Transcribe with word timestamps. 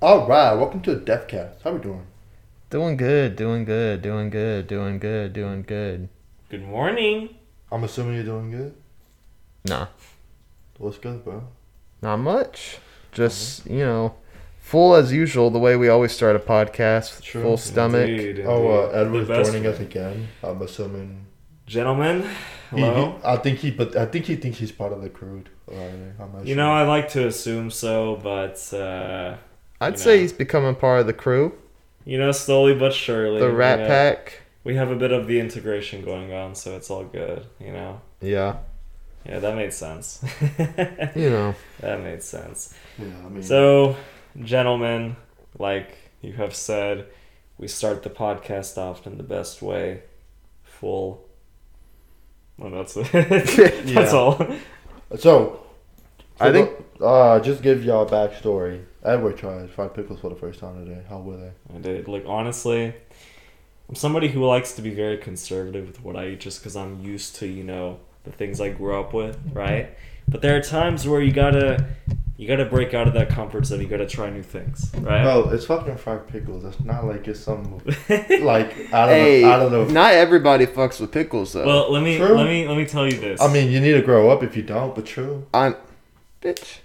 All 0.00 0.26
right, 0.28 0.54
welcome 0.54 0.80
to 0.82 0.94
the 0.94 1.00
Deaf-Cast. 1.00 1.62
How 1.62 1.72
we 1.72 1.80
doing? 1.80 2.06
Doing 2.70 2.96
good, 2.96 3.34
doing 3.36 3.64
good, 3.64 4.02
doing 4.02 4.30
good, 4.30 4.66
doing 4.66 4.98
good, 4.98 5.32
doing 5.32 5.62
good. 5.62 6.08
Good 6.50 6.62
morning. 6.64 7.34
I'm 7.72 7.84
assuming 7.84 8.14
you're 8.14 8.24
doing 8.24 8.50
good. 8.50 8.74
Nah, 9.64 9.88
What's 10.78 10.98
good, 10.98 11.24
bro? 11.24 11.42
not 12.00 12.18
much. 12.18 12.78
Just 13.10 13.66
you 13.66 13.80
know, 13.80 14.14
full 14.60 14.94
as 14.94 15.12
usual. 15.12 15.50
The 15.50 15.58
way 15.58 15.76
we 15.76 15.88
always 15.88 16.12
start 16.12 16.36
a 16.36 16.38
podcast, 16.38 17.22
True. 17.22 17.42
full 17.42 17.56
stomach. 17.56 18.08
Indeed, 18.08 18.40
Oh, 18.46 18.68
uh, 18.68 18.82
indeed. 18.86 18.98
Edward's 19.00 19.28
The 19.28 19.34
best 19.34 19.52
joining 19.52 19.66
us 19.66 19.80
again. 19.80 20.28
I'm 20.42 20.62
assuming. 20.62 21.26
Gentlemen, 21.66 22.22
He, 22.70 22.80
hello. 22.80 23.16
he- 23.20 23.24
I 23.26 23.36
think 23.36 23.58
he, 23.58 23.70
but 23.72 23.94
I 23.96 24.06
think 24.06 24.24
he 24.26 24.36
thinks 24.36 24.58
he's 24.58 24.72
part 24.72 24.92
of 24.92 25.02
the 25.02 25.10
crew. 25.10 25.42
Alright, 25.70 25.92
I'm 26.20 26.32
not 26.32 26.40
you 26.46 26.54
sure. 26.54 26.56
know, 26.56 26.70
I 26.70 26.82
like 26.84 27.08
to 27.10 27.26
assume 27.26 27.70
so, 27.70 28.18
but 28.22 28.72
uh, 28.72 29.36
I'd 29.80 29.94
You 29.94 29.98
say 29.98 30.14
know. 30.16 30.20
he's 30.22 30.32
becoming 30.32 30.74
part 30.74 31.00
of 31.00 31.06
the 31.06 31.12
crew, 31.12 31.54
you 32.04 32.18
know, 32.18 32.32
slowly 32.32 32.74
but 32.74 32.92
surely, 32.92 33.38
the 33.40 33.50
Rat 33.50 33.78
we 33.80 33.86
Pack. 33.86 34.42
We 34.64 34.74
have 34.76 34.90
a 34.90 34.96
bit 34.96 35.12
of 35.12 35.26
the 35.26 35.38
integration 35.40 36.04
going 36.04 36.32
on, 36.32 36.54
so 36.54 36.76
it's 36.76 36.90
all 36.90 37.04
good. 37.04 37.46
You 37.60 37.72
know. 37.72 38.00
Yeah, 38.20 38.56
Yeah, 39.24 39.38
that 39.38 39.54
made 39.54 39.72
sense. 39.72 40.22
you 41.14 41.30
know. 41.30 41.54
that 41.80 42.00
made 42.02 42.22
sense. 42.22 42.74
Yeah, 42.98 43.06
I 43.24 43.28
mean. 43.28 43.42
So, 43.42 43.96
gentlemen, 44.42 45.16
like 45.58 45.96
you 46.20 46.32
have 46.34 46.54
said, 46.54 47.06
we 47.58 47.68
start 47.68 48.02
the 48.02 48.10
podcast 48.10 48.76
off 48.76 49.06
in 49.06 49.16
the 49.16 49.22
best 49.22 49.62
way, 49.62 50.02
full. 50.64 51.24
Well, 52.58 52.70
that's 52.72 52.96
it. 52.96 53.10
that's 53.12 53.56
Yeah. 53.86 54.10
all. 54.12 54.46
so, 55.16 55.60
I 56.40 56.50
think- 56.52 56.70
Uh, 57.00 57.38
just 57.38 57.62
give 57.62 57.84
y'all 57.84 58.02
a 58.06 58.10
backstory. 58.10 58.82
Edward 59.04 59.36
tried 59.38 59.70
fried 59.70 59.94
pickles 59.94 60.20
for 60.20 60.28
the 60.28 60.36
first 60.36 60.60
time 60.60 60.84
today. 60.84 61.00
How 61.08 61.18
were 61.20 61.36
they? 61.36 61.52
I 61.74 61.78
did. 61.78 62.08
Like 62.08 62.24
honestly, 62.26 62.92
I'm 63.88 63.94
somebody 63.94 64.28
who 64.28 64.44
likes 64.44 64.72
to 64.74 64.82
be 64.82 64.90
very 64.90 65.16
conservative 65.18 65.86
with 65.86 66.02
what 66.02 66.16
I 66.16 66.28
eat, 66.28 66.40
just 66.40 66.60
because 66.60 66.76
I'm 66.76 67.00
used 67.00 67.36
to 67.36 67.46
you 67.46 67.64
know 67.64 68.00
the 68.24 68.32
things 68.32 68.60
I 68.60 68.70
grew 68.70 68.98
up 68.98 69.14
with, 69.14 69.38
right? 69.52 69.90
But 70.26 70.42
there 70.42 70.56
are 70.56 70.60
times 70.62 71.06
where 71.06 71.22
you 71.22 71.32
gotta 71.32 71.86
you 72.36 72.46
gotta 72.46 72.64
break 72.66 72.92
out 72.92 73.08
of 73.08 73.14
that 73.14 73.30
comfort 73.30 73.66
zone. 73.66 73.80
You 73.80 73.86
gotta 73.86 74.04
try 74.06 74.30
new 74.30 74.42
things, 74.42 74.90
right? 74.96 75.22
Bro, 75.22 75.50
it's 75.50 75.64
fucking 75.66 75.96
fried 75.96 76.26
pickles. 76.28 76.64
It's 76.64 76.80
not 76.84 77.04
like 77.06 77.26
it's 77.28 77.40
some 77.40 77.78
like 78.08 78.92
out 78.92 79.08
of 79.08 79.14
Hey, 79.14 79.42
the, 79.42 79.48
out 79.48 79.62
of 79.62 79.70
the. 79.70 79.92
not 79.92 80.12
everybody 80.12 80.66
fucks 80.66 81.00
with 81.00 81.12
pickles 81.12 81.52
though. 81.52 81.64
well, 81.66 81.92
let 81.92 82.02
me 82.02 82.18
True. 82.18 82.34
let 82.36 82.46
me 82.46 82.66
let 82.68 82.76
me 82.76 82.84
tell 82.84 83.06
you 83.06 83.18
this. 83.18 83.40
I 83.40 83.50
mean, 83.52 83.70
you 83.70 83.80
need 83.80 83.92
to 83.92 84.02
grow 84.02 84.28
up 84.28 84.42
if 84.42 84.56
you 84.56 84.62
don't. 84.62 84.94
But 84.94 85.06
true. 85.06 85.46
I'm, 85.54 85.76
bitch. 86.42 86.78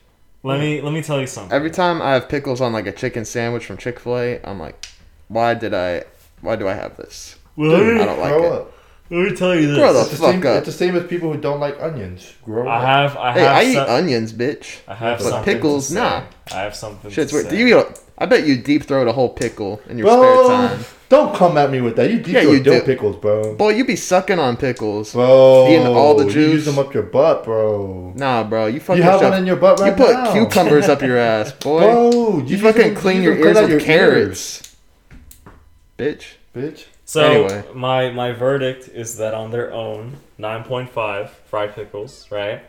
Let 0.43 0.59
me 0.59 0.81
let 0.81 0.93
me 0.93 1.01
tell 1.01 1.19
you 1.19 1.27
something. 1.27 1.55
Every 1.55 1.71
time 1.71 2.01
I 2.01 2.13
have 2.13 2.29
pickles 2.29 2.61
on 2.61 2.73
like 2.73 2.85
a 2.85 2.91
chicken 2.91 3.25
sandwich 3.25 3.65
from 3.65 3.77
Chick 3.77 3.99
Fil 3.99 4.17
A, 4.17 4.39
I'm 4.43 4.59
like, 4.59 4.85
why 5.27 5.53
did 5.53 5.73
I? 5.73 6.03
Why 6.41 6.55
do 6.55 6.67
I 6.67 6.73
have 6.73 6.97
this? 6.97 7.37
Dude, 7.57 8.01
I 8.01 8.05
don't 8.05 8.19
like 8.19 8.33
grow 8.33 8.53
it. 8.53 8.72
Up. 9.05 9.11
let 9.11 9.31
me 9.31 9.35
tell 9.35 9.55
you 9.55 9.67
this. 9.67 9.77
Grow 9.77 9.93
the 9.93 9.99
It's 10.01 10.09
the, 10.11 10.15
fuck 10.17 10.31
same, 10.31 10.39
up. 10.41 10.57
it's 10.57 10.65
the 10.65 10.71
same 10.71 10.95
as 10.95 11.07
people 11.07 11.33
who 11.33 11.39
don't 11.39 11.59
like 11.59 11.81
onions. 11.81 12.33
Grow 12.43 12.67
I 12.67 12.75
up. 12.77 12.83
have 13.11 13.17
I 13.17 13.31
Hey, 13.33 13.39
have 13.41 13.55
I 13.55 13.63
eat 13.63 13.73
some- 13.73 13.89
onions, 13.89 14.33
bitch. 14.33 14.77
I 14.87 14.95
have 14.95 15.17
But 15.19 15.27
something 15.29 15.53
pickles, 15.55 15.87
to 15.87 15.93
say. 15.93 15.99
nah. 15.99 16.21
I 16.51 16.55
have 16.61 16.75
something. 16.75 17.11
Shit's 17.11 17.31
to 17.31 17.37
weird. 17.37 17.49
say. 17.49 17.57
Do 17.57 17.67
you? 17.67 17.85
I 18.17 18.25
bet 18.27 18.45
you 18.45 18.57
deep 18.57 18.83
throat 18.83 19.07
a 19.07 19.11
whole 19.11 19.29
pickle 19.29 19.81
in 19.89 19.97
your 19.97 20.05
Bro, 20.07 20.45
spare 20.45 20.55
time. 20.77 20.85
don't 21.09 21.35
come 21.35 21.57
at 21.57 21.71
me 21.71 21.81
with 21.81 21.95
that. 21.95 22.11
You 22.11 22.19
deep 22.19 22.35
Yeah, 22.35 22.41
yeah, 22.41 22.51
you 22.51 22.59
dill 22.63 22.79
do. 22.79 22.85
pickles, 22.85 23.15
bro. 23.17 23.55
Boy, 23.55 23.69
you 23.71 23.85
be 23.85 23.95
sucking 23.95 24.37
on 24.37 24.55
pickles. 24.55 25.13
Bro, 25.13 25.67
Eating 25.67 25.87
all 25.87 26.15
the 26.15 26.25
You 26.25 26.31
juice. 26.31 26.51
use 26.53 26.65
them 26.65 26.77
up 26.77 26.93
your 26.93 27.03
butt, 27.03 27.43
bro. 27.43 28.13
Nah, 28.15 28.43
bro, 28.43 28.67
you 28.67 28.79
fucking 28.79 28.97
You 29.01 29.03
have 29.09 29.19
shove- 29.19 29.31
one 29.31 29.39
in 29.39 29.47
your 29.47 29.55
butt 29.55 29.79
right 29.79 29.97
You 29.97 30.05
put 30.05 30.13
now. 30.13 30.31
cucumbers 30.31 30.87
up 30.89 31.01
your 31.01 31.17
ass, 31.33 31.51
boy. 31.53 31.79
Bro, 31.81 32.11
you, 32.11 32.43
use 32.45 32.61
fucking 32.61 32.93
them- 32.93 32.95
clean 32.95 33.23
use 33.23 33.25
your 33.25 33.35
them 33.35 33.45
ears 33.47 33.61
with 33.61 33.69
your 33.71 33.79
carrots, 33.79 34.75
bitch. 35.97 36.23
bitch. 36.55 36.83
So 37.05 37.21
Anyway. 37.45 37.63
my 37.73 38.09
my 38.11 38.31
verdict 38.31 38.87
is 38.87 39.17
that 39.17 39.33
on 39.33 39.51
their 39.51 39.73
own, 39.73 40.17
nine 40.37 40.63
point 40.63 40.89
five 40.89 41.31
fried 41.31 41.75
pickles, 41.75 42.27
right? 42.31 42.61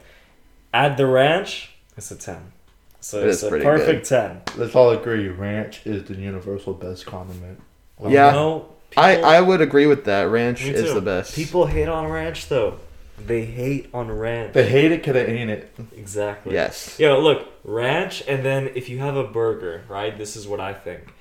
Add 0.73 0.97
the 0.97 1.07
ranch, 1.07 1.71
it's 1.97 2.11
a 2.11 2.17
ten. 2.17 2.53
So 3.01 3.21
It 3.21 3.29
it's 3.29 3.43
a 3.43 3.49
pretty 3.49 3.65
perfect 3.65 4.09
ten. 4.09 4.43
Let's 4.57 4.75
all 4.75 4.91
agree, 4.91 5.29
ranch 5.29 5.87
is 5.87 6.05
the 6.05 6.15
universal 6.15 6.73
best 6.75 7.07
condiment. 7.07 7.61
Well, 7.99 8.11
Yeah. 8.11 8.33
No, 8.33 8.69
I, 8.97 9.15
people- 9.17 9.29
I 9.31 9.41
would 9.41 9.61
agree 9.61 9.87
with 9.87 10.05
that. 10.07 10.23
Ranch 10.29 10.65
is 10.65 10.93
the 10.95 11.01
best. 11.01 11.35
People 11.35 11.67
hate 11.67 11.89
on 11.89 12.09
ranch 12.09 12.49
though. 12.49 12.79
They 13.17 13.45
hate 13.45 13.89
on 13.95 14.11
ranch. 14.11 14.55
They 14.55 14.69
hate 14.69 14.91
it 14.91 15.01
because 15.01 15.15
they 15.15 15.27
ain't 15.27 15.49
it. 15.51 15.73
exactly. 15.97 16.53
yes. 16.55 16.99
Yo, 16.99 17.21
look, 17.21 17.47
ranch, 17.63 18.25
and 18.27 18.45
then 18.45 18.71
if 18.75 18.89
you 18.89 18.99
have 18.99 19.15
a 19.17 19.23
burger, 19.23 19.85
right? 19.89 20.19
This 20.19 20.35
is 20.35 20.49
what 20.49 20.59
I 20.59 20.75
think. 20.75 21.13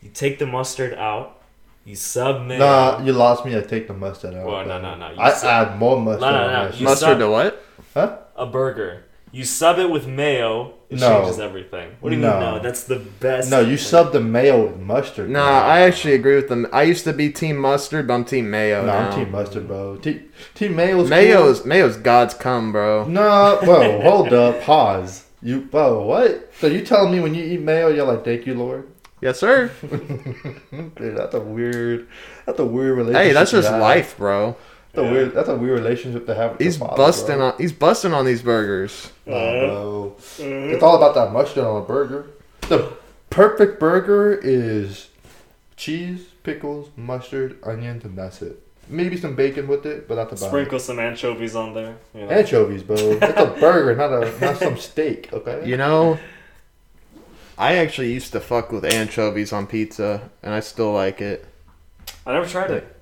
You 0.00 0.10
take 0.10 0.38
the 0.38 0.46
mustard 0.46 0.94
out, 0.94 1.39
you 1.84 1.96
sub 1.96 2.46
mayo. 2.46 2.58
Nah, 2.58 3.02
you 3.02 3.12
lost 3.12 3.44
me. 3.44 3.56
I 3.56 3.60
take 3.60 3.88
the 3.88 3.94
mustard 3.94 4.34
out. 4.34 4.46
Well, 4.46 4.66
no, 4.66 4.80
no, 4.80 4.94
no, 4.96 5.10
you 5.10 5.18
I 5.18 5.30
said- 5.32 5.48
add 5.50 5.78
more 5.78 6.00
mustard 6.00 6.20
No, 6.22 6.30
no, 6.32 6.46
no, 6.68 6.74
you. 6.74 6.84
Mustard 6.84 7.08
sub- 7.10 7.18
to 7.20 7.28
what? 7.30 7.62
Huh? 7.94 8.16
a 8.36 8.46
burger. 8.46 9.04
You 9.32 9.44
sub 9.44 9.78
it 9.78 9.88
with 9.88 10.08
mayo, 10.08 10.72
it 10.88 10.98
No. 10.98 11.20
changes 11.20 11.38
everything. 11.38 11.90
What 12.00 12.10
do 12.10 12.16
you 12.16 12.22
No. 12.22 12.30
mean 12.32 12.40
no? 12.40 12.58
That's 12.58 12.82
the 12.84 12.96
best. 12.96 13.48
No, 13.48 13.60
you 13.60 13.76
thing. 13.76 13.78
sub 13.78 14.12
the 14.12 14.18
mayo 14.20 14.64
with 14.66 14.76
mustard. 14.78 15.30
Nah. 15.30 15.60
I 15.66 15.80
actually 15.82 16.14
agree 16.14 16.34
with 16.34 16.48
them. 16.48 16.66
I 16.72 16.82
used 16.82 17.04
to 17.04 17.12
be 17.12 17.30
team 17.30 17.56
mustard, 17.56 18.08
but 18.08 18.14
I'm 18.14 18.24
team 18.24 18.50
mayo 18.50 18.80
No, 18.80 18.86
now. 18.86 18.98
I'm 19.10 19.12
team 19.14 19.30
mustard, 19.30 19.68
bro. 19.68 19.96
Team, 19.96 20.24
team 20.56 20.74
mayo's 20.74 21.08
Mayo's 21.08 21.64
mayo's 21.64 21.96
God's 21.96 22.34
come, 22.34 22.72
bro. 22.72 23.04
No, 23.04 23.58
whoa, 23.62 24.00
hold 24.02 24.32
up, 24.32 24.62
pause. 24.62 25.24
You, 25.42 25.60
bro, 25.60 26.02
what? 26.02 26.50
So 26.60 26.66
you 26.66 26.84
telling 26.84 27.12
me 27.12 27.20
when 27.20 27.34
you 27.36 27.44
eat 27.44 27.60
mayo, 27.60 27.88
you're 27.88 28.06
like, 28.06 28.24
thank 28.24 28.46
you, 28.46 28.54
Lord? 28.54 28.88
Yes, 29.20 29.38
sir. 29.38 29.70
Dude, 30.70 31.16
that's 31.16 31.34
a 31.34 31.40
weird, 31.40 32.08
that's 32.46 32.58
a 32.58 32.64
weird 32.64 32.96
relationship. 32.96 33.22
Hey, 33.22 33.32
that's 33.32 33.50
to 33.50 33.58
just 33.58 33.70
have. 33.70 33.80
life, 33.80 34.16
bro. 34.16 34.56
That's 34.92 35.06
a 35.06 35.10
weird, 35.10 35.34
that's 35.34 35.48
a 35.48 35.56
weird 35.56 35.78
relationship 35.78 36.26
to 36.26 36.34
have. 36.34 36.52
With 36.52 36.60
He's 36.62 36.78
father, 36.78 36.96
busting 36.96 37.36
bro. 37.36 37.48
on. 37.48 37.54
He's 37.58 37.72
busting 37.72 38.12
on 38.12 38.24
these 38.24 38.42
burgers. 38.42 39.12
Nah, 39.26 39.36
uh-huh. 39.36 39.66
bro. 39.66 40.16
Uh-huh. 40.16 40.44
It's 40.44 40.82
all 40.82 40.96
about 40.96 41.14
that 41.14 41.32
mustard 41.32 41.64
on 41.64 41.82
a 41.82 41.84
burger. 41.84 42.30
The 42.62 42.92
perfect 43.28 43.78
burger 43.78 44.34
is 44.42 45.08
cheese, 45.76 46.26
pickles, 46.42 46.90
mustard, 46.96 47.58
onions, 47.62 48.04
and 48.04 48.16
that's 48.16 48.42
it. 48.42 48.66
Maybe 48.88 49.16
some 49.16 49.36
bacon 49.36 49.68
with 49.68 49.86
it, 49.86 50.08
but 50.08 50.16
that's 50.16 50.40
about 50.40 50.48
Sprinkle 50.48 50.80
some 50.80 50.98
anchovies 50.98 51.54
on 51.54 51.74
there. 51.74 51.96
You 52.12 52.22
know? 52.22 52.30
Anchovies, 52.30 52.82
bro. 52.82 52.96
It's 52.96 53.22
a 53.22 53.56
burger, 53.60 53.94
not 53.94 54.12
a 54.12 54.40
not 54.40 54.56
some 54.56 54.76
steak. 54.76 55.32
Okay. 55.32 55.68
You 55.68 55.76
know, 55.76 56.18
I 57.60 57.76
actually 57.76 58.10
used 58.10 58.32
to 58.32 58.40
fuck 58.40 58.72
with 58.72 58.86
anchovies 58.86 59.52
on 59.52 59.66
pizza, 59.66 60.30
and 60.42 60.54
I 60.54 60.60
still 60.60 60.92
like 60.92 61.20
it. 61.20 61.46
I 62.26 62.32
never 62.32 62.46
tried 62.46 62.70
it. 62.70 62.96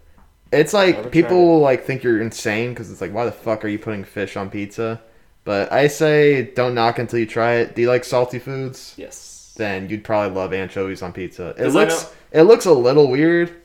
It's 0.51 0.75
like 0.75 1.13
people 1.13 1.47
will 1.47 1.61
like 1.61 1.85
think 1.85 2.03
you're 2.03 2.21
insane 2.21 2.71
because 2.71 2.91
it's 2.91 3.01
like, 3.01 3.13
why 3.13 3.25
the 3.25 3.31
fuck 3.31 3.65
are 3.65 3.69
you 3.69 3.79
putting 3.79 4.03
fish 4.03 4.37
on 4.37 4.51
pizza? 4.51 5.01
But 5.45 5.71
I 5.73 5.87
say, 5.87 6.43
don't 6.43 6.75
knock 6.75 6.99
until 6.99 7.21
you 7.21 7.27
try 7.27 7.55
it. 7.55 7.77
Do 7.77 7.83
you 7.83 7.89
like 7.89 8.03
salty 8.03 8.41
foods? 8.41 8.95
Yes. 8.97 9.55
Then 9.57 9.89
you'd 9.89 10.03
probably 10.03 10.35
love 10.35 10.53
anchovies 10.53 11.03
on 11.03 11.13
pizza. 11.13 11.55
It 11.57 11.69
looks 11.69 12.13
it 12.33 12.43
looks 12.43 12.67
a 12.67 12.73
little 12.73 13.09
weird, 13.09 13.63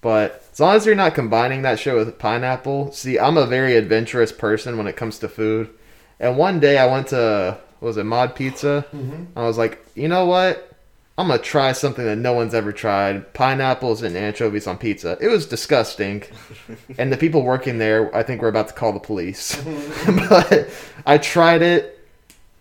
but 0.00 0.44
as 0.52 0.58
long 0.58 0.74
as 0.74 0.84
you're 0.84 0.96
not 0.96 1.14
combining 1.14 1.62
that 1.62 1.78
shit 1.78 1.94
with 1.94 2.18
pineapple. 2.18 2.90
See, 2.90 3.20
I'm 3.20 3.36
a 3.36 3.46
very 3.46 3.76
adventurous 3.76 4.32
person 4.32 4.78
when 4.78 4.88
it 4.88 4.96
comes 4.96 5.20
to 5.20 5.28
food. 5.28 5.70
And 6.18 6.36
one 6.36 6.58
day 6.58 6.78
I 6.78 6.86
went 6.86 7.06
to 7.08 7.58
was 7.84 7.96
it 7.96 8.04
Mod 8.04 8.34
Pizza? 8.34 8.86
Mhm. 8.94 9.26
I 9.36 9.42
was 9.42 9.58
like, 9.58 9.84
you 9.94 10.08
know 10.08 10.26
what? 10.26 10.70
I'm 11.16 11.28
gonna 11.28 11.40
try 11.40 11.70
something 11.72 12.04
that 12.04 12.16
no 12.16 12.32
one's 12.32 12.54
ever 12.54 12.72
tried: 12.72 13.32
pineapples 13.34 14.02
and 14.02 14.16
anchovies 14.16 14.66
on 14.66 14.78
pizza. 14.78 15.16
It 15.20 15.28
was 15.28 15.46
disgusting, 15.46 16.24
and 16.98 17.12
the 17.12 17.16
people 17.16 17.42
working 17.42 17.78
there, 17.78 18.14
I 18.14 18.24
think, 18.24 18.42
were 18.42 18.48
about 18.48 18.68
to 18.68 18.74
call 18.74 18.92
the 18.92 18.98
police. 18.98 19.54
but 20.28 20.68
I 21.06 21.18
tried 21.18 21.62
it. 21.62 22.00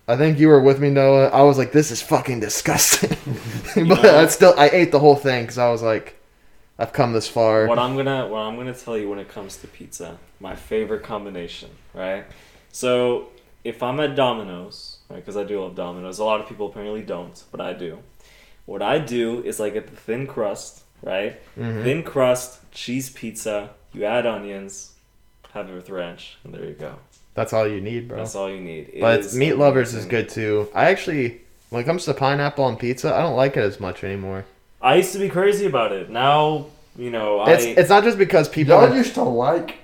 I 0.08 0.18
think 0.18 0.38
you 0.38 0.50
were 0.50 0.60
with 0.60 0.80
me, 0.80 0.90
Noah. 0.90 1.30
I 1.30 1.42
was 1.44 1.58
like, 1.58 1.72
"This 1.72 1.90
is 1.90 2.02
fucking 2.02 2.42
disgusting," 2.42 3.18
but 3.88 4.06
I 4.06 4.28
still 4.28 4.54
I 4.56 4.70
ate 4.70 4.92
the 4.92 5.00
whole 5.00 5.16
thing 5.16 5.44
because 5.44 5.58
I 5.58 5.70
was 5.72 5.82
like, 5.82 6.20
"I've 6.78 6.94
come 6.94 7.14
this 7.14 7.28
far." 7.28 7.66
What 7.66 7.80
I'm 7.80 7.96
gonna 7.96 8.28
what 8.28 8.40
I'm 8.40 8.56
gonna 8.56 8.76
tell 8.76 8.98
you 8.98 9.10
when 9.10 9.18
it 9.18 9.30
comes 9.30 9.58
to 9.58 9.68
pizza, 9.68 10.20
my 10.40 10.56
favorite 10.56 11.02
combination, 11.02 11.72
right? 11.96 12.26
So 12.72 13.30
if 13.64 13.82
I'm 13.82 14.00
at 14.00 14.16
Domino's, 14.16 14.93
right? 15.10 15.18
Because 15.18 15.38
I 15.38 15.44
do 15.44 15.62
love 15.62 15.76
Domino's. 15.76 16.20
A 16.20 16.24
lot 16.24 16.42
of 16.42 16.48
people 16.48 16.68
apparently 16.68 17.02
don't, 17.02 17.42
but 17.52 17.62
I 17.62 17.74
do. 17.74 18.00
What 18.66 18.82
I 18.82 18.98
do 19.00 19.44
is 19.44 19.60
I 19.60 19.70
get 19.70 19.88
the 19.88 19.96
thin 19.96 20.26
crust, 20.28 20.84
right? 21.02 21.40
Mhm. 21.58 21.84
Thin 21.84 22.04
crust, 22.04 22.60
cheese 22.72 23.10
pizza. 23.10 23.72
You 23.94 24.06
add 24.06 24.26
onions, 24.26 24.94
have 25.54 25.70
it 25.70 25.74
with 25.74 25.90
ranch, 25.90 26.38
and 26.44 26.54
there 26.54 26.66
you 26.66 26.74
go. 26.74 26.96
That's 27.36 27.54
all 27.54 27.68
you 27.68 27.82
need, 27.82 28.08
bro. 28.08 28.18
That's 28.18 28.36
all 28.36 28.50
you 28.50 28.62
need. 28.62 28.90
It 28.94 29.02
But 29.02 29.20
is 29.22 29.36
meat 29.36 29.54
lovers 29.54 29.94
is 29.94 30.06
good 30.06 30.30
too. 30.30 30.70
I 30.74 30.90
actually, 30.90 31.42
when 31.70 31.82
it 31.82 31.86
comes 31.86 32.06
to 32.06 32.14
pineapple 32.14 32.64
on 32.64 32.78
pizza, 32.78 33.14
I 33.14 33.22
don't 33.22 33.36
like 33.36 33.58
it 33.58 33.62
as 33.64 33.80
much 33.80 34.04
anymore. 34.04 34.46
I 34.82 34.96
used 34.96 35.14
to 35.14 35.20
be 35.20 35.30
crazy 35.30 35.66
about 35.66 35.92
it. 35.92 36.10
Now, 36.10 36.68
you 36.98 37.10
know, 37.10 37.44
It's 37.46 37.66
I 37.66 37.70
it's 37.70 37.90
not 37.90 38.04
just 38.04 38.18
because 38.18 38.48
people. 38.50 38.76
Y'all 38.76 38.92
Are, 38.92 38.96
used 38.96 39.16
to 39.16 39.24
like 39.24 39.76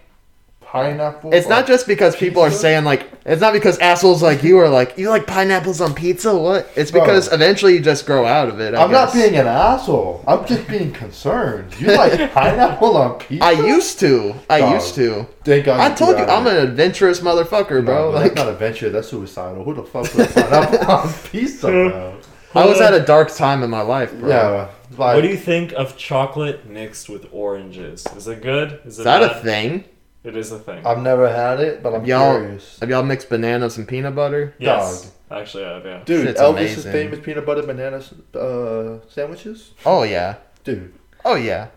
pineapple. 0.72 1.34
it's 1.34 1.48
not 1.48 1.66
just 1.66 1.88
because 1.88 2.16
people 2.16 2.42
are 2.42 2.52
saying 2.52 2.84
like 2.84 3.10
It's 3.26 3.42
not 3.42 3.54
because 3.54 3.80
assholes 3.80 4.22
like 4.22 4.44
you 4.44 4.58
are 4.60 4.70
like, 4.70 4.98
you 4.98 5.10
like 5.10 5.26
pineapples 5.26 5.82
on 5.82 5.94
pizza? 5.96 6.36
What? 6.38 6.70
It's 6.76 6.92
Bro. 6.92 7.02
because 7.02 7.32
eventually 7.34 7.74
you 7.74 7.80
just 7.80 8.06
grow 8.06 8.26
out 8.26 8.50
of 8.50 8.60
it. 8.60 8.74
I 8.76 8.84
I'm 8.84 8.92
not 8.92 9.14
being 9.14 9.36
an 9.36 9.48
asshole. 9.48 10.24
I'm 10.28 10.46
just 10.46 10.68
being 10.68 10.92
concerned. 10.92 11.74
You 11.80 11.88
like 11.96 12.32
pineapple 12.34 12.98
on 12.98 13.20
pizza? 13.20 13.44
I 13.46 13.52
used 13.52 14.00
to. 14.02 14.36
I 14.50 14.60
Dog. 14.60 14.74
used 14.74 14.96
to. 14.96 15.26
Thank 15.44 15.66
God 15.66 15.80
I 15.80 15.94
told 15.96 16.18
you, 16.18 16.26
I'm 16.26 16.46
an 16.48 16.58
adventurous 16.58 17.20
motherfucker, 17.22 17.84
bro. 17.84 18.06
No, 18.06 18.10
like, 18.12 18.34
that's 18.34 18.36
not 18.36 18.48
adventure. 18.50 18.90
That's 18.90 19.10
suicidal. 19.10 19.64
Who 19.64 19.74
the 19.74 19.84
fuck 19.84 20.06
put 20.12 20.34
pineapple 20.34 20.92
on 20.92 21.14
pizza, 21.32 21.68
bro? 21.68 22.20
I 22.56 22.66
was 22.66 22.82
at 22.82 22.94
a 22.96 23.00
dark 23.02 23.34
time 23.34 23.62
in 23.64 23.70
my 23.70 23.82
life, 23.82 24.12
bro. 24.20 24.30
Yeah, 24.30 24.70
like 24.98 25.16
What 25.16 25.22
do 25.22 25.28
you 25.28 25.38
think 25.38 25.72
of 25.74 25.98
chocolate 25.98 26.68
mixed 26.68 27.08
with 27.08 27.28
oranges? 27.32 28.08
Is 28.18 28.28
it 28.28 28.42
good? 28.42 28.80
Is 28.86 28.98
it 28.98 29.02
Is 29.02 29.06
that 29.06 29.22
a 29.22 29.40
thing? 29.42 29.86
It 30.24 30.36
is 30.36 30.52
a 30.52 30.60
thing. 30.60 30.86
I've 30.86 31.02
never 31.02 31.30
had 31.30 31.60
it, 31.62 31.82
but 31.82 31.94
I'm 31.96 32.06
Y'all- 32.06 32.38
curious. 32.40 32.80
Have 32.80 32.90
y'all 32.90 33.04
mixed 33.04 33.30
bananas 33.30 33.78
and 33.78 33.88
peanut 33.88 34.16
butter? 34.16 34.54
yes, 34.60 35.12
actually, 35.32 35.66
I 35.66 35.74
have. 35.76 35.86
Yeah. 35.86 36.02
Dude, 36.04 36.28
Shit's 36.28 36.42
Elvis's 36.42 36.86
amazing. 36.86 36.92
famous 36.92 37.20
peanut 37.20 37.46
butter 37.46 37.64
banana 37.64 38.02
uh, 38.38 39.00
sandwiches. 39.10 39.72
Oh 39.86 40.04
yeah. 40.04 40.36
Dude, 40.64 40.94
Oh 41.24 41.36
yeah. 41.36 41.68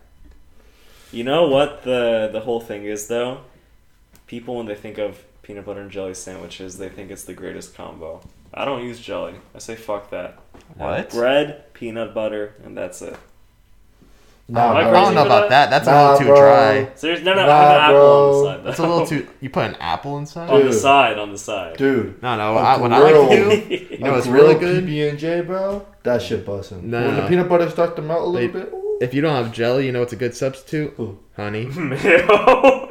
You 1.13 1.25
know 1.25 1.47
what 1.49 1.83
the 1.85 2.31
the 2.33 2.41
whole 2.41 2.61
thing 2.61 2.85
is 2.85 3.07
though? 3.09 3.43
People 4.27 4.57
when 4.57 4.67
they 4.67 4.75
think 4.75 4.99
of 4.99 5.23
peanut 5.43 5.65
butter 5.67 5.81
and 5.81 5.91
jelly 5.91 6.15
sandwiches, 6.15 6.79
they 6.79 6.89
think 6.89 7.11
it's 7.11 7.25
the 7.25 7.35
greatest 7.35 7.75
combo. 7.75 8.23
I 8.55 8.65
don't 8.65 8.83
use 8.85 8.99
jelly. 9.01 9.35
I 9.55 9.59
say 9.59 9.77
fuck 9.77 10.11
that. 10.11 10.39
What? 10.77 11.11
Bread, 11.11 11.73
peanut 11.75 12.13
butter, 12.15 12.55
and 12.65 12.77
that's 12.77 13.03
it. 13.03 13.17
Nah, 14.49 14.71
Am 14.71 14.77
I 14.77 14.89
I 14.89 14.93
don't 14.93 15.15
know 15.15 15.25
about 15.27 15.49
that? 15.51 15.71
that. 15.71 15.85
That's 15.85 15.89
a 15.89 16.03
little 16.13 16.19
too 16.19 16.25
bro. 16.27 16.37
dry. 16.37 16.95
Seriously, 16.95 17.25
no, 17.25 17.35
no, 17.35 17.47
Nah, 17.47 17.53
I 17.53 17.57
have 17.63 17.71
an 17.71 17.81
apple 17.81 17.93
bro. 17.93 18.29
on 18.29 18.33
the 18.33 18.45
side. 18.57 18.65
That's 18.67 18.79
a 18.79 18.83
little 18.83 19.07
too. 19.07 19.29
You 19.41 19.51
put 19.51 19.65
an 19.67 19.77
apple 19.77 20.19
inside? 20.19 20.51
on 20.51 20.65
the 20.67 20.73
side, 20.73 21.19
on 21.19 21.31
the 21.33 21.39
side. 21.39 21.77
Dude, 21.77 22.23
No, 22.23 22.37
no. 22.37 22.57
A 22.57 22.61
I, 22.61 22.77
what 22.79 22.93
I 22.93 22.99
like 22.99 23.31
to 23.31 23.69
do. 23.69 23.75
you 23.95 23.99
know 23.99 24.11
a 24.11 24.13
what's 24.13 24.27
really 24.27 24.55
good? 24.55 24.85
PB 24.85 25.11
and 25.11 25.19
J, 25.19 25.41
bro. 25.43 25.87
That 26.03 26.21
shit 26.23 26.45
busting. 26.45 26.91
No, 26.91 27.01
when 27.01 27.17
no. 27.17 27.23
the 27.23 27.29
peanut 27.29 27.49
butter 27.49 27.71
starts 27.71 27.95
to 27.97 28.03
melt 28.03 28.23
a 28.23 28.27
little 28.27 28.49
They- 28.53 28.61
bit, 28.65 28.73
ooh, 28.75 28.99
If 29.01 29.15
you 29.15 29.21
don't 29.23 29.35
have 29.35 29.53
jelly, 29.53 29.87
you 29.87 29.93
know 29.93 30.01
what's 30.01 30.13
a 30.13 30.17
good 30.17 30.35
substitute? 30.35 30.95
Ooh. 30.99 31.19
Honey. 31.37 31.67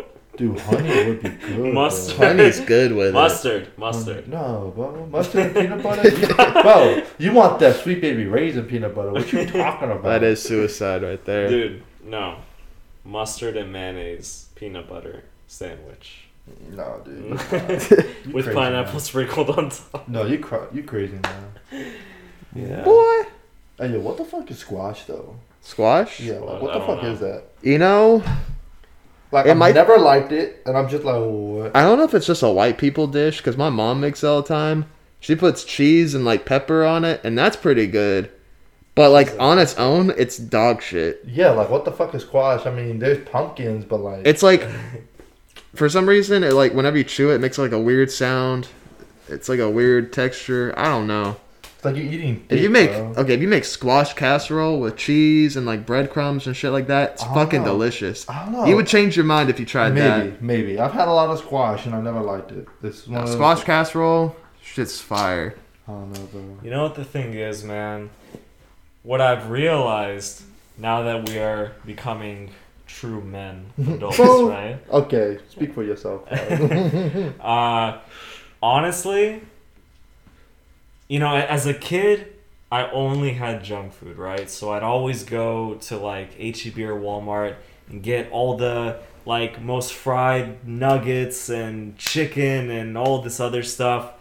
Mayo. 0.42 0.54
dude, 0.54 0.60
honey 0.62 1.06
would 1.08 1.22
be 1.24 1.30
good. 1.30 1.56
bro. 1.56 1.74
Mustard. 1.74 2.18
Honey's 2.18 2.60
good 2.62 2.92
with 2.94 3.08
it. 3.08 3.14
Mustard, 3.14 3.78
mustard. 3.78 4.28
No, 4.28 4.72
bro. 4.76 5.06
Mustard 5.08 5.46
and 5.46 5.56
peanut 5.56 5.84
butter? 5.84 6.62
bro, 6.62 7.04
you 7.18 7.32
want 7.34 7.60
that 7.60 7.76
sweet 7.78 8.02
baby 8.02 8.26
raisin 8.26 8.66
peanut 8.66 8.94
butter. 8.96 9.12
What 9.12 9.32
you 9.32 9.46
talking 9.48 9.92
about? 9.92 10.04
That 10.04 10.24
is 10.24 10.42
suicide 10.42 11.04
right 11.04 11.24
there. 11.26 11.48
Dude, 11.50 11.84
no. 12.04 12.38
Mustard 13.04 13.58
and 13.58 13.72
mayonnaise 13.74 14.50
peanut 14.56 14.88
butter 14.88 15.24
sandwich 15.48 16.28
No, 16.70 17.02
dude. 17.04 17.32
Mm. 17.32 18.26
You 18.28 18.32
with 18.34 18.46
crazy, 18.46 18.56
pineapple 18.56 18.94
man. 18.94 19.00
sprinkled 19.02 19.50
on 19.52 19.70
top. 19.70 20.08
No, 20.08 20.26
you 20.26 20.40
cra- 20.40 20.68
you 20.72 20.84
crazy 20.84 21.18
man. 21.24 21.94
Yeah. 22.56 22.84
Boy. 22.84 23.24
Hey, 23.78 23.92
yo, 23.94 24.00
what 24.00 24.18
the 24.18 24.26
fuck 24.26 24.50
is 24.52 24.60
squash 24.60 25.06
though? 25.06 25.36
Squash? 25.62 26.20
Yeah, 26.20 26.36
like, 26.40 26.62
what 26.62 26.74
the 26.74 26.80
fuck 26.82 27.02
know. 27.04 27.10
is 27.12 27.20
that? 27.22 27.44
You 27.64 27.78
know, 27.80 28.24
Like, 29.32 29.46
It 29.46 29.52
I've 29.52 29.58
might- 29.58 29.76
never 29.76 29.98
liked 29.98 30.32
it, 30.32 30.62
and 30.66 30.78
I'm 30.78 30.90
just 30.90 31.04
like, 31.04 31.16
what? 31.22 31.76
I 31.76 31.84
don't 31.84 31.98
know 31.98 32.04
if 32.04 32.14
it's 32.14 32.26
just 32.26 32.44
a 32.44 32.50
white 32.50 32.78
people 32.78 33.08
dish 33.08 33.38
because 33.38 33.56
my 33.58 33.70
mom 33.70 34.02
makes 34.02 34.24
it 34.24 34.28
all 34.28 34.42
the 34.42 34.48
time. 34.48 34.86
She 35.20 35.36
puts 35.36 35.64
cheese 35.64 36.14
and 36.16 36.26
like 36.26 36.46
pepper 36.46 36.84
on 36.84 37.06
it, 37.06 37.22
and 37.24 37.38
that's 37.38 37.56
pretty 37.56 37.88
good. 37.88 38.30
But 38.96 39.12
like 39.12 39.34
on 39.40 39.58
its 39.58 39.76
own, 39.78 40.12
it's 40.18 40.38
dog 40.38 40.82
shit. 40.82 41.24
Yeah, 41.26 41.52
like, 41.52 41.70
what 41.70 41.86
the 41.86 41.92
fuck 41.92 42.14
is 42.14 42.24
squash? 42.24 42.66
I 42.66 42.72
mean, 42.72 43.00
there's 43.00 43.24
pumpkins, 43.26 43.86
but 43.86 43.98
like, 44.02 44.26
It's 44.28 44.44
like, 44.44 44.68
for 45.76 45.88
some 45.88 46.10
reason, 46.10 46.44
it 46.44 46.54
like 46.54 46.74
whenever 46.74 46.98
you 46.98 47.04
chew 47.06 47.30
it, 47.32 47.36
it 47.36 47.40
makes 47.42 47.58
like 47.58 47.72
a 47.72 47.80
weird 47.80 48.12
sound. 48.12 48.68
It's 49.30 49.48
like 49.48 49.60
a 49.60 49.70
weird 49.70 50.12
texture. 50.12 50.74
I 50.76 50.86
don't 50.90 51.08
know. 51.08 51.38
It's 51.82 51.86
like 51.88 51.96
you're 51.96 52.06
eating. 52.06 52.46
If 52.48 52.62
you 52.62 52.70
make 52.70 52.92
bro. 52.92 53.14
okay, 53.18 53.34
if 53.34 53.42
you 53.42 53.48
make 53.48 53.66
squash 53.66 54.14
casserole 54.14 54.80
with 54.80 54.98
cheese 54.98 55.58
and 55.58 55.66
like 55.66 55.84
breadcrumbs 55.84 56.46
and 56.46 56.56
shit 56.56 56.72
like 56.72 56.86
that, 56.88 57.14
it's 57.14 57.24
fucking 57.24 57.62
know. 57.64 57.70
delicious. 57.70 58.30
I 58.30 58.44
don't 58.44 58.52
know. 58.54 58.66
You 58.66 58.76
would 58.76 58.86
change 58.86 59.16
your 59.16 59.26
mind 59.26 59.50
if 59.50 59.60
you 59.60 59.66
tried 59.66 59.96
maybe, 59.96 60.02
that. 60.02 60.42
maybe. 60.44 60.62
Maybe. 60.64 60.80
I've 60.80 60.92
had 60.94 61.08
a 61.08 61.12
lot 61.12 61.32
of 61.32 61.40
squash, 61.40 61.88
and 61.88 61.96
I've 61.96 62.04
never 62.04 62.22
liked 62.22 62.52
it. 62.52 62.68
This 62.84 63.00
is 63.00 63.08
one 63.08 63.16
No, 63.16 63.20
of 63.22 63.26
those- 63.30 63.36
squash 63.36 63.64
casserole, 63.64 64.36
shit's 64.62 65.02
fire. 65.02 65.56
I 65.88 65.92
don't 65.94 66.12
know, 66.14 66.22
bro. 66.32 66.58
You 66.64 66.70
know 66.70 66.84
what 66.84 66.94
the 66.94 67.04
thing 67.04 67.34
is, 67.34 67.64
man? 67.64 68.12
What 69.02 69.20
I've 69.20 69.50
realized 69.50 70.44
now 70.78 71.02
that 71.02 71.28
we 71.28 71.40
are 71.40 71.72
becoming 71.84 72.52
true 72.86 73.22
men, 73.24 73.74
adults, 73.88 74.18
Bro. 74.18 74.50
right? 74.50 74.78
Okay, 74.92 75.40
speak 75.50 75.74
for 75.74 75.84
yourself. 75.84 76.28
Uh, 77.42 77.98
honestly, 78.62 79.42
you 81.12 81.20
know, 81.20 81.36
as 81.36 81.66
a 81.66 81.74
kid, 81.74 82.36
I 82.72 82.90
only 82.90 83.34
had 83.34 83.66
junk 83.66 83.92
food, 83.92 84.18
right? 84.18 84.50
So 84.50 84.72
I'd 84.72 84.82
always 84.82 85.26
go 85.26 85.74
to 85.74 85.98
like 85.98 86.36
HEB 86.40 86.78
or 86.78 86.98
Walmart 86.98 87.58
and 87.90 88.02
get 88.02 88.32
all 88.32 88.56
the 88.56 89.02
like 89.26 89.62
most 89.62 89.92
fried 89.94 90.66
nuggets 90.66 91.50
and 91.50 91.98
chicken 91.98 92.72
and 92.72 92.98
all 92.98 93.22
this 93.22 93.42
other 93.42 93.62
stuff, 93.62 94.14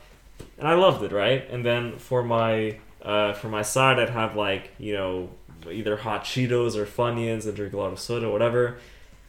and 0.59 0.67
I 0.67 0.75
loved 0.75 1.05
it, 1.05 1.13
right? 1.13 1.49
And 1.49 1.65
then 1.65 1.97
for 1.97 2.25
my 2.25 2.81
uh, 3.03 3.35
for 3.35 3.49
my 3.49 3.63
side, 3.63 4.01
I'd 4.01 4.11
have 4.11 4.35
like 4.35 4.73
you 4.77 4.95
know 4.95 5.31
either 5.71 5.99
hot 5.99 6.25
Cheetos 6.25 6.75
or 6.75 6.87
Funyuns 6.87 7.47
and 7.47 7.55
drink 7.55 7.73
a 7.73 7.77
lot 7.77 7.93
of 7.93 8.01
soda, 8.01 8.29
whatever. 8.29 8.79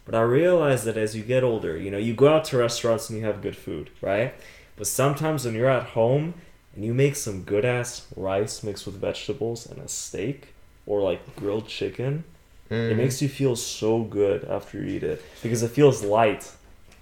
But 0.06 0.16
I 0.16 0.22
realized 0.22 0.86
that 0.86 0.98
as 0.98 1.16
you 1.16 1.22
get 1.22 1.44
older, 1.44 1.78
you 1.78 1.92
know, 1.92 2.00
you 2.00 2.16
go 2.16 2.34
out 2.34 2.46
to 2.46 2.58
restaurants 2.58 3.08
and 3.12 3.20
you 3.20 3.26
have 3.26 3.44
good 3.44 3.56
food, 3.56 3.92
right? 4.02 4.34
But 4.78 4.88
sometimes 4.88 5.46
when 5.46 5.54
you're 5.54 5.70
at 5.70 5.90
home 5.90 6.34
and 6.76 6.86
you 6.86 6.94
make 6.94 7.16
some 7.16 7.44
good 7.44 7.66
ass 7.66 8.08
rice 8.16 8.64
mixed 8.64 8.86
with 8.86 8.96
vegetables 9.00 9.66
and 9.66 9.80
a 9.80 9.88
steak 9.88 10.50
or 10.86 11.02
like 11.02 11.36
grilled 11.36 11.68
chicken, 11.68 12.24
Mm. 12.70 12.92
it 12.92 12.96
makes 12.96 13.22
you 13.22 13.28
feel 13.28 13.58
so 13.58 14.02
good 14.04 14.46
after 14.46 14.78
you 14.78 14.86
eat 14.96 15.04
it 15.04 15.22
because 15.44 15.62
it 15.62 15.72
feels 15.72 16.04
light. 16.06 16.50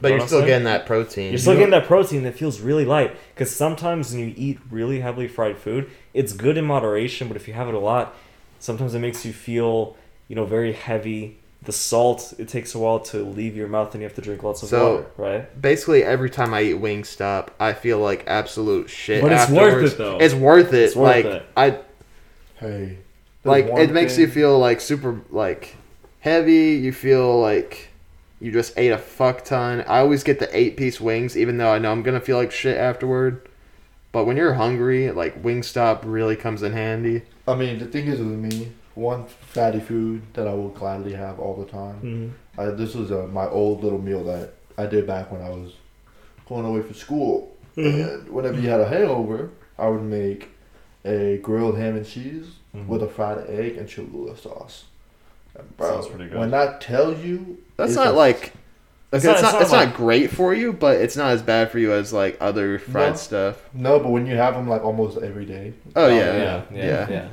But 0.02 0.10
Know 0.10 0.16
you're 0.16 0.28
still 0.28 0.46
getting 0.46 0.64
that 0.64 0.86
protein. 0.88 1.30
You're 1.30 1.38
still 1.38 1.54
getting 1.54 1.70
that 1.72 1.86
protein 1.86 2.24
that 2.24 2.34
feels 2.34 2.60
really 2.62 2.86
light. 2.86 3.16
Because 3.36 3.56
sometimes 3.56 4.12
when 4.12 4.22
you 4.22 4.34
eat 4.36 4.58
really 4.72 5.02
heavily 5.02 5.28
fried 5.28 5.58
food, 5.58 5.90
it's 6.14 6.34
good 6.34 6.58
in 6.58 6.66
moderation, 6.66 7.28
but 7.28 7.36
if 7.38 7.48
you 7.48 7.54
have 7.54 7.68
it 7.68 7.74
a 7.76 7.80
lot, 7.80 8.16
sometimes 8.60 8.96
it 8.96 9.00
makes 9.00 9.26
you 9.26 9.34
feel, 9.34 9.96
you 10.28 10.36
know, 10.36 10.46
very 10.46 10.72
heavy. 10.72 11.38
The 11.64 11.74
salt, 11.74 12.34
it 12.38 12.48
takes 12.48 12.74
a 12.74 12.80
while 12.80 13.00
to 13.02 13.18
leave 13.24 13.56
your 13.56 13.68
mouth 13.68 13.94
and 13.94 14.02
you 14.02 14.08
have 14.08 14.16
to 14.16 14.22
drink 14.22 14.44
lots 14.44 14.64
of 14.64 14.70
So- 14.70 14.92
water, 14.96 15.06
right? 15.18 15.62
Basically, 15.62 16.04
every 16.04 16.30
time 16.30 16.54
I 16.54 16.62
eat 16.62 16.76
Wingstop, 16.82 17.50
I 17.60 17.74
feel 17.74 18.00
like 18.00 18.24
absolute 18.28 18.90
shit. 18.90 19.22
But 19.22 19.34
it's 19.34 19.52
worth 19.52 19.94
it, 19.94 19.98
though. 19.98 20.18
It's 20.20 20.34
worth 20.34 20.74
it. 20.74 20.84
It's 20.84 20.96
worth 20.96 21.08
like 21.08 21.26
it. 21.26 21.46
I 21.58 21.78
hey, 22.62 22.98
like 23.44 23.66
it 23.68 23.92
makes 23.92 24.16
thing- 24.16 24.22
you 24.26 24.32
feel 24.32 24.58
like 24.58 24.80
super 24.82 25.20
like 25.32 25.76
heavy. 26.22 26.72
You 26.76 26.92
feel 26.94 27.40
like 27.42 27.90
you 28.40 28.52
just 28.54 28.74
ate 28.78 28.92
a 28.92 28.98
fuck 28.98 29.44
ton. 29.44 29.82
I 29.88 30.00
always 30.00 30.24
get 30.24 30.40
the 30.40 30.50
eight 30.58 30.78
piece 30.78 31.02
wings, 31.02 31.36
even 31.38 31.58
though 31.58 31.72
I 31.74 31.78
know 31.80 31.92
I'm 31.92 32.04
gonna 32.04 32.22
feel 32.22 32.38
like 32.38 32.52
shit 32.52 32.78
afterward. 32.78 33.42
But 34.14 34.24
when 34.26 34.38
you're 34.38 34.54
hungry, 34.54 35.12
like 35.12 35.44
Wingstop 35.44 36.00
really 36.04 36.36
comes 36.38 36.64
in 36.64 36.72
handy. 36.72 37.24
I 37.48 37.56
mean, 37.56 37.80
the 37.80 37.86
thing 37.86 38.08
is 38.08 38.20
with 38.20 38.28
me, 38.30 38.72
one 39.00 39.26
fatty 39.26 39.80
food 39.80 40.22
that 40.34 40.48
I 40.48 40.54
will 40.54 40.70
gladly 40.70 41.14
have 41.14 41.40
all 41.40 41.56
the 41.56 41.66
time. 41.72 41.96
Mm-hmm. 42.02 42.62
I, 42.62 42.66
this 42.72 42.94
was 42.96 43.12
uh, 43.12 43.28
my 43.32 43.48
old 43.48 43.84
little 43.84 44.02
meal 44.02 44.24
that 44.26 44.54
I 44.78 44.86
did 44.86 45.08
back 45.08 45.32
when 45.32 45.42
I 45.42 45.50
was 45.50 45.74
going 46.48 46.66
away 46.66 46.82
from 46.82 46.94
school. 46.96 47.56
Mm-hmm. 47.78 48.02
And 48.02 48.30
whenever 48.30 48.60
you 48.60 48.70
had 48.70 48.80
a 48.82 48.88
hangover, 48.90 49.52
I 49.78 49.88
would 49.88 50.04
make 50.04 50.50
a 51.06 51.38
grilled 51.42 51.78
ham 51.78 51.96
and 51.96 52.06
cheese 52.06 52.46
Mhm. 52.76 52.86
with 52.88 53.02
a 53.02 53.08
fried 53.08 53.50
egg 53.50 53.78
and 53.78 53.90
Cholula 53.90 54.38
sauce. 54.38 54.84
And 55.58 55.76
bro, 55.78 55.90
Sounds 56.02 56.08
pretty 56.08 56.30
good. 56.30 56.38
when 56.40 56.52
that 56.52 56.82
tells 56.82 57.24
you, 57.24 57.58
That's 57.78 57.96
not 57.96 58.08
a- 58.08 58.12
like. 58.12 58.54
It's 59.12 59.26
It's, 59.26 59.42
not- 59.42 59.42
not, 59.42 59.54
it's 59.56 59.64
it's, 59.64 59.72
not 59.72 59.78
not, 59.78 59.86
like- 59.88 59.96
great 59.96 60.30
for 60.30 60.54
you, 60.54 60.72
but 60.72 60.98
it's 61.02 61.18
not 61.18 61.32
as 61.32 61.42
bad 61.42 61.72
for 61.72 61.80
you 61.80 61.94
as 61.94 62.14
like 62.14 62.38
other 62.40 62.78
fried 62.78 63.12
No. 63.14 63.16
stuff. 63.16 63.70
no, 63.74 63.98
but 64.00 64.10
when 64.12 64.28
you 64.28 64.36
have 64.36 64.54
them 64.54 64.70
like 64.70 64.84
almost 64.84 65.18
every 65.18 65.46
day, 65.46 65.74
Oh 65.96 66.08
yeah, 66.08 66.16
yeah, 66.16 66.34
yeah, 66.38 66.64
yeah, 66.72 66.86
yeah. 66.86 67.10
yeah. 67.10 67.28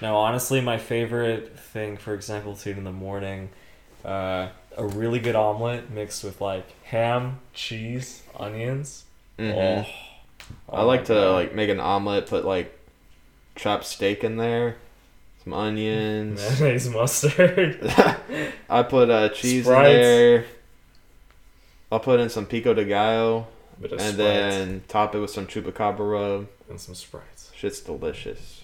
No, 0.00 0.16
honestly, 0.16 0.60
my 0.60 0.78
favorite 0.78 1.58
thing, 1.58 1.96
for 1.96 2.14
example, 2.14 2.54
to 2.56 2.70
eat 2.70 2.76
in 2.78 2.84
the 2.84 2.92
morning, 2.92 3.50
uh, 4.04 4.48
a 4.76 4.86
really 4.86 5.18
good 5.18 5.34
omelet 5.34 5.90
mixed 5.90 6.22
with 6.22 6.40
like 6.40 6.66
ham, 6.84 7.40
cheese, 7.52 8.22
onions. 8.38 9.04
Mhm. 9.38 9.84
Oh, 10.70 10.72
I 10.76 10.80
oh 10.82 10.86
like 10.86 11.04
to 11.06 11.14
God. 11.14 11.32
like 11.34 11.54
make 11.54 11.68
an 11.68 11.80
omelet, 11.80 12.26
put 12.26 12.44
like 12.44 12.78
chopped 13.56 13.84
steak 13.84 14.22
in 14.22 14.36
there, 14.36 14.76
some 15.42 15.52
onions. 15.52 16.40
mayonnaise, 16.60 16.88
mustard. 16.90 17.78
I 18.70 18.82
put 18.84 19.10
uh, 19.10 19.30
cheese 19.30 19.64
Sprites. 19.64 19.88
in 19.94 20.00
there. 20.00 20.44
I'll 21.90 22.00
put 22.00 22.20
in 22.20 22.28
some 22.28 22.46
pico 22.46 22.72
de 22.74 22.84
gallo, 22.84 23.46
and 23.82 23.90
Sprite 23.90 24.16
then 24.16 24.82
top 24.88 25.14
it 25.14 25.18
with 25.20 25.30
some 25.30 25.46
chupacabra 25.46 25.98
rub. 26.12 26.46
and 26.68 26.78
some 26.80 26.94
sprites. 26.94 27.50
Shit's 27.56 27.80
delicious, 27.80 28.60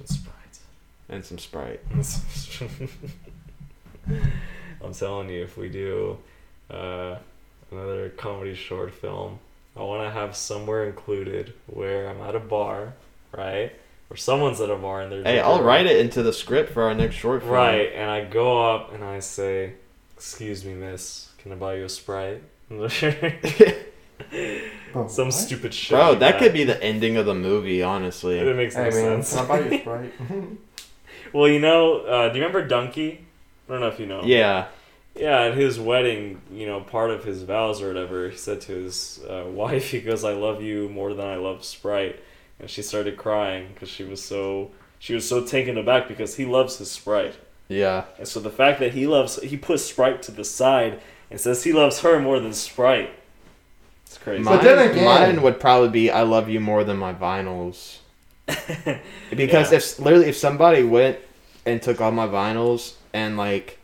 And 1.08 1.25
some 1.25 1.38
sprite. 1.38 1.80
I'm 4.82 4.92
telling 4.92 5.28
you, 5.28 5.42
if 5.42 5.56
we 5.56 5.68
do 5.68 6.18
uh, 6.70 7.16
another 7.70 8.11
comedy 8.11 8.54
short 8.54 8.92
film, 8.92 9.38
I 9.76 9.82
want 9.82 10.02
to 10.02 10.11
have 10.11 10.37
somewhere 10.37 10.87
included 10.87 11.54
where 11.66 12.08
I'm 12.08 12.20
at 12.23 12.34
a 12.34 12.40
bar, 12.40 12.94
right? 13.37 13.73
Or 14.11 14.16
someone's 14.16 14.61
at 14.61 14.70
a 14.70 14.76
bar 14.76 15.02
and 15.02 15.12
they're 15.12 15.23
Hey, 15.23 15.40
I'll 15.40 15.62
write 15.62 15.87
it 15.87 15.99
into 15.99 16.23
the 16.23 16.32
script 16.32 16.73
for 16.73 16.84
our 16.84 16.94
next 16.94 17.16
short 17.16 17.42
film. 17.42 17.52
Right, 17.52 17.92
and 17.94 18.11
I 18.11 18.25
go 18.25 18.75
up 18.75 18.92
and 18.94 19.02
I 19.02 19.20
say, 19.20 19.75
"Excuse 20.16 20.64
me, 20.64 20.75
miss, 20.75 21.30
can 21.38 21.52
I 21.52 21.56
buy 21.56 21.76
you 21.76 21.84
a 21.84 21.88
sprite?" 21.88 22.42
Bro, 22.68 22.88
Some 25.08 25.11
what? 25.26 25.32
stupid 25.32 25.75
shit. 25.75 25.90
Bro, 25.90 26.11
like 26.11 26.18
that 26.20 26.38
could 26.38 26.52
be 26.52 26.64
the 26.64 26.80
ending 26.82 27.16
of 27.16 27.26
the 27.26 27.34
movie, 27.34 27.82
honestly. 27.82 28.38
It 28.38 28.56
makes 28.56 28.76
no 28.76 28.84
Hey 28.84 28.90
man, 28.90 29.23
sense. 29.23 29.34
can 29.34 29.44
I 29.44 29.49
buy 29.49 29.58
you 29.61 29.75
a 29.75 29.78
Sprite? 29.80 30.12
Well, 31.34 31.48
you 31.48 31.58
know, 31.58 31.98
uh, 32.06 32.28
do 32.28 32.38
you 32.38 32.44
remember 32.44 32.66
Donkey? 32.66 33.26
I 33.68 33.72
don't 33.72 33.80
know 33.80 33.88
if 33.88 33.98
you 33.98 34.06
know. 34.06 34.22
Yeah. 34.24 34.68
Yeah, 35.16 35.42
at 35.42 35.56
his 35.56 35.78
wedding, 35.80 36.40
you 36.52 36.66
know, 36.66 36.80
part 36.80 37.10
of 37.10 37.24
his 37.24 37.42
vows 37.42 37.82
or 37.82 37.88
whatever, 37.88 38.30
he 38.30 38.36
said 38.36 38.60
to 38.62 38.72
his 38.72 39.20
uh, 39.28 39.44
wife, 39.48 39.90
he 39.90 40.00
goes, 40.00 40.24
"I 40.24 40.32
love 40.32 40.62
you 40.62 40.88
more 40.88 41.12
than 41.12 41.26
I 41.26 41.36
love 41.36 41.64
Sprite," 41.64 42.20
and 42.60 42.70
she 42.70 42.82
started 42.82 43.16
crying 43.16 43.68
because 43.74 43.88
she 43.88 44.04
was 44.04 44.22
so 44.24 44.70
she 44.98 45.12
was 45.14 45.28
so 45.28 45.44
taken 45.44 45.76
aback 45.76 46.08
because 46.08 46.36
he 46.36 46.44
loves 46.46 46.78
his 46.78 46.90
Sprite, 46.90 47.36
Yeah. 47.68 48.04
and 48.18 48.26
so 48.26 48.40
the 48.40 48.50
fact 48.50 48.80
that 48.80 48.92
he 48.94 49.06
loves 49.06 49.40
he 49.42 49.56
puts 49.56 49.84
Sprite 49.84 50.22
to 50.22 50.32
the 50.32 50.44
side 50.44 51.00
and 51.30 51.40
says 51.40 51.62
he 51.64 51.72
loves 51.72 52.00
her 52.00 52.18
more 52.20 52.40
than 52.40 52.52
Sprite, 52.52 53.10
it's 54.06 54.18
crazy. 54.18 54.42
But 54.44 54.62
then 54.62 54.90
again- 54.90 55.04
mine 55.04 55.42
would 55.42 55.60
probably 55.60 55.90
be 55.90 56.10
I 56.10 56.22
love 56.22 56.48
you 56.48 56.58
more 56.60 56.82
than 56.84 56.96
my 56.96 57.12
vinyls. 57.12 57.98
Because 59.30 59.70
Yeah. 59.72 59.78
if 59.78 59.98
literally 59.98 60.28
if 60.28 60.36
somebody 60.36 60.82
went 60.82 61.18
and 61.66 61.80
took 61.82 62.00
all 62.00 62.10
my 62.12 62.26
vinyls 62.26 62.94
and 63.12 63.36
like 63.36 63.78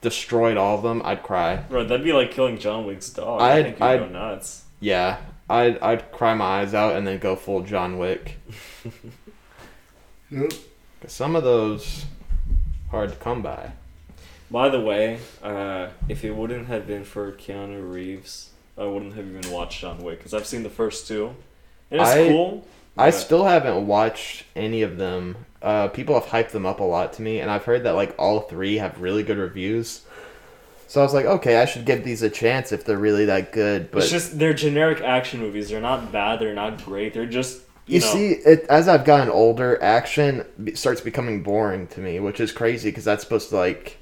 destroyed 0.00 0.56
all 0.56 0.76
of 0.76 0.82
them, 0.82 1.02
I'd 1.04 1.22
cry. 1.22 1.56
Bro, 1.56 1.84
that'd 1.84 2.04
be 2.04 2.12
like 2.12 2.30
killing 2.30 2.58
John 2.58 2.86
Wick's 2.86 3.10
dog. 3.10 3.40
I 3.40 3.54
I'd- 3.54 3.62
think 3.64 3.78
you'd 3.80 3.84
I'd- 3.86 4.04
go 4.04 4.08
nuts. 4.10 4.64
Yeah. 4.80 5.18
I'd 5.48 5.78
I'd 5.80 6.10
cry 6.12 6.34
my 6.34 6.44
eyes 6.60 6.74
out 6.74 6.96
and 6.96 7.06
then 7.06 7.18
go 7.18 7.36
full 7.36 7.62
John 7.62 7.98
Wick. 7.98 8.38
Yep. 10.30 10.50
'Cause 11.00 11.12
some 11.12 11.36
of 11.36 11.44
those 11.44 12.04
hard 12.90 13.10
to 13.10 13.16
come 13.16 13.42
by. 13.42 13.72
By 14.50 14.68
the 14.68 14.80
way, 14.80 15.18
uh, 15.42 15.88
if 16.08 16.24
it 16.24 16.32
wouldn't 16.32 16.66
have 16.68 16.86
been 16.86 17.04
for 17.04 17.30
Keanu 17.32 17.92
Reeves, 17.92 18.50
I 18.78 18.84
wouldn't 18.84 19.14
have 19.14 19.26
even 19.26 19.50
watched 19.52 19.80
John 19.80 19.98
Wick 20.02 20.18
because 20.18 20.34
I've 20.34 20.46
seen 20.46 20.62
the 20.62 20.70
first 20.70 21.06
two, 21.06 21.34
and 21.90 22.00
it's 22.00 22.10
I- 22.10 22.28
cool. 22.28 22.66
I 22.96 23.10
still 23.10 23.44
haven't 23.44 23.86
watched 23.86 24.44
any 24.54 24.82
of 24.82 24.96
them. 24.96 25.36
Uh, 25.60 25.88
people 25.88 26.14
have 26.14 26.30
hyped 26.30 26.50
them 26.50 26.64
up 26.64 26.80
a 26.80 26.84
lot 26.84 27.12
to 27.14 27.22
me, 27.22 27.40
and 27.40 27.50
I've 27.50 27.64
heard 27.64 27.84
that 27.84 27.92
like 27.92 28.14
all 28.18 28.40
three 28.40 28.76
have 28.76 29.00
really 29.00 29.22
good 29.22 29.38
reviews. 29.38 30.02
So 30.88 31.00
I 31.00 31.04
was 31.04 31.12
like, 31.12 31.26
okay, 31.26 31.60
I 31.60 31.64
should 31.64 31.84
give 31.84 32.04
these 32.04 32.22
a 32.22 32.30
chance 32.30 32.70
if 32.72 32.84
they're 32.84 32.98
really 32.98 33.24
that 33.26 33.52
good. 33.52 33.90
But 33.90 34.02
it's 34.02 34.10
just 34.10 34.38
they're 34.38 34.54
generic 34.54 35.00
action 35.00 35.40
movies. 35.40 35.68
They're 35.68 35.80
not 35.80 36.12
bad. 36.12 36.38
They're 36.38 36.54
not 36.54 36.84
great. 36.84 37.12
They're 37.12 37.26
just 37.26 37.62
you, 37.86 37.94
you 37.94 38.00
know, 38.00 38.12
see, 38.12 38.30
it 38.32 38.66
as 38.68 38.88
I've 38.88 39.04
gotten 39.04 39.28
older, 39.28 39.82
action 39.82 40.44
starts 40.74 41.00
becoming 41.00 41.42
boring 41.42 41.86
to 41.88 42.00
me, 42.00 42.20
which 42.20 42.40
is 42.40 42.52
crazy 42.52 42.90
because 42.90 43.04
that's 43.04 43.22
supposed 43.22 43.50
to 43.50 43.56
like 43.56 43.98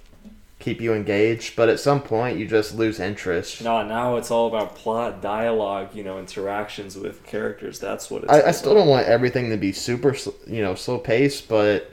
keep 0.65 0.81
you 0.81 0.95
engaged. 0.95 1.57
But 1.57 1.69
at 1.69 1.81
some 1.81 2.01
point, 2.03 2.39
you 2.39 2.47
just 2.47 2.75
lose 2.75 2.99
interest. 3.01 3.61
No, 3.61 3.87
now 3.87 4.17
it's 4.17 4.31
all 4.31 4.49
about 4.49 4.75
plot, 4.77 5.21
dialogue, 5.23 5.95
you 5.95 6.03
know, 6.05 6.19
interactions 6.19 6.97
with 6.97 7.25
characters. 7.27 7.79
That's 7.79 8.11
what 8.11 8.25
it's. 8.25 8.33
I, 8.33 8.49
I 8.49 8.51
still 8.53 8.73
about. 8.73 8.81
don't 8.81 8.89
want 8.89 9.07
everything 9.07 9.51
to 9.51 9.57
be 9.57 9.73
super, 9.73 10.17
you 10.47 10.63
know, 10.63 10.75
slow 10.75 10.99
paced, 10.99 11.49
but 11.49 11.91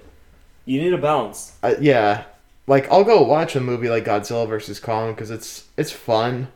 You 0.66 0.82
need 0.82 0.94
a 0.94 0.98
balance. 0.98 1.54
I, 1.64 1.76
yeah, 1.78 2.26
like 2.68 2.90
I'll 2.92 3.04
go 3.04 3.22
watch 3.24 3.56
a 3.56 3.62
movie 3.62 3.90
like 3.90 4.06
Godzilla 4.06 4.48
versus 4.48 4.80
Kong 4.80 5.14
because 5.14 5.32
it's 5.32 5.68
it's 5.78 5.92
fun, 5.92 6.48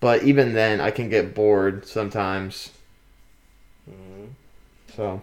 but 0.00 0.22
even 0.24 0.54
then 0.54 0.80
I 0.80 0.90
can 0.90 1.08
get 1.08 1.34
bored 1.34 1.86
sometimes. 1.86 2.70
Mhm. 3.88 4.30
So, 4.96 5.22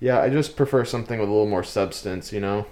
yeah, 0.00 0.20
I 0.20 0.28
just 0.30 0.56
prefer 0.56 0.84
something 0.84 1.18
with 1.20 1.28
a 1.28 1.32
little 1.32 1.48
more 1.48 1.64
substance. 1.64 2.32
You 2.32 2.40
know, 2.40 2.66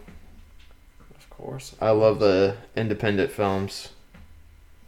course. 1.42 1.74
I 1.80 1.90
love 1.90 2.18
the 2.20 2.56
independent 2.76 3.30
films, 3.32 3.90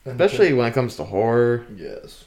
especially 0.06 0.52
when 0.52 0.66
it 0.66 0.74
comes 0.74 0.96
to 0.96 1.04
horror. 1.04 1.66
yes, 1.76 2.24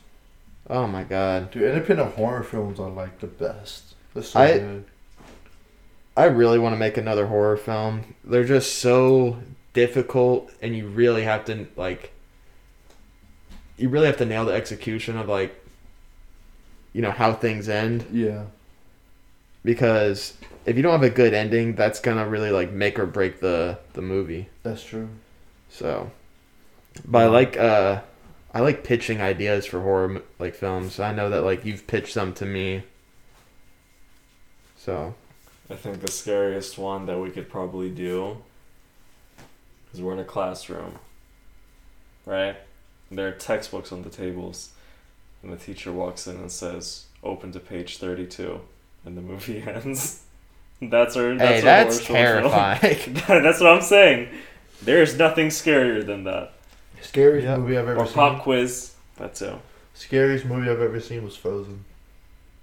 Oh 0.69 0.85
my 0.87 1.03
god, 1.03 1.51
dude. 1.51 1.63
Independent 1.63 2.15
horror 2.15 2.43
films 2.43 2.79
are 2.79 2.89
like 2.89 3.19
the 3.19 3.27
best. 3.27 3.95
They're 4.13 4.23
so 4.23 4.39
I- 4.39 4.57
good. 4.57 4.85
I 6.17 6.25
really 6.25 6.57
want 6.57 6.73
to 6.73 6.77
make 6.79 6.97
another 6.97 7.27
horror 7.27 7.57
film. 7.57 8.15
They're 8.23 8.43
just 8.43 8.79
so 8.79 9.37
difficult, 9.73 10.51
and 10.63 10.75
you 10.75 10.87
really 10.87 11.23
have 11.23 11.45
to 11.45 11.67
like. 11.75 12.11
You 13.77 13.89
really 13.89 14.07
have 14.07 14.17
to 14.17 14.25
nail 14.25 14.43
the 14.45 14.53
execution 14.53 15.15
of 15.17 15.27
like. 15.29 15.55
You 16.93 17.03
know 17.03 17.11
how 17.11 17.33
things 17.33 17.69
end 17.69 18.07
Yeah, 18.11 18.45
because 19.63 20.33
if 20.67 20.75
you 20.75 20.83
don't 20.83 20.91
have 20.91 21.01
a 21.01 21.09
good 21.09 21.33
ending, 21.33 21.75
that's 21.75 21.99
gonna 22.01 22.27
really 22.27 22.51
like 22.51 22.71
make 22.71 22.99
or 22.99 23.05
break 23.05 23.39
the 23.39 23.79
the 23.93 24.01
movie. 24.01 24.49
that's 24.63 24.83
true. 24.83 25.09
So, 25.69 26.11
but 27.05 27.23
I 27.23 27.27
like 27.27 27.57
uh, 27.57 28.01
I 28.53 28.59
like 28.59 28.83
pitching 28.83 29.21
ideas 29.21 29.65
for 29.65 29.81
horror 29.81 30.21
like 30.39 30.55
films. 30.55 30.99
I 30.99 31.13
know 31.13 31.29
that 31.29 31.43
like 31.43 31.63
you've 31.65 31.87
pitched 31.87 32.13
some 32.13 32.33
to 32.35 32.45
me. 32.45 32.83
So 34.77 35.15
I 35.69 35.75
think 35.75 36.01
the 36.01 36.11
scariest 36.11 36.77
one 36.77 37.05
that 37.05 37.17
we 37.17 37.29
could 37.29 37.49
probably 37.49 37.89
do 37.89 38.37
is 39.93 40.01
we're 40.01 40.13
in 40.13 40.19
a 40.19 40.25
classroom, 40.25 40.99
right? 42.25 42.57
And 43.09 43.17
there 43.17 43.29
are 43.29 43.31
textbooks 43.31 43.93
on 43.93 44.03
the 44.03 44.09
tables, 44.09 44.71
and 45.41 45.51
the 45.51 45.57
teacher 45.57 45.93
walks 45.93 46.27
in 46.27 46.35
and 46.35 46.51
says, 46.51 47.05
"Open 47.23 47.53
to 47.53 47.59
page 47.61 47.97
32," 47.99 48.59
and 49.05 49.15
the 49.17 49.21
movie 49.21 49.61
ends. 49.65 50.23
That's 50.81 51.15
our. 51.17 51.35
That's 51.35 51.49
hey, 51.49 51.57
our 51.57 51.61
that's 51.61 52.05
horror 52.07 52.41
terrifying. 52.41 53.13
that's 53.43 53.59
what 53.59 53.71
I'm 53.73 53.81
saying. 53.81 54.29
There's 54.81 55.17
nothing 55.17 55.47
scarier 55.47 56.05
than 56.05 56.23
that. 56.25 56.53
Scariest 57.01 57.45
Yeah. 57.45 57.57
movie 57.57 57.77
I've 57.77 57.87
ever 57.87 57.99
Or 57.99 58.05
seen. 58.05 58.13
pop 58.15 58.43
quiz. 58.43 58.93
That's 59.17 59.39
too. 59.39 59.59
Scariest 59.93 60.45
movie 60.45 60.69
I've 60.69 60.81
ever 60.81 60.99
seen 60.99 61.23
was 61.23 61.35
Frozen. 61.35 61.83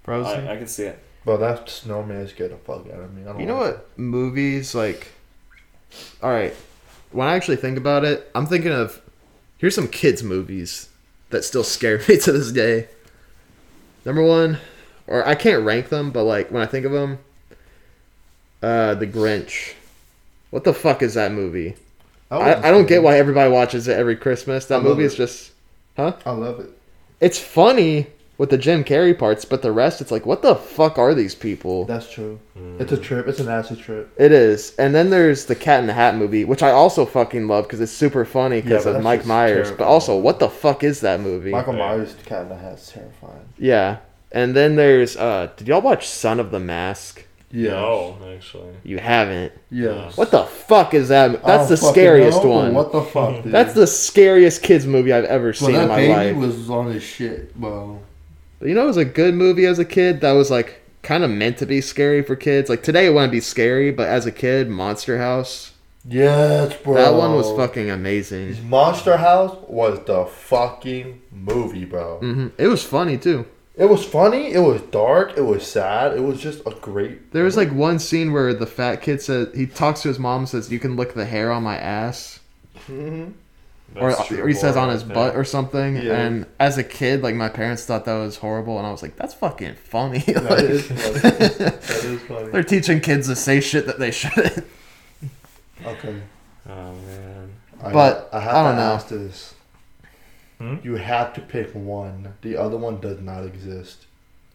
Frozen. 0.05 0.47
I, 0.47 0.55
I 0.55 0.57
can 0.57 0.67
see 0.67 0.85
it. 0.85 0.99
But 1.25 1.39
that 1.39 1.69
snowman 1.69 2.29
scared 2.29 2.53
the 2.53 2.57
fuck 2.57 2.87
out 2.93 3.01
of 3.01 3.15
me. 3.15 3.23
I 3.23 3.25
don't 3.27 3.41
You 3.41 3.47
know 3.47 3.59
like 3.59 3.75
what 3.77 3.99
movies 3.99 4.75
like? 4.75 5.09
All 6.23 6.31
right, 6.31 6.55
when 7.13 7.27
I 7.29 7.35
actually 7.35 7.57
think 7.57 7.79
about 7.79 8.05
it, 8.05 8.31
I'm 8.35 8.47
thinking 8.47 8.73
of 8.73 9.01
here's 9.59 9.75
some 9.75 9.89
kids 9.89 10.23
movies 10.23 10.89
that 11.31 11.45
still 11.45 11.65
scare 11.65 11.99
me 12.09 12.19
to 12.19 12.33
this 12.33 12.53
day. 12.53 12.89
Number 14.05 14.23
one, 14.23 14.59
or 15.07 15.27
I 15.27 15.35
can't 15.35 15.65
rank 15.65 15.89
them, 15.89 16.11
but 16.11 16.25
like 16.25 16.51
when 16.51 16.63
I 16.63 16.67
think 16.67 16.85
of 16.85 16.93
them, 16.93 17.19
uh, 18.65 18.95
The 18.95 19.07
Grinch. 19.07 19.75
What 20.51 20.65
the 20.65 20.75
fuck 20.75 21.03
is 21.03 21.15
that 21.15 21.33
movie? 21.33 21.69
it. 21.69 21.77
I, 22.31 22.69
I 22.69 22.71
don't 22.71 22.87
get 22.89 23.03
why 23.03 23.19
everybody 23.19 23.51
watches 23.51 23.87
it 23.89 23.97
every 23.99 24.17
Christmas. 24.17 24.67
That 24.67 24.83
movie 24.83 25.05
is 25.05 25.15
just, 25.15 25.53
huh? 25.97 26.15
I 26.25 26.31
love 26.31 26.61
it. 26.61 26.71
it's 27.21 27.39
funny 27.39 28.07
with 28.39 28.51
the 28.51 28.59
Jim 28.59 28.83
Carrey 28.83 29.17
parts, 29.17 29.45
but 29.45 29.63
the 29.63 29.71
rest 29.71 30.01
it's 30.01 30.11
like 30.11 30.27
what 30.27 30.43
the 30.43 30.57
fuck 30.57 30.99
are 30.99 31.15
these 31.15 31.35
people? 31.35 31.85
That's 31.85 32.11
true. 32.11 32.41
It's 32.81 32.91
a 32.91 32.97
trip. 32.97 33.29
It's 33.29 33.39
an 33.39 33.49
acid 33.49 33.79
trip. 33.79 34.13
It 34.19 34.33
is. 34.33 34.75
And 34.77 34.93
then 34.95 35.11
there's 35.11 35.45
the 35.47 35.55
Cat 35.55 35.81
in 35.81 35.87
the 35.87 35.93
Hat 35.93 36.17
movie, 36.17 36.45
which 36.45 36.63
I 36.63 36.71
also 36.71 37.05
fucking 37.07 37.47
love 37.47 37.65
because 37.65 37.81
it's 37.81 37.93
super 37.93 38.25
funny 38.25 38.61
because 38.61 38.87
Yeah, 38.87 38.93
of 38.93 39.03
Mike 39.03 39.21
just 39.21 39.29
Myers. 39.29 39.71
But 39.71 39.85
also, 39.85 40.17
what 40.19 40.39
the 40.41 40.49
fuck 40.49 40.83
is 40.83 41.01
that 41.03 41.21
movie? 41.21 41.51
Michael 41.53 41.75
Yeah. 41.75 41.87
Myers, 41.97 42.17
Cat 42.25 42.43
in 42.43 42.49
the 42.49 42.57
Hat's 42.57 42.91
terrifying. 42.91 43.49
Yeah. 43.59 43.99
And 44.33 44.57
then 44.57 44.75
there's 44.75 45.17
uh 45.17 45.51
did 45.57 45.69
y'all 45.69 45.81
watch 45.83 46.09
Son 46.09 46.41
of 46.41 46.51
the 46.51 46.59
Mask? 46.61 47.24
Yeah. 47.55 47.71
No, 47.71 48.17
actually. 48.35 48.75
You 48.83 48.99
haven't. 48.99 49.53
Yes. 49.71 50.17
What 50.17 50.31
the 50.33 50.43
fuck 50.45 50.93
is 50.93 51.09
that? 51.09 51.43
That's 51.45 51.69
the 51.69 51.77
scariest 51.77 52.43
know, 52.43 52.51
one. 52.51 52.75
What 52.75 52.91
the 52.91 53.03
fuck? 53.03 53.43
Dude? 53.45 53.53
That's 53.53 53.75
the 53.75 53.87
scariest 53.87 54.63
kids 54.63 54.87
movie 54.87 55.13
I've 55.13 55.25
ever 55.25 55.47
Well, 55.47 55.53
seen 55.55 55.69
in 55.71 55.83
that 55.83 55.89
my 55.89 55.97
baby 55.97 56.13
life. 56.13 56.37
was 56.37 56.69
on 56.69 56.87
his 56.91 57.03
shit. 57.05 57.57
Well, 57.57 58.03
But 58.59 58.69
you 58.69 58.75
know, 58.75 58.83
it 58.85 58.89
was 58.89 58.97
a 58.97 59.05
good 59.05 59.35
movie 59.35 59.67
as 59.67 59.79
a 59.79 59.85
kid. 59.85 60.21
That 60.21 60.33
was 60.33 60.51
like 60.51 60.81
kind 61.03 61.23
of 61.23 61.31
meant 61.31 61.59
to 61.59 61.67
be 61.67 61.81
scary 61.81 62.23
for 62.23 62.35
kids. 62.35 62.69
Like 62.69 62.83
today, 62.83 63.07
it 63.07 63.11
wouldn't 63.15 63.31
be 63.31 63.41
scary, 63.41 63.93
but 63.93 64.09
as 64.09 64.27
a 64.27 64.33
kid, 64.33 64.69
Monster 64.69 65.19
House. 65.19 65.73
yes, 66.09 66.77
bro. 66.83 66.95
That 66.95 67.15
one 67.15 67.35
was 67.37 67.51
fucking 67.57 67.89
amazing. 67.91 68.69
Monster 68.69 69.17
House 69.17 69.57
was 69.69 70.01
the 70.07 70.25
fucking 70.27 71.23
movie, 71.31 71.85
bro. 71.85 72.19
hmm 72.19 72.49
It 72.59 72.67
was 72.67 72.83
funny 72.83 73.17
too. 73.17 73.47
It 73.77 73.87
was 73.87 74.05
funny. 74.05 74.53
It 74.53 74.61
was 74.61 74.81
dark. 74.83 75.37
It 75.37 75.43
was 75.43 75.67
sad. 75.67 76.17
It 76.17 76.21
was 76.21 76.41
just 76.41 76.61
a 76.67 76.71
great. 76.81 77.33
There 77.33 77.43
was 77.45 77.57
like 77.57 77.73
one 77.73 77.99
scene 77.99 78.33
where 78.33 78.55
the 78.55 78.67
fat 78.67 79.03
kid 79.03 79.21
says 79.21 79.49
he 79.55 79.67
talks 79.67 80.03
to 80.03 80.09
his 80.09 80.19
mom 80.19 80.41
and 80.43 80.49
says, 80.49 80.71
"You 80.71 80.79
can 80.79 80.95
lick 80.97 81.15
the 81.15 81.25
hair 81.25 81.51
on 81.51 81.65
my 81.65 81.77
ass," 81.77 82.39
Mhm. 82.89 83.33
or, 83.97 84.11
or 84.13 84.47
he 84.49 84.55
says 84.55 84.77
on 84.77 84.91
his 84.91 85.05
right 85.05 85.15
butt 85.15 85.35
or 85.37 85.43
something. 85.43 85.97
Yeah. 85.97 86.15
And 86.21 86.47
as 86.61 86.79
a 86.79 86.85
kid, 86.85 87.23
like 87.25 87.35
my 87.35 87.49
parents 87.49 87.85
thought 87.85 88.05
that 88.05 88.15
was 88.15 88.37
horrible, 88.37 88.79
and 88.79 88.87
I 88.87 88.93
was 88.93 89.03
like, 89.03 89.17
"That's 89.17 89.35
fucking 89.35 89.75
funny." 89.75 90.23
Like, 90.29 90.61
is 90.63 90.87
funny. 90.87 91.19
that 91.19 91.83
is 92.05 92.21
funny. 92.23 92.49
They're 92.53 92.63
teaching 92.63 93.01
kids 93.01 93.27
to 93.27 93.35
say 93.35 93.61
shit 93.61 93.87
that 93.87 93.99
they 93.99 94.13
shouldn't. 94.13 94.65
Okay. 95.85 96.15
Oh 96.69 96.93
man. 96.93 97.51
I, 97.83 97.93
But, 97.93 98.31
I 98.33 98.41
have 98.41 98.55
I 98.55 98.63
don't 98.63 98.77
to 98.77 98.81
know. 98.81 98.93
ask 98.93 99.09
this. 99.09 99.54
Hmm? 100.59 100.77
You 100.83 100.95
have 100.97 101.35
to 101.35 101.41
pick 101.41 101.71
one. 101.75 102.35
The 102.43 102.57
other 102.57 102.77
one 102.77 103.01
does 103.01 103.21
not 103.21 103.45
exist. 103.45 104.07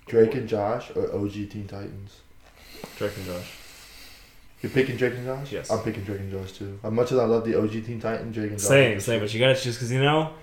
Drake 0.07 0.33
and 0.35 0.47
Josh 0.47 0.91
or 0.95 1.13
OG 1.13 1.31
Teen 1.49 1.67
Titans. 1.67 2.17
Drake 2.97 3.15
and 3.17 3.25
Josh. 3.25 3.51
You're 4.61 4.71
picking 4.71 4.97
Drake 4.97 5.13
and 5.13 5.25
Josh? 5.25 5.51
Yes. 5.51 5.69
I'm 5.71 5.79
picking 5.79 6.03
Drake 6.03 6.19
and 6.19 6.31
Josh 6.31 6.51
too. 6.53 6.79
As 6.83 6.91
much 6.91 7.11
as 7.11 7.19
I 7.19 7.25
love 7.25 7.45
the 7.45 7.55
OG 7.57 7.71
Teen 7.85 7.99
Titans, 8.01 8.33
Drake 8.33 8.51
and 8.51 8.59
Josh. 8.59 8.67
Same, 8.67 8.99
same. 8.99 9.19
But 9.19 9.33
you 9.33 9.39
gotta 9.39 9.55
choose 9.55 9.75
because 9.75 9.91
you 9.91 10.01
know 10.01 10.33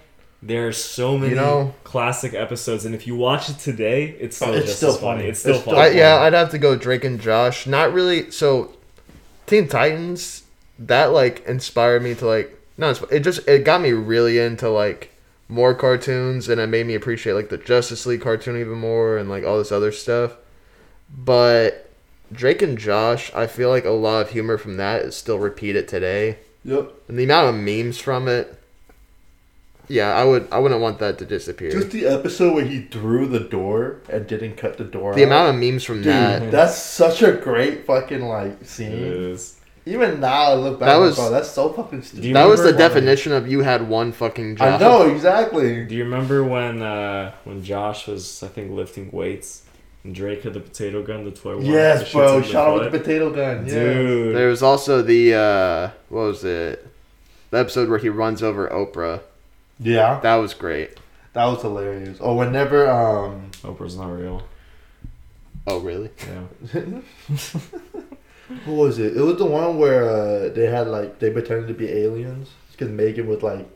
there 0.42 0.68
are 0.68 0.72
so 0.72 1.18
many 1.18 1.34
know- 1.34 1.74
classic 1.84 2.32
episodes, 2.34 2.84
and 2.84 2.94
if 2.94 3.06
you 3.06 3.16
watch 3.16 3.48
it 3.50 3.58
today, 3.58 4.16
it's 4.20 4.36
still 4.36 4.54
It's 4.54 4.66
just 4.66 4.76
still 4.78 4.92
funny. 4.94 5.18
funny. 5.20 5.28
It's 5.30 5.40
still 5.40 5.52
It's 5.54 5.62
still 5.62 5.74
funny. 5.74 5.90
I, 5.90 5.98
yeah, 5.98 6.16
I'd 6.20 6.32
have 6.34 6.50
to 6.50 6.58
go 6.58 6.76
Drake 6.76 7.04
and 7.04 7.20
Josh. 7.20 7.66
Not 7.66 7.92
really. 7.92 8.30
So, 8.30 8.74
Teen 9.46 9.68
Titans 9.68 10.44
that 10.78 11.06
like 11.06 11.44
inspired 11.46 12.02
me 12.02 12.14
to 12.14 12.26
like 12.26 12.52
no, 12.78 12.94
it 13.10 13.20
just 13.20 13.46
it 13.48 13.64
got 13.64 13.80
me 13.80 13.92
really 13.92 14.38
into 14.38 14.68
like 14.68 15.10
more 15.48 15.74
cartoons, 15.74 16.48
and 16.48 16.60
it 16.60 16.66
made 16.68 16.86
me 16.86 16.94
appreciate 16.94 17.34
like 17.34 17.48
the 17.48 17.58
Justice 17.58 18.06
League 18.06 18.20
cartoon 18.22 18.58
even 18.58 18.78
more, 18.78 19.16
and 19.16 19.28
like 19.28 19.44
all 19.44 19.58
this 19.58 19.72
other 19.72 19.92
stuff. 19.92 20.32
But 21.16 21.88
Drake 22.32 22.62
and 22.62 22.76
Josh, 22.76 23.32
I 23.34 23.46
feel 23.46 23.68
like 23.68 23.84
a 23.84 23.90
lot 23.90 24.22
of 24.22 24.30
humor 24.30 24.58
from 24.58 24.76
that 24.78 25.02
is 25.02 25.14
still 25.16 25.38
repeated 25.38 25.86
today, 25.88 26.38
Yep. 26.64 26.92
and 27.08 27.18
the 27.18 27.24
amount 27.24 27.54
of 27.54 27.62
memes 27.62 27.98
from 27.98 28.26
it. 28.28 28.60
Yeah, 29.88 30.12
I 30.16 30.24
would. 30.24 30.48
I 30.50 30.58
wouldn't 30.58 30.80
want 30.80 30.98
that 30.98 31.16
to 31.18 31.24
disappear. 31.24 31.70
Just 31.70 31.90
the 31.92 32.06
episode 32.08 32.54
where 32.54 32.64
he 32.64 32.82
threw 32.82 33.24
the 33.28 33.38
door 33.38 33.98
and 34.08 34.26
didn't 34.26 34.56
cut 34.56 34.78
the 34.78 34.84
door 34.84 35.14
the 35.14 35.22
out. 35.22 35.26
amount 35.26 35.54
of 35.54 35.62
memes 35.62 35.84
from 35.84 35.98
Dude, 35.98 36.06
that. 36.06 36.50
that's 36.50 36.76
such 36.76 37.22
a 37.22 37.30
great 37.30 37.86
fucking 37.86 38.22
like 38.22 38.64
scene. 38.64 38.90
is. 38.90 39.55
Even 39.88 40.18
now, 40.20 40.50
I 40.50 40.54
look 40.54 40.80
back. 40.80 40.88
That 40.88 40.94
That 40.94 41.00
was- 41.00 41.16
was 41.16 41.30
that's 41.30 41.50
so 41.50 41.72
fucking 41.72 42.02
stupid. 42.02 42.34
That 42.34 42.46
was 42.48 42.60
the 42.62 42.72
definition 42.72 43.32
of 43.32 43.46
you 43.48 43.60
had 43.60 43.88
one 43.88 44.10
fucking 44.12 44.56
job. 44.56 44.74
I 44.74 44.78
know 44.78 45.02
exactly. 45.08 45.84
Do 45.86 45.94
you 45.94 46.02
remember 46.04 46.42
when 46.42 46.82
uh, 46.82 47.32
when 47.44 47.62
Josh 47.62 48.08
was 48.08 48.42
I 48.42 48.48
think 48.48 48.72
lifting 48.72 49.10
weights 49.12 49.62
and 50.02 50.12
Drake 50.14 50.42
had 50.42 50.54
the 50.54 50.60
potato 50.60 51.02
gun, 51.04 51.24
the 51.24 51.30
toy 51.30 51.56
one? 51.56 51.64
Yes, 51.66 52.10
bro. 52.12 52.36
in 52.38 52.42
the 52.42 52.48
Shout 52.48 52.66
out 52.68 52.80
with 52.82 52.92
the 52.92 52.98
potato 52.98 53.30
gun. 53.30 53.64
Yeah. 53.66 53.72
dude. 53.72 54.36
There 54.36 54.48
was 54.48 54.62
also 54.62 55.02
the 55.02 55.34
uh 55.34 55.90
what 56.08 56.22
was 56.22 56.42
it? 56.44 56.84
The 57.50 57.58
episode 57.58 57.88
where 57.88 57.98
he 58.00 58.08
runs 58.08 58.42
over 58.42 58.68
Oprah. 58.68 59.20
Yeah, 59.78 60.18
That 60.20 60.36
was 60.36 60.52
great. 60.52 60.98
that 61.34 61.44
was 61.44 61.62
hilarious. 61.62 62.18
Oh, 62.20 62.34
whenever 62.34 62.90
um, 62.90 63.50
Oprah's 63.62 63.96
not 63.96 64.08
real. 64.10 64.42
Oh 65.68 65.78
really? 65.78 66.10
Yeah. 66.74 66.82
who 68.64 68.74
was 68.74 68.98
it? 68.98 69.16
It 69.16 69.20
was 69.22 69.36
the 69.38 69.44
one 69.46 69.78
where 69.78 70.08
uh, 70.08 70.48
they 70.50 70.66
had 70.66 70.88
like 70.88 71.18
they 71.18 71.30
pretended 71.30 71.68
to 71.68 71.74
be 71.74 71.88
aliens 71.90 72.50
because 72.72 72.88
Megan 72.90 73.26
was 73.26 73.42
like 73.42 73.68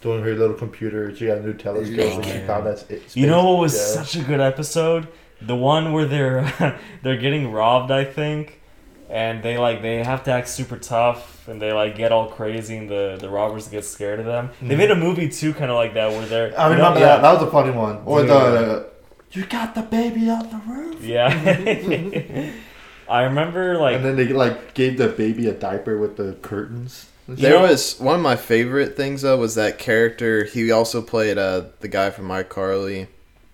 doing 0.00 0.22
her 0.22 0.34
little 0.34 0.56
computer. 0.56 1.14
She 1.14 1.26
got 1.26 1.38
a 1.38 1.42
new 1.42 1.54
telescope 1.54 1.98
and 2.16 2.24
she 2.24 2.30
Yeah. 2.30 2.46
found 2.46 2.66
that. 2.66 2.90
It, 2.90 3.14
You 3.16 3.26
know 3.26 3.44
what 3.50 3.58
was 3.60 3.74
yeah. 3.74 4.02
such 4.02 4.16
a 4.16 4.22
good 4.24 4.40
episode? 4.40 5.08
The 5.42 5.56
one 5.56 5.92
where 5.92 6.06
they're 6.06 6.76
they're 7.02 7.16
getting 7.16 7.52
robbed, 7.52 7.90
I 7.90 8.04
think, 8.04 8.60
and 9.08 9.42
they 9.42 9.58
like 9.58 9.80
they 9.82 10.02
have 10.04 10.22
to 10.24 10.32
act 10.32 10.48
super 10.48 10.76
tough 10.76 11.46
and 11.48 11.60
they 11.62 11.72
like 11.72 11.96
get 11.96 12.12
all 12.12 12.28
crazy 12.28 12.76
and 12.76 12.88
the 12.88 13.16
the 13.20 13.28
robbers 13.30 13.68
get 13.68 13.84
scared 13.84 14.20
of 14.20 14.26
them. 14.26 14.50
They 14.60 14.74
Mhm. 14.74 14.78
made 14.78 14.90
a 14.90 14.96
movie 14.96 15.28
too, 15.28 15.52
kind 15.54 15.70
of 15.70 15.76
like 15.76 15.94
that, 15.94 16.10
where 16.10 16.26
they're 16.26 16.58
I 16.60 16.68
remember 16.70 17.00
that. 17.00 17.22
That 17.22 17.32
was 17.34 17.42
a 17.42 17.50
funny 17.50 17.70
one. 17.70 17.98
Or 18.04 18.20
Dude. 18.20 18.30
the 18.30 18.86
you 19.32 19.44
got 19.46 19.74
the 19.76 19.82
baby 19.82 20.28
on 20.28 20.48
the 20.50 20.60
roof. 20.66 21.04
Yeah. 21.04 21.30
I 23.10 23.24
remember 23.24 23.76
like 23.78 23.96
and 23.96 24.04
then 24.04 24.16
they 24.16 24.28
like 24.28 24.74
gave 24.74 24.96
the 24.98 25.08
baby 25.08 25.48
a 25.48 25.52
diaper 25.52 25.98
with 25.98 26.16
the 26.16 26.34
curtains. 26.42 27.06
There 27.28 27.54
know- 27.54 27.62
was 27.62 27.98
one 28.00 28.14
of 28.16 28.20
my 28.22 28.36
favorite 28.36 28.96
things 28.96 29.22
though 29.22 29.36
was 29.36 29.54
that 29.56 29.78
character. 29.78 30.44
He 30.44 30.70
also 30.70 31.02
played 31.02 31.36
uh 31.38 31.64
the 31.80 31.88
guy 31.88 32.10
from 32.10 32.28
iCarly, 32.28 33.08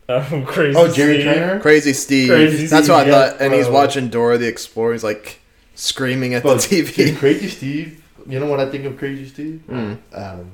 um, 0.08 0.44
crazy. 0.46 0.76
Oh, 0.78 0.92
Jerry 0.92 1.14
Steve. 1.20 1.24
Trainor. 1.24 1.60
Crazy 1.60 1.92
Steve. 1.92 2.28
Crazy 2.28 2.66
That's 2.66 2.84
Steve, 2.86 2.94
what 2.94 3.06
I 3.06 3.10
yes, 3.10 3.32
thought. 3.32 3.40
And 3.42 3.54
he's 3.54 3.68
watching 3.68 4.08
Dora 4.08 4.38
the 4.38 4.46
Explorer. 4.48 4.92
He's 4.92 5.04
like 5.04 5.40
screaming 5.74 6.34
at 6.34 6.42
But 6.42 6.60
the 6.62 6.68
dude, 6.82 6.86
TV. 6.86 7.16
Crazy 7.18 7.48
Steve. 7.48 8.02
You 8.26 8.40
know 8.40 8.46
what 8.46 8.60
I 8.60 8.68
think 8.70 8.84
of 8.86 8.96
Crazy 8.98 9.26
Steve? 9.28 9.62
Mm. 9.68 9.98
Adam. 10.14 10.52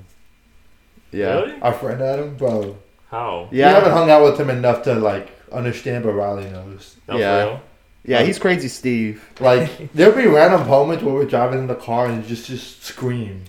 Yeah. 1.10 1.34
Really? 1.40 1.60
Our 1.60 1.72
friend 1.72 2.00
Adam, 2.02 2.36
bro. 2.36 2.76
How? 3.10 3.48
Yeah. 3.52 3.68
You 3.68 3.74
haven't 3.76 3.92
hung 3.92 4.10
out 4.10 4.22
with 4.24 4.38
him 4.40 4.50
enough 4.50 4.82
to 4.84 4.94
like 4.94 5.28
understand, 5.52 6.04
but 6.04 6.12
Riley 6.12 6.50
knows. 6.50 6.96
No, 7.08 7.14
for 7.14 7.20
Yeah. 7.20 7.58
Real? 8.04 8.18
Yeah, 8.20 8.24
he's 8.26 8.38
crazy 8.38 8.68
Steve. 8.68 9.24
Like 9.40 9.92
there'll 9.94 10.16
be 10.16 10.26
random 10.26 10.68
moments 10.68 11.02
where 11.04 11.14
we're 11.14 11.24
driving 11.26 11.60
in 11.60 11.66
the 11.66 11.74
car 11.74 12.06
and 12.06 12.24
just 12.26 12.46
just 12.46 12.82
scream 12.82 13.44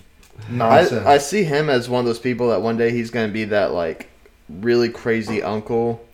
nonsense. 0.50 1.06
I, 1.06 1.14
I 1.14 1.18
see 1.18 1.44
him 1.44 1.68
as 1.70 1.88
one 1.88 2.00
of 2.00 2.06
those 2.06 2.18
people 2.18 2.48
that 2.50 2.62
one 2.62 2.76
day 2.76 2.90
he's 2.90 3.10
gonna 3.10 3.32
be 3.32 3.44
that 3.46 3.72
like 3.72 4.08
really 4.48 4.88
crazy 4.88 5.42
uncle 5.42 6.04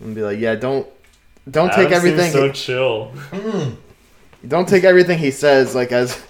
and 0.00 0.14
be 0.14 0.22
like, 0.22 0.38
yeah, 0.38 0.54
don't 0.54 0.86
don't 1.50 1.68
take 1.72 1.88
Adam 1.90 2.02
seems 2.02 2.18
everything 2.20 2.32
so 2.32 2.52
chill. 2.52 3.12
Mm. 3.30 3.76
don't 4.46 4.68
take 4.68 4.84
everything 4.84 5.18
he 5.18 5.30
says 5.30 5.74
like 5.74 5.90
as 5.92 6.22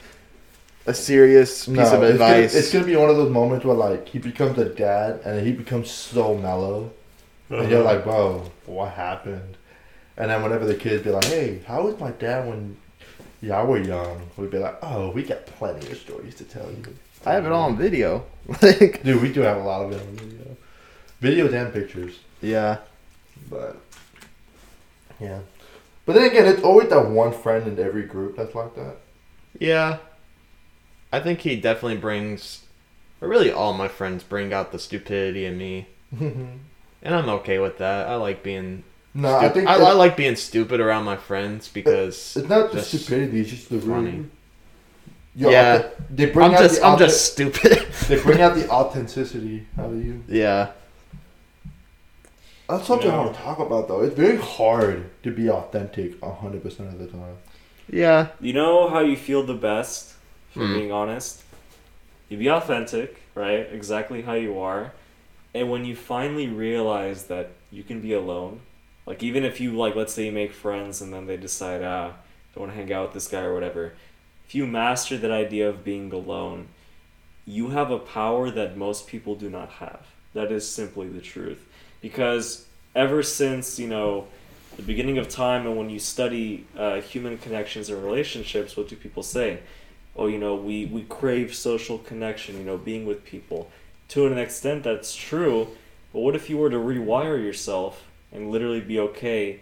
a 0.86 0.94
serious 0.94 1.66
piece 1.66 1.76
No, 1.76 1.82
of 1.82 2.02
it's 2.02 2.18
gonna, 2.18 2.34
advice. 2.34 2.54
it's 2.54 2.72
gonna 2.72 2.86
be 2.86 2.96
one 2.96 3.10
of 3.10 3.16
those 3.16 3.30
moments 3.30 3.64
where 3.64 3.76
like 3.76 4.08
he 4.08 4.18
becomes 4.18 4.56
a 4.58 4.64
dad 4.66 5.20
and 5.24 5.44
he 5.46 5.52
becomes 5.52 5.90
so 5.90 6.36
mellow, 6.36 6.90
and 7.50 7.58
Uh-huh. 7.60 7.68
you're 7.68 7.82
like, 7.82 8.02
bro, 8.04 8.50
what 8.66 8.92
happened? 8.92 9.56
And 10.20 10.30
then 10.30 10.42
whenever 10.42 10.66
the 10.66 10.74
kids 10.74 11.02
be 11.02 11.08
like, 11.10 11.24
hey, 11.24 11.60
how 11.66 11.82
was 11.84 11.98
my 11.98 12.10
dad 12.10 12.46
when 12.46 12.76
y'all 13.40 13.66
were 13.66 13.78
young? 13.82 14.20
We'd 14.36 14.50
be 14.50 14.58
like, 14.58 14.76
oh, 14.82 15.10
we 15.12 15.22
got 15.22 15.46
plenty 15.46 15.90
of 15.90 15.96
stories 15.96 16.34
to 16.34 16.44
tell 16.44 16.70
you. 16.70 16.94
I 17.24 17.32
have 17.32 17.46
it 17.46 17.52
all 17.52 17.70
on 17.70 17.78
video. 17.78 18.26
like, 18.60 19.02
Dude, 19.04 19.22
we 19.22 19.32
do 19.32 19.40
have 19.40 19.56
a 19.56 19.62
lot 19.62 19.80
of 19.86 19.92
it 19.92 20.00
on 20.02 20.16
video, 20.16 21.48
videos 21.48 21.54
and 21.54 21.72
pictures. 21.72 22.18
yeah. 22.42 22.78
But 23.48 23.80
yeah, 25.18 25.40
but 26.04 26.14
then 26.14 26.24
again, 26.30 26.44
it's 26.44 26.62
always 26.62 26.90
that 26.90 27.08
one 27.08 27.32
friend 27.32 27.66
in 27.66 27.78
every 27.82 28.02
group 28.02 28.36
that's 28.36 28.54
like 28.54 28.74
that. 28.76 28.96
Yeah. 29.58 29.98
I 31.10 31.20
think 31.20 31.40
he 31.40 31.56
definitely 31.56 31.96
brings 31.96 32.66
or 33.22 33.28
really 33.28 33.50
all 33.50 33.72
my 33.72 33.88
friends 33.88 34.22
bring 34.22 34.52
out 34.52 34.70
the 34.70 34.78
stupidity 34.78 35.46
in 35.46 35.56
me. 35.56 35.88
And 37.02 37.14
I'm 37.14 37.30
okay 37.30 37.58
with 37.58 37.78
that. 37.78 38.08
I 38.08 38.16
like 38.16 38.42
being 38.42 38.84
no, 39.14 39.36
I 39.36 39.48
think 39.48 39.68
I, 39.68 39.74
it's, 39.74 39.82
I 39.84 39.92
like 39.92 40.16
being 40.16 40.36
stupid 40.36 40.80
around 40.80 41.04
my 41.04 41.16
friends 41.16 41.68
because 41.68 42.36
it's 42.36 42.48
not 42.48 42.70
the 42.70 42.78
just 42.78 42.88
stupidity; 43.04 43.40
it's 43.40 43.50
just 43.50 43.70
the 43.70 43.80
funny. 43.80 44.26
Yo, 45.34 45.50
Yeah. 45.50 45.78
authe- 45.82 45.90
they 46.10 46.26
bring 46.26 46.48
I'm 46.48 46.54
out 46.54 46.60
just 46.60 46.80
the 46.80 46.86
I'm 46.86 46.96
authe- 46.96 46.98
just 46.98 47.32
stupid. 47.32 47.86
they 48.08 48.20
bring 48.22 48.40
out 48.40 48.54
the 48.56 48.68
authenticity 48.80 49.66
out 49.78 49.86
of 49.92 50.04
you. 50.04 50.22
yeah. 50.28 50.72
That's 52.68 52.86
something 52.86 53.10
I 53.10 53.14
Yeah. 53.14 53.24
want 53.24 53.34
to 53.36 53.42
talk 53.42 53.58
about 53.58 53.88
though. 53.88 54.02
It's 54.02 54.14
very 54.14 54.36
hard 54.36 55.10
to 55.24 55.30
be 55.32 55.50
authentic 55.50 56.20
hundred 56.22 56.62
percent 56.62 56.88
of 56.92 56.98
the 56.98 57.06
time. 57.06 57.36
Yeah. 57.90 58.28
You 58.40 58.52
know 58.52 58.88
how 58.88 59.00
you 59.00 59.16
feel 59.16 59.42
the 59.42 59.54
best, 59.54 60.14
for 60.52 60.60
Hmm. 60.66 60.74
being 60.74 60.92
honest? 60.92 61.42
You 62.28 62.38
be 62.38 62.48
authentic, 62.48 63.22
right? 63.34 63.66
Exactly 63.72 64.22
how 64.22 64.34
you 64.34 64.58
are. 64.60 64.92
And 65.52 65.68
when 65.68 65.84
you 65.84 65.96
finally 65.96 66.46
realize 66.46 67.24
that 67.26 67.50
you 67.72 67.82
can 67.82 68.00
be 68.00 68.12
alone, 68.12 68.60
like 69.10 69.24
even 69.24 69.44
if 69.44 69.60
you 69.60 69.72
like 69.72 69.96
let's 69.96 70.14
say 70.14 70.26
you 70.26 70.30
make 70.30 70.52
friends 70.52 71.00
and 71.00 71.12
then 71.12 71.26
they 71.26 71.36
decide, 71.36 71.82
ah, 71.82 72.12
don't 72.54 72.66
want 72.66 72.72
to 72.72 72.76
hang 72.76 72.92
out 72.92 73.06
with 73.06 73.14
this 73.14 73.26
guy 73.26 73.40
or 73.40 73.52
whatever. 73.52 73.94
If 74.46 74.54
you 74.54 74.68
master 74.68 75.18
that 75.18 75.32
idea 75.32 75.68
of 75.68 75.82
being 75.82 76.12
alone, 76.12 76.68
you 77.44 77.70
have 77.70 77.90
a 77.90 77.98
power 77.98 78.52
that 78.52 78.76
most 78.76 79.08
people 79.08 79.34
do 79.34 79.50
not 79.50 79.68
have. 79.68 80.06
That 80.32 80.52
is 80.52 80.70
simply 80.70 81.08
the 81.08 81.20
truth. 81.20 81.66
Because 82.00 82.66
ever 82.94 83.24
since, 83.24 83.80
you 83.80 83.88
know, 83.88 84.28
the 84.76 84.84
beginning 84.84 85.18
of 85.18 85.28
time 85.28 85.66
and 85.66 85.76
when 85.76 85.90
you 85.90 85.98
study 85.98 86.68
uh, 86.78 87.00
human 87.00 87.36
connections 87.36 87.90
and 87.90 88.04
relationships, 88.04 88.76
what 88.76 88.86
do 88.88 88.94
people 88.94 89.24
say? 89.24 89.58
Oh, 90.14 90.28
you 90.28 90.38
know, 90.38 90.54
we, 90.54 90.86
we 90.86 91.02
crave 91.02 91.52
social 91.52 91.98
connection, 91.98 92.56
you 92.58 92.64
know, 92.64 92.78
being 92.78 93.06
with 93.06 93.24
people. 93.24 93.72
To 94.10 94.28
an 94.28 94.38
extent, 94.38 94.84
that's 94.84 95.16
true, 95.16 95.66
but 96.12 96.20
what 96.20 96.36
if 96.36 96.48
you 96.48 96.58
were 96.58 96.70
to 96.70 96.76
rewire 96.76 97.42
yourself 97.42 98.04
and 98.32 98.50
literally 98.50 98.80
be 98.80 98.98
okay 99.00 99.60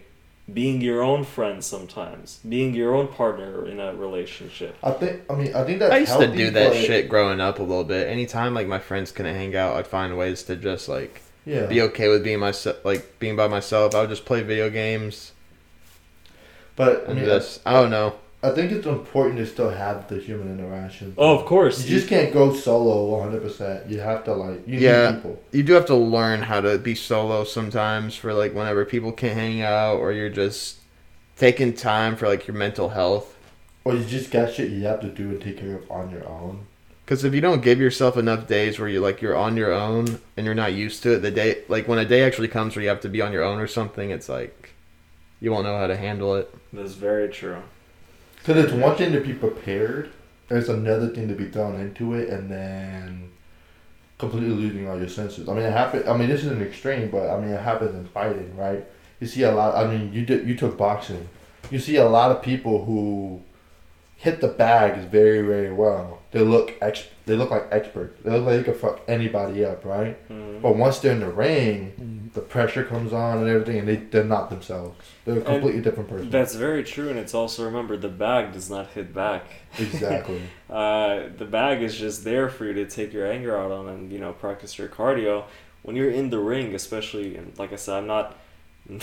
being 0.51 0.81
your 0.81 1.03
own 1.03 1.23
friend 1.23 1.63
sometimes, 1.63 2.39
being 2.47 2.73
your 2.73 2.95
own 2.95 3.07
partner 3.07 3.67
in 3.67 3.79
a 3.79 3.93
relationship? 3.93 4.75
I 4.83 4.91
think. 4.91 5.21
I 5.29 5.35
mean, 5.35 5.53
I 5.55 5.63
think 5.63 5.79
that's 5.79 5.93
I 5.93 5.97
used 5.99 6.11
healthy, 6.11 6.27
to 6.27 6.35
do 6.35 6.49
that 6.51 6.69
but- 6.73 6.77
shit 6.83 7.07
growing 7.09 7.39
up 7.39 7.59
a 7.59 7.63
little 7.63 7.83
bit. 7.83 8.07
Anytime 8.07 8.53
like 8.55 8.67
my 8.67 8.79
friends 8.79 9.11
couldn't 9.11 9.35
hang 9.35 9.55
out, 9.55 9.75
I'd 9.75 9.85
find 9.87 10.17
ways 10.17 10.41
to 10.43 10.55
just 10.55 10.89
like 10.89 11.21
Yeah. 11.45 11.67
be 11.67 11.81
okay 11.83 12.07
with 12.09 12.23
being 12.23 12.39
myself, 12.39 12.83
like 12.83 13.19
being 13.19 13.35
by 13.35 13.47
myself. 13.47 13.93
I 13.93 14.01
would 14.01 14.09
just 14.09 14.25
play 14.25 14.41
video 14.41 14.69
games 14.71 15.33
But 16.75 17.09
I 17.09 17.13
mean, 17.13 17.25
just 17.25 17.61
I 17.65 17.73
don't 17.73 17.89
know. 17.91 18.15
I 18.41 18.51
think 18.51 18.71
it's 18.71 18.87
important 18.87 19.37
to 19.37 19.45
still 19.45 19.69
have 19.69 20.07
the 20.07 20.17
human 20.17 20.47
interaction. 20.57 21.13
Oh, 21.17 21.37
of 21.37 21.45
course. 21.45 21.83
You 21.83 21.89
just 21.89 22.07
can't 22.07 22.31
go 22.33 22.53
solo 22.53 23.05
100. 23.17 23.41
percent 23.41 23.89
You 23.89 23.99
have 23.99 24.23
to 24.25 24.33
like. 24.33 24.65
You 24.65 24.79
Yeah. 24.79 25.11
need 25.11 25.15
people. 25.17 25.43
You 25.51 25.63
do 25.63 25.73
have 25.73 25.85
to 25.87 25.95
learn 25.95 26.43
how 26.43 26.61
to 26.61 26.77
be 26.77 26.95
solo 26.95 27.43
sometimes 27.43 28.15
for 28.15 28.33
like 28.33 28.53
whenever 28.53 28.85
people 28.85 29.11
can't 29.11 29.33
hang 29.37 29.61
out 29.61 29.97
or 29.97 30.13
you're 30.13 30.29
just 30.29 30.77
taking 31.37 31.73
time 31.73 32.15
for 32.15 32.27
like 32.29 32.47
your 32.47 32.55
mental 32.55 32.89
health. 32.89 33.35
Or 33.83 33.93
you 33.93 34.05
just 34.05 34.31
got 34.31 34.53
shit 34.53 34.69
you 34.71 34.83
have 34.85 35.01
to 35.01 35.09
do 35.09 35.29
and 35.29 35.41
take 35.41 35.57
care 35.57 35.75
of 35.75 35.91
on 35.91 36.09
your 36.09 36.25
own. 36.27 36.65
Because 37.03 37.23
if 37.25 37.33
you 37.33 37.41
don't 37.41 37.61
give 37.61 37.79
yourself 37.79 38.15
enough 38.17 38.47
days 38.47 38.79
where 38.79 38.87
you're 38.87 39.01
like 39.01 39.21
you're 39.21 39.35
on 39.35 39.57
your 39.57 39.73
own 39.73 40.19
and 40.37 40.45
you're 40.45 40.55
not 40.55 40.73
used 40.73 41.03
to 41.03 41.15
it, 41.15 41.19
the 41.23 41.31
day 41.31 41.63
like 41.67 41.89
when 41.89 41.99
a 41.99 42.05
day 42.05 42.23
actually 42.23 42.47
comes 42.47 42.75
where 42.75 42.83
you 42.83 42.89
have 42.89 43.01
to 43.01 43.09
be 43.09 43.21
on 43.21 43.33
your 43.33 43.43
own 43.43 43.59
or 43.59 43.67
something, 43.67 44.11
it's 44.11 44.29
like 44.29 44.69
you 45.41 45.51
won't 45.51 45.65
know 45.65 45.77
how 45.77 45.87
to 45.87 45.97
handle 45.97 46.35
it. 46.35 46.53
That's 46.71 46.93
very 46.93 47.27
true. 47.27 47.57
Because 48.49 48.65
it's 48.65 48.73
one 48.73 48.95
thing 48.95 49.11
to 49.11 49.21
be 49.21 49.35
prepared, 49.35 50.09
it's 50.49 50.69
another 50.69 51.09
thing 51.09 51.27
to 51.27 51.35
be 51.35 51.49
thrown 51.49 51.79
into 51.79 52.15
it 52.15 52.29
and 52.29 52.49
then 52.49 53.29
completely 54.17 54.49
losing 54.49 54.89
all 54.89 54.97
your 54.97 55.07
senses. 55.07 55.47
I 55.47 55.53
mean, 55.53 55.65
it 55.65 55.71
happened. 55.71 56.09
I 56.09 56.17
mean, 56.17 56.29
this 56.29 56.43
is 56.43 56.47
an 56.47 56.63
extreme, 56.63 57.11
but 57.11 57.29
I 57.29 57.39
mean, 57.39 57.51
it 57.51 57.61
happens 57.61 57.93
in 57.93 58.07
fighting, 58.07 58.57
right? 58.57 58.83
You 59.19 59.27
see 59.27 59.43
a 59.43 59.51
lot. 59.51 59.75
I 59.75 59.85
mean, 59.85 60.11
you 60.11 60.25
did. 60.25 60.47
You 60.47 60.57
took 60.57 60.79
boxing. 60.79 61.29
You 61.69 61.77
see 61.77 61.97
a 61.97 62.09
lot 62.09 62.31
of 62.31 62.41
people 62.41 62.85
who 62.85 63.43
hit 64.15 64.41
the 64.41 64.47
bags 64.47 65.05
very, 65.05 65.43
very 65.43 65.71
well. 65.71 66.18
They 66.31 66.41
look 66.41 66.75
ex. 66.81 67.07
They 67.25 67.35
look 67.35 67.49
like 67.49 67.67
experts. 67.71 68.19
They 68.23 68.31
look 68.31 68.45
like 68.45 68.57
they 68.57 68.63
could 68.63 68.75
fuck 68.79 69.01
anybody 69.07 69.65
up, 69.65 69.83
right? 69.83 70.15
Mhm. 70.29 70.61
But 70.61 70.75
once 70.75 70.99
they're 70.99 71.13
in 71.13 71.21
the 71.21 71.29
ring, 71.29 72.29
the 72.33 72.41
pressure 72.41 72.83
comes 72.83 73.13
on 73.13 73.39
and 73.39 73.47
everything, 73.49 73.79
and 73.79 73.87
they 73.87 73.95
they're 73.95 74.23
not 74.23 74.49
themselves. 74.51 74.95
They're 75.25 75.39
a 75.39 75.41
completely 75.41 75.81
different 75.81 76.09
person. 76.09 76.29
That's 76.29 76.53
very 76.53 76.83
true, 76.83 77.09
and 77.09 77.17
it's 77.17 77.33
also 77.33 77.65
remember 77.65 77.97
the 77.97 78.09
bag 78.09 78.53
does 78.53 78.69
not 78.69 78.87
hit 78.91 79.13
back. 79.13 79.45
exactly. 79.79 80.41
Uh, 80.69 81.29
the 81.35 81.45
bag 81.45 81.81
is 81.81 81.97
just 81.97 82.23
there 82.23 82.47
for 82.47 82.63
you 82.65 82.73
to 82.73 82.85
take 82.85 83.11
your 83.11 83.25
anger 83.25 83.57
out 83.57 83.71
on 83.71 83.87
and 83.89 84.11
you 84.11 84.19
know 84.19 84.33
practice 84.33 84.77
your 84.77 84.87
cardio. 84.87 85.45
When 85.81 85.95
you're 85.95 86.11
in 86.11 86.29
the 86.29 86.37
ring, 86.37 86.75
especially, 86.75 87.35
and 87.37 87.57
like 87.57 87.73
I 87.73 87.75
said, 87.77 87.95
I'm 87.97 88.07
not. 88.07 88.37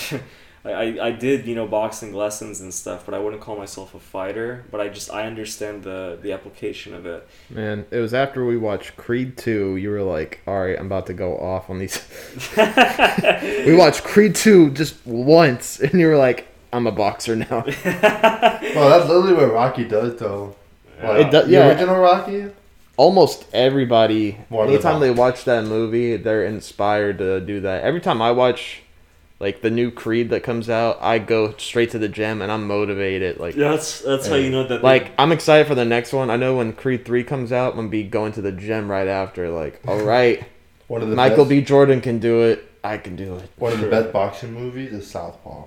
I, 0.66 0.70
I, 0.72 1.06
I 1.06 1.10
did 1.12 1.46
you 1.46 1.54
know 1.54 1.66
boxing 1.66 2.12
lessons 2.12 2.60
and 2.60 2.74
stuff, 2.74 3.04
but 3.06 3.14
I 3.14 3.18
wouldn't 3.18 3.40
call 3.40 3.56
myself 3.56 3.94
a 3.94 4.00
fighter. 4.00 4.64
But 4.70 4.80
I 4.80 4.88
just 4.88 5.10
I 5.10 5.26
understand 5.26 5.82
the 5.84 6.18
the 6.20 6.32
application 6.32 6.92
of 6.94 7.06
it. 7.06 7.26
Man, 7.50 7.86
it 7.90 7.98
was 7.98 8.12
after 8.14 8.44
we 8.44 8.56
watched 8.56 8.96
Creed 8.96 9.36
2, 9.38 9.76
you 9.76 9.90
were 9.90 10.02
like, 10.02 10.40
all 10.46 10.60
right, 10.60 10.78
I'm 10.78 10.86
about 10.86 11.06
to 11.06 11.14
go 11.14 11.38
off 11.38 11.70
on 11.70 11.78
these. 11.78 12.02
we 12.56 13.74
watched 13.76 14.04
Creed 14.04 14.34
2 14.34 14.70
just 14.70 14.96
once, 15.06 15.80
and 15.80 16.00
you 16.00 16.06
were 16.08 16.16
like, 16.16 16.48
I'm 16.72 16.86
a 16.86 16.92
boxer 16.92 17.36
now. 17.36 17.64
Well, 18.76 18.90
that's 18.90 19.08
literally 19.08 19.32
what 19.32 19.52
Rocky 19.54 19.84
does, 19.84 20.16
though. 20.16 20.54
Like, 21.02 21.26
It 21.26 21.30
does- 21.30 21.46
the 21.46 21.52
yeah. 21.52 21.68
original 21.68 21.96
Rocky. 21.96 22.46
Almost 22.98 23.46
everybody, 23.52 24.38
One 24.48 24.66
of 24.66 24.72
anytime 24.74 25.00
they 25.00 25.10
watch 25.10 25.44
that 25.44 25.64
movie, 25.64 26.16
they're 26.16 26.44
inspired 26.44 27.18
to 27.18 27.40
do 27.40 27.60
that. 27.60 27.84
Every 27.84 28.00
time 28.00 28.20
I 28.20 28.32
watch, 28.32 28.82
like, 29.38 29.60
the 29.62 29.70
new 29.70 29.90
Creed 29.90 30.30
that 30.30 30.42
comes 30.42 30.70
out, 30.70 30.98
I 31.00 31.18
go 31.18 31.54
straight 31.58 31.90
to 31.90 31.98
the 31.98 32.08
gym 32.08 32.40
and 32.42 32.50
I'm 32.50 32.66
motivated. 32.66 33.38
Like, 33.38 33.54
Yeah, 33.56 33.70
that's 33.72 34.00
that's 34.00 34.26
how 34.26 34.34
you 34.36 34.50
know 34.50 34.66
that. 34.66 34.82
Like 34.82 35.12
I'm 35.18 35.32
excited 35.32 35.66
for 35.66 35.74
the 35.74 35.84
next 35.84 36.12
one. 36.12 36.30
I 36.30 36.36
know 36.36 36.56
when 36.56 36.72
Creed 36.72 37.04
three 37.04 37.22
comes 37.24 37.52
out, 37.52 37.72
I'm 37.72 37.76
gonna 37.76 37.88
be 37.88 38.02
going 38.04 38.32
to 38.32 38.42
the 38.42 38.52
gym 38.52 38.90
right 38.90 39.08
after. 39.08 39.50
Like, 39.50 39.80
all 39.86 40.00
right, 40.02 40.44
One 40.88 41.02
of 41.02 41.08
the 41.10 41.16
Michael 41.16 41.44
best, 41.44 41.50
B. 41.50 41.60
Jordan 41.62 42.00
can 42.00 42.18
do 42.18 42.42
it. 42.42 42.64
I 42.84 42.98
can 42.98 43.16
do 43.16 43.34
it. 43.36 43.50
One 43.56 43.72
of 43.72 43.80
the 43.80 43.88
best 43.88 44.12
boxing 44.12 44.52
movies 44.54 44.92
is 44.92 45.10
Southpaw. 45.10 45.64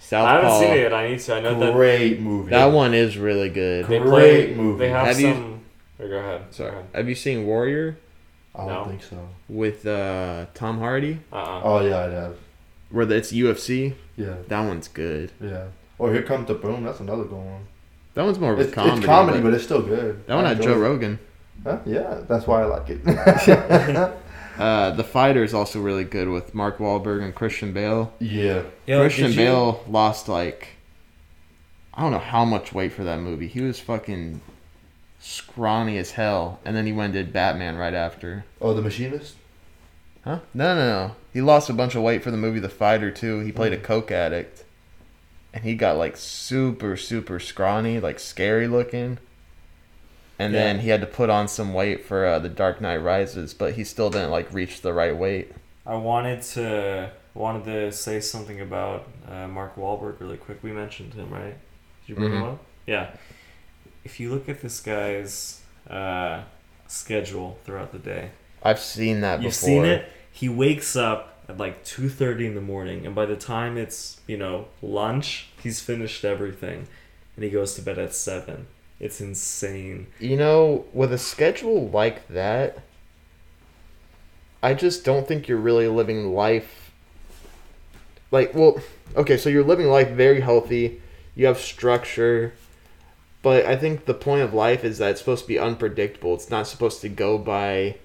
Southpaw. 0.00 0.30
I 0.30 0.34
haven't 0.40 0.58
seen 0.60 0.76
it 0.78 0.80
yet. 0.82 0.94
I 0.94 1.08
need 1.10 1.20
to. 1.20 1.34
I 1.34 1.40
know 1.40 1.58
that 1.60 1.74
Great 1.74 2.20
movie. 2.20 2.50
That 2.50 2.66
one 2.72 2.94
is 2.94 3.18
really 3.18 3.50
good. 3.50 3.86
they 3.86 3.98
Great 3.98 4.08
play. 4.08 4.54
movie. 4.54 4.78
They 4.78 4.88
have, 4.90 5.06
Have 5.08 5.20
you- 5.20 5.32
some. 5.34 5.60
Or 6.00 6.08
go 6.08 6.16
ahead. 6.16 6.42
Sorry, 6.50 6.70
Go 6.70 6.76
ahead. 6.78 6.90
have 6.94 7.08
you 7.08 7.14
seen 7.16 7.44
Warrior 7.44 7.98
I 8.54 8.58
don't 8.66 8.68
No. 8.68 8.84
think 8.86 9.02
so. 9.02 9.28
with 9.48 9.86
uh, 9.86 10.46
Tom 10.54 10.78
Hardy, 10.78 11.20
Uh-uh. 11.32 11.60
Oh 11.64 11.80
yeah, 11.86 11.98
I 11.98 12.10
have. 12.10 12.36
Where 12.90 13.10
it's 13.12 13.32
UFC? 13.32 13.94
Yeah, 14.16 14.34
That 14.48 14.60
one's 14.66 14.88
good. 14.88 15.32
yeah. 15.40 15.66
Oh, 16.00 16.10
here 16.12 16.22
comes 16.22 16.46
the 16.48 16.54
boom. 16.54 16.84
That's 16.84 17.00
another 17.00 17.24
good 17.24 17.32
one. 17.38 17.66
That 18.14 18.24
one's 18.24 18.38
more 18.38 18.52
of 18.52 18.58
a 18.58 18.62
It's 18.62 18.72
comedy. 18.72 18.90
comedy, 18.90 18.98
it's 19.02 19.06
comedy, 19.06 19.38
but 19.38 19.44
but 19.50 19.54
it's 19.54 19.64
still 19.64 19.82
good. 19.82 20.26
that 20.26 20.34
one 20.34 20.44
I 20.44 20.48
had 20.50 20.62
Joe 20.62 20.72
it. 20.74 20.78
Rogan. 20.78 21.18
Huh? 21.64 21.78
Yeah, 21.86 22.20
that's 22.28 22.46
why 22.46 22.62
I 22.62 22.64
like 22.66 22.88
it. 22.90 23.00
Uh, 24.58 24.90
the 24.90 25.04
Fighter 25.04 25.44
is 25.44 25.54
also 25.54 25.80
really 25.80 26.02
good 26.02 26.28
with 26.28 26.52
Mark 26.52 26.78
Wahlberg 26.78 27.22
and 27.22 27.32
Christian 27.32 27.72
Bale. 27.72 28.12
yeah. 28.18 28.62
Yo, 28.88 28.98
Christian 29.02 29.26
did 29.26 29.36
you- 29.36 29.36
Bale 29.44 29.84
lost 29.88 30.28
like 30.28 30.70
I 31.94 32.02
don't 32.02 32.10
know 32.10 32.18
how 32.18 32.44
much 32.44 32.72
weight 32.72 32.92
for 32.92 33.04
that 33.04 33.20
movie. 33.20 33.46
He 33.46 33.60
was 33.60 33.78
fucking 33.78 34.40
scrawny 35.20 35.96
as 35.96 36.10
hell, 36.12 36.58
and 36.64 36.76
then 36.76 36.86
he 36.86 36.92
went 36.92 37.14
and 37.14 37.24
did 37.26 37.32
Batman 37.32 37.76
right 37.76 37.94
after. 37.94 38.44
Oh, 38.60 38.74
the 38.74 38.82
machinist. 38.82 39.36
Huh? 40.28 40.40
No, 40.52 40.74
no, 40.74 40.86
no. 40.86 41.16
He 41.32 41.40
lost 41.40 41.70
a 41.70 41.72
bunch 41.72 41.94
of 41.94 42.02
weight 42.02 42.22
for 42.22 42.30
the 42.30 42.36
movie 42.36 42.60
The 42.60 42.68
Fighter 42.68 43.10
too. 43.10 43.40
He 43.40 43.50
played 43.50 43.72
a 43.72 43.78
coke 43.78 44.10
addict, 44.10 44.62
and 45.54 45.64
he 45.64 45.74
got 45.74 45.96
like 45.96 46.18
super, 46.18 46.98
super 46.98 47.40
scrawny, 47.40 47.98
like 47.98 48.18
scary 48.20 48.68
looking. 48.68 49.16
And 50.38 50.54
then 50.54 50.80
he 50.80 50.90
had 50.90 51.00
to 51.00 51.06
put 51.06 51.30
on 51.30 51.48
some 51.48 51.72
weight 51.72 52.04
for 52.04 52.26
uh, 52.26 52.38
The 52.38 52.50
Dark 52.50 52.80
Knight 52.82 52.98
Rises, 52.98 53.54
but 53.54 53.72
he 53.72 53.84
still 53.84 54.10
didn't 54.10 54.30
like 54.30 54.52
reach 54.52 54.82
the 54.82 54.92
right 54.92 55.16
weight. 55.16 55.50
I 55.86 55.94
wanted 55.96 56.42
to 56.42 57.10
wanted 57.32 57.64
to 57.64 57.90
say 57.90 58.20
something 58.20 58.60
about 58.60 59.08
uh, 59.26 59.48
Mark 59.48 59.76
Wahlberg 59.76 60.20
really 60.20 60.36
quick. 60.36 60.62
We 60.62 60.72
mentioned 60.72 61.14
him, 61.14 61.30
right? 61.30 61.56
Did 62.02 62.08
you 62.08 62.14
bring 62.16 62.32
him 62.32 62.42
Mhm. 62.42 62.52
up? 62.52 62.64
Yeah. 62.86 63.10
If 64.04 64.20
you 64.20 64.28
look 64.30 64.46
at 64.50 64.60
this 64.60 64.80
guy's 64.80 65.62
uh, 65.88 66.42
schedule 66.86 67.58
throughout 67.64 67.92
the 67.92 67.98
day, 67.98 68.30
I've 68.62 68.78
seen 68.80 69.22
that 69.22 69.40
you've 69.40 69.52
before. 69.52 69.66
seen 69.68 69.84
it. 69.86 70.12
He 70.38 70.48
wakes 70.48 70.94
up 70.94 71.42
at 71.48 71.58
like 71.58 71.82
two 71.82 72.08
thirty 72.08 72.46
in 72.46 72.54
the 72.54 72.60
morning, 72.60 73.04
and 73.04 73.12
by 73.12 73.26
the 73.26 73.34
time 73.34 73.76
it's 73.76 74.20
you 74.28 74.36
know 74.36 74.68
lunch, 74.80 75.48
he's 75.60 75.80
finished 75.80 76.24
everything, 76.24 76.86
and 77.34 77.44
he 77.44 77.50
goes 77.50 77.74
to 77.74 77.82
bed 77.82 77.98
at 77.98 78.14
seven. 78.14 78.68
It's 79.00 79.20
insane. 79.20 80.06
You 80.20 80.36
know, 80.36 80.84
with 80.92 81.12
a 81.12 81.18
schedule 81.18 81.88
like 81.88 82.28
that, 82.28 82.78
I 84.62 84.74
just 84.74 85.04
don't 85.04 85.26
think 85.26 85.48
you're 85.48 85.58
really 85.58 85.88
living 85.88 86.32
life. 86.32 86.92
Like, 88.30 88.54
well, 88.54 88.80
okay, 89.16 89.38
so 89.38 89.48
you're 89.48 89.64
living 89.64 89.88
life 89.88 90.10
very 90.10 90.40
healthy, 90.40 91.02
you 91.34 91.46
have 91.46 91.58
structure, 91.58 92.52
but 93.42 93.66
I 93.66 93.74
think 93.74 94.04
the 94.04 94.14
point 94.14 94.42
of 94.42 94.54
life 94.54 94.84
is 94.84 94.98
that 94.98 95.10
it's 95.10 95.20
supposed 95.20 95.42
to 95.42 95.48
be 95.48 95.58
unpredictable. 95.58 96.34
It's 96.34 96.48
not 96.48 96.68
supposed 96.68 97.00
to 97.00 97.08
go 97.08 97.38
by 97.38 97.96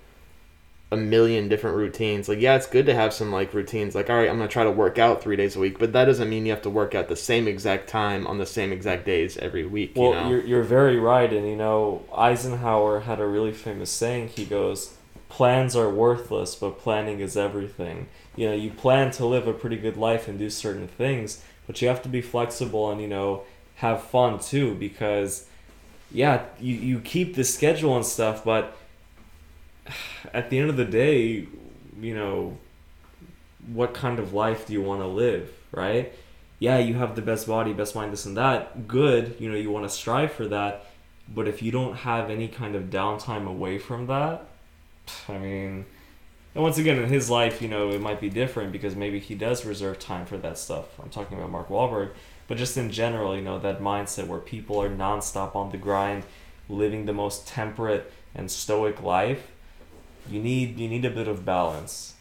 a 0.94 0.98
million 0.98 1.50
different 1.50 1.76
routines. 1.76 2.30
Like, 2.30 2.40
yeah, 2.40 2.56
it's 2.56 2.68
good 2.68 2.86
to 2.86 2.94
have 2.94 3.14
some 3.14 3.32
like 3.32 3.54
routines. 3.54 3.96
Like, 3.96 4.12
all 4.12 4.16
right, 4.16 4.30
I'm 4.30 4.38
gonna 4.38 4.48
try 4.48 4.64
to 4.64 4.72
work 4.72 5.00
out 5.00 5.24
three 5.24 5.36
days 5.36 5.56
a 5.56 5.60
week, 5.60 5.80
but 5.80 5.92
that 5.94 6.06
doesn't 6.06 6.30
mean 6.30 6.46
you 6.46 6.52
have 6.52 6.62
to 6.62 6.70
work 6.70 6.94
out 6.94 7.08
the 7.08 7.16
same 7.16 7.48
exact 7.48 7.90
time 7.90 8.28
on 8.28 8.38
the 8.38 8.46
same 8.46 8.72
exact 8.72 9.04
days 9.04 9.36
every 9.38 9.66
week. 9.66 9.94
Well, 9.96 10.10
you 10.10 10.16
know? 10.16 10.30
you're 10.30 10.46
you're 10.46 10.64
very 10.64 11.00
right, 11.00 11.34
and 11.34 11.48
you 11.48 11.56
know 11.56 12.04
Eisenhower 12.16 13.02
had 13.02 13.20
a 13.20 13.26
really 13.26 13.52
famous 13.52 13.90
saying. 13.90 14.30
He 14.30 14.46
goes, 14.46 14.94
"Plans 15.30 15.76
are 15.76 15.90
worthless, 15.90 16.54
but 16.54 16.78
planning 16.78 17.20
is 17.20 17.36
everything." 17.36 18.08
You 18.36 18.50
know, 18.50 18.56
you 18.56 18.70
plan 18.70 19.10
to 19.12 19.26
live 19.26 19.48
a 19.48 19.54
pretty 19.54 19.78
good 19.78 19.98
life 19.98 20.28
and 20.28 20.38
do 20.38 20.52
certain 20.52 20.88
things, 20.88 21.44
but 21.66 21.82
you 21.82 21.88
have 21.88 22.04
to 22.04 22.10
be 22.10 22.22
flexible 22.22 22.92
and 22.92 23.02
you 23.02 23.08
know 23.08 23.44
have 23.78 24.04
fun 24.04 24.38
too, 24.38 24.76
because 24.76 25.48
yeah, 26.12 26.44
you 26.60 26.76
you 26.76 27.00
keep 27.00 27.34
the 27.34 27.44
schedule 27.44 27.96
and 27.96 28.06
stuff, 28.06 28.46
but 28.46 28.78
at 30.34 30.50
the 30.50 30.60
end 30.60 30.70
of 30.70 30.78
the 30.78 30.86
day, 30.86 31.48
you 32.00 32.16
know, 32.16 32.58
what 33.68 33.94
kind 33.94 34.20
of 34.20 34.34
life 34.34 34.68
do 34.68 34.74
you 34.74 34.82
want 34.82 35.02
to 35.02 35.08
live, 35.08 35.50
right? 35.72 36.14
yeah, 36.64 36.78
you 36.78 36.94
have 36.94 37.18
the 37.18 37.22
best 37.22 37.46
body, 37.46 37.74
best 37.74 37.94
mind, 37.94 38.14
this 38.14 38.26
and 38.26 38.38
that. 38.38 38.88
Good, 38.88 39.36
you 39.38 39.52
know, 39.52 39.58
you 39.58 39.70
want 39.70 39.84
to 39.84 39.94
strive 39.94 40.32
for 40.32 40.48
that. 40.48 40.86
But 41.28 41.46
if 41.46 41.62
you 41.62 41.74
don't 41.74 41.94
have 41.94 42.30
any 42.30 42.48
kind 42.48 42.74
of 42.74 42.84
downtime 42.84 43.48
away 43.48 43.80
from 43.80 44.08
that, 44.08 44.46
I 45.28 45.38
mean, 45.38 45.86
and 46.56 46.64
once 46.64 46.78
again, 46.78 47.00
in 47.00 47.10
his 47.10 47.30
life, 47.30 47.62
you 47.62 47.68
know, 47.68 47.90
it 47.90 48.00
might 48.00 48.22
be 48.22 48.30
different 48.30 48.72
because 48.72 48.96
maybe 48.96 49.20
he 49.20 49.36
does 49.36 49.66
reserve 49.66 50.00
time 50.00 50.26
for 50.26 50.38
that 50.38 50.58
stuff. 50.58 50.86
I'm 51.02 51.10
talking 51.10 51.38
about 51.38 51.52
Mark 51.52 51.68
Wahlberg. 51.68 52.12
But 52.48 52.58
just 52.58 52.78
in 52.78 52.92
general, 52.92 53.36
you 53.36 53.42
know, 53.42 53.60
that 53.60 53.82
mindset 53.82 54.28
where 54.28 54.40
people 54.40 54.82
are 54.82 54.90
nonstop 54.90 55.58
on 55.58 55.72
the 55.72 55.78
grind, 55.78 56.24
living 56.70 57.06
the 57.06 57.14
most 57.14 57.46
temperate 57.46 58.10
and 58.34 58.50
stoic 58.50 59.02
life, 59.04 59.52
you 60.30 60.40
need 60.40 60.78
you 60.80 60.88
need 60.88 61.06
a 61.06 61.10
bit 61.10 61.28
of 61.28 61.46
balance. 61.46 62.14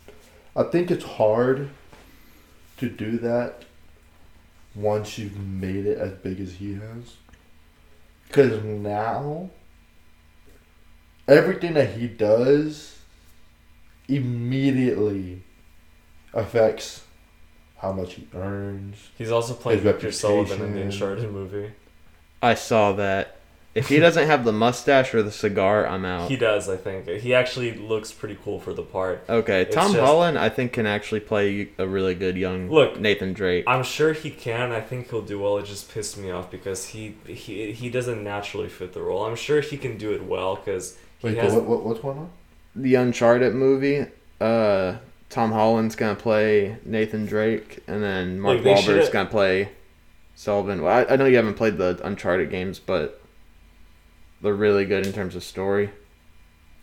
I 0.54 0.64
think 0.64 0.90
it's 0.90 1.04
hard 1.04 1.70
to 2.78 2.88
do 2.88 3.18
that 3.18 3.64
once 4.74 5.18
you've 5.18 5.38
made 5.38 5.86
it 5.86 5.98
as 5.98 6.12
big 6.12 6.40
as 6.40 6.54
he 6.54 6.74
has. 6.74 7.16
Because 8.26 8.62
now, 8.64 9.50
everything 11.28 11.74
that 11.74 11.90
he 11.90 12.08
does 12.08 12.98
immediately 14.08 15.42
affects 16.32 17.04
how 17.78 17.92
much 17.92 18.14
he 18.14 18.26
earns. 18.34 18.96
He's 19.18 19.30
also 19.30 19.54
playing 19.54 19.80
His 19.80 19.92
Victor 19.92 20.12
Sullivan 20.12 20.52
in 20.52 20.58
the 20.58 20.80
reputation. 20.80 21.02
Uncharted 21.08 21.32
movie. 21.32 21.72
I 22.40 22.54
saw 22.54 22.92
that. 22.92 23.36
If 23.74 23.88
he 23.88 23.98
doesn't 23.98 24.26
have 24.26 24.44
the 24.44 24.52
mustache 24.52 25.14
or 25.14 25.22
the 25.22 25.30
cigar, 25.30 25.86
I'm 25.86 26.04
out. 26.04 26.28
He 26.30 26.36
does, 26.36 26.68
I 26.68 26.76
think. 26.76 27.08
He 27.08 27.32
actually 27.34 27.72
looks 27.72 28.12
pretty 28.12 28.36
cool 28.44 28.60
for 28.60 28.74
the 28.74 28.82
part. 28.82 29.24
okay, 29.30 29.62
It's 29.62 29.74
Tom 29.74 29.92
just- 29.92 30.04
Holland, 30.04 30.38
I 30.38 30.50
think 30.50 30.72
can 30.74 30.84
actually 30.84 31.20
play 31.20 31.68
a 31.78 31.86
really 31.86 32.14
good 32.14 32.36
young 32.36 32.68
Look, 32.70 33.00
Nathan 33.00 33.32
Drake. 33.32 33.64
I'm 33.66 33.82
sure 33.82 34.12
he 34.12 34.30
can. 34.30 34.72
I 34.72 34.82
think 34.82 35.08
he'll 35.08 35.22
do 35.22 35.38
well. 35.40 35.56
It 35.56 35.64
just 35.64 35.90
pissed 35.90 36.18
me 36.18 36.30
off 36.30 36.50
because 36.50 36.88
he 36.88 37.14
he 37.26 37.72
he 37.72 37.88
doesn't 37.88 38.22
naturally 38.22 38.68
fit 38.68 38.92
the 38.92 39.00
role. 39.00 39.24
I'm 39.24 39.36
sure 39.36 39.62
he 39.62 39.78
can 39.78 39.96
do 39.96 40.12
it 40.12 40.22
well 40.24 40.56
because 40.56 40.98
Wait, 41.22 41.38
has- 41.38 41.54
what, 41.54 41.64
what, 41.64 41.82
what's 41.84 42.00
going 42.00 42.18
on? 42.18 42.30
The 42.76 42.94
Uncharted 42.96 43.54
movie. 43.54 44.04
Uh, 44.38 44.96
Tom 45.30 45.52
Holland's 45.52 45.96
gonna 45.96 46.14
play 46.14 46.76
Nathan 46.84 47.24
Drake, 47.24 47.78
and 47.86 48.02
then 48.02 48.38
Mark 48.38 48.58
Like, 48.58 48.66
Wahlberg's 48.66 48.84
shoulda- 48.84 49.10
gonna 49.12 49.30
play 49.30 49.70
Sullivan. 50.34 50.82
Well, 50.82 51.06
I, 51.08 51.14
I 51.14 51.16
know 51.16 51.24
you 51.24 51.36
haven't 51.36 51.54
played 51.54 51.78
the 51.78 51.98
Uncharted 52.04 52.50
games, 52.50 52.78
but 52.78 53.18
they're 54.42 54.54
really 54.54 54.84
good 54.84 55.06
in 55.06 55.12
terms 55.12 55.36
of 55.36 55.44
story. 55.44 55.90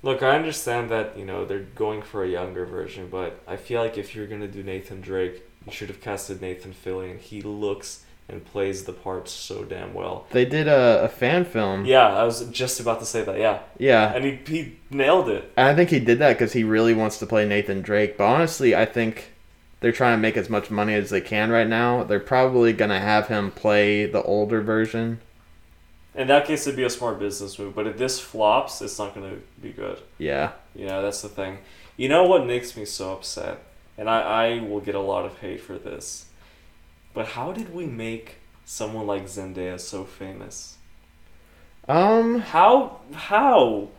Look, 0.01 0.23
I 0.23 0.35
understand 0.35 0.89
that 0.89 1.17
you 1.17 1.25
know 1.25 1.45
they're 1.45 1.59
going 1.59 2.01
for 2.01 2.23
a 2.23 2.27
younger 2.29 2.65
version, 2.65 3.09
but 3.09 3.41
I 3.47 3.57
feel 3.57 3.81
like 3.81 3.97
if 3.97 4.15
you're 4.15 4.27
gonna 4.27 4.47
do 4.47 4.63
Nathan 4.63 5.01
Drake, 5.01 5.43
you 5.65 5.71
should 5.73 5.89
have 5.89 6.01
casted 6.01 6.41
Nathan 6.41 6.73
Fillion. 6.73 7.19
He 7.19 7.41
looks 7.41 8.05
and 8.29 8.45
plays 8.45 8.83
the 8.85 8.93
part 8.93 9.27
so 9.27 9.63
damn 9.63 9.93
well. 9.93 10.25
They 10.31 10.45
did 10.45 10.67
a, 10.67 11.03
a 11.03 11.07
fan 11.09 11.45
film. 11.45 11.85
Yeah, 11.85 12.07
I 12.07 12.23
was 12.23 12.47
just 12.49 12.79
about 12.79 12.99
to 12.99 13.05
say 13.05 13.23
that. 13.23 13.39
Yeah, 13.39 13.59
Yeah, 13.77 14.13
and 14.13 14.23
he 14.23 14.39
he 14.47 14.79
nailed 14.89 15.29
it. 15.29 15.51
And 15.57 15.67
I 15.67 15.75
think 15.75 15.89
he 15.89 15.99
did 15.99 16.19
that 16.19 16.33
because 16.33 16.53
he 16.53 16.63
really 16.63 16.93
wants 16.93 17.17
to 17.19 17.25
play 17.25 17.45
Nathan 17.45 17.81
Drake. 17.81 18.17
But 18.17 18.25
honestly, 18.25 18.75
I 18.75 18.85
think 18.85 19.33
they're 19.81 19.91
trying 19.91 20.17
to 20.17 20.21
make 20.21 20.37
as 20.37 20.49
much 20.49 20.69
money 20.71 20.93
as 20.93 21.09
they 21.09 21.21
can 21.21 21.49
right 21.49 21.67
now. 21.67 22.03
They're 22.03 22.19
probably 22.19 22.71
gonna 22.71 22.99
have 22.99 23.27
him 23.27 23.51
play 23.51 24.05
the 24.05 24.23
older 24.23 24.61
version. 24.61 25.19
In 26.15 26.27
that 26.27 26.45
case, 26.45 26.65
it'd 26.65 26.75
be 26.75 26.83
a 26.83 26.89
smart 26.89 27.19
business 27.19 27.59
move. 27.59 27.75
But 27.75 27.87
if 27.87 27.97
this 27.97 28.19
flops, 28.19 28.81
it's 28.81 28.97
not 28.97 29.13
gonna 29.13 29.37
be 29.61 29.71
good. 29.71 29.99
Yeah. 30.17 30.51
Yeah, 30.73 31.01
that's 31.01 31.21
the 31.21 31.29
thing. 31.29 31.59
You 31.97 32.09
know 32.09 32.23
what 32.23 32.45
makes 32.45 32.75
me 32.75 32.85
so 32.85 33.13
upset, 33.13 33.61
and 33.97 34.09
I 34.09 34.21
I 34.21 34.59
will 34.59 34.79
get 34.79 34.95
a 34.95 35.01
lot 35.01 35.25
of 35.25 35.37
hate 35.39 35.61
for 35.61 35.77
this. 35.77 36.25
But 37.13 37.27
how 37.27 37.51
did 37.51 37.73
we 37.73 37.85
make 37.85 38.37
someone 38.65 39.05
like 39.07 39.25
Zendaya 39.25 39.79
so 39.79 40.05
famous? 40.05 40.77
Um. 41.87 42.39
How? 42.39 43.01
How? 43.13 43.89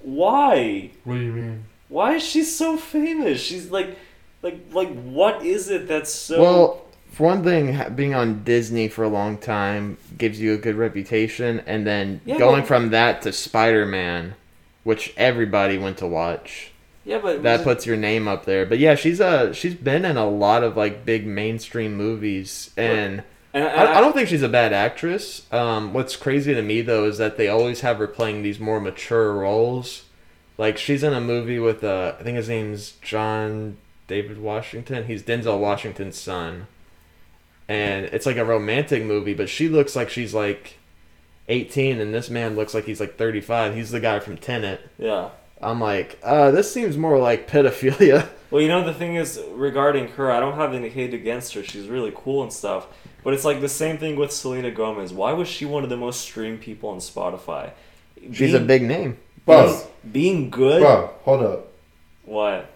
Why? 0.00 0.90
What 1.04 1.14
do 1.14 1.20
you 1.20 1.32
mean? 1.32 1.64
Why 1.88 2.14
is 2.14 2.22
she 2.22 2.42
so 2.42 2.76
famous? 2.76 3.40
She's 3.40 3.70
like, 3.70 3.96
like, 4.42 4.60
like, 4.72 4.92
what 5.02 5.44
is 5.44 5.70
it 5.70 5.88
that's 5.88 6.12
so? 6.12 6.42
Well, 6.42 6.87
for 7.10 7.24
one 7.24 7.42
thing, 7.42 7.76
being 7.94 8.14
on 8.14 8.44
Disney 8.44 8.88
for 8.88 9.02
a 9.04 9.08
long 9.08 9.38
time 9.38 9.96
gives 10.16 10.40
you 10.40 10.54
a 10.54 10.56
good 10.58 10.76
reputation, 10.76 11.62
and 11.66 11.86
then 11.86 12.20
Yeah, 12.24 12.38
going 12.38 12.60
but- 12.62 12.68
from 12.68 12.90
that 12.90 13.22
to 13.22 13.32
Spider 13.32 13.86
Man, 13.86 14.34
which 14.84 15.12
everybody 15.16 15.78
went 15.78 15.98
to 15.98 16.06
watch. 16.06 16.70
yeah, 17.04 17.18
but 17.18 17.42
That 17.42 17.64
puts 17.64 17.86
your 17.86 17.96
name 17.96 18.28
up 18.28 18.44
there. 18.44 18.64
But 18.66 18.78
yeah, 18.78 18.94
she's 18.94 19.20
uh 19.20 19.52
she's 19.52 19.74
been 19.74 20.04
in 20.04 20.16
a 20.16 20.28
lot 20.28 20.62
of 20.62 20.76
like 20.76 21.04
big 21.04 21.26
mainstream 21.26 21.96
movies, 21.96 22.70
and. 22.76 23.22
and, 23.54 23.64
and 23.64 23.64
I, 23.64 23.96
I 23.98 24.00
don't 24.00 24.12
think 24.12 24.28
she's 24.28 24.42
a 24.42 24.48
bad 24.48 24.72
actress. 24.72 25.50
Um, 25.50 25.92
what's 25.94 26.16
crazy 26.16 26.54
to 26.54 26.62
me 26.62 26.82
though 26.82 27.04
is 27.04 27.18
that 27.18 27.36
they 27.38 27.48
always 27.48 27.80
have 27.80 27.96
her 27.98 28.06
playing 28.06 28.42
these 28.42 28.60
more 28.60 28.78
mature 28.80 29.32
roles. 29.34 30.04
Like 30.58 30.76
she's 30.76 31.02
in 31.02 31.12
a 31.14 31.20
movie 31.20 31.58
with 31.58 31.82
uh, 31.82 32.14
I 32.20 32.22
think 32.22 32.36
his 32.36 32.48
name's 32.48 32.92
John 33.02 33.76
David 34.06 34.38
Washington. 34.40 35.06
He's 35.06 35.22
Denzel 35.22 35.58
Washington's 35.60 36.16
son, 36.18 36.66
and 37.68 38.06
it's 38.06 38.26
like 38.26 38.36
a 38.36 38.44
romantic 38.44 39.04
movie. 39.04 39.34
But 39.34 39.48
she 39.48 39.68
looks 39.68 39.94
like 39.94 40.10
she's 40.10 40.34
like 40.34 40.78
eighteen, 41.48 42.00
and 42.00 42.12
this 42.14 42.30
man 42.30 42.56
looks 42.56 42.74
like 42.74 42.84
he's 42.84 43.00
like 43.00 43.16
thirty-five. 43.16 43.74
He's 43.74 43.90
the 43.90 44.00
guy 44.00 44.18
from 44.20 44.36
Tenet. 44.38 44.80
Yeah. 44.98 45.30
I'm 45.60 45.80
like, 45.80 46.18
uh, 46.22 46.52
this 46.52 46.72
seems 46.72 46.96
more 46.96 47.18
like 47.18 47.48
pedophilia. 47.48 48.28
Well, 48.50 48.62
you 48.62 48.68
know 48.68 48.82
the 48.82 48.94
thing 48.94 49.16
is 49.16 49.38
regarding 49.50 50.08
her, 50.12 50.30
I 50.32 50.40
don't 50.40 50.54
have 50.54 50.72
any 50.72 50.88
hate 50.88 51.12
against 51.12 51.52
her. 51.52 51.62
She's 51.62 51.86
really 51.86 52.14
cool 52.16 52.42
and 52.42 52.50
stuff. 52.50 52.86
But 53.22 53.34
it's 53.34 53.44
like 53.44 53.60
the 53.60 53.68
same 53.68 53.98
thing 53.98 54.16
with 54.16 54.32
Selena 54.32 54.70
Gomez. 54.70 55.12
Why 55.12 55.34
was 55.34 55.48
she 55.48 55.66
one 55.66 55.84
of 55.84 55.90
the 55.90 55.98
most 55.98 56.22
streamed 56.22 56.62
people 56.62 56.88
on 56.88 56.96
Spotify? 56.96 57.72
She's 58.32 58.54
a 58.54 58.60
big 58.60 58.84
name. 58.84 59.18
Bro, 59.44 59.82
being 60.10 60.48
good. 60.48 60.80
bro, 60.80 61.10
hold 61.24 61.42
up. 61.42 61.72
What? 62.24 62.70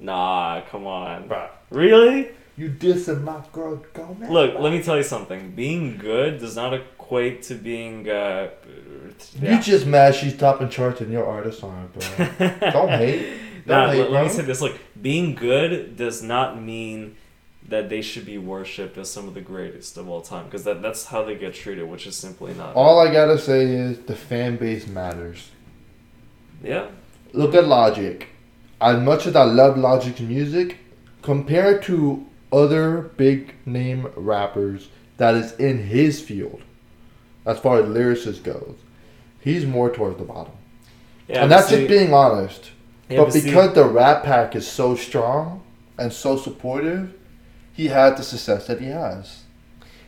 Nah, 0.00 0.62
come 0.68 0.84
on. 0.86 1.28
Bro. 1.28 1.48
Really? 1.70 2.30
You 2.60 2.68
dissing 2.68 3.22
my 3.24 3.40
girl 3.52 3.82
Gomez? 3.94 4.28
Look, 4.28 4.58
let 4.58 4.70
me 4.70 4.82
tell 4.82 4.98
you 4.98 5.02
something. 5.02 5.52
Being 5.52 5.96
good 5.96 6.40
does 6.40 6.56
not 6.56 6.74
equate 6.74 7.42
to 7.44 7.54
being. 7.54 8.06
Uh, 8.06 8.50
You 9.40 9.58
just 9.62 9.86
mad 9.86 10.14
she's 10.14 10.36
topping 10.36 10.68
charts 10.68 11.00
and 11.00 11.10
your 11.10 11.24
artist 11.24 11.64
on 11.64 11.84
it, 11.84 12.38
bro. 12.58 12.70
Don't 12.70 12.88
hate. 12.90 13.38
Don't 13.66 13.66
Nah, 13.66 13.90
hate, 13.92 14.00
let, 14.00 14.10
let 14.12 14.22
me 14.24 14.28
say 14.28 14.42
this. 14.42 14.60
Look, 14.60 14.78
being 15.00 15.34
good 15.34 15.96
does 15.96 16.22
not 16.22 16.60
mean 16.60 17.16
that 17.66 17.88
they 17.88 18.02
should 18.02 18.26
be 18.26 18.36
worshipped 18.36 18.98
as 18.98 19.10
some 19.10 19.26
of 19.26 19.32
the 19.32 19.40
greatest 19.40 19.96
of 19.96 20.06
all 20.10 20.20
time, 20.20 20.44
because 20.44 20.64
that, 20.64 20.82
that's 20.82 21.06
how 21.06 21.22
they 21.24 21.36
get 21.36 21.54
treated, 21.54 21.88
which 21.88 22.06
is 22.06 22.14
simply 22.14 22.52
not. 22.52 22.74
All 22.74 22.98
I 22.98 23.10
gotta 23.10 23.38
say 23.38 23.64
is 23.64 24.00
the 24.00 24.14
fan 24.16 24.58
base 24.58 24.86
matters. 24.86 25.48
Yeah. 26.62 26.88
Look 27.32 27.54
at 27.54 27.66
Logic. 27.66 28.28
As 28.82 29.00
much 29.00 29.26
as 29.26 29.34
I 29.34 29.44
love 29.44 29.78
Logic's 29.78 30.20
music, 30.20 30.76
compared 31.22 31.82
to 31.84 32.26
other 32.52 33.10
big 33.16 33.54
name 33.66 34.08
rappers 34.16 34.88
that 35.16 35.34
is 35.34 35.52
in 35.56 35.78
his 35.84 36.20
field, 36.20 36.62
as 37.46 37.58
far 37.58 37.78
as 37.78 37.86
lyricist 37.86 38.42
goes, 38.42 38.76
he's 39.40 39.64
more 39.66 39.90
towards 39.90 40.18
the 40.18 40.24
bottom. 40.24 40.52
Yeah, 41.28 41.42
and 41.42 41.50
that's 41.52 41.68
see- 41.68 41.76
just 41.76 41.88
being 41.88 42.12
honest. 42.14 42.70
yeah, 43.08 43.18
but 43.24 43.32
see- 43.32 43.42
because 43.44 43.74
the 43.74 43.84
RattPack 43.84 44.54
is 44.56 44.66
so 44.66 44.94
strong 44.96 45.62
and 45.98 46.12
so 46.12 46.36
supportive, 46.36 47.12
he 47.72 47.88
had 47.88 48.16
the 48.16 48.22
success 48.22 48.66
that 48.66 48.80
he 48.80 48.86
has. 48.86 49.42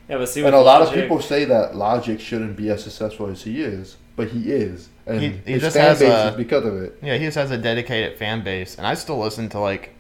yeah, 0.09 0.19
but 0.19 0.29
see, 0.29 0.41
And 0.41 0.47
with 0.47 0.55
a 0.55 0.59
lot 0.61 0.83
of 0.83 0.93
people 0.93 1.21
say 1.21 1.45
that 1.45 1.77
Logic 1.77 2.19
shouldn't 2.21 2.57
be 2.57 2.69
as 2.71 2.83
successful 2.83 3.29
as 3.29 3.43
he 3.45 3.63
is, 3.63 3.97
but 4.17 4.29
he 4.29 4.51
is, 4.53 4.89
and 5.07 5.21
He- 5.21 5.29
he 5.47 5.53
his 5.53 5.63
just 5.63 5.77
fan 5.77 5.85
has 5.91 6.01
base 6.01 6.09
a- 6.13 6.29
is 6.31 6.35
because 6.37 6.65
of 6.65 6.77
it. 6.83 6.99
Yeah, 7.03 7.17
he 7.17 7.25
just 7.27 7.37
has 7.37 7.51
a 7.51 7.57
dedicated 7.59 8.19
fan 8.19 8.43
base, 8.43 8.77
and 8.77 8.87
I 8.87 8.95
still 8.95 9.19
listen 9.19 9.49
to 9.51 9.59
like 9.61 9.91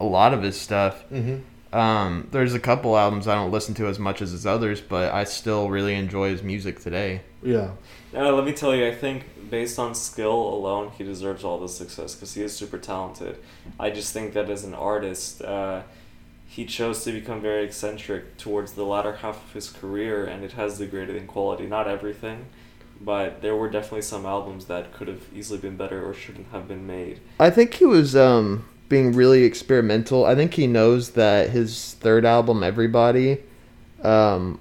a 0.00 0.04
lot 0.04 0.34
of 0.34 0.42
his 0.42 0.60
stuff. 0.60 1.04
Mm-hmm. 1.10 1.76
Um, 1.76 2.28
there's 2.30 2.54
a 2.54 2.60
couple 2.60 2.96
albums 2.96 3.28
I 3.28 3.34
don't 3.34 3.50
listen 3.50 3.74
to 3.74 3.86
as 3.86 3.98
much 3.98 4.22
as 4.22 4.30
his 4.30 4.46
others, 4.46 4.80
but 4.80 5.12
I 5.12 5.24
still 5.24 5.68
really 5.68 5.94
enjoy 5.94 6.30
his 6.30 6.42
music 6.42 6.80
today. 6.80 7.22
Yeah. 7.42 7.72
Uh, 8.14 8.32
let 8.32 8.44
me 8.44 8.52
tell 8.52 8.74
you, 8.74 8.86
I 8.86 8.94
think 8.94 9.50
based 9.50 9.78
on 9.78 9.94
skill 9.94 10.32
alone, 10.32 10.92
he 10.96 11.04
deserves 11.04 11.44
all 11.44 11.58
the 11.58 11.68
success 11.68 12.14
because 12.14 12.34
he 12.34 12.42
is 12.42 12.54
super 12.54 12.78
talented. 12.78 13.38
I 13.78 13.90
just 13.90 14.12
think 14.12 14.32
that 14.32 14.48
as 14.48 14.64
an 14.64 14.74
artist, 14.74 15.42
uh, 15.42 15.82
he 16.46 16.64
chose 16.64 17.04
to 17.04 17.12
become 17.12 17.40
very 17.40 17.64
eccentric 17.64 18.38
towards 18.38 18.72
the 18.72 18.84
latter 18.84 19.16
half 19.16 19.44
of 19.44 19.52
his 19.52 19.68
career, 19.68 20.24
and 20.24 20.44
it 20.44 20.52
has 20.52 20.78
degraded 20.78 21.16
in 21.16 21.26
quality. 21.26 21.66
Not 21.66 21.88
everything, 21.88 22.46
but 23.00 23.42
there 23.42 23.54
were 23.54 23.68
definitely 23.68 24.02
some 24.02 24.24
albums 24.24 24.66
that 24.66 24.92
could 24.92 25.08
have 25.08 25.22
easily 25.34 25.58
been 25.58 25.76
better 25.76 26.08
or 26.08 26.14
shouldn't 26.14 26.50
have 26.52 26.68
been 26.68 26.86
made. 26.86 27.20
I 27.38 27.50
think 27.50 27.74
he 27.74 27.84
was 27.84 28.16
um, 28.16 28.66
being 28.88 29.12
really 29.12 29.44
experimental. 29.44 30.24
I 30.24 30.34
think 30.34 30.54
he 30.54 30.66
knows 30.66 31.10
that 31.12 31.50
his 31.50 31.94
third 32.00 32.24
album, 32.24 32.62
Everybody, 32.62 33.38
um, 34.02 34.60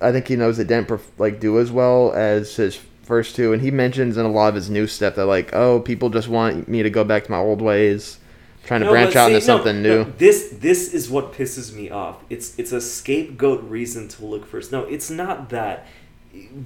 I 0.00 0.12
think 0.12 0.28
he 0.28 0.36
knows 0.36 0.58
it 0.58 0.66
didn't 0.66 0.88
perf- 0.88 1.00
like 1.18 1.38
do 1.40 1.58
as 1.58 1.70
well 1.70 2.12
as 2.12 2.56
his 2.56 2.78
first 3.02 3.36
two, 3.36 3.52
and 3.52 3.60
he 3.62 3.70
mentions 3.70 4.16
in 4.16 4.24
a 4.24 4.30
lot 4.30 4.48
of 4.48 4.54
his 4.54 4.70
new 4.70 4.86
stuff 4.86 5.16
that 5.16 5.26
like, 5.26 5.52
oh, 5.54 5.80
people 5.80 6.08
just 6.10 6.28
want 6.28 6.68
me 6.68 6.82
to 6.82 6.90
go 6.90 7.04
back 7.04 7.24
to 7.24 7.30
my 7.30 7.38
old 7.38 7.60
ways, 7.60 8.18
trying 8.64 8.80
to 8.80 8.86
No, 8.86 8.92
branch 8.92 9.16
out 9.16 9.28
see, 9.28 9.34
into 9.34 9.46
no, 9.46 9.56
something 9.56 9.82
no, 9.82 10.04
new. 10.04 10.12
this 10.18 10.50
this 10.58 10.92
is 10.94 11.10
what 11.10 11.32
pisses 11.32 11.74
me 11.74 11.90
off. 11.90 12.16
It's 12.30 12.58
it's 12.58 12.72
a 12.72 12.80
scapegoat 12.80 13.62
reason 13.64 14.08
to 14.08 14.24
look 14.24 14.46
first. 14.46 14.72
No, 14.72 14.84
it's 14.84 15.10
not 15.10 15.50
that. 15.50 15.86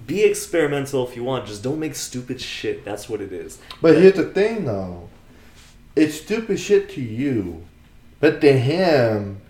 Be 0.06 0.22
experimental 0.22 1.08
if 1.08 1.16
you 1.16 1.24
want. 1.24 1.46
Just 1.46 1.64
don't 1.64 1.80
make 1.80 1.96
stupid 1.96 2.40
shit. 2.40 2.84
That's 2.84 3.08
what 3.08 3.20
it 3.20 3.32
is. 3.32 3.58
But 3.82 3.96
here's 3.96 4.14
the 4.14 4.26
thing, 4.26 4.64
though. 4.64 5.08
It's 5.96 6.14
stupid 6.14 6.60
shit 6.60 6.90
to 6.90 7.00
you, 7.00 7.62
but 8.20 8.40
to 8.42 8.52
him, 8.52 9.40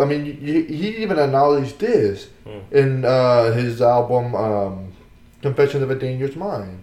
I 0.00 0.04
mean, 0.06 0.24
y- 0.42 0.64
he 0.74 0.96
even 1.02 1.18
acknowledged 1.18 1.78
this 1.78 2.28
Hmm. 2.46 2.74
in 2.76 3.04
uh, 3.04 3.52
his 3.52 3.80
album 3.82 4.34
um, 4.34 4.92
"Confession 5.42 5.82
of 5.82 5.90
a 5.90 5.94
Dangerous 5.94 6.34
Mind." 6.36 6.82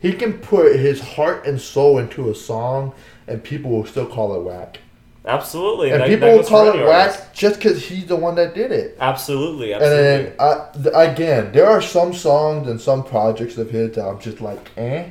He 0.00 0.12
can 0.12 0.34
put 0.34 0.76
his 0.76 1.00
heart 1.00 1.46
and 1.46 1.58
soul 1.60 1.98
into 1.98 2.28
a 2.30 2.34
song, 2.34 2.92
and 3.26 3.42
people 3.42 3.70
will 3.70 3.86
still 3.86 4.04
call 4.06 4.34
it 4.34 4.42
whack. 4.42 4.78
Absolutely. 5.26 5.90
And 5.90 6.02
that- 6.02 6.08
people 6.08 6.28
that 6.28 6.36
will 6.36 6.44
call 6.44 6.68
it 6.68 6.84
whack 6.86 7.32
just 7.32 7.54
because 7.56 7.82
he's 7.86 8.04
the 8.06 8.16
one 8.16 8.34
that 8.34 8.54
did 8.54 8.70
it. 8.72 8.96
Absolutely. 9.00 9.72
And 9.72 9.80
then 9.82 10.32
I, 10.38 10.66
th- 10.74 10.94
again, 10.94 11.52
there 11.52 11.66
are 11.66 11.80
some 11.80 12.12
songs 12.12 12.68
and 12.68 12.78
some 12.78 13.02
projects 13.04 13.56
of 13.56 13.70
his 13.70 13.92
that 13.94 14.04
I'm 14.06 14.18
just 14.20 14.42
like, 14.42 14.70
eh. 14.76 15.04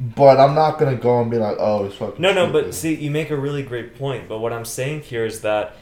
But 0.00 0.40
I'm 0.40 0.54
not 0.54 0.78
gonna 0.78 0.96
go 0.96 1.20
and 1.20 1.30
be 1.30 1.36
like, 1.36 1.56
oh, 1.60 1.84
it's 1.84 1.96
fucking. 1.96 2.22
No, 2.22 2.32
no, 2.32 2.50
but 2.50 2.74
see, 2.74 2.94
you 2.94 3.10
make 3.10 3.28
a 3.30 3.36
really 3.36 3.62
great 3.62 3.98
point. 3.98 4.28
But 4.28 4.38
what 4.38 4.52
I'm 4.52 4.64
saying 4.64 5.02
here 5.02 5.26
is 5.26 5.42
that 5.42 5.76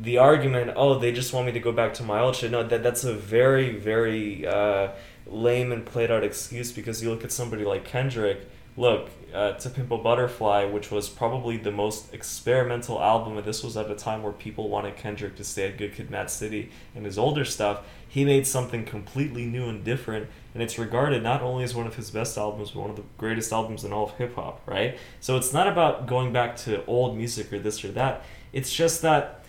the 0.00 0.16
argument, 0.16 0.72
oh, 0.74 0.98
they 0.98 1.12
just 1.12 1.34
want 1.34 1.46
me 1.46 1.52
to 1.52 1.60
go 1.60 1.72
back 1.72 1.92
to 1.94 2.02
my 2.02 2.20
old 2.20 2.36
shit. 2.36 2.50
No, 2.50 2.62
that 2.62 2.82
that's 2.82 3.04
a 3.04 3.12
very, 3.12 3.76
very 3.76 4.46
uh, 4.46 4.88
lame 5.26 5.70
and 5.70 5.84
played 5.84 6.10
out 6.10 6.24
excuse 6.24 6.72
because 6.72 7.02
you 7.02 7.10
look 7.10 7.24
at 7.24 7.32
somebody 7.32 7.64
like 7.64 7.84
Kendrick. 7.84 8.48
look, 8.76 9.10
uh, 9.34 9.52
To 9.54 9.68
Pimp 9.70 9.90
a 9.90 9.98
Butterfly, 9.98 10.64
which 10.64 10.90
was 10.90 11.08
probably 11.08 11.56
the 11.58 11.72
most 11.72 12.14
experimental 12.14 13.02
album, 13.02 13.36
and 13.36 13.44
this 13.44 13.62
was 13.62 13.76
at 13.76 13.90
a 13.90 13.94
time 13.94 14.22
where 14.22 14.32
people 14.32 14.68
wanted 14.68 14.96
Kendrick 14.96 15.36
to 15.36 15.44
stay 15.44 15.66
at 15.66 15.76
Good 15.76 15.94
Kid, 15.94 16.10
Mad 16.10 16.30
City, 16.30 16.70
and 16.94 17.04
his 17.04 17.18
older 17.18 17.44
stuff. 17.44 17.80
He 18.08 18.24
made 18.24 18.46
something 18.46 18.84
completely 18.84 19.44
new 19.44 19.68
and 19.68 19.84
different, 19.84 20.28
and 20.54 20.62
it's 20.62 20.78
regarded 20.78 21.22
not 21.22 21.42
only 21.42 21.64
as 21.64 21.74
one 21.74 21.86
of 21.86 21.96
his 21.96 22.10
best 22.10 22.38
albums, 22.38 22.70
but 22.70 22.80
one 22.80 22.90
of 22.90 22.96
the 22.96 23.04
greatest 23.16 23.52
albums 23.52 23.84
in 23.84 23.92
all 23.92 24.04
of 24.04 24.12
hip 24.12 24.34
hop, 24.34 24.60
right? 24.66 24.98
So 25.20 25.36
it's 25.36 25.52
not 25.52 25.68
about 25.68 26.06
going 26.06 26.32
back 26.32 26.56
to 26.58 26.84
old 26.86 27.16
music 27.16 27.52
or 27.52 27.58
this 27.58 27.84
or 27.84 27.88
that. 27.92 28.22
It's 28.52 28.72
just 28.72 29.02
that 29.02 29.44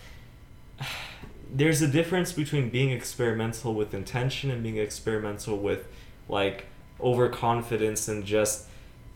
there's 1.52 1.82
a 1.82 1.88
difference 1.88 2.32
between 2.32 2.68
being 2.68 2.90
experimental 2.90 3.74
with 3.74 3.94
intention 3.94 4.50
and 4.50 4.62
being 4.62 4.76
experimental 4.76 5.56
with 5.56 5.88
like 6.28 6.66
overconfidence 7.00 8.06
and 8.06 8.24
just 8.24 8.66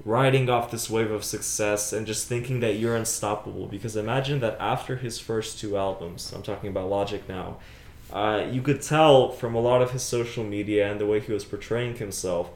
riding 0.05 0.51
off 0.51 0.71
this 0.71 0.91
wave 0.91 1.11
of 1.11 1.23
success 1.23 1.93
and 1.93 2.07
just 2.07 2.27
thinking 2.27 2.61
that 2.61 2.75
you're 2.75 2.97
unstoppable 2.97 3.67
because 3.67 3.97
imagine 3.97 4.41
that 4.41 4.57
after 4.59 4.97
his 4.97 5.19
first 5.19 5.59
two 5.61 5.77
albums 5.77 6.33
i'm 6.33 6.43
talking 6.43 6.69
about 6.69 6.91
logic 6.91 7.29
now 7.29 7.57
uh, 8.15 8.47
you 8.51 8.63
could 8.63 8.81
tell 8.81 9.31
from 9.31 9.55
a 9.57 9.61
lot 9.61 9.83
of 9.83 9.91
his 9.91 10.03
social 10.03 10.45
media 10.45 10.89
and 10.91 11.01
the 11.01 11.07
way 11.07 11.19
he 11.21 11.33
was 11.33 11.45
portraying 11.45 11.97
himself 11.97 12.51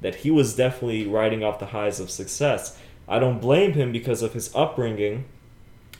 that 0.00 0.16
he 0.16 0.30
was 0.30 0.56
definitely 0.56 1.06
riding 1.06 1.42
off 1.44 1.58
the 1.60 1.66
highs 1.66 2.00
of 2.00 2.10
success 2.10 2.76
i 3.08 3.18
don't 3.18 3.40
blame 3.40 3.72
him 3.74 3.92
because 3.92 4.22
of 4.22 4.32
his 4.32 4.54
upbringing 4.54 5.24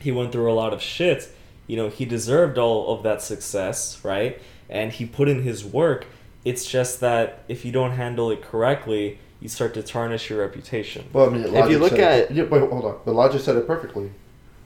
he 0.01 0.11
went 0.13 0.33
through 0.33 0.51
a 0.51 0.55
lot 0.55 0.73
of 0.73 0.83
shit 0.83 1.29
you 1.67 1.77
know 1.77 1.89
he 1.89 2.05
deserved 2.05 2.59
all 2.59 2.93
of 2.95 3.03
that 3.03 3.23
success 3.23 4.05
right 4.05 4.41
and 4.69 4.93
he 4.93 5.07
put 5.07 5.29
in 5.29 5.43
his 5.43 5.65
work 5.65 6.07
it's 6.45 6.67
just 6.67 7.01
that 7.01 7.43
if 7.49 7.65
you 7.65 7.73
don't 7.73 7.93
handle 7.93 8.31
it 8.31 8.43
correctly 8.43 9.19
you 9.41 9.49
start 9.49 9.75
to 9.75 9.83
tarnish 9.83 10.29
your 10.31 10.39
reputation 10.41 11.05
Well, 11.13 11.29
I 11.29 11.33
mean, 11.33 11.55
If 11.55 11.71
you 11.71 11.79
look 11.79 11.93
at- 11.93 12.19
it, 12.19 12.31
yeah, 12.31 12.45
wait, 12.45 12.61
hold 12.69 12.85
on. 12.87 12.99
But 13.05 13.15
Logic 13.15 13.41
said 13.43 13.57
it 13.57 13.67
perfectly. 13.67 14.11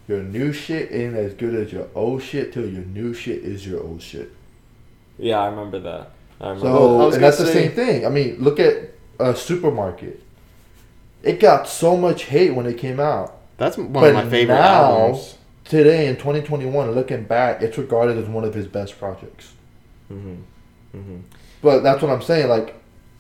Your 0.07 0.23
new 0.23 0.53
shit 0.53 0.93
ain't 0.93 1.17
as 1.17 1.35
good 1.35 1.53
as 1.55 1.73
your 1.73 1.89
old 1.97 2.23
shit 2.23 2.53
till 2.53 2.69
your 2.69 2.85
new 2.85 3.13
shit 3.13 3.39
is 3.43 3.67
your 3.67 3.83
old 3.83 4.01
shit. 4.03 4.31
Yeah 5.19 5.41
i 5.41 5.47
remember 5.49 5.79
that 5.81 6.11
i 6.41 6.49
remember 6.51 6.67
So, 6.69 7.01
I 7.01 7.03
and 7.05 7.13
gonna 7.13 7.19
that's 7.21 7.39
the 7.39 7.47
same 7.47 7.73
thing. 7.73 8.07
I 8.07 8.09
mean, 8.09 8.37
look 8.39 8.61
at 8.61 8.91
a 9.19 9.35
supermarket. 9.35 10.23
It 11.23 11.41
got 11.41 11.67
so 11.69 11.97
much 11.97 12.25
hate 12.25 12.51
when 12.55 12.67
it 12.67 12.79
came 12.79 13.01
out. 13.01 13.37
That's 13.57 13.77
one 13.77 13.93
But 13.93 14.05
of 14.11 14.15
my 14.15 14.29
favorite 14.31 14.55
now- 14.55 14.85
albums. 14.85 15.35
Today 15.65 16.07
in 16.07 16.15
2021, 16.17 16.93
looking 16.93 17.25
back, 17.25 17.61
it's 17.61 17.77
regarded 17.77 18.17
as 18.17 18.27
one 18.27 18.43
of 18.45 18.55
his 18.55 18.67
best 18.67 18.99
projects. 18.99 19.53
hmm 20.09 20.37
hmm 20.93 21.17
But 21.61 21.81
that's 21.83 22.01
what 22.01 22.11
I'm 22.11 22.23
saying. 22.23 22.49
Like, 22.49 22.75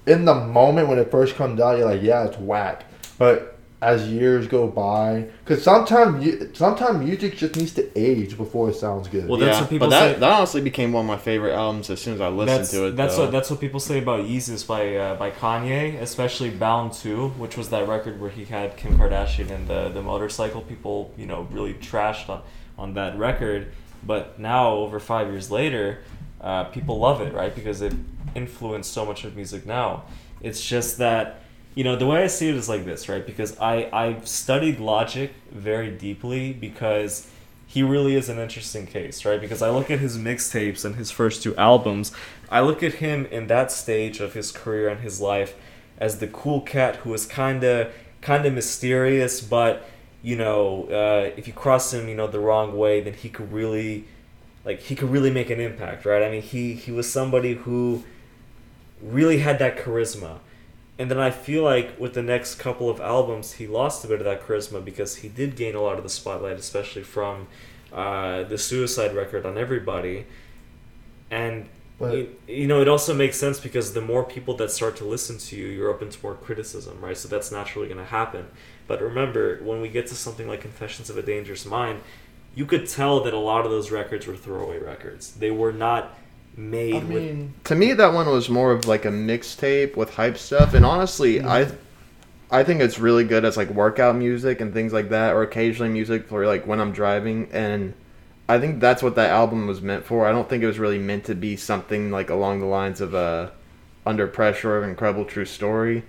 in 0.07 0.25
the 0.25 0.35
moment 0.35 0.89
when 0.89 0.99
it 0.99 1.11
first 1.11 1.35
comes 1.35 1.61
out, 1.61 1.77
you're 1.77 1.87
like, 1.91 2.01
yeah, 2.03 2.25
it's 2.25 2.39
whack. 2.39 2.85
But 3.19 3.58
as 3.81 4.09
years 4.09 4.49
go 4.49 4.67
by, 4.67 5.29
because 5.45 5.63
sometimes 5.63 6.59
sometimes 6.59 6.99
music 7.05 7.37
just 7.37 7.55
needs 7.55 7.73
to 7.75 7.89
age 7.97 8.37
before 8.37 8.71
it 8.71 8.75
sounds 8.75 9.07
good. 9.07 9.29
Well, 9.29 9.39
that's 9.39 9.57
yeah, 9.57 9.61
what 9.61 9.71
people 9.71 9.87
but 9.87 9.91
that, 9.91 10.15
say- 10.15 10.21
that 10.21 10.33
honestly 10.33 10.61
became 10.61 10.93
one 10.93 11.05
of 11.05 11.09
my 11.09 11.17
favorite 11.17 11.53
albums 11.53 11.89
as 11.89 12.01
soon 12.01 12.15
as 12.15 12.21
I 12.21 12.29
listened 12.29 12.59
that's, 12.59 12.71
to 12.73 12.87
it. 12.87 12.97
That's 12.97 13.17
though. 13.17 13.25
what 13.25 13.33
that's 13.33 13.51
what 13.51 13.61
people 13.61 13.79
say 13.79 13.99
about 13.99 14.25
Yeezus 14.25 14.67
by 14.67 14.97
uh, 14.97 15.15
by 15.15 15.31
Kanye, 15.31 16.01
especially 16.01 16.51
Bound 16.51 16.93
2, 16.93 17.29
which 17.31 17.57
was 17.57 17.71
that 17.71 17.87
record 17.87 18.21
where 18.21 18.31
he 18.31 18.47
had 18.47 18.77
Kim 18.77 18.99
Kardashian 18.99 19.51
and 19.51 19.69
the 19.69 19.91
the 19.91 20.03
motorcycle. 20.03 20.63
People, 20.63 21.15
you 21.17 21.27
know, 21.27 21.47
really 21.53 21.75
trashed 21.75 22.29
on 22.29 22.43
on 22.77 22.95
that 22.95 23.17
record, 23.17 23.69
but 24.05 24.39
now 24.39 24.71
over 24.71 25.01
5 25.01 25.29
years 25.29 25.51
later, 25.51 25.99
uh, 26.41 26.65
people 26.65 26.99
love 26.99 27.21
it, 27.21 27.33
right? 27.33 27.55
Because 27.55 27.81
it 27.81 27.93
influenced 28.35 28.93
so 28.93 29.05
much 29.05 29.25
of 29.25 29.37
music 29.37 29.67
now. 29.67 30.05
It's 30.41 30.65
just 30.65 30.99
that 30.99 31.43
you 31.79 31.85
know 31.85 31.95
the 31.95 32.07
way 32.07 32.25
I 32.25 32.27
see 32.27 32.49
it 32.49 32.57
is 32.57 32.69
like 32.69 32.85
this, 32.85 33.09
right? 33.09 33.25
Because 33.25 33.57
I 33.61 33.89
I've 33.93 34.27
studied 34.27 34.81
Logic 34.81 35.33
very 35.53 35.93
deeply 35.93 36.53
because 36.53 37.31
he 37.69 37.85
really 37.85 38.17
is 38.17 38.29
an 38.29 38.41
interesting 38.41 38.85
case, 38.85 39.25
right? 39.25 39.41
Because 39.41 39.63
I 39.63 39.71
look 39.71 39.89
at 39.89 40.01
his 40.01 40.19
mixtapes 40.19 40.85
and 40.85 40.97
his 40.97 41.13
first 41.13 41.41
two 41.41 41.55
albums, 41.55 42.11
I 42.51 42.63
look 42.63 42.83
at 42.83 42.95
him 42.95 43.27
in 43.27 43.47
that 43.47 43.71
stage 43.71 44.19
of 44.19 44.33
his 44.33 44.51
career 44.51 44.89
and 44.89 45.03
his 45.03 45.21
life 45.21 45.55
as 45.99 46.19
the 46.19 46.27
cool 46.27 46.63
cat 46.63 46.97
who 46.97 47.15
is 47.15 47.27
kind 47.27 47.63
of 47.63 47.93
kind 48.23 48.45
of 48.45 48.55
mysterious, 48.55 49.41
but 49.41 49.89
you 50.21 50.35
know, 50.35 50.89
uh, 50.91 51.31
if 51.37 51.47
you 51.47 51.53
cross 51.53 51.95
him, 51.95 52.09
you 52.09 52.17
know, 52.17 52.27
the 52.27 52.41
wrong 52.41 52.77
way, 52.77 53.01
then 53.01 53.15
he 53.15 53.29
could 53.29 53.53
really, 53.53 54.05
like, 54.65 54.81
he 54.81 54.97
could 54.97 55.11
really 55.11 55.31
make 55.31 55.49
an 55.49 55.61
impact, 55.61 56.05
right? 56.05 56.25
I 56.25 56.29
mean, 56.29 56.43
he 56.43 56.75
he 56.75 56.91
was 56.91 57.09
somebody 57.09 57.55
who 57.55 58.03
really 59.01 59.39
had 59.39 59.61
that 59.61 59.79
charisma. 59.79 60.41
And 60.99 61.09
then 61.11 61.19
I 61.19 61.31
feel 61.31 61.63
like 61.63 61.99
with 62.01 62.15
the 62.15 62.23
next 62.23 62.57
couple 62.57 62.91
of 62.91 63.01
albums, 63.01 63.53
he 63.53 63.67
lost 63.69 64.05
a 64.05 64.09
bit 64.09 64.19
of 64.19 64.25
that 64.25 64.43
charisma 64.43 64.85
because 64.85 65.17
he 65.17 65.29
did 65.29 65.55
gain 65.55 65.77
a 65.77 65.81
lot 65.81 65.97
of 65.97 66.03
the 66.03 66.09
spotlight, 66.09 66.59
especially 66.59 67.05
from 67.05 67.47
uh, 67.93 68.43
the 68.43 68.59
Suicide 68.59 69.15
record 69.15 69.47
on 69.47 69.57
Everybody. 69.57 70.27
And, 71.31 71.69
But- 72.01 72.15
you, 72.15 72.37
you 72.49 72.67
know, 72.67 72.81
it 72.83 72.89
also 72.89 73.15
makes 73.15 73.37
sense 73.37 73.61
because 73.61 73.93
the 73.93 74.01
more 74.01 74.25
people 74.25 74.55
that 74.57 74.73
start 74.73 74.97
to 74.97 75.05
listen 75.05 75.39
to 75.39 75.57
you, 75.57 75.67
you're 75.69 75.89
open 75.89 76.11
to 76.11 76.19
more 76.21 76.35
criticism, 76.35 77.01
right? 77.01 77.17
So 77.17 77.29
that's 77.29 77.53
naturally 77.53 77.87
going 77.87 78.01
to 78.01 78.05
happen. 78.11 78.47
But 78.89 79.01
remember, 79.01 79.61
when 79.63 79.81
we 79.81 79.89
get 79.89 80.09
to 80.09 80.17
something 80.17 80.49
like 80.49 80.63
Confessions 80.63 81.11
of 81.11 81.17
a 81.17 81.23
Dangerous 81.23 81.65
Mind, 81.65 82.01
you 82.57 82.67
could 82.67 82.89
tell 82.89 83.23
that 83.23 83.35
a 83.35 83.39
lot 83.39 83.65
of 83.65 83.71
those 83.71 83.93
records 83.93 84.27
were 84.27 84.35
throwaway 84.35 84.79
records. 84.79 85.33
They 85.35 85.53
were 85.53 85.73
not 85.73 86.19
made 86.59 86.95
I 86.95 87.05
with 87.05 87.65
to 87.65 87.77
me 87.77 87.93
that 87.93 88.13
one 88.13 88.27
was 88.27 88.49
more 88.49 88.73
of 88.73 88.87
like 88.87 89.05
a 89.05 89.11
mixtape 89.11 89.97
with 89.97 90.15
hype 90.15 90.37
stuff 90.37 90.75
and 90.75 90.85
honestly 90.85 91.41
i 91.41 91.71
i 92.51 92.65
think 92.65 92.81
it's 92.81 92.99
really 92.99 93.23
good 93.23 93.45
as 93.45 93.57
like 93.57 93.71
workout 93.71 94.17
music 94.17 94.61
and 94.61 94.73
things 94.75 94.93
like 94.93 95.11
that 95.11 95.35
or 95.35 95.43
occasionally 95.43 95.93
music 95.93 96.27
for 96.27 96.45
like 96.47 96.67
when 96.67 96.81
i'm 96.81 96.91
driving 96.91 97.49
and 97.53 97.95
i 98.49 98.59
think 98.59 98.81
that's 98.81 99.05
what 99.05 99.15
that 99.15 99.31
album 99.31 99.69
was 99.69 99.81
meant 99.81 100.05
for 100.05 100.27
i 100.27 100.33
don't 100.33 100.49
think 100.49 100.65
it 100.65 100.67
was 100.67 100.81
really 100.81 100.99
meant 100.99 101.25
to 101.25 101.35
be 101.37 101.55
something 101.55 102.11
like 102.11 102.29
along 102.29 102.59
the 102.59 102.67
lines 102.67 103.01
of 103.01 103.15
a 103.15 103.53
under 104.05 104.27
pressure 104.27 104.79
or 104.79 104.85
incredible 104.85 105.25
true 105.25 105.45
story 105.45 106.03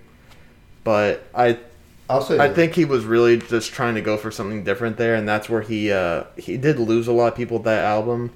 but 0.82 1.22
i 1.32 1.56
I'll 2.08 2.22
say. 2.22 2.40
I 2.40 2.52
think 2.52 2.74
he 2.74 2.84
was 2.84 3.04
really 3.04 3.38
just 3.38 3.70
trying 3.70 3.94
to 3.94 4.00
go 4.00 4.16
for 4.16 4.32
something 4.32 4.64
different 4.64 4.96
there, 4.96 5.14
and 5.14 5.28
that's 5.28 5.48
where 5.48 5.60
he 5.62 5.92
uh, 5.92 6.24
he 6.36 6.56
did 6.56 6.80
lose 6.80 7.06
a 7.06 7.12
lot 7.12 7.28
of 7.28 7.36
people 7.36 7.58
with 7.58 7.64
that 7.66 7.84
album. 7.84 8.32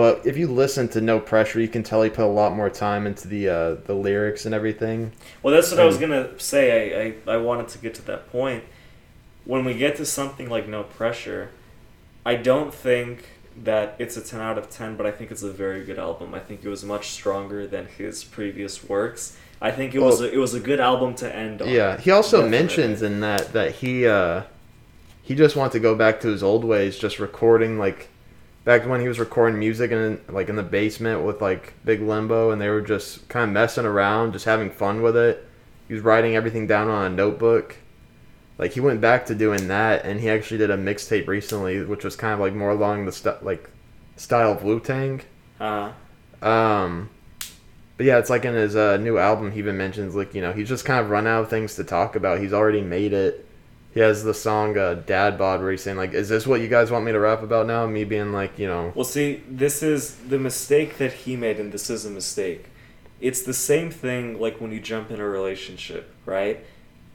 But 0.00 0.24
if 0.24 0.38
you 0.38 0.46
listen 0.46 0.88
to 0.88 1.02
No 1.02 1.20
Pressure, 1.20 1.60
you 1.60 1.68
can 1.68 1.82
tell 1.82 2.00
he 2.00 2.08
put 2.08 2.24
a 2.24 2.26
lot 2.26 2.56
more 2.56 2.70
time 2.70 3.06
into 3.06 3.28
the 3.28 3.50
uh, 3.50 3.74
the 3.84 3.92
lyrics 3.92 4.46
and 4.46 4.54
everything. 4.54 5.12
Well, 5.42 5.52
that's 5.52 5.70
what 5.70 5.78
I 5.78 5.84
was 5.84 5.98
gonna 5.98 6.40
say. 6.40 7.18
I, 7.26 7.32
I, 7.32 7.34
I 7.34 7.36
wanted 7.36 7.68
to 7.68 7.78
get 7.78 7.92
to 7.96 8.02
that 8.06 8.32
point. 8.32 8.64
When 9.44 9.62
we 9.62 9.74
get 9.74 9.96
to 9.96 10.06
something 10.06 10.48
like 10.48 10.66
No 10.66 10.84
Pressure, 10.84 11.50
I 12.24 12.36
don't 12.36 12.72
think 12.72 13.28
that 13.62 13.94
it's 13.98 14.16
a 14.16 14.22
10 14.22 14.40
out 14.40 14.56
of 14.56 14.70
10, 14.70 14.96
but 14.96 15.04
I 15.04 15.10
think 15.10 15.30
it's 15.30 15.42
a 15.42 15.52
very 15.52 15.84
good 15.84 15.98
album. 15.98 16.34
I 16.34 16.38
think 16.38 16.64
it 16.64 16.70
was 16.70 16.82
much 16.82 17.10
stronger 17.10 17.66
than 17.66 17.84
his 17.84 18.24
previous 18.24 18.82
works. 18.82 19.36
I 19.60 19.70
think 19.70 19.94
it 19.94 19.98
was 20.00 20.22
a, 20.22 20.32
it 20.32 20.38
was 20.38 20.54
a 20.54 20.60
good 20.60 20.80
album 20.80 21.14
to 21.16 21.36
end 21.36 21.60
on. 21.60 21.68
Yeah, 21.68 21.98
he 22.00 22.10
also 22.10 22.38
Definitely. 22.38 22.58
mentions 22.58 23.02
in 23.02 23.20
that 23.20 23.52
that 23.52 23.72
he 23.74 24.06
uh, 24.06 24.44
he 25.20 25.34
just 25.34 25.56
wants 25.56 25.74
to 25.74 25.78
go 25.78 25.94
back 25.94 26.20
to 26.20 26.28
his 26.28 26.42
old 26.42 26.64
ways, 26.64 26.98
just 26.98 27.18
recording 27.18 27.78
like 27.78 28.08
back 28.64 28.86
when 28.86 29.00
he 29.00 29.08
was 29.08 29.18
recording 29.18 29.58
music 29.58 29.90
in 29.90 30.20
like 30.28 30.48
in 30.48 30.56
the 30.56 30.62
basement 30.62 31.22
with 31.24 31.40
like 31.40 31.74
Big 31.84 32.00
Lenbo, 32.00 32.50
and 32.52 32.60
they 32.60 32.68
were 32.68 32.80
just 32.82 33.28
kind 33.28 33.44
of 33.44 33.50
messing 33.52 33.86
around, 33.86 34.32
just 34.32 34.44
having 34.44 34.70
fun 34.70 35.02
with 35.02 35.16
it. 35.16 35.46
He 35.88 35.94
was 35.94 36.02
writing 36.02 36.36
everything 36.36 36.66
down 36.66 36.88
on 36.88 37.10
a 37.12 37.14
notebook. 37.14 37.76
Like 38.58 38.72
he 38.72 38.80
went 38.80 39.00
back 39.00 39.26
to 39.26 39.34
doing 39.34 39.68
that, 39.68 40.04
and 40.04 40.20
he 40.20 40.28
actually 40.28 40.58
did 40.58 40.70
a 40.70 40.76
mixtape 40.76 41.26
recently, 41.26 41.82
which 41.84 42.04
was 42.04 42.16
kind 42.16 42.34
of 42.34 42.40
like 42.40 42.54
more 42.54 42.70
along 42.70 43.06
the 43.06 43.12
st- 43.12 43.42
like 43.44 43.70
style 44.16 44.52
of 44.52 44.62
Wu 44.62 44.80
Tang. 44.80 45.22
Uh, 45.58 45.92
Um, 46.42 47.10
but 47.96 48.06
yeah, 48.06 48.18
it's 48.18 48.30
like 48.30 48.44
in 48.44 48.54
his 48.54 48.76
uh, 48.76 48.96
new 48.96 49.18
album, 49.18 49.52
he 49.52 49.58
even 49.58 49.76
mentions 49.76 50.14
like 50.14 50.34
you 50.34 50.40
know 50.40 50.52
he's 50.52 50.68
just 50.68 50.84
kind 50.84 51.00
of 51.00 51.10
run 51.10 51.26
out 51.26 51.42
of 51.44 51.50
things 51.50 51.74
to 51.76 51.84
talk 51.84 52.16
about. 52.16 52.40
He's 52.40 52.52
already 52.52 52.82
made 52.82 53.12
it. 53.12 53.46
He 53.92 54.00
has 54.00 54.22
the 54.22 54.34
song 54.34 54.78
uh, 54.78 54.94
"Dad 55.06 55.36
Bod" 55.36 55.60
where 55.60 55.72
he's 55.72 55.82
saying 55.82 55.96
like, 55.96 56.12
"Is 56.14 56.28
this 56.28 56.46
what 56.46 56.60
you 56.60 56.68
guys 56.68 56.90
want 56.90 57.04
me 57.04 57.12
to 57.12 57.18
rap 57.18 57.42
about 57.42 57.66
now?" 57.66 57.86
Me 57.86 58.04
being 58.04 58.32
like, 58.32 58.58
you 58.58 58.68
know, 58.68 58.92
well, 58.94 59.04
see, 59.04 59.42
this 59.48 59.82
is 59.82 60.14
the 60.28 60.38
mistake 60.38 60.98
that 60.98 61.12
he 61.12 61.36
made, 61.36 61.58
and 61.58 61.72
this 61.72 61.90
is 61.90 62.04
a 62.04 62.10
mistake. 62.10 62.66
It's 63.20 63.42
the 63.42 63.52
same 63.54 63.90
thing 63.90 64.40
like 64.40 64.60
when 64.60 64.72
you 64.72 64.80
jump 64.80 65.10
in 65.10 65.20
a 65.20 65.28
relationship, 65.28 66.14
right? 66.24 66.64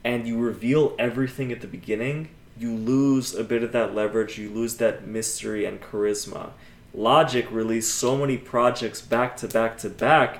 And 0.04 0.28
you 0.28 0.38
reveal 0.38 0.96
everything 1.00 1.52
at 1.52 1.62
the 1.62 1.68
beginning, 1.68 2.30
you 2.60 2.76
lose 2.76 3.34
a 3.34 3.44
bit 3.44 3.64
of 3.64 3.72
that 3.72 3.96
leverage, 3.96 4.38
you 4.38 4.50
lose 4.50 4.76
that 4.78 5.08
mystery 5.08 5.66
and 5.66 5.82
charisma. 5.82 6.52
Logic 6.94 7.48
released 7.52 7.96
so 7.96 8.16
many 8.16 8.38
projects 8.38 9.02
back 9.02 9.36
to 9.38 9.48
back 9.48 9.78
to 9.80 9.90
back 9.90 10.40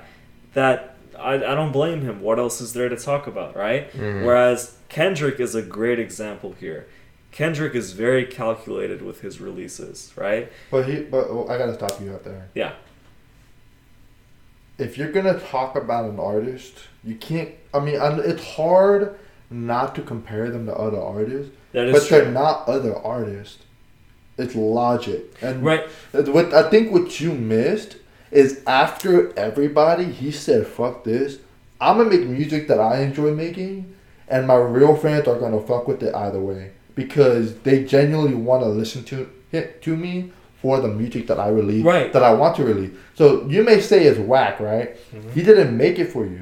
that 0.54 0.96
I, 1.18 1.34
I 1.34 1.56
don't 1.56 1.72
blame 1.72 2.02
him. 2.02 2.22
What 2.22 2.40
else 2.40 2.62
is 2.62 2.74
there 2.74 2.90
to 2.90 2.96
talk 2.98 3.26
about, 3.26 3.56
right? 3.56 3.92
Mhm. 3.94 4.24
Whereas 4.24 4.76
Kendrick 4.96 5.42
is 5.42 5.56
a 5.56 5.62
great 5.62 6.00
example 6.00 6.54
here. 6.58 6.88
Kendrick 7.34 7.76
is 7.76 7.92
very 7.92 8.26
calculated 8.26 9.02
with 9.02 9.20
his 9.20 9.42
releases, 9.42 10.14
right? 10.16 10.50
But 10.72 10.88
he. 10.88 11.02
But 11.02 11.34
well, 11.34 11.52
I 11.52 11.58
gotta 11.58 11.74
stop 11.74 12.00
you 12.00 12.14
out 12.14 12.24
there. 12.24 12.48
Yeah. 12.56 12.72
If 14.78 14.98
you're 14.98 15.12
gonna 15.12 15.38
talk 15.38 15.76
about 15.76 16.10
an 16.10 16.18
artist, 16.18 16.76
you 17.04 17.16
can't. 17.16 17.50
I 17.74 17.80
mean, 17.82 17.98
it's 18.00 18.54
hard 18.56 19.20
not 19.50 19.96
to 19.96 20.02
compare 20.02 20.50
them 20.50 20.66
to 20.68 20.74
other 20.74 20.98
artists, 21.02 21.54
That 21.74 21.88
is 21.88 21.94
but 21.94 22.08
true. 22.08 22.18
they're 22.18 22.32
not 22.32 22.66
other 22.70 22.96
artists. 22.96 23.64
It's 24.38 24.56
logic, 24.56 25.24
and 25.42 25.62
Right. 25.62 25.84
what 26.14 26.54
I 26.54 26.70
think 26.70 26.94
what 26.94 27.20
you 27.20 27.34
missed 27.34 27.98
is 28.32 28.62
after 28.66 29.38
everybody, 29.38 30.06
he 30.06 30.32
said, 30.32 30.68
"Fuck 30.68 31.04
this! 31.04 31.40
I'm 31.82 31.98
gonna 31.98 32.10
make 32.12 32.26
music 32.26 32.70
that 32.70 32.80
I 32.80 33.02
enjoy 33.02 33.34
making, 33.34 33.94
and 34.28 34.48
my 34.48 34.56
real 34.56 34.96
fans 34.96 35.28
are 35.28 35.40
gonna 35.40 35.62
fuck 35.62 35.88
with 35.88 36.02
it 36.04 36.14
either 36.16 36.40
way 36.40 36.72
because 36.96 37.56
they 37.60 37.84
genuinely 37.84 38.34
want 38.36 38.64
to 38.64 38.70
listen 38.70 39.04
to 39.06 39.30
it 39.52 39.82
to 39.84 39.96
me 39.96 40.32
for 40.62 40.80
the 40.80 40.88
music 40.88 41.28
that 41.28 41.40
I 41.40 41.50
release, 41.50 41.84
Right. 41.86 42.12
that 42.14 42.24
I 42.24 42.34
want 42.34 42.56
to 42.56 42.64
release. 42.64 42.92
So 43.16 43.46
you 43.48 43.64
may 43.64 43.80
say 43.82 44.06
it's 44.06 44.18
whack, 44.20 44.60
right? 44.60 44.96
Mm-hmm. 45.14 45.30
He 45.32 45.44
didn't 45.44 45.76
make 45.78 46.00
it 46.00 46.06
for 46.12 46.26
you. 46.26 46.42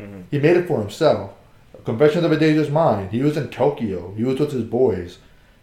Mhm. 0.00 0.24
He 0.30 0.38
made 0.38 0.56
it 0.56 0.68
for 0.68 0.78
himself. 0.78 1.32
Confessions 1.84 2.24
of 2.24 2.30
a 2.32 2.36
Dangerous 2.36 2.68
Mind. 2.70 3.10
He 3.10 3.22
was 3.22 3.36
in 3.36 3.48
Tokyo. 3.48 4.12
He 4.16 4.22
was 4.24 4.38
with 4.38 4.52
his 4.52 4.62
boys. 4.64 5.18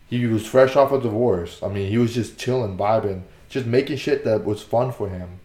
He 0.08 0.26
was 0.28 0.46
fresh 0.46 0.76
off 0.76 0.92
a 0.92 1.00
divorce. 1.00 1.60
I 1.64 1.68
mean, 1.70 1.90
he 1.90 1.98
was 1.98 2.14
just 2.14 2.38
chilling, 2.38 2.78
vibing, 2.78 3.22
just 3.48 3.66
making 3.66 3.98
shit 3.98 4.24
that 4.26 4.44
was 4.44 4.62
fun 4.62 4.92
for 4.92 5.08
him. 5.10 5.40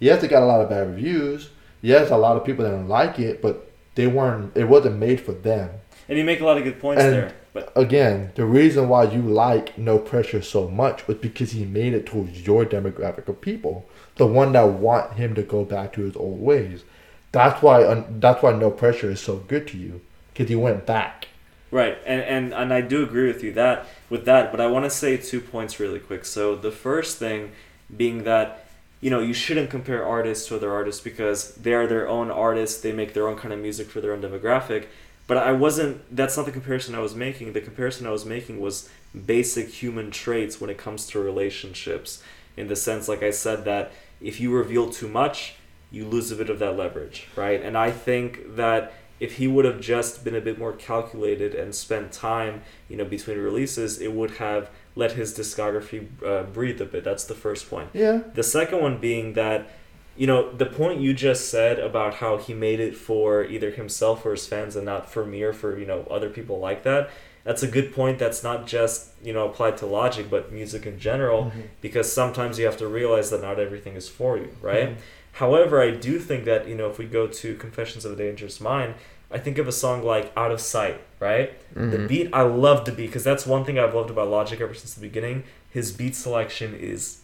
Yes, 0.00 0.22
it 0.22 0.28
got 0.28 0.42
a 0.42 0.46
lot 0.46 0.60
of 0.62 0.68
bad 0.70 0.88
reviews. 0.88 1.50
Yes, 1.80 2.10
a 2.10 2.16
lot 2.16 2.36
of 2.36 2.44
people 2.44 2.64
didn't 2.64 2.88
like 2.88 3.18
it, 3.18 3.40
but 3.42 3.70
they 3.94 4.06
weren't. 4.06 4.56
It 4.56 4.64
wasn't 4.64 4.98
made 4.98 5.20
for 5.20 5.32
them. 5.32 5.70
And 6.08 6.18
you 6.18 6.24
make 6.24 6.40
a 6.40 6.44
lot 6.44 6.58
of 6.58 6.64
good 6.64 6.80
points 6.80 7.02
And- 7.02 7.12
there. 7.12 7.32
But 7.52 7.72
Again, 7.76 8.32
the 8.34 8.44
reason 8.44 8.88
why 8.88 9.04
you 9.04 9.22
like 9.22 9.78
No 9.78 9.96
Pressure 9.96 10.42
so 10.42 10.68
much 10.68 11.06
was 11.06 11.18
because 11.18 11.52
he 11.52 11.64
made 11.64 11.94
it 11.94 12.04
towards 12.04 12.44
your 12.44 12.64
demographic 12.66 13.28
of 13.28 13.40
people, 13.40 13.88
the 14.16 14.26
one 14.26 14.50
that 14.54 14.68
want 14.70 15.12
him 15.12 15.36
to 15.36 15.42
go 15.44 15.64
back 15.64 15.92
to 15.92 16.00
his 16.02 16.16
old 16.16 16.40
ways. 16.40 16.82
That's 17.30 17.62
why. 17.62 18.04
That's 18.10 18.42
why 18.42 18.52
No 18.54 18.72
Pressure 18.72 19.08
is 19.12 19.20
so 19.20 19.36
good 19.36 19.68
to 19.68 19.78
you, 19.78 20.00
because 20.32 20.48
he 20.48 20.56
went 20.56 20.84
back. 20.84 21.28
Right, 21.70 21.96
and, 22.04 22.22
and 22.22 22.54
and 22.54 22.72
I 22.72 22.80
do 22.80 23.04
agree 23.04 23.28
with 23.28 23.42
you 23.44 23.52
that 23.52 23.86
with 24.10 24.24
that, 24.24 24.50
but 24.50 24.60
I 24.60 24.66
want 24.66 24.84
to 24.84 24.90
say 24.90 25.16
two 25.16 25.40
points 25.40 25.78
really 25.78 26.00
quick. 26.00 26.24
So 26.24 26.56
the 26.56 26.70
first 26.72 27.18
thing 27.18 27.52
being 27.96 28.24
that 28.24 28.63
you 29.04 29.10
know 29.10 29.20
you 29.20 29.34
shouldn't 29.34 29.68
compare 29.68 30.02
artists 30.02 30.48
to 30.48 30.56
other 30.56 30.72
artists 30.72 31.02
because 31.02 31.56
they 31.56 31.74
are 31.74 31.86
their 31.86 32.08
own 32.08 32.30
artists. 32.30 32.80
They 32.80 32.90
make 32.90 33.12
their 33.12 33.28
own 33.28 33.36
kind 33.36 33.52
of 33.52 33.60
music 33.60 33.88
for 33.88 34.00
their 34.00 34.14
own 34.14 34.22
demographic. 34.22 34.86
But 35.26 35.36
I 35.36 35.52
wasn't. 35.52 36.16
That's 36.16 36.38
not 36.38 36.46
the 36.46 36.52
comparison 36.52 36.94
I 36.94 37.00
was 37.00 37.14
making. 37.14 37.52
The 37.52 37.60
comparison 37.60 38.06
I 38.06 38.10
was 38.12 38.24
making 38.24 38.60
was 38.60 38.88
basic 39.26 39.68
human 39.68 40.10
traits 40.10 40.58
when 40.58 40.70
it 40.70 40.78
comes 40.78 41.06
to 41.08 41.18
relationships. 41.18 42.22
In 42.56 42.68
the 42.68 42.76
sense, 42.76 43.06
like 43.06 43.22
I 43.22 43.28
said, 43.28 43.66
that 43.66 43.92
if 44.22 44.40
you 44.40 44.50
reveal 44.54 44.88
too 44.88 45.08
much, 45.08 45.56
you 45.90 46.06
lose 46.06 46.30
a 46.30 46.36
bit 46.36 46.48
of 46.48 46.58
that 46.60 46.74
leverage, 46.74 47.28
right? 47.36 47.60
And 47.60 47.76
I 47.76 47.90
think 47.90 48.56
that 48.56 48.94
if 49.20 49.36
he 49.36 49.46
would 49.46 49.66
have 49.66 49.82
just 49.82 50.24
been 50.24 50.34
a 50.34 50.40
bit 50.40 50.58
more 50.58 50.72
calculated 50.72 51.54
and 51.54 51.74
spent 51.74 52.10
time, 52.10 52.62
you 52.88 52.96
know, 52.96 53.04
between 53.04 53.36
releases, 53.36 54.00
it 54.00 54.12
would 54.12 54.32
have 54.32 54.70
let 54.96 55.12
his 55.12 55.36
discography 55.36 56.06
uh, 56.24 56.44
breathe 56.44 56.80
a 56.80 56.84
bit. 56.84 57.04
That's 57.04 57.24
the 57.24 57.34
first 57.34 57.68
point. 57.68 57.90
Yeah. 57.92 58.22
The 58.34 58.42
second 58.42 58.80
one 58.80 58.98
being 58.98 59.32
that, 59.34 59.68
you 60.16 60.26
know, 60.26 60.52
the 60.52 60.66
point 60.66 61.00
you 61.00 61.12
just 61.12 61.48
said 61.48 61.78
about 61.78 62.14
how 62.14 62.36
he 62.36 62.54
made 62.54 62.78
it 62.78 62.96
for 62.96 63.44
either 63.44 63.70
himself 63.70 64.24
or 64.24 64.30
his 64.30 64.46
fans 64.46 64.76
and 64.76 64.86
not 64.86 65.10
for 65.10 65.26
me 65.26 65.42
or 65.42 65.52
for, 65.52 65.78
you 65.78 65.86
know, 65.86 66.06
other 66.10 66.30
people 66.30 66.60
like 66.60 66.84
that. 66.84 67.10
That's 67.42 67.62
a 67.62 67.66
good 67.66 67.92
point. 67.92 68.18
That's 68.18 68.42
not 68.42 68.66
just, 68.66 69.10
you 69.22 69.32
know, 69.32 69.46
applied 69.46 69.76
to 69.78 69.86
logic, 69.86 70.30
but 70.30 70.50
music 70.50 70.86
in 70.86 70.98
general, 70.98 71.52
because 71.82 72.10
sometimes 72.10 72.58
you 72.58 72.64
have 72.64 72.78
to 72.78 72.88
realize 72.88 73.28
that 73.30 73.42
not 73.42 73.58
everything 73.60 73.96
is 73.96 74.08
for 74.08 74.38
you, 74.38 74.56
right? 74.62 74.96
However, 75.32 75.82
I 75.82 75.90
do 75.90 76.18
think 76.20 76.44
that, 76.44 76.68
you 76.68 76.74
know, 76.76 76.88
if 76.88 76.96
we 76.96 77.04
go 77.04 77.26
to 77.26 77.54
Confessions 77.56 78.04
of 78.04 78.12
a 78.12 78.16
Dangerous 78.16 78.60
Mind, 78.60 78.94
I 79.30 79.38
think 79.38 79.58
of 79.58 79.66
a 79.66 79.72
song 79.72 80.04
like 80.04 80.32
Out 80.36 80.52
of 80.52 80.60
Sight, 80.60 81.00
right? 81.24 81.52
The 81.72 81.80
mm-hmm. 81.80 82.06
beat, 82.06 82.30
I 82.34 82.42
love 82.42 82.84
the 82.84 82.92
beat 82.92 83.06
because 83.06 83.24
that's 83.24 83.46
one 83.46 83.64
thing 83.64 83.78
I've 83.78 83.94
loved 83.94 84.10
about 84.10 84.28
Logic 84.28 84.60
ever 84.60 84.74
since 84.74 84.92
the 84.92 85.00
beginning. 85.00 85.44
His 85.70 85.90
beat 85.90 86.14
selection 86.14 86.74
is 86.74 87.22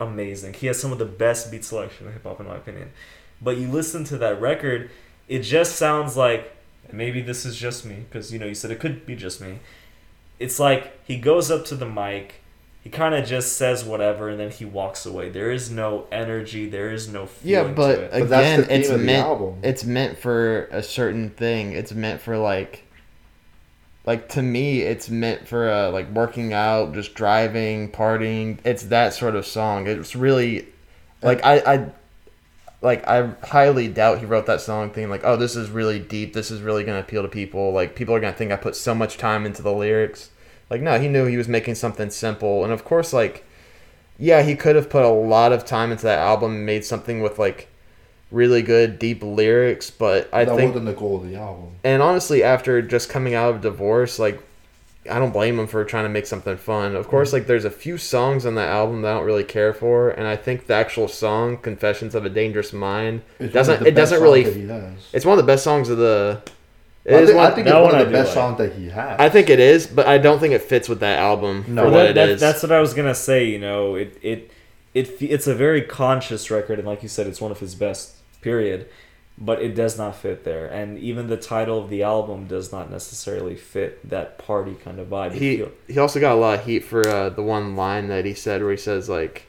amazing. 0.00 0.54
He 0.54 0.66
has 0.66 0.80
some 0.80 0.92
of 0.92 0.98
the 0.98 1.04
best 1.04 1.50
beat 1.50 1.62
selection 1.64 2.06
in 2.06 2.14
hip 2.14 2.24
hop, 2.24 2.40
in 2.40 2.46
my 2.46 2.56
opinion. 2.56 2.90
But 3.40 3.58
you 3.58 3.68
listen 3.68 4.04
to 4.04 4.16
that 4.18 4.40
record, 4.40 4.90
it 5.28 5.40
just 5.40 5.76
sounds 5.76 6.16
like 6.16 6.56
maybe 6.90 7.20
this 7.20 7.44
is 7.44 7.56
just 7.56 7.84
me 7.84 8.04
because 8.08 8.32
you 8.32 8.38
know 8.38 8.46
you 8.46 8.54
said 8.54 8.70
it 8.70 8.80
could 8.80 9.04
be 9.04 9.14
just 9.14 9.40
me. 9.40 9.60
It's 10.38 10.58
like 10.58 10.98
he 11.06 11.18
goes 11.18 11.50
up 11.50 11.66
to 11.66 11.76
the 11.76 11.86
mic, 11.86 12.36
he 12.84 12.90
kind 12.90 13.14
of 13.14 13.24
just 13.24 13.56
says 13.56 13.82
whatever, 13.82 14.28
and 14.28 14.38
then 14.38 14.50
he 14.50 14.66
walks 14.66 15.06
away. 15.06 15.30
There 15.30 15.50
is 15.50 15.70
no 15.70 16.06
energy. 16.12 16.68
There 16.68 16.90
is 16.90 17.08
no 17.08 17.28
Yeah, 17.42 17.64
but 17.64 17.94
to 17.94 18.02
it. 18.02 18.10
But 18.10 18.28
that's 18.28 18.46
again, 18.46 18.60
the 18.60 18.78
it's 18.78 18.88
of 18.90 19.00
the 19.00 19.06
meant 19.06 19.26
album. 19.26 19.58
it's 19.62 19.84
meant 19.84 20.18
for 20.18 20.64
a 20.66 20.82
certain 20.82 21.30
thing. 21.30 21.72
It's 21.72 21.92
meant 21.92 22.20
for 22.20 22.36
like 22.36 22.83
like 24.06 24.28
to 24.30 24.42
me 24.42 24.82
it's 24.82 25.08
meant 25.08 25.48
for 25.48 25.70
uh, 25.70 25.90
like 25.90 26.10
working 26.10 26.52
out, 26.52 26.94
just 26.94 27.14
driving, 27.14 27.90
partying. 27.90 28.58
It's 28.64 28.84
that 28.84 29.14
sort 29.14 29.34
of 29.36 29.46
song. 29.46 29.86
It's 29.86 30.14
really 30.14 30.66
like 31.22 31.44
I 31.44 31.58
I 31.60 31.92
like 32.82 33.06
I 33.08 33.30
highly 33.44 33.88
doubt 33.88 34.18
he 34.18 34.26
wrote 34.26 34.46
that 34.46 34.60
song 34.60 34.90
thinking 34.90 35.10
like, 35.10 35.24
"Oh, 35.24 35.36
this 35.36 35.56
is 35.56 35.70
really 35.70 35.98
deep. 35.98 36.34
This 36.34 36.50
is 36.50 36.60
really 36.60 36.84
going 36.84 36.96
to 37.00 37.06
appeal 37.06 37.22
to 37.22 37.28
people. 37.28 37.72
Like 37.72 37.96
people 37.96 38.14
are 38.14 38.20
going 38.20 38.32
to 38.32 38.38
think 38.38 38.52
I 38.52 38.56
put 38.56 38.76
so 38.76 38.94
much 38.94 39.16
time 39.16 39.46
into 39.46 39.62
the 39.62 39.72
lyrics." 39.72 40.30
Like 40.70 40.80
no, 40.82 40.98
he 40.98 41.08
knew 41.08 41.26
he 41.26 41.36
was 41.36 41.48
making 41.48 41.76
something 41.76 42.10
simple. 42.10 42.64
And 42.64 42.72
of 42.72 42.84
course 42.84 43.12
like 43.12 43.44
yeah, 44.18 44.42
he 44.42 44.54
could 44.54 44.76
have 44.76 44.90
put 44.90 45.04
a 45.04 45.08
lot 45.08 45.52
of 45.52 45.64
time 45.64 45.90
into 45.90 46.04
that 46.04 46.18
album 46.18 46.54
and 46.54 46.66
made 46.66 46.84
something 46.84 47.20
with 47.20 47.38
like 47.38 47.68
really 48.34 48.62
good 48.62 48.98
deep 48.98 49.22
lyrics, 49.22 49.90
but 49.90 50.28
I 50.32 50.44
that 50.44 50.56
think 50.56 50.74
wasn't 50.74 50.86
the 50.86 50.92
goal 51.00 51.16
of 51.16 51.28
the 51.28 51.36
album. 51.36 51.70
and 51.84 52.02
honestly 52.02 52.42
after 52.42 52.82
just 52.82 53.08
coming 53.08 53.34
out 53.34 53.54
of 53.54 53.60
divorce, 53.60 54.18
like 54.18 54.40
I 55.10 55.18
don't 55.18 55.32
blame 55.32 55.58
him 55.58 55.66
for 55.66 55.84
trying 55.84 56.04
to 56.04 56.08
make 56.08 56.26
something 56.26 56.56
fun. 56.56 56.96
Of 56.96 57.08
course, 57.08 57.28
mm-hmm. 57.28 57.36
like 57.36 57.46
there's 57.46 57.66
a 57.66 57.70
few 57.70 57.98
songs 57.98 58.46
on 58.46 58.54
that 58.54 58.68
album 58.70 59.02
that 59.02 59.12
I 59.12 59.14
don't 59.18 59.26
really 59.26 59.44
care 59.44 59.74
for, 59.74 60.08
and 60.10 60.26
I 60.26 60.34
think 60.36 60.66
the 60.66 60.74
actual 60.74 61.08
song 61.08 61.58
"Confessions 61.58 62.14
of 62.14 62.24
a 62.24 62.30
Dangerous 62.30 62.72
Mind" 62.72 63.20
It's 63.38 63.52
doesn't 63.52 63.72
one 63.74 63.78
of 63.80 63.84
the 63.84 63.88
it 63.90 63.94
doesn't 63.94 64.16
best 64.16 64.22
really 64.22 64.44
songs 64.44 64.54
that 64.56 64.60
he 64.60 64.68
has. 64.68 65.08
it's 65.12 65.24
one 65.26 65.38
of 65.38 65.44
the 65.44 65.52
best 65.52 65.62
songs 65.64 65.88
of 65.90 65.98
the. 65.98 66.40
It 67.04 67.14
I 67.14 67.18
is 67.18 67.26
think, 67.28 67.36
one, 67.36 67.46
I 67.52 67.54
think 67.54 67.66
it's 67.66 67.74
one 67.74 67.82
one 67.82 68.00
of 68.00 68.06
the 68.06 68.12
best 68.12 68.28
like. 68.28 68.34
songs 68.34 68.56
that 68.58 68.72
he 68.72 68.88
has. 68.88 69.20
I 69.20 69.28
think 69.28 69.50
it 69.50 69.60
is, 69.60 69.86
but 69.86 70.06
I 70.06 70.16
don't 70.16 70.38
think 70.40 70.54
it 70.54 70.62
fits 70.62 70.88
with 70.88 71.00
that 71.00 71.18
album 71.18 71.66
No. 71.68 71.82
for 71.82 71.90
Well, 71.90 71.96
what 71.96 72.02
that, 72.04 72.10
it 72.12 72.14
that- 72.14 72.28
is. 72.30 72.40
That's 72.40 72.62
what 72.62 72.72
I 72.72 72.80
was 72.80 72.94
gonna 72.94 73.14
say. 73.14 73.44
You 73.44 73.58
know, 73.58 73.94
it 73.96 74.16
it 74.22 74.50
it 74.94 75.16
it's 75.20 75.46
a 75.46 75.54
very 75.54 75.82
conscious 75.82 76.50
record, 76.50 76.78
and 76.78 76.88
like 76.88 77.02
you 77.02 77.10
said, 77.10 77.26
it's 77.26 77.42
one 77.42 77.50
of 77.50 77.60
his 77.60 77.74
best. 77.74 78.14
Period. 78.44 78.86
But 79.36 79.60
it 79.60 79.74
does 79.74 79.98
not 79.98 80.14
fit 80.14 80.44
there, 80.44 80.66
and 80.68 80.96
even 80.96 81.26
the 81.26 81.36
title 81.36 81.76
of 81.82 81.90
the 81.90 82.04
album 82.04 82.46
does 82.46 82.70
not 82.70 82.88
necessarily 82.88 83.56
fit 83.56 84.08
that 84.08 84.38
party 84.38 84.74
kind 84.74 85.00
of 85.00 85.08
vibe. 85.08 85.32
He 85.32 85.64
he 85.88 85.98
also 85.98 86.20
got 86.20 86.34
a 86.36 86.38
lot 86.38 86.60
of 86.60 86.66
heat 86.66 86.84
for 86.84 87.04
uh, 87.08 87.30
the 87.30 87.42
one 87.42 87.74
line 87.74 88.06
that 88.08 88.24
he 88.24 88.32
said 88.34 88.62
where 88.62 88.70
he 88.70 88.76
says 88.76 89.08
like 89.08 89.46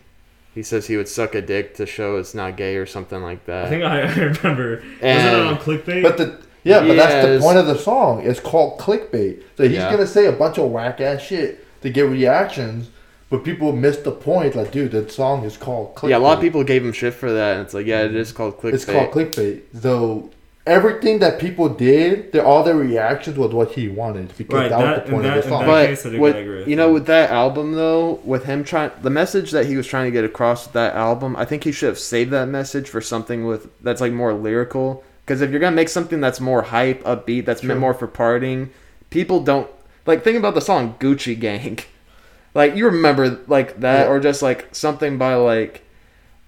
he 0.56 0.64
says 0.64 0.88
he 0.88 0.98
would 0.98 1.08
suck 1.08 1.36
a 1.36 1.42
dick 1.42 1.76
to 1.76 1.86
show 1.86 2.18
it's 2.18 2.34
not 2.34 2.58
gay 2.58 2.78
or 2.78 2.88
something 2.88 3.22
like 3.22 3.46
that. 3.46 3.66
I 3.66 3.70
think 3.70 3.84
I 3.84 4.00
remember. 4.26 4.78
was 4.78 4.88
it 5.02 5.36
on 5.36 5.58
clickbait? 5.58 6.02
But 6.02 6.18
the 6.18 6.42
yeah, 6.64 6.80
but 6.80 6.96
that's 6.96 7.28
the 7.28 7.40
point 7.40 7.60
of 7.60 7.68
the 7.68 7.78
song. 7.78 8.24
It's 8.26 8.40
called 8.40 8.80
clickbait. 8.80 9.44
So 9.56 9.66
he's 9.66 9.74
Yeah. 9.74 9.92
gonna 9.92 10.08
say 10.08 10.26
a 10.26 10.32
bunch 10.32 10.58
of 10.58 10.72
whack 10.72 11.00
ass 11.00 11.22
shit 11.22 11.64
to 11.84 11.92
get 11.92 12.10
reactions, 12.10 12.90
but 13.30 13.44
people 13.44 13.72
missed 13.72 14.04
the 14.04 14.12
point. 14.12 14.56
Like, 14.56 14.72
dude, 14.72 14.92
that 14.92 15.12
song 15.12 15.44
is 15.44 15.58
called 15.58 15.96
clickbait. 15.96 16.10
yeah, 16.10 16.18
a 16.18 16.20
lot 16.20 16.38
of 16.38 16.42
people 16.42 16.64
gave 16.64 16.86
him 16.86 16.92
shit 16.94 17.14
for 17.14 17.32
that, 17.32 17.54
and 17.58 17.62
it's 17.66 17.74
like 17.74 17.86
yeah, 17.86 18.02
it 18.04 18.16
is 18.16 18.32
called 18.32 18.58
clickbait. 18.60 18.74
It's 18.74 18.86
called 18.86 19.12
clickbait. 19.12 19.62
So 19.82 20.30
everything 20.68 21.20
that 21.20 21.40
people 21.40 21.70
did, 21.70 22.32
their 22.32 22.44
all 22.46 22.64
their 22.64 22.76
reactions 22.76 23.38
was 23.38 23.52
what 23.54 23.72
he 23.74 23.88
wanted 23.88 24.36
because 24.38 24.54
Right, 24.62 24.70
that, 24.70 24.80
that- 24.80 24.96
was 24.98 25.06
the 25.06 25.12
point 25.12 25.26
and 25.26 25.36
of 25.36 25.44
that- 25.44 25.44
the 25.44 25.50
song. 25.50 25.66
but 25.66 25.86
case, 25.88 26.04
with, 26.06 26.36
agree 26.36 26.58
with 26.60 26.68
you 26.68 26.76
know 26.76 26.92
with 26.92 27.06
that 27.08 27.30
album 27.30 27.74
though 27.74 28.20
with 28.24 28.46
him 28.46 28.64
trying 28.64 28.90
the 29.02 29.10
message 29.12 29.52
that 29.52 29.68
he 29.68 29.78
was 29.78 29.86
trying 29.86 30.06
to 30.06 30.12
get 30.12 30.24
across 30.24 30.66
with 30.66 30.74
that 30.74 30.96
album 30.96 31.36
i 31.36 31.46
think 31.46 31.64
he 31.64 31.72
should 31.72 31.86
have 31.88 32.00
saved 32.00 32.32
that 32.32 32.48
message 32.48 32.90
for 32.90 33.00
something 33.00 33.46
with 33.46 33.70
that's 33.84 34.02
like 34.02 34.12
more 34.12 34.34
lyrical 34.34 35.04
because 35.24 35.40
if 35.42 35.52
you're 35.52 35.60
gonna 35.60 35.76
make 35.76 35.90
something 35.90 36.20
that's 36.20 36.40
more 36.42 36.64
hype 36.64 37.04
upbeat 37.04 37.46
that's 37.46 37.62
meant 37.62 37.80
more 37.80 37.94
for 37.94 38.08
partying 38.08 38.70
people 39.12 39.40
don't 39.44 39.70
like 40.08 40.24
think 40.24 40.36
about 40.38 40.56
the 40.56 40.62
song 40.62 40.96
gucci 41.00 41.40
gang 41.40 41.78
like 42.56 42.76
you 42.76 42.86
remember 42.86 43.40
like 43.48 43.80
that 43.82 44.06
Yeah. 44.06 44.12
or 44.12 44.20
just 44.20 44.42
like 44.42 44.74
something 44.74 45.20
by 45.20 45.36
like 45.36 45.84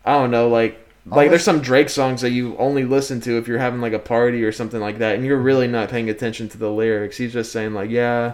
i 0.03 0.13
don't 0.13 0.31
know 0.31 0.49
like 0.49 0.79
like 1.05 1.29
there's 1.29 1.43
some 1.43 1.61
Drake 1.61 1.87
songs 1.89 2.19
that 2.21 2.31
you 2.31 2.57
only 2.57 2.83
listen 2.83 3.21
to 3.21 3.37
if 3.37 3.47
you're 3.47 3.59
having 3.59 3.79
like 3.79 3.93
a 3.93 3.99
party 3.99 4.43
or 4.43 4.51
something 4.51 4.81
like 4.81 4.97
that, 4.97 5.15
and 5.15 5.23
you're 5.23 5.37
really 5.37 5.65
not 5.67 5.87
paying 5.89 6.09
attention 6.09 6.49
to 6.49 6.57
the 6.57 6.69
lyrics. 6.69 7.15
He's 7.15 7.31
just 7.31 7.53
saying 7.53 7.73
like, 7.73 7.89
"Yeah, 7.89 8.33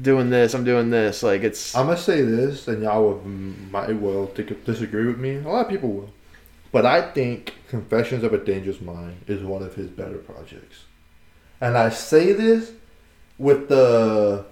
doing 0.00 0.30
this, 0.30 0.54
I'm 0.54 0.64
doing 0.64 0.88
this." 0.88 1.22
Like 1.22 1.42
it's 1.42 1.76
I'm 1.76 1.88
gonna 1.88 1.98
say 1.98 2.22
this, 2.22 2.68
and 2.68 2.82
y'all 2.82 3.02
will, 3.02 3.22
might 3.70 3.94
well 3.96 4.30
disagree 4.64 5.04
with 5.04 5.18
me. 5.18 5.36
A 5.36 5.42
lot 5.42 5.66
of 5.66 5.68
people 5.68 5.90
will, 5.90 6.10
but 6.72 6.86
I 6.86 7.02
think 7.02 7.52
"Confessions 7.68 8.24
of 8.24 8.32
a 8.32 8.38
Dangerous 8.38 8.80
Mind" 8.80 9.18
is 9.26 9.42
one 9.42 9.62
of 9.62 9.74
his 9.74 9.90
better 9.90 10.16
projects, 10.16 10.84
and 11.60 11.76
I 11.76 11.90
say 11.90 12.32
this 12.32 12.72
with 13.36 13.68
the. 13.68 14.46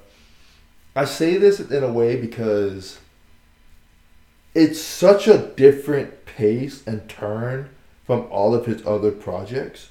I 0.96 1.04
say 1.04 1.36
this 1.36 1.60
in 1.60 1.82
a 1.82 1.92
way 1.92 2.16
because 2.16 3.00
it's 4.54 4.80
such 4.80 5.26
a 5.26 5.38
different 5.38 6.24
pace 6.24 6.86
and 6.86 7.08
turn 7.08 7.70
from 8.04 8.26
all 8.30 8.54
of 8.54 8.66
his 8.66 8.86
other 8.86 9.10
projects. 9.10 9.90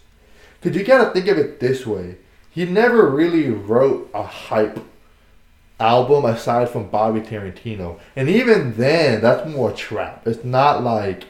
Cause 0.62 0.76
you 0.76 0.84
gotta 0.84 1.12
think 1.12 1.28
of 1.28 1.38
it 1.38 1.60
this 1.60 1.86
way: 1.86 2.18
he 2.50 2.66
never 2.66 3.10
really 3.10 3.50
wrote 3.50 4.10
a 4.14 4.24
hype 4.24 4.80
album 5.80 6.24
aside 6.24 6.70
from 6.70 6.88
Bobby 6.88 7.20
Tarantino. 7.20 8.00
And 8.16 8.30
even 8.30 8.76
then, 8.76 9.20
that's 9.22 9.50
more 9.50 9.72
trap. 9.74 10.26
It's 10.26 10.44
not 10.46 10.84
like 10.84 11.26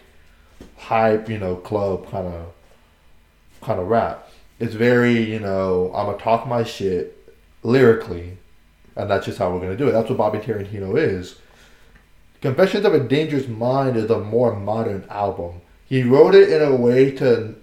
hype, 0.77 1.29
you 1.29 1.39
know, 1.39 1.55
club 1.55 2.09
kind 2.11 2.27
of 2.27 2.53
kind 3.61 3.79
of 3.79 3.87
rap. 3.87 4.29
It's 4.59 4.75
very, 4.75 5.19
you 5.19 5.39
know, 5.39 5.91
I'm 5.95 6.05
gonna 6.05 6.17
talk 6.17 6.47
my 6.47 6.63
shit 6.63 7.17
lyrically, 7.63 8.37
and 8.95 9.09
that's 9.09 9.25
just 9.25 9.37
how 9.37 9.51
we're 9.51 9.59
gonna 9.61 9.75
do 9.75 9.87
it. 9.87 9.91
That's 9.91 10.09
what 10.09 10.17
Bobby 10.17 10.39
Tarantino 10.39 10.97
is. 10.97 11.39
Confessions 12.41 12.85
of 12.85 12.93
a 12.93 12.99
Dangerous 12.99 13.47
Mind 13.47 13.95
is 13.95 14.09
a 14.09 14.19
more 14.19 14.55
modern 14.55 15.05
album. 15.09 15.61
He 15.85 16.03
wrote 16.03 16.35
it 16.35 16.49
in 16.49 16.61
a 16.61 16.75
way 16.75 17.11
to 17.11 17.55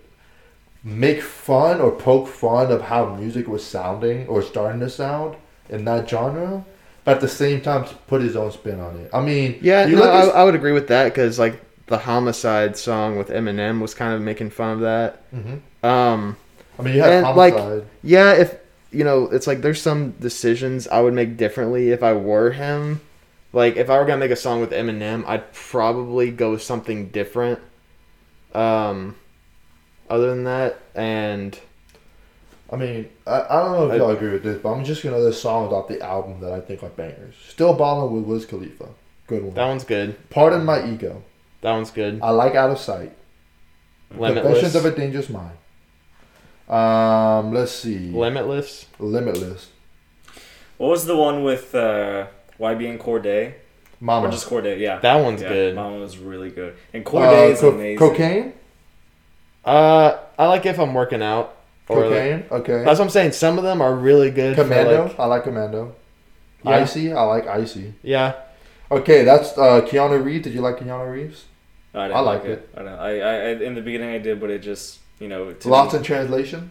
make 0.83 1.21
fun 1.21 1.81
or 1.81 1.91
poke 1.91 2.29
fun 2.29 2.73
of 2.73 2.81
how 2.83 3.15
music 3.15 3.47
was 3.47 3.65
sounding 3.65 4.27
or 4.29 4.41
starting 4.43 4.81
to 4.81 4.89
sound 4.89 5.37
in 5.69 5.85
that 5.85 6.09
genre, 6.09 6.65
but 7.05 7.17
at 7.17 7.21
the 7.21 7.29
same 7.29 7.61
time 7.61 7.85
put 8.07 8.23
his 8.23 8.37
own 8.37 8.51
spin 8.51 8.81
on 8.81 8.97
it. 8.99 9.11
I 9.13 9.21
mean, 9.21 9.59
Yeah, 9.61 9.87
you 9.87 9.97
no, 9.97 10.03
look 10.03 10.11
I, 10.11 10.29
I 10.41 10.45
would 10.45 10.55
agree 10.55 10.73
with 10.73 10.89
that 10.89 11.05
because 11.05 11.39
like 11.39 11.61
the 11.87 11.99
Homicide 11.99 12.77
song 12.77 13.17
with 13.19 13.29
Eminem 13.29 13.81
was 13.81 13.93
kind 13.95 14.15
of 14.15 14.23
making 14.23 14.51
fun 14.51 14.73
of 14.75 14.81
that. 14.81 15.31
Mhm. 15.33 15.61
Um, 15.87 16.37
I 16.79 16.83
mean, 16.83 16.95
you 16.95 17.03
have 17.03 17.25
And, 17.25 17.37
like, 17.37 17.55
homicide. 17.55 17.87
yeah, 18.03 18.33
if 18.33 18.55
you 18.93 19.05
know, 19.05 19.25
it's 19.25 19.47
like 19.47 19.61
there's 19.61 19.81
some 19.81 20.13
decisions 20.13 20.89
I 20.89 21.01
would 21.01 21.15
make 21.15 21.37
differently 21.37 21.91
if 21.91 22.03
I 22.03 22.13
were 22.13 22.51
him. 22.53 23.01
Like 23.53 23.77
if 23.77 23.91
I 23.91 23.99
were 23.99 24.05
gonna 24.05 24.19
make 24.19 24.31
a 24.31 24.37
song 24.37 24.61
with 24.61 24.71
Eminem, 24.71 25.25
I'd 25.27 25.53
probably 25.53 26.31
go 26.31 26.53
with 26.53 26.63
something 26.63 27.09
different. 27.09 27.59
Um, 28.55 29.17
other 30.09 30.29
than 30.31 30.45
that, 30.45 30.79
and 30.95 31.59
I 32.73 32.77
mean, 32.77 33.09
I, 33.27 33.43
I 33.49 33.63
don't 33.63 33.73
know 33.73 33.87
if 33.87 33.93
I- 33.93 33.97
y'all 33.97 34.11
agree 34.11 34.31
with 34.33 34.43
this, 34.43 34.59
but 34.63 34.71
I'm 34.73 34.85
just 34.85 35.03
gonna 35.03 35.19
list 35.19 35.41
songs 35.43 35.73
off 35.73 35.89
the 35.89 36.01
album 36.01 36.41
that 36.41 36.53
I 36.53 36.61
think 36.61 36.83
are 36.83 36.89
bangers. 36.89 37.35
Still 37.49 37.75
balling 37.75 38.15
with 38.15 38.25
Wiz 38.25 38.45
Khalifa, 38.47 38.89
good 39.27 39.45
one. 39.45 39.55
that 39.55 39.67
one's 39.67 39.85
good. 39.85 40.17
Pardon 40.31 40.65
my 40.65 40.85
ego. 40.89 41.23
That 41.63 41.73
one's 41.73 41.91
good. 41.91 42.21
I 42.23 42.31
like 42.31 42.55
Out 42.55 42.71
of 42.71 42.79
Sight. 42.79 43.13
Limitless. 44.17 44.45
Confessions 44.61 44.75
of 44.75 44.85
a 44.87 44.91
Dangerous 44.97 45.29
Mind. 45.29 45.57
Um, 46.71 47.53
let's 47.53 47.73
see. 47.73 48.11
Limitless. 48.11 48.87
Limitless. 48.99 49.69
What 50.79 50.89
was 50.89 51.05
the 51.05 51.17
one 51.17 51.43
with 51.43 51.75
uh, 51.75 52.27
YB 52.59 52.89
and 52.89 53.01
Cordae? 53.01 53.55
Mama. 53.99 54.29
Or 54.29 54.31
just 54.31 54.49
Cordae? 54.49 54.79
Yeah. 54.79 54.99
That 55.01 55.17
one's 55.17 55.43
yeah, 55.43 55.49
good. 55.49 55.75
Mama 55.75 55.99
was 55.99 56.17
really 56.17 56.51
good. 56.51 56.77
And 56.95 57.07
Uh, 57.07 57.11
Cordae 57.11 57.51
is 57.53 57.61
co- 57.61 57.71
amazing. 57.73 57.99
Cocaine. 57.99 58.53
Uh, 59.65 60.17
I 60.39 60.47
like 60.47 60.65
if 60.65 60.79
I'm 60.79 60.95
working 60.95 61.23
out. 61.23 61.57
Or 61.89 62.03
like- 62.07 62.11
Cocaine. 62.11 62.45
okay. 62.53 62.85
that's 62.85 62.99
what 63.01 63.07
I'm 63.07 63.11
saying. 63.11 63.33
Some 63.33 63.59
of 63.59 63.65
them 63.65 63.83
are 63.83 63.95
really 63.95 64.31
good. 64.31 64.55
Commando. 64.55 65.05
like- 65.07 65.19
I 65.21 65.27
like 65.27 65.43
Commando. 65.45 65.97
Yeah. 66.65 66.71
Icy. 66.77 67.13
I 67.13 67.23
like 67.23 67.47
Icy. 67.47 67.95
yeah. 68.03 68.35
Okay, 68.93 69.23
that's 69.25 69.57
uh, 69.57 69.81
Keanu 69.83 70.23
Reeves. 70.23 70.45
Did 70.45 70.53
you 70.55 70.61
like 70.61 70.79
Keanu 70.79 71.11
Reeves? 71.13 71.45
I, 71.95 72.09
didn't 72.09 72.17
I 72.17 72.21
like 72.21 72.43
like 72.43 72.51
it. 72.51 72.69
I, 72.77 72.83
don't, 72.83 72.89
I, 72.89 73.21
I, 73.21 73.35
I 73.35 73.49
in 73.51 73.75
the 73.75 73.81
beginning 73.81 74.11
I 74.11 74.19
did, 74.19 74.41
but 74.41 74.51
it 74.51 74.61
just 74.61 74.99
you 75.21 75.29
know. 75.29 75.53
To 75.53 75.69
Lost 75.69 75.93
me- 75.93 75.99
in 75.99 76.05
Translation. 76.05 76.71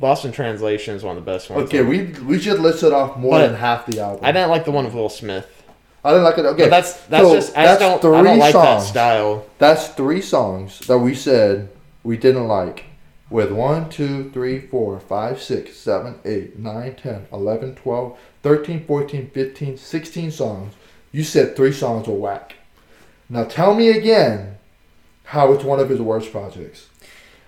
Lost 0.00 0.24
in 0.24 0.32
Translation 0.32 0.96
is 0.96 1.02
one 1.02 1.16
of 1.16 1.24
the 1.24 1.30
best 1.30 1.48
ones. 1.48 1.68
Okay, 1.68 1.82
we 1.82 2.02
we 2.26 2.38
should 2.38 2.60
listed 2.60 2.92
off 2.92 3.16
more 3.16 3.38
But 3.38 3.46
than 3.46 3.56
half 3.56 3.86
the 3.86 4.00
album. 4.00 4.24
I 4.24 4.32
didn't 4.32 4.50
like 4.50 4.64
the 4.66 4.72
one 4.72 4.84
with 4.84 4.92
Will 4.94 5.08
Smith. 5.08 5.62
I 6.04 6.10
didn't 6.10 6.24
like 6.24 6.36
it. 6.36 6.44
Okay, 6.44 6.64
But 6.64 6.70
that's 6.70 7.00
that's 7.06 7.24
so 7.26 7.34
just 7.34 7.56
I 7.56 7.64
that's 7.64 7.80
just 7.80 8.02
don't 8.02 8.14
I 8.14 8.22
don't 8.22 8.38
like 8.38 8.52
that 8.52 8.80
style. 8.82 9.46
That's 9.58 9.88
three 9.88 10.20
songs 10.20 10.80
that 10.80 10.98
we 10.98 11.14
said 11.14 11.70
we 12.02 12.18
didn't 12.18 12.46
like. 12.48 12.84
With 13.30 13.50
1, 13.50 13.88
2, 13.88 14.30
3, 14.30 14.60
4, 14.60 15.00
5, 15.00 15.42
6, 15.42 15.76
7, 15.76 16.14
8, 16.24 16.58
9, 16.58 16.94
10, 16.94 17.26
11, 17.32 17.74
12, 17.74 18.18
13, 18.42 18.84
14, 18.84 19.30
15, 19.30 19.76
16 19.78 20.30
songs. 20.30 20.74
You 21.10 21.24
said 21.24 21.56
three 21.56 21.72
songs 21.72 22.06
were 22.06 22.14
whack. 22.14 22.54
Now 23.30 23.44
tell 23.44 23.74
me 23.74 23.88
again 23.88 24.58
how 25.24 25.52
it's 25.52 25.64
one 25.64 25.80
of 25.80 25.88
his 25.88 26.00
worst 26.02 26.30
projects. 26.30 26.88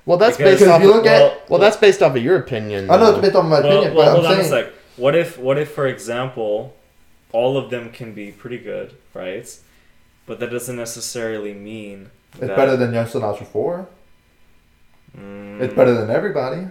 Well, 0.07 0.17
that's 0.19 0.37
Because 0.37 0.61
based 0.61 0.71
off. 0.71 0.81
you 0.83 0.89
Of, 0.91 0.97
look 0.97 1.05
well, 1.05 1.31
at- 1.33 1.51
well, 1.51 1.59
that's 1.61 1.77
based 1.77 2.01
off 2.03 2.15
of 2.17 2.23
your 2.23 2.37
opinion. 2.39 2.89
I 2.91 2.97
know 2.97 3.07
it's 3.09 3.17
though. 3.17 3.23
based 3.23 3.35
on 3.35 3.49
my 3.49 3.61
well, 3.61 3.69
opinion, 3.73 3.95
well, 3.95 4.07
but 4.07 4.13
hold 4.13 4.27
I'm 4.27 4.33
on 4.33 4.39
a 4.41 4.45
saying 4.49 4.65
sec. 4.67 4.73
What 4.97 5.15
if 5.15 5.39
what 5.39 5.59
if 5.59 5.73
for 5.73 5.87
example, 5.87 6.75
all 7.33 7.59
of 7.59 7.71
them 7.71 7.91
can 7.91 8.13
be 8.15 8.31
pretty 8.33 8.59
good, 8.59 8.95
right? 9.13 9.47
But 10.27 10.39
that 10.41 10.51
doesn't 10.51 10.77
necessarily 10.77 11.53
mean 11.53 12.11
it's 12.33 12.41
that, 12.41 12.57
better 12.57 12.77
than 12.77 12.95
Young 12.95 13.07
Sinatra 13.07 13.47
4. 13.47 13.87
Mm, 15.19 15.61
It's 15.61 15.75
better 15.75 15.95
than 15.95 16.11
everybody. 16.11 16.69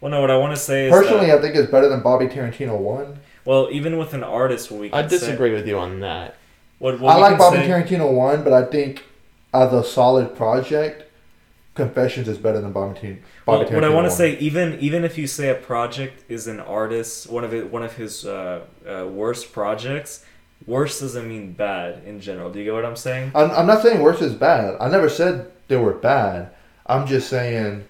Well, 0.00 0.10
no. 0.10 0.20
What 0.20 0.30
I 0.30 0.36
want 0.36 0.54
to 0.54 0.60
say 0.60 0.86
is 0.86 0.92
Personally, 0.92 1.26
that, 1.26 1.38
I 1.38 1.42
think 1.42 1.56
it's 1.56 1.70
better 1.70 1.88
than 1.88 2.00
Bobby 2.02 2.26
Tarantino 2.26 2.76
1. 2.78 3.18
well, 3.44 3.68
even 3.72 3.98
with 3.98 4.14
an 4.14 4.22
artist, 4.22 4.70
what 4.70 4.80
we 4.80 4.90
can 4.90 4.98
I 4.98 5.02
say- 5.02 5.18
disagree 5.18 5.52
with 5.52 5.66
you 5.66 5.78
on 5.78 6.00
that. 6.00 6.36
what, 6.78 7.00
what 7.00 7.10
I 7.12 7.16
we 7.16 7.20
like 7.22 7.30
can 7.32 7.38
Bobby 7.38 7.56
say- 7.58 7.68
Tarantino 7.68 8.12
1, 8.12 8.44
but 8.44 8.52
I 8.52 8.64
think 8.64 9.04
as 9.52 9.72
a 9.72 9.82
solid 9.82 10.36
project, 10.36 11.04
Confessions 11.78 12.26
is 12.28 12.38
better 12.38 12.60
than 12.60 12.72
Bobby, 12.72 12.98
Tar- 13.00 13.18
Well, 13.46 13.62
Bobby 13.62 13.74
what 13.76 13.84
I 13.84 13.88
want 13.88 14.06
to 14.06 14.10
say, 14.10 14.36
even 14.38 14.78
even 14.80 15.04
if 15.04 15.16
you 15.16 15.26
say 15.26 15.48
a 15.48 15.54
project 15.54 16.24
is 16.28 16.46
an 16.48 16.60
artist, 16.60 17.30
one 17.30 17.44
of 17.44 17.54
it, 17.54 17.70
one 17.70 17.84
of 17.84 17.94
his 17.94 18.26
uh, 18.26 18.62
uh, 18.86 19.06
worst 19.06 19.52
projects, 19.52 20.24
worst 20.66 21.00
doesn't 21.00 21.26
mean 21.28 21.52
bad 21.52 22.02
in 22.04 22.20
general. 22.20 22.50
Do 22.50 22.58
you 22.58 22.64
get 22.66 22.74
what 22.74 22.84
I'm 22.84 22.96
saying? 22.96 23.30
I'm, 23.34 23.50
I'm 23.52 23.66
not 23.66 23.80
saying 23.82 24.00
worse 24.02 24.20
is 24.20 24.34
bad. 24.34 24.76
I 24.80 24.88
never 24.88 25.08
said 25.08 25.50
they 25.68 25.76
were 25.76 25.94
bad. 25.94 26.50
I'm 26.86 27.06
just 27.06 27.28
saying 27.30 27.84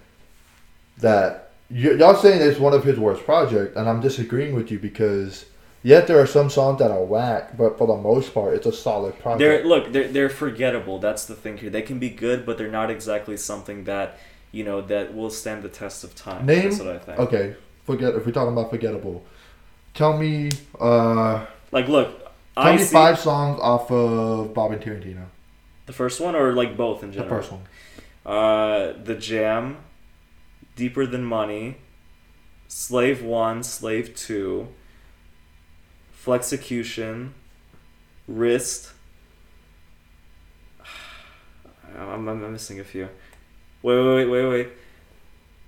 that 0.98 1.50
y- 1.70 1.92
y'all 1.98 2.14
saying 2.14 2.40
it's 2.42 2.58
one 2.60 2.74
of 2.74 2.84
his 2.84 2.98
worst 2.98 3.24
projects, 3.24 3.74
and 3.76 3.88
I'm 3.88 4.00
disagreeing 4.00 4.54
with 4.54 4.70
you 4.70 4.78
because 4.78 5.46
yet 5.92 6.02
there 6.08 6.18
are 6.22 6.26
some 6.38 6.48
songs 6.58 6.78
that 6.80 6.90
are 6.98 7.04
whack, 7.14 7.56
but 7.56 7.70
for 7.78 7.86
the 7.92 7.96
most 8.10 8.28
part, 8.36 8.50
it's 8.56 8.66
a 8.66 8.72
solid 8.86 9.14
They're 9.14 9.22
project. 9.22 9.66
look, 9.72 9.84
they're 9.92 10.08
they're 10.14 10.34
forgettable. 10.44 10.96
That's 11.06 11.24
the 11.30 11.34
thing 11.42 11.54
here. 11.62 11.70
They 11.76 11.82
can 11.90 11.98
be 11.98 12.10
good, 12.26 12.38
but 12.46 12.54
they're 12.58 12.76
not 12.80 12.88
exactly 12.96 13.36
something 13.50 13.78
that 13.84 14.08
you 14.56 14.62
know 14.68 14.78
that 14.92 15.14
will 15.16 15.30
stand 15.42 15.58
the 15.62 15.72
test 15.82 15.98
of 16.06 16.10
time. 16.14 16.46
Name- 16.46 16.62
That's 16.70 16.78
what 16.84 16.94
I 16.96 16.98
think. 17.06 17.18
Okay, 17.26 17.46
forget 17.90 18.10
if 18.16 18.22
we're 18.26 18.32
talking 18.38 18.52
about 18.56 18.68
forgettable. 18.70 19.18
Tell 20.00 20.14
me, 20.24 20.50
uh, 20.88 21.34
Like, 21.72 21.88
look, 21.96 22.08
tell 22.54 22.66
I 22.72 22.76
me 22.76 22.82
see 22.82 22.92
five 23.02 23.16
songs 23.18 23.58
off 23.60 23.90
of 23.90 24.54
Bob 24.56 24.70
and 24.74 24.80
Tarantino. 24.84 25.24
the 25.86 25.92
first 26.02 26.20
one, 26.26 26.34
or 26.40 26.52
like 26.60 26.72
both 26.76 27.02
in 27.04 27.10
general. 27.12 27.28
The 27.28 27.34
first 27.36 27.50
one. 27.56 27.64
Uh, 28.36 28.92
the 29.08 29.16
Jam, 29.28 29.78
Deeper 30.76 31.04
Than 31.06 31.24
Money, 31.24 31.66
Slave 32.68 33.22
One, 33.22 33.62
Slave 33.62 34.14
Two, 34.14 34.68
Flexecution, 36.28 37.30
Wrist. 38.26 38.92
I'm, 41.98 42.28
I'm 42.28 42.52
missing 42.52 42.80
a 42.80 42.84
few. 42.84 43.08
Wait, 43.82 43.96
wait, 43.96 44.14
wait, 44.14 44.26
wait, 44.26 44.46
wait. 44.46 44.68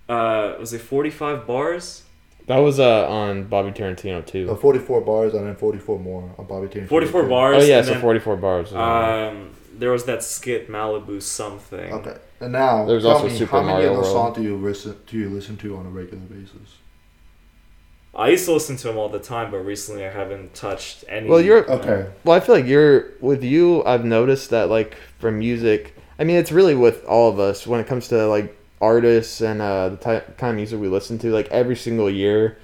Uh, 0.07 0.57
was 0.61 0.75
it 0.75 0.83
45 0.83 1.47
bars? 1.47 2.03
That 2.47 2.59
was 2.59 2.79
uh 2.81 3.09
on 3.09 3.45
Bobby 3.45 3.71
Tarantino 3.71 4.27
too. 4.27 4.49
So 4.49 4.57
44 4.57 5.01
bars 5.03 5.35
and 5.35 5.47
then 5.47 5.55
44 5.57 5.99
more 5.99 6.35
on 6.37 6.45
Bobby 6.47 6.67
Tarantino. 6.67 6.89
44 6.89 7.23
too. 7.23 7.29
bars. 7.29 7.63
Oh 7.63 7.67
yeah, 7.67 7.79
and 7.79 7.87
so 7.87 7.93
then, 7.93 8.03
44 8.03 8.37
bars. 8.37 8.75
Um, 8.75 9.51
there 9.79 9.93
was 9.93 10.05
that 10.05 10.23
skit 10.23 10.69
Malibu 10.69 11.23
something. 11.23 11.93
Okay, 11.93 12.17
and 12.41 12.53
now 12.53 12.85
There's 12.85 13.05
tell 13.05 13.13
also 13.13 13.29
me 13.29 13.39
Super 13.39 13.53
how 13.53 13.63
many 13.63 13.73
Mario 13.73 13.91
of 13.91 13.97
those 13.99 14.13
World. 14.13 14.35
songs 14.35 14.37
do 14.37 14.43
you 14.43 14.57
listen 14.57 14.97
do 15.07 15.17
you 15.17 15.31
listen 15.31 15.57
to 15.59 15.77
on 15.77 15.87
a 15.87 15.91
regular 15.91 16.25
basis? 16.25 16.77
I 18.15 18.31
used 18.31 18.45
to 18.47 18.53
listen 18.53 18.77
to 18.79 18.91
him 18.91 18.97
all 18.99 19.09
the 19.09 19.21
time, 19.21 19.51
but 19.51 19.59
recently 19.59 20.05
I 20.05 20.11
haven't 20.11 20.55
touched 20.55 21.05
any. 21.09 21.29
Well, 21.29 21.41
you're- 21.41 21.63
Okay, 21.63 22.07
Well, 22.25 22.37
I 22.37 22.41
feel 22.41 22.55
like 22.57 22.67
you're 22.67 23.07
with 23.21 23.45
you. 23.45 23.85
I've 23.85 24.05
noticed 24.05 24.51
that 24.51 24.69
like 24.69 24.97
for 25.19 25.31
music, 25.31 25.95
I 26.19 26.25
mean, 26.25 26.37
it's 26.37 26.51
really 26.53 26.75
with 26.75 27.05
all 27.05 27.31
of 27.31 27.39
us 27.39 27.67
when 27.67 27.81
it 27.81 27.87
comes 27.87 28.09
to 28.09 28.27
like 28.27 28.57
artists 28.81 29.41
and 29.41 29.63
uh, 29.63 29.91
the 29.91 29.97
type 29.97 30.37
kind 30.39 30.51
of 30.51 30.57
music 30.57 30.81
we 30.81 30.89
listen 30.89 31.19
to. 31.21 31.31
Like 31.31 31.49
every 31.51 31.77
single 31.77 32.11
year, 32.11 32.59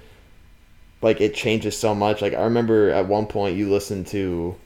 like 1.00 1.20
it 1.20 1.34
changes 1.34 1.76
so 1.78 1.94
much. 1.94 2.22
Like 2.22 2.34
I 2.34 2.42
remember 2.42 2.90
at 2.90 3.06
one 3.06 3.26
point 3.26 3.56
you 3.56 3.70
listened 3.70 4.08
to 4.08 4.56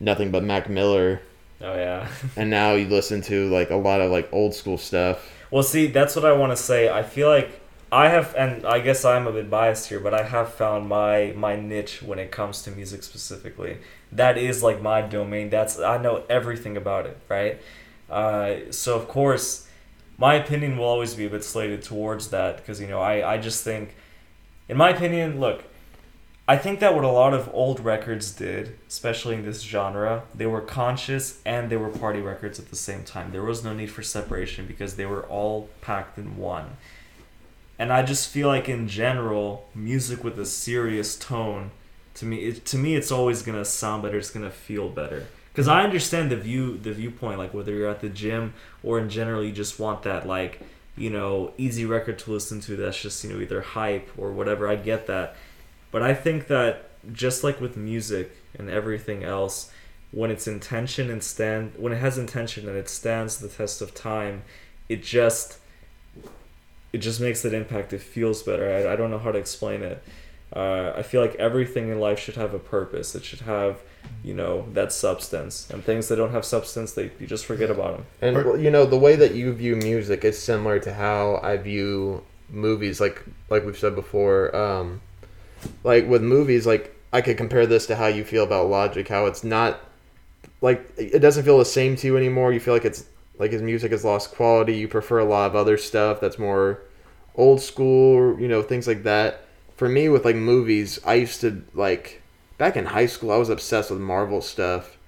nothing 0.00 0.30
but 0.30 0.42
Mac 0.42 0.70
Miller, 0.70 1.20
Oh 1.60 1.74
yeah. 1.74 2.08
and 2.36 2.48
now 2.48 2.72
you 2.72 2.88
listen 2.88 3.20
to 3.22 3.48
like 3.50 3.68
a 3.70 3.76
lot 3.76 4.00
of 4.00 4.10
like 4.10 4.28
old 4.32 4.54
school 4.54 4.78
stuff. 4.78 5.30
Well, 5.50 5.62
see, 5.62 5.88
that's 5.88 6.16
what 6.16 6.24
I 6.24 6.32
want 6.32 6.52
to 6.52 6.56
say. 6.56 6.88
I 6.88 7.02
feel 7.02 7.28
like 7.28 7.59
I 7.92 8.08
have, 8.08 8.34
and 8.36 8.64
I 8.64 8.78
guess 8.78 9.04
I'm 9.04 9.26
a 9.26 9.32
bit 9.32 9.50
biased 9.50 9.88
here, 9.88 9.98
but 9.98 10.14
I 10.14 10.22
have 10.22 10.54
found 10.54 10.88
my 10.88 11.32
my 11.36 11.56
niche 11.56 12.02
when 12.02 12.20
it 12.20 12.30
comes 12.30 12.62
to 12.62 12.70
music 12.70 13.02
specifically. 13.02 13.78
That 14.12 14.38
is 14.38 14.62
like 14.62 14.80
my 14.80 15.02
domain. 15.02 15.50
That's 15.50 15.78
I 15.80 16.00
know 16.00 16.24
everything 16.28 16.76
about 16.76 17.06
it, 17.06 17.18
right? 17.28 17.60
Uh, 18.08 18.70
so 18.70 18.96
of 18.96 19.08
course, 19.08 19.66
my 20.18 20.34
opinion 20.34 20.76
will 20.76 20.84
always 20.84 21.14
be 21.14 21.26
a 21.26 21.30
bit 21.30 21.42
slated 21.44 21.82
towards 21.82 22.28
that 22.28 22.58
because 22.58 22.80
you 22.80 22.86
know 22.86 23.00
I 23.00 23.34
I 23.34 23.38
just 23.38 23.64
think, 23.64 23.94
in 24.68 24.76
my 24.76 24.90
opinion, 24.90 25.40
look. 25.40 25.64
I 26.48 26.56
think 26.56 26.80
that 26.80 26.96
what 26.96 27.04
a 27.04 27.08
lot 27.08 27.32
of 27.32 27.48
old 27.52 27.78
records 27.78 28.32
did, 28.32 28.76
especially 28.88 29.36
in 29.36 29.44
this 29.44 29.62
genre, 29.62 30.24
they 30.34 30.46
were 30.46 30.60
conscious 30.60 31.40
and 31.46 31.70
they 31.70 31.76
were 31.76 31.90
party 31.90 32.20
records 32.20 32.58
at 32.58 32.70
the 32.70 32.76
same 32.76 33.04
time. 33.04 33.30
There 33.30 33.44
was 33.44 33.62
no 33.62 33.72
need 33.72 33.86
for 33.86 34.02
separation 34.02 34.66
because 34.66 34.96
they 34.96 35.06
were 35.06 35.24
all 35.26 35.68
packed 35.80 36.18
in 36.18 36.36
one. 36.36 36.76
And 37.80 37.90
I 37.90 38.02
just 38.02 38.28
feel 38.28 38.46
like 38.46 38.68
in 38.68 38.88
general, 38.88 39.66
music 39.74 40.22
with 40.22 40.38
a 40.38 40.44
serious 40.44 41.16
tone, 41.16 41.70
to 42.12 42.26
me, 42.26 42.36
it, 42.36 42.66
to 42.66 42.76
me, 42.76 42.94
it's 42.94 43.10
always 43.10 43.40
gonna 43.40 43.64
sound 43.64 44.02
better. 44.02 44.18
It's 44.18 44.28
gonna 44.28 44.50
feel 44.50 44.90
better. 44.90 45.28
Because 45.50 45.66
I 45.66 45.82
understand 45.82 46.30
the 46.30 46.36
view, 46.36 46.76
the 46.76 46.92
viewpoint, 46.92 47.38
like 47.38 47.54
whether 47.54 47.72
you're 47.72 47.88
at 47.88 48.02
the 48.02 48.10
gym 48.10 48.52
or 48.82 48.98
in 48.98 49.08
general, 49.08 49.42
you 49.42 49.50
just 49.50 49.80
want 49.80 50.02
that 50.02 50.28
like, 50.28 50.60
you 50.94 51.08
know, 51.08 51.54
easy 51.56 51.86
record 51.86 52.18
to 52.18 52.32
listen 52.32 52.60
to. 52.60 52.76
That's 52.76 53.00
just 53.00 53.24
you 53.24 53.32
know 53.32 53.40
either 53.40 53.62
hype 53.62 54.10
or 54.18 54.30
whatever. 54.30 54.68
I 54.68 54.76
get 54.76 55.06
that, 55.06 55.34
but 55.90 56.02
I 56.02 56.12
think 56.12 56.48
that 56.48 56.90
just 57.14 57.42
like 57.42 57.62
with 57.62 57.78
music 57.78 58.36
and 58.58 58.68
everything 58.68 59.24
else, 59.24 59.72
when 60.10 60.30
it's 60.30 60.46
intention 60.46 61.10
and 61.10 61.22
stand, 61.22 61.72
when 61.78 61.94
it 61.94 62.00
has 62.00 62.18
intention 62.18 62.68
and 62.68 62.76
it 62.76 62.90
stands 62.90 63.38
the 63.38 63.48
test 63.48 63.80
of 63.80 63.94
time, 63.94 64.42
it 64.90 65.02
just 65.02 65.56
it 66.92 66.98
just 66.98 67.20
makes 67.20 67.42
that 67.42 67.54
impact. 67.54 67.92
It 67.92 68.00
feels 68.00 68.42
better. 68.42 68.70
I, 68.70 68.92
I 68.92 68.96
don't 68.96 69.10
know 69.10 69.18
how 69.18 69.32
to 69.32 69.38
explain 69.38 69.82
it. 69.82 70.02
Uh, 70.54 70.92
I 70.96 71.02
feel 71.02 71.20
like 71.20 71.36
everything 71.36 71.90
in 71.90 72.00
life 72.00 72.18
should 72.18 72.34
have 72.34 72.54
a 72.54 72.58
purpose. 72.58 73.14
It 73.14 73.24
should 73.24 73.42
have, 73.42 73.80
you 74.24 74.34
know, 74.34 74.66
that 74.72 74.92
substance. 74.92 75.70
And 75.70 75.84
things 75.84 76.08
that 76.08 76.16
don't 76.16 76.32
have 76.32 76.44
substance, 76.44 76.92
they 76.92 77.10
you 77.20 77.26
just 77.26 77.46
forget 77.46 77.70
about 77.70 77.96
them. 77.96 78.06
And 78.20 78.36
well, 78.36 78.58
you 78.58 78.70
know, 78.70 78.84
the 78.84 78.98
way 78.98 79.14
that 79.14 79.34
you 79.34 79.52
view 79.52 79.76
music 79.76 80.24
is 80.24 80.42
similar 80.42 80.80
to 80.80 80.94
how 80.94 81.38
I 81.42 81.56
view 81.56 82.24
movies. 82.48 83.00
Like 83.00 83.24
like 83.48 83.64
we've 83.64 83.78
said 83.78 83.94
before, 83.94 84.54
um, 84.56 85.00
like 85.84 86.08
with 86.08 86.22
movies, 86.22 86.66
like 86.66 86.96
I 87.12 87.20
could 87.20 87.36
compare 87.36 87.66
this 87.66 87.86
to 87.86 87.94
how 87.94 88.06
you 88.08 88.24
feel 88.24 88.42
about 88.42 88.68
Logic. 88.68 89.06
How 89.06 89.26
it's 89.26 89.44
not 89.44 89.78
like 90.60 90.92
it 90.96 91.20
doesn't 91.20 91.44
feel 91.44 91.58
the 91.58 91.64
same 91.64 91.94
to 91.96 92.08
you 92.08 92.16
anymore. 92.16 92.52
You 92.52 92.58
feel 92.60 92.74
like 92.74 92.84
it's 92.84 93.04
like 93.40 93.50
his 93.52 93.62
music 93.62 93.90
has 93.90 94.04
lost 94.04 94.30
quality. 94.32 94.74
You 94.76 94.86
prefer 94.86 95.18
a 95.18 95.24
lot 95.24 95.46
of 95.50 95.56
other 95.56 95.76
stuff 95.78 96.20
that's 96.20 96.38
more 96.38 96.80
old 97.34 97.60
school, 97.62 98.38
you 98.38 98.46
know, 98.46 98.62
things 98.62 98.86
like 98.86 99.02
that. 99.04 99.44
For 99.76 99.88
me, 99.88 100.08
with 100.10 100.24
like 100.26 100.36
movies, 100.36 101.00
I 101.04 101.14
used 101.14 101.40
to 101.40 101.64
like 101.74 102.22
back 102.58 102.76
in 102.76 102.84
high 102.84 103.06
school. 103.06 103.32
I 103.32 103.36
was 103.38 103.48
obsessed 103.48 103.90
with 103.90 103.98
Marvel 104.00 104.42
stuff, 104.42 104.98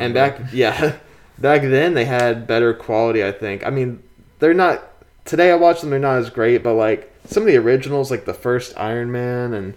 and 0.00 0.14
back 0.14 0.38
yeah, 0.52 0.96
back 1.38 1.62
then 1.62 1.94
they 1.94 2.04
had 2.04 2.46
better 2.46 2.72
quality. 2.72 3.24
I 3.24 3.32
think. 3.32 3.66
I 3.66 3.70
mean, 3.70 4.00
they're 4.38 4.54
not 4.54 4.80
today. 5.24 5.50
I 5.50 5.56
watch 5.56 5.80
them; 5.80 5.90
they're 5.90 5.98
not 5.98 6.18
as 6.18 6.30
great, 6.30 6.62
but 6.62 6.74
like 6.74 7.12
some 7.26 7.42
of 7.42 7.48
the 7.48 7.56
originals, 7.56 8.12
like 8.12 8.24
the 8.24 8.34
first 8.34 8.74
Iron 8.78 9.10
Man 9.10 9.54
and 9.54 9.74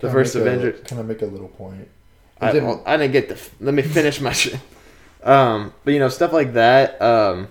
the 0.00 0.08
Can 0.08 0.12
first 0.12 0.34
Avengers. 0.34 0.80
Can 0.84 0.98
I 0.98 1.02
make 1.02 1.22
a 1.22 1.26
little 1.26 1.48
point? 1.48 1.88
I, 2.38 2.52
Didn't- 2.52 2.82
I 2.84 2.98
didn't 2.98 3.12
get 3.12 3.30
the. 3.30 3.40
Let 3.64 3.72
me 3.72 3.80
finish 3.80 4.20
my 4.20 4.32
shit. 4.42 4.60
Um, 5.22 5.72
but 5.84 5.94
you 5.94 6.00
know 6.00 6.08
stuff 6.08 6.32
like 6.32 6.52
that. 6.54 7.00
Um, 7.00 7.48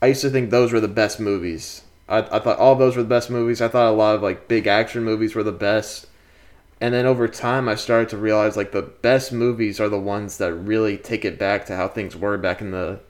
I 0.00 0.06
used 0.06 0.22
to 0.22 0.30
think 0.30 0.50
those 0.50 0.72
were 0.72 0.80
the 0.80 0.88
best 0.88 1.18
movies. 1.20 1.82
I, 2.08 2.18
I 2.18 2.38
thought 2.38 2.58
all 2.58 2.74
those 2.74 2.96
were 2.96 3.02
the 3.02 3.08
best 3.08 3.30
movies. 3.30 3.60
I 3.60 3.68
thought 3.68 3.90
a 3.90 3.96
lot 3.96 4.14
of 4.14 4.22
like 4.22 4.48
big 4.48 4.66
action 4.66 5.04
movies 5.04 5.34
were 5.34 5.42
the 5.42 5.52
best. 5.52 6.06
And 6.80 6.94
then 6.94 7.06
over 7.06 7.26
time, 7.26 7.68
I 7.68 7.74
started 7.74 8.08
to 8.10 8.16
realize 8.16 8.56
like 8.56 8.72
the 8.72 8.82
best 8.82 9.32
movies 9.32 9.80
are 9.80 9.88
the 9.88 9.98
ones 9.98 10.38
that 10.38 10.54
really 10.54 10.96
take 10.96 11.24
it 11.24 11.38
back 11.38 11.66
to 11.66 11.76
how 11.76 11.88
things 11.88 12.16
were 12.16 12.38
back 12.38 12.60
in 12.60 12.70
the 12.70 13.00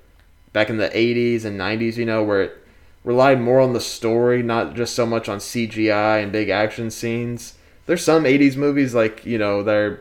back 0.53 0.71
in 0.71 0.79
the 0.79 0.89
80s 0.89 1.45
and 1.45 1.61
90s. 1.61 1.97
You 1.97 2.07
know, 2.07 2.25
where 2.25 2.43
it 2.43 2.59
relied 3.05 3.41
more 3.41 3.61
on 3.61 3.75
the 3.75 3.81
story, 3.81 4.43
not 4.43 4.75
just 4.75 4.95
so 4.95 5.05
much 5.05 5.29
on 5.29 5.39
CGI 5.39 6.23
and 6.23 6.33
big 6.33 6.49
action 6.49 6.91
scenes. 6.91 7.55
There's 7.87 8.05
some 8.05 8.25
80s 8.25 8.57
movies 8.57 8.95
like 8.95 9.25
you 9.27 9.39
know 9.39 9.63
they're 9.63 10.01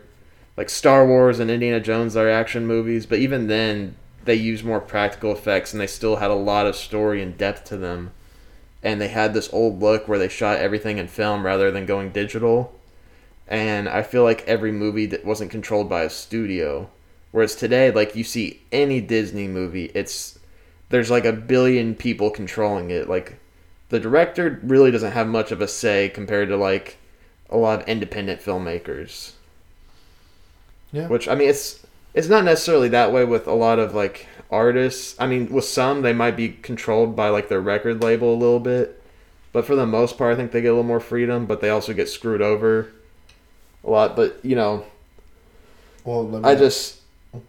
like 0.58 0.70
Star 0.72 1.06
Wars 1.06 1.40
and 1.40 1.52
Indiana 1.52 1.80
Jones 1.80 2.18
are 2.18 2.28
action 2.28 2.66
movies, 2.66 3.06
but 3.06 3.20
even 3.20 3.48
then 3.48 3.96
they 4.26 4.36
use 4.36 4.64
more 4.64 4.82
practical 4.82 5.32
effects 5.32 5.72
and 5.72 5.80
they 5.80 5.88
still 5.88 6.18
had 6.18 6.32
a 6.32 6.36
lot 6.36 6.66
of 6.66 6.76
story 6.76 7.22
and 7.22 7.38
depth 7.38 7.64
to 7.66 7.78
them. 7.78 8.12
And 8.84 9.00
they 9.00 9.08
had 9.08 9.34
this 9.34 9.54
old 9.54 9.80
look 9.80 10.08
where 10.08 10.20
they 10.20 10.28
shot 10.28 10.58
everything 10.58 10.98
in 10.98 11.08
film 11.08 11.46
rather 11.46 11.72
than 11.72 11.86
going 11.86 12.10
digital. 12.10 12.74
And 13.48 13.88
I 13.88 14.02
feel 14.02 14.24
like 14.24 14.48
every 14.48 14.72
movie 14.72 15.06
that 15.06 15.24
wasn't 15.24 15.52
controlled 15.52 15.90
by 15.90 16.04
a 16.04 16.10
studio. 16.10 16.90
Whereas 17.32 17.56
today, 17.56 17.92
like 17.92 18.16
you 18.16 18.24
see 18.24 18.62
any 18.72 19.00
Disney 19.00 19.48
movie, 19.48 19.92
it's 19.94 20.40
there's 20.90 21.12
like 21.12 21.26
a 21.26 21.34
billion 21.34 21.96
people 21.96 22.32
controlling 22.32 22.90
it. 22.90 23.08
Like 23.08 23.40
the 23.90 24.00
director 24.00 24.60
really 24.64 24.92
doesn't 24.92 25.12
have 25.12 25.28
much 25.28 25.52
of 25.52 25.62
a 25.62 25.68
say 25.68 26.10
compared 26.10 26.50
to 26.50 26.58
like 26.58 26.98
a 27.50 27.58
lot 27.58 27.82
of 27.82 27.88
independent 27.88 28.42
filmmakers. 28.42 29.34
Yeah. 30.92 31.08
Which 31.08 31.28
I 31.28 31.36
mean, 31.36 31.50
it's 31.50 31.86
it's 32.14 32.28
not 32.28 32.44
necessarily 32.44 32.90
that 32.90 33.12
way 33.12 33.26
with 33.26 33.48
a 33.48 33.54
lot 33.54 33.80
of 33.80 33.94
like 33.94 34.28
artists. 34.52 35.16
I 35.20 35.28
mean, 35.28 35.52
with 35.52 35.66
some 35.66 36.02
they 36.02 36.14
might 36.14 36.36
be 36.36 36.50
controlled 36.50 37.16
by 37.16 37.30
like 37.30 37.50
their 37.50 37.62
record 37.62 38.02
label 38.02 38.34
a 38.34 38.38
little 38.38 38.60
bit, 38.60 39.02
but 39.52 39.66
for 39.66 39.76
the 39.76 39.86
most 39.86 40.18
part, 40.18 40.34
I 40.34 40.36
think 40.38 40.52
they 40.52 40.62
get 40.62 40.70
a 40.70 40.72
little 40.72 40.84
more 40.84 41.00
freedom. 41.00 41.46
But 41.46 41.62
they 41.62 41.70
also 41.70 41.94
get 41.94 42.10
screwed 42.10 42.42
over 42.42 42.92
a 43.84 43.90
lot. 43.90 44.16
But 44.16 44.40
you 44.44 44.56
know, 44.56 44.86
Well, 46.04 46.28
let 46.28 46.44
me, 46.44 46.50
I 46.50 46.56
just 46.56 47.02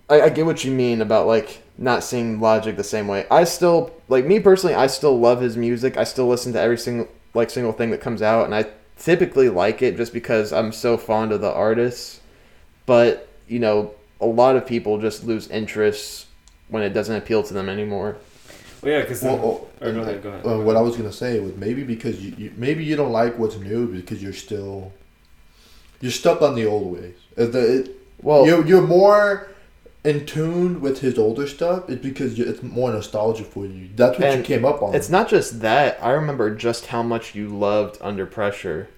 I, 0.09 0.23
I 0.23 0.29
get 0.31 0.47
what 0.47 0.65
you 0.65 0.73
mean 0.73 1.01
about 1.03 1.27
like 1.27 1.63
not 1.79 2.05
seeing 2.05 2.41
Logic 2.41 2.77
the 2.77 2.85
same 2.85 3.09
way. 3.09 3.27
I 3.31 3.45
still 3.45 3.93
like 4.09 4.25
me 4.27 4.41
personally. 4.41 4.75
I 4.75 4.87
still 4.89 5.19
love 5.19 5.41
his 5.41 5.57
music. 5.57 5.97
I 5.97 6.05
still 6.05 6.29
listen 6.29 6.53
to 6.55 6.61
every 6.61 6.79
single 6.79 7.09
like 7.35 7.51
single 7.51 7.73
thing 7.73 7.91
that 7.91 8.01
comes 8.01 8.23
out, 8.23 8.47
and 8.47 8.55
I 8.55 8.67
typically 8.99 9.49
like 9.49 9.83
it 9.83 9.97
just 9.97 10.13
because 10.13 10.53
I'm 10.53 10.73
so 10.73 10.97
fond 10.97 11.33
of 11.33 11.41
the 11.41 11.53
artists. 11.53 12.21
But 12.87 13.28
you 13.49 13.59
know, 13.59 13.93
a 14.21 14.27
lot 14.27 14.57
of 14.57 14.67
people 14.67 14.99
just 14.99 15.25
lose 15.25 15.49
interest 15.49 16.27
when 16.69 16.83
it 16.83 16.91
doesn't 16.91 17.15
appeal 17.17 17.43
to 17.45 17.55
them 17.55 17.69
anymore. 17.69 18.17
Well, 18.83 18.93
yeah, 18.93 19.01
because 19.01 19.23
Well, 19.23 19.35
oh, 19.43 19.69
go 19.93 20.01
ahead, 20.03 20.23
go 20.23 20.29
ahead. 20.29 20.47
uh, 20.47 20.59
what 20.61 20.77
I 20.77 20.81
was 20.81 20.97
gonna 20.97 21.13
say 21.13 21.41
was 21.41 21.57
maybe 21.57 21.83
because 21.83 22.25
you, 22.25 22.35
you 22.39 22.53
maybe 22.57 22.85
you 22.85 22.95
don't 22.97 23.13
like 23.13 23.39
what's 23.39 23.57
new 23.57 23.87
because 23.89 24.23
you're 24.23 24.33
still 24.33 24.93
you're 26.01 26.13
stuck 26.13 26.43
on 26.43 26.55
the 26.55 26.65
old 26.67 26.93
ways. 26.93 27.15
Uh, 27.37 27.47
the- 27.47 27.79
it- 27.81 27.91
Well, 28.23 28.47
you're 28.47 28.65
you're 28.67 28.83
more 28.87 29.49
in 30.05 30.25
tune 30.27 30.81
with 30.81 31.01
his 31.01 31.19
older 31.19 31.47
stuff. 31.49 31.89
It's 31.91 32.01
because 32.03 32.39
it's 32.39 32.63
more 32.63 32.93
nostalgia 32.93 33.43
for 33.45 33.67
you. 33.67 33.89
That's 33.97 34.19
what 34.19 34.37
you 34.37 34.43
came 34.45 34.65
up 34.65 34.81
on. 34.83 34.95
It's 34.95 35.09
not 35.11 35.29
just 35.29 35.61
that. 35.61 35.99
I 36.03 36.11
remember 36.11 36.55
just 36.55 36.87
how 36.87 37.03
much 37.03 37.35
you 37.35 37.49
loved 37.49 37.99
Under 38.01 38.27
Pressure. 38.27 38.89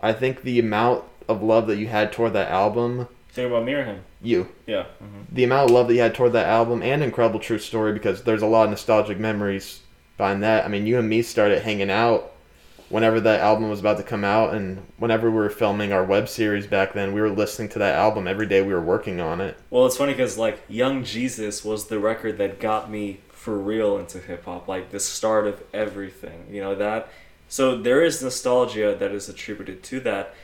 I 0.00 0.12
think 0.14 0.42
the 0.42 0.58
amount 0.58 1.04
of 1.28 1.42
love 1.42 1.66
that 1.66 1.76
you 1.76 1.88
had 1.88 2.12
toward 2.12 2.32
that 2.32 2.50
album, 2.50 3.08
Think 3.38 3.52
about 3.52 3.64
me 3.64 3.74
or 3.74 3.84
him? 3.84 4.00
you, 4.20 4.48
Yeah. 4.66 4.86
hmm 4.98 5.22
the 5.30 5.44
amount 5.44 5.70
of 5.70 5.70
love 5.70 5.86
that 5.86 5.94
you 5.94 6.00
had 6.00 6.12
toward 6.12 6.32
that 6.32 6.46
album 6.46 6.82
and 6.82 7.04
Incredible 7.04 7.38
True 7.38 7.60
Story 7.60 7.92
because 7.92 8.24
there's 8.24 8.42
a 8.42 8.46
lot 8.46 8.64
of 8.64 8.70
nostalgic 8.70 9.16
memories 9.20 9.82
behind 10.16 10.42
that. 10.42 10.64
I 10.64 10.68
mean, 10.68 10.86
you 10.86 10.98
and 10.98 11.08
me 11.08 11.22
started 11.22 11.62
hanging 11.62 11.88
out 11.88 12.32
whenever 12.88 13.20
that 13.20 13.38
album 13.38 13.70
was 13.70 13.78
about 13.78 13.98
to 13.98 14.02
come 14.02 14.24
out, 14.24 14.54
and 14.54 14.84
whenever 14.96 15.30
we 15.30 15.36
were 15.36 15.50
filming 15.50 15.92
our 15.92 16.02
web 16.02 16.28
series 16.28 16.66
back 16.66 16.94
then, 16.94 17.12
we 17.12 17.20
were 17.20 17.30
listening 17.30 17.68
to 17.68 17.78
that 17.78 17.94
album 17.94 18.26
every 18.26 18.46
day 18.46 18.60
we 18.60 18.74
were 18.74 18.80
working 18.80 19.20
on 19.20 19.40
it. 19.40 19.56
Well, 19.70 19.86
it's 19.86 19.96
funny 19.96 20.14
because 20.14 20.36
like 20.36 20.60
Young 20.68 21.04
Jesus 21.04 21.64
was 21.64 21.86
the 21.86 22.00
record 22.00 22.38
that 22.38 22.58
got 22.58 22.90
me 22.90 23.20
for 23.28 23.56
real 23.56 23.98
into 23.98 24.18
hip 24.18 24.46
hop, 24.46 24.66
like 24.66 24.90
the 24.90 24.98
start 24.98 25.46
of 25.46 25.62
everything. 25.72 26.46
You 26.50 26.60
know 26.60 26.74
that. 26.74 27.08
So 27.48 27.76
there 27.76 28.02
is 28.02 28.20
nostalgia 28.20 28.96
that 28.98 29.12
is 29.12 29.28
attributed 29.28 29.84
to 29.84 30.00
that, 30.00 30.34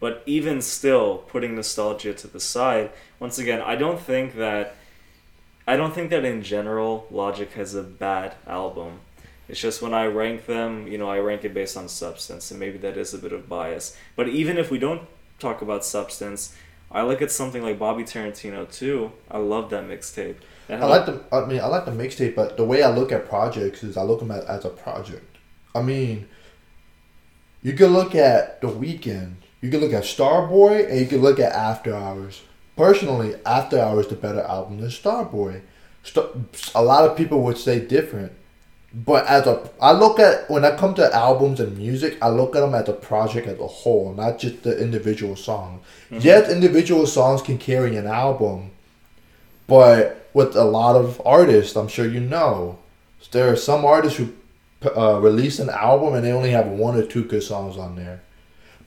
but 0.00 0.22
even 0.26 0.62
still, 0.62 1.18
putting 1.18 1.54
nostalgia 1.54 2.14
to 2.14 2.26
the 2.26 2.40
side, 2.40 2.90
once 3.18 3.38
again, 3.38 3.60
I 3.60 3.76
don't 3.76 4.00
think 4.00 4.34
that. 4.36 4.74
I 5.66 5.76
don't 5.76 5.94
think 5.94 6.10
that 6.10 6.24
in 6.24 6.42
general 6.42 7.06
Logic 7.10 7.52
has 7.52 7.74
a 7.74 7.82
bad 7.82 8.34
album. 8.46 9.00
It's 9.48 9.60
just 9.60 9.82
when 9.82 9.94
I 9.94 10.06
rank 10.06 10.46
them, 10.46 10.88
you 10.88 10.96
know, 10.96 11.08
I 11.08 11.18
rank 11.18 11.44
it 11.44 11.54
based 11.54 11.76
on 11.76 11.88
substance, 11.88 12.50
and 12.50 12.58
maybe 12.58 12.78
that 12.78 12.96
is 12.96 13.14
a 13.14 13.18
bit 13.18 13.32
of 13.32 13.48
bias. 13.48 13.96
But 14.16 14.28
even 14.28 14.58
if 14.58 14.70
we 14.70 14.78
don't 14.78 15.02
talk 15.38 15.60
about 15.62 15.84
substance, 15.84 16.54
I 16.90 17.02
look 17.02 17.22
at 17.22 17.30
something 17.30 17.62
like 17.62 17.78
Bobby 17.78 18.02
Tarantino 18.04 18.70
too. 18.72 19.12
I 19.30 19.38
love 19.38 19.70
that 19.70 19.84
mixtape. 19.84 20.36
I 20.68 20.84
like 20.84 21.06
the. 21.06 21.20
I 21.32 21.44
mean, 21.46 21.60
I 21.60 21.66
like 21.66 21.84
the 21.84 21.90
mixtape, 21.90 22.34
but 22.34 22.56
the 22.56 22.64
way 22.64 22.82
I 22.82 22.90
look 22.90 23.12
at 23.12 23.28
projects 23.28 23.82
is 23.82 23.96
I 23.96 24.02
look 24.02 24.20
them 24.20 24.30
at, 24.30 24.44
as 24.44 24.64
a 24.64 24.70
project. 24.70 25.38
I 25.74 25.82
mean, 25.82 26.28
you 27.62 27.74
can 27.74 27.88
look 27.88 28.14
at 28.14 28.60
the 28.60 28.68
Weeknd. 28.68 29.34
You 29.60 29.70
can 29.70 29.80
look 29.80 29.92
at 29.92 30.04
Starboy, 30.04 30.88
and 30.88 30.98
you 30.98 31.06
can 31.06 31.20
look 31.20 31.38
at 31.38 31.52
After 31.52 31.94
Hours. 31.94 32.42
Personally, 32.76 33.34
After 33.44 33.78
Hours 33.78 34.06
is 34.06 34.10
the 34.10 34.16
better 34.16 34.40
album 34.40 34.80
than 34.80 34.88
Starboy. 34.90 35.60
Star, 36.02 36.30
a 36.74 36.82
lot 36.82 37.04
of 37.04 37.16
people 37.16 37.42
would 37.42 37.58
say 37.58 37.78
different, 37.78 38.32
but 38.92 39.26
as 39.26 39.46
a, 39.46 39.70
I 39.80 39.92
look 39.92 40.18
at 40.18 40.50
when 40.50 40.64
I 40.64 40.74
come 40.76 40.94
to 40.94 41.14
albums 41.14 41.60
and 41.60 41.76
music, 41.76 42.16
I 42.22 42.30
look 42.30 42.56
at 42.56 42.60
them 42.60 42.74
as 42.74 42.88
a 42.88 42.94
project 42.94 43.46
as 43.46 43.58
a 43.60 43.66
whole, 43.66 44.14
not 44.14 44.38
just 44.38 44.62
the 44.62 44.80
individual 44.80 45.36
song. 45.36 45.80
Yes, 46.10 46.50
individual 46.50 47.06
songs 47.06 47.42
can 47.42 47.58
carry 47.58 47.96
an 47.96 48.06
album, 48.06 48.70
but 49.66 50.28
with 50.32 50.56
a 50.56 50.64
lot 50.64 50.96
of 50.96 51.20
artists, 51.24 51.76
I'm 51.76 51.88
sure 51.88 52.06
you 52.06 52.20
know, 52.20 52.78
there 53.30 53.52
are 53.52 53.56
some 53.56 53.84
artists 53.84 54.18
who 54.18 54.32
uh, 54.96 55.20
release 55.20 55.58
an 55.58 55.68
album 55.68 56.14
and 56.14 56.24
they 56.24 56.32
only 56.32 56.50
have 56.50 56.66
one 56.66 56.96
or 56.96 57.04
two 57.04 57.24
good 57.24 57.42
songs 57.42 57.76
on 57.76 57.94
there. 57.94 58.22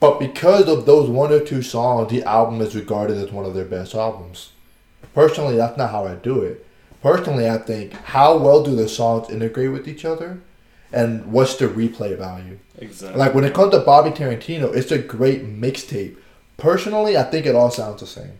But 0.04 0.20
because 0.20 0.68
of 0.68 0.84
those 0.84 1.08
one 1.08 1.32
or 1.32 1.40
two 1.40 1.62
songs, 1.62 2.10
the 2.10 2.24
album 2.24 2.60
is 2.60 2.76
regarded 2.76 3.16
as 3.16 3.32
one 3.32 3.46
of 3.46 3.54
their 3.54 3.64
best 3.64 3.94
albums. 3.94 4.52
Personally, 5.14 5.56
that's 5.56 5.78
not 5.78 5.92
how 5.92 6.04
I 6.04 6.14
do 6.16 6.42
it. 6.42 6.66
Personally, 7.00 7.48
I 7.48 7.56
think 7.56 7.94
how 7.94 8.36
well 8.36 8.62
do 8.62 8.76
the 8.76 8.86
songs 8.86 9.30
integrate 9.30 9.72
with 9.72 9.88
each 9.88 10.04
other, 10.04 10.40
and 10.92 11.32
what's 11.32 11.56
the 11.56 11.68
replay 11.68 12.18
value. 12.18 12.58
Exactly. 12.76 13.18
Like 13.18 13.34
when 13.34 13.44
it 13.44 13.54
comes 13.54 13.72
to 13.72 13.80
Bobby 13.80 14.10
Tarantino, 14.10 14.76
it's 14.76 14.92
a 14.92 14.98
great 14.98 15.46
mixtape. 15.46 16.18
Personally, 16.58 17.16
I 17.16 17.22
think 17.22 17.46
it 17.46 17.54
all 17.54 17.70
sounds 17.70 18.00
the 18.00 18.06
same. 18.06 18.32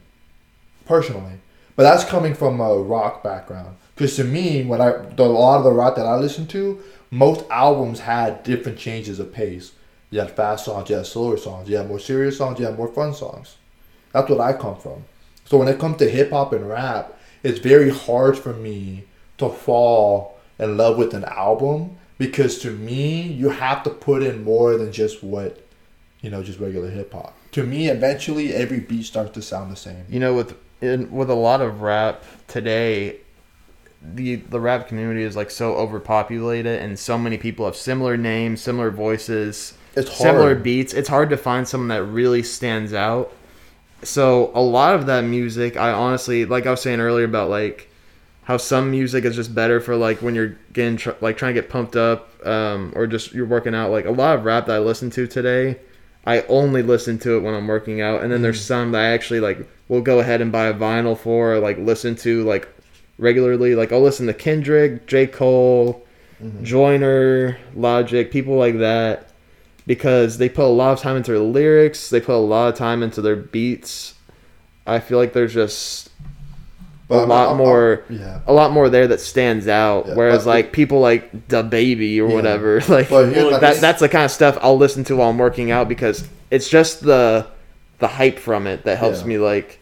Personally, 0.84 1.38
but 1.76 1.84
that's 1.84 2.04
coming 2.04 2.34
from 2.34 2.60
a 2.60 2.76
rock 2.76 3.22
background. 3.22 3.76
Because 3.94 4.16
to 4.16 4.24
me, 4.24 4.64
when 4.66 4.82
I 4.82 4.90
the, 5.16 5.24
a 5.24 5.24
lot 5.24 5.56
of 5.56 5.64
the 5.64 5.72
rock 5.72 5.96
that 5.96 6.04
I 6.04 6.16
listen 6.16 6.46
to, 6.48 6.82
most 7.10 7.46
albums 7.48 8.00
had 8.00 8.42
different 8.42 8.76
changes 8.76 9.18
of 9.18 9.32
pace. 9.32 9.72
You 10.14 10.20
had 10.20 10.30
fast 10.30 10.66
songs, 10.66 10.88
you 10.88 10.94
had 10.94 11.06
slower 11.06 11.36
songs, 11.36 11.68
you 11.68 11.76
had 11.76 11.88
more 11.88 11.98
serious 11.98 12.38
songs, 12.38 12.60
you 12.60 12.66
had 12.66 12.78
more 12.78 12.86
fun 12.86 13.12
songs. 13.12 13.56
That's 14.12 14.30
what 14.30 14.38
I 14.38 14.52
come 14.52 14.76
from. 14.76 15.06
So 15.44 15.58
when 15.58 15.66
it 15.66 15.80
comes 15.80 15.96
to 15.96 16.08
hip 16.08 16.30
hop 16.30 16.52
and 16.52 16.68
rap, 16.68 17.18
it's 17.42 17.58
very 17.58 17.90
hard 17.90 18.38
for 18.38 18.52
me 18.52 19.06
to 19.38 19.48
fall 19.48 20.38
in 20.56 20.76
love 20.76 20.98
with 20.98 21.14
an 21.14 21.24
album 21.24 21.98
because 22.16 22.60
to 22.60 22.70
me, 22.70 23.22
you 23.22 23.48
have 23.48 23.82
to 23.82 23.90
put 23.90 24.22
in 24.22 24.44
more 24.44 24.76
than 24.76 24.92
just 24.92 25.24
what, 25.24 25.66
you 26.20 26.30
know, 26.30 26.44
just 26.44 26.60
regular 26.60 26.90
hip 26.90 27.12
hop. 27.12 27.36
To 27.50 27.64
me, 27.64 27.88
eventually, 27.88 28.54
every 28.54 28.78
beat 28.78 29.06
starts 29.06 29.32
to 29.32 29.42
sound 29.42 29.72
the 29.72 29.76
same. 29.76 30.04
You 30.08 30.20
know, 30.20 30.32
with 30.32 30.56
in, 30.80 31.10
with 31.10 31.28
a 31.28 31.34
lot 31.34 31.60
of 31.60 31.80
rap 31.82 32.22
today, 32.46 33.16
the 34.00 34.36
the 34.36 34.60
rap 34.60 34.86
community 34.86 35.24
is 35.24 35.34
like 35.34 35.50
so 35.50 35.74
overpopulated, 35.74 36.80
and 36.80 36.96
so 36.96 37.18
many 37.18 37.36
people 37.36 37.64
have 37.64 37.74
similar 37.74 38.16
names, 38.16 38.60
similar 38.60 38.92
voices, 38.92 39.74
It's 39.96 40.08
hard. 40.08 40.18
similar 40.18 40.54
beats. 40.54 40.92
It's 40.92 41.08
hard 41.08 41.30
to 41.30 41.36
find 41.36 41.66
someone 41.66 41.88
that 41.88 42.04
really 42.04 42.42
stands 42.42 42.92
out. 42.92 43.32
So 44.02 44.50
a 44.54 44.60
lot 44.60 44.94
of 44.94 45.06
that 45.06 45.22
music, 45.22 45.76
I 45.76 45.92
honestly, 45.92 46.44
like 46.44 46.66
I 46.66 46.70
was 46.70 46.82
saying 46.82 47.00
earlier 47.00 47.24
about 47.24 47.48
like 47.48 47.88
how 48.44 48.58
some 48.58 48.90
music 48.90 49.24
is 49.24 49.34
just 49.34 49.54
better 49.54 49.80
for 49.80 49.96
like 49.96 50.20
when 50.20 50.34
you're 50.34 50.56
getting 50.72 50.96
tr- 50.98 51.12
like 51.20 51.36
trying 51.38 51.54
to 51.54 51.60
get 51.60 51.70
pumped 51.70 51.96
up, 51.96 52.30
um, 52.46 52.92
or 52.94 53.06
just 53.06 53.32
you're 53.32 53.46
working 53.46 53.74
out. 53.74 53.90
Like 53.90 54.04
a 54.04 54.10
lot 54.10 54.36
of 54.36 54.44
rap 54.44 54.66
that 54.66 54.76
I 54.76 54.78
listen 54.78 55.10
to 55.10 55.26
today, 55.26 55.78
I 56.26 56.42
only 56.42 56.82
listen 56.82 57.18
to 57.20 57.36
it 57.36 57.40
when 57.40 57.54
I'm 57.54 57.66
working 57.66 58.00
out, 58.02 58.22
and 58.22 58.30
then 58.30 58.42
there's 58.42 58.62
some 58.62 58.92
that 58.92 59.00
I 59.00 59.06
actually 59.08 59.40
like 59.40 59.66
will 59.88 60.02
go 60.02 60.18
ahead 60.20 60.40
and 60.40 60.52
buy 60.52 60.66
a 60.66 60.74
vinyl 60.74 61.16
for, 61.16 61.54
or, 61.54 61.58
like 61.60 61.78
listen 61.78 62.14
to 62.16 62.44
like 62.44 62.68
regularly. 63.18 63.74
Like 63.74 63.92
I'll 63.92 64.02
listen 64.02 64.26
to 64.26 64.34
Kendrick, 64.34 65.06
J 65.06 65.26
Cole, 65.26 66.04
Joyner, 66.62 67.56
Logic, 67.74 68.30
people 68.30 68.56
like 68.56 68.78
that, 68.78 69.30
because 69.86 70.38
they 70.38 70.48
put 70.48 70.64
a 70.64 70.68
lot 70.68 70.92
of 70.92 71.00
time 71.00 71.16
into 71.16 71.32
their 71.32 71.40
lyrics. 71.40 72.10
They 72.10 72.20
put 72.20 72.34
a 72.34 72.38
lot 72.38 72.68
of 72.68 72.74
time 72.74 73.02
into 73.02 73.20
their 73.20 73.36
beats. 73.36 74.14
I 74.86 74.98
feel 75.00 75.18
like 75.18 75.32
there's 75.32 75.54
just 75.54 76.10
a 77.10 77.14
I'm- 77.14 77.28
lot 77.28 77.48
I'm- 77.48 77.56
more, 77.58 78.02
I'm- 78.08 78.18
yeah. 78.18 78.40
a 78.46 78.52
lot 78.52 78.72
more 78.72 78.88
there 78.88 79.06
that 79.08 79.20
stands 79.20 79.68
out. 79.68 80.06
Yeah, 80.08 80.14
whereas 80.14 80.44
but- 80.44 80.50
like 80.50 80.72
people 80.72 81.00
like 81.00 81.48
Da 81.48 81.62
Baby 81.62 82.20
or 82.20 82.28
Yeah. 82.28 82.34
whatever, 82.34 82.80
like 82.88 83.08
But 83.10 83.32
here's 83.34 83.60
that 83.60 83.72
thing. 83.74 83.80
that's 83.82 84.00
the 84.00 84.08
kind 84.08 84.24
of 84.24 84.30
stuff 84.30 84.58
I'll 84.62 84.76
listen 84.78 85.04
to 85.04 85.16
while 85.16 85.28
I'm 85.30 85.38
working 85.38 85.70
out 85.70 85.88
because 85.88 86.26
it's 86.50 86.68
just 86.68 87.02
the 87.02 87.46
the 88.00 88.08
hype 88.08 88.38
from 88.38 88.66
it 88.66 88.84
that 88.84 88.98
helps 88.98 89.20
Yeah. 89.20 89.26
me 89.26 89.38
like 89.38 89.78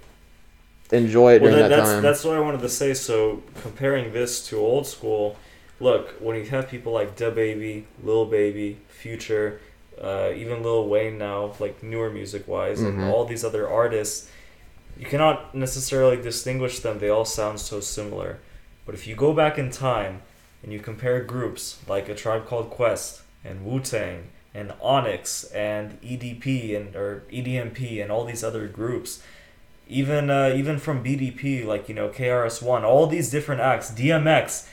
enjoy 0.93 1.35
it 1.37 1.43
well, 1.43 1.51
during 1.53 1.63
that, 1.63 1.69
that, 1.71 1.77
that's 1.77 1.91
time. 1.91 2.03
that's 2.03 2.25
what 2.25 2.37
I 2.37 2.41
wanted 2.41 2.61
to 2.61 2.69
say. 2.69 2.93
So 2.95 3.43
comparing 3.63 4.13
this 4.13 4.47
to 4.49 4.59
old 4.59 4.87
school, 4.87 5.37
look 5.81 6.11
when 6.21 6.37
you 6.37 6.45
have 6.47 6.69
people 6.69 6.93
like 6.93 7.17
Da 7.17 7.31
Baby, 7.31 7.87
Lil 8.05 8.27
Baby, 8.27 8.77
Future, 8.89 9.61
uh, 10.01 10.31
even 10.35 10.63
Lil 10.63 10.89
Wayne 10.89 11.19
now, 11.19 11.53
like 11.59 11.83
newer 11.83 12.11
music 12.11 12.47
wise, 12.49 12.81
and 12.81 12.99
Mhm. 12.99 13.09
all 13.09 13.25
these 13.25 13.45
other 13.45 13.69
artists, 13.69 14.29
you 14.99 15.07
cannot 15.07 15.55
necessarily 15.55 16.17
distinguish 16.17 16.81
them. 16.81 16.99
They 16.99 17.09
all 17.09 17.25
sound 17.25 17.61
so 17.61 17.81
similar. 17.81 18.39
But 18.85 18.95
if 18.95 19.07
you 19.07 19.15
go 19.15 19.33
back 19.33 19.59
in 19.59 19.71
time 19.71 20.23
and 20.63 20.73
you 20.73 20.81
compare 20.81 21.21
groups 21.23 21.79
like 21.89 22.09
a 22.09 22.15
Tribe 22.15 22.47
Called 22.47 22.71
Quest 22.71 23.23
and 23.45 23.65
Wu 23.65 23.81
Tang 23.81 24.25
and 24.55 24.73
Onyx 24.83 25.45
and 25.55 25.99
EDP 26.03 26.75
and 26.77 26.95
or 26.95 27.23
EDMP 27.31 28.01
and 28.03 28.11
all 28.13 28.25
these 28.25 28.45
other 28.45 28.67
groups, 28.67 29.23
even 29.89 30.31
uh, 30.31 30.53
even 30.55 30.79
from 30.79 31.03
BDP 31.03 31.65
like 31.65 31.89
you 31.89 31.95
know 31.95 32.09
KRS 32.09 32.61
One, 32.63 32.85
all 32.85 33.07
these 33.07 33.31
different 33.31 33.61
acts, 33.61 33.91
DMX, 33.91 34.67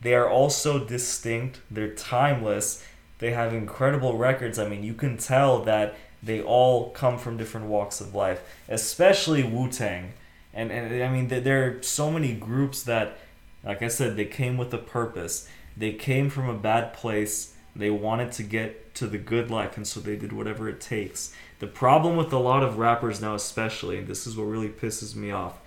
they 0.00 0.14
are 0.14 0.28
all 0.28 0.50
so 0.50 0.78
distinct. 0.78 1.60
They're 1.70 1.88
timeless. 1.94 2.82
They 3.18 3.32
have 3.32 3.54
incredible 3.54 4.16
records. 4.16 4.58
I 4.58 4.68
mean, 4.68 4.82
you 4.82 4.94
can 4.94 5.16
tell 5.16 5.62
that 5.64 5.96
they 6.22 6.42
all 6.42 6.90
come 6.90 7.18
from 7.18 7.36
different 7.36 7.66
walks 7.66 8.00
of 8.00 8.14
life, 8.14 8.42
especially 8.68 9.42
Wu 9.42 9.68
Tang. 9.68 10.12
And, 10.52 10.70
and 10.70 11.02
I 11.02 11.08
mean, 11.08 11.28
there- 11.28 11.78
are 11.78 11.82
so 11.82 12.10
many 12.10 12.32
groups 12.32 12.82
that, 12.84 13.18
like 13.64 13.82
I 13.82 13.88
said, 13.88 14.16
they 14.16 14.24
came 14.24 14.56
with 14.56 14.72
a 14.72 14.78
purpose. 14.78 15.48
They 15.76 15.92
came 15.92 16.30
from 16.30 16.48
a 16.48 16.54
bad 16.54 16.94
place. 16.94 17.54
They 17.74 17.90
wanted 17.90 18.32
to 18.32 18.42
get 18.42 18.94
to 18.94 19.06
the 19.06 19.18
good 19.18 19.50
life, 19.50 19.76
and 19.76 19.86
so 19.86 20.00
they 20.00 20.16
did 20.16 20.32
whatever 20.32 20.68
it 20.68 20.80
takes. 20.80 21.34
The 21.58 21.66
problem 21.66 22.16
with 22.16 22.32
a 22.32 22.38
lot 22.38 22.62
of 22.62 22.78
rappers 22.78 23.20
now, 23.20 23.34
especially, 23.34 23.98
and 23.98 24.06
this 24.06 24.26
is 24.26 24.36
what 24.36 24.44
really 24.44 24.70
pisses 24.70 25.14
me 25.14 25.30
off, 25.30 25.58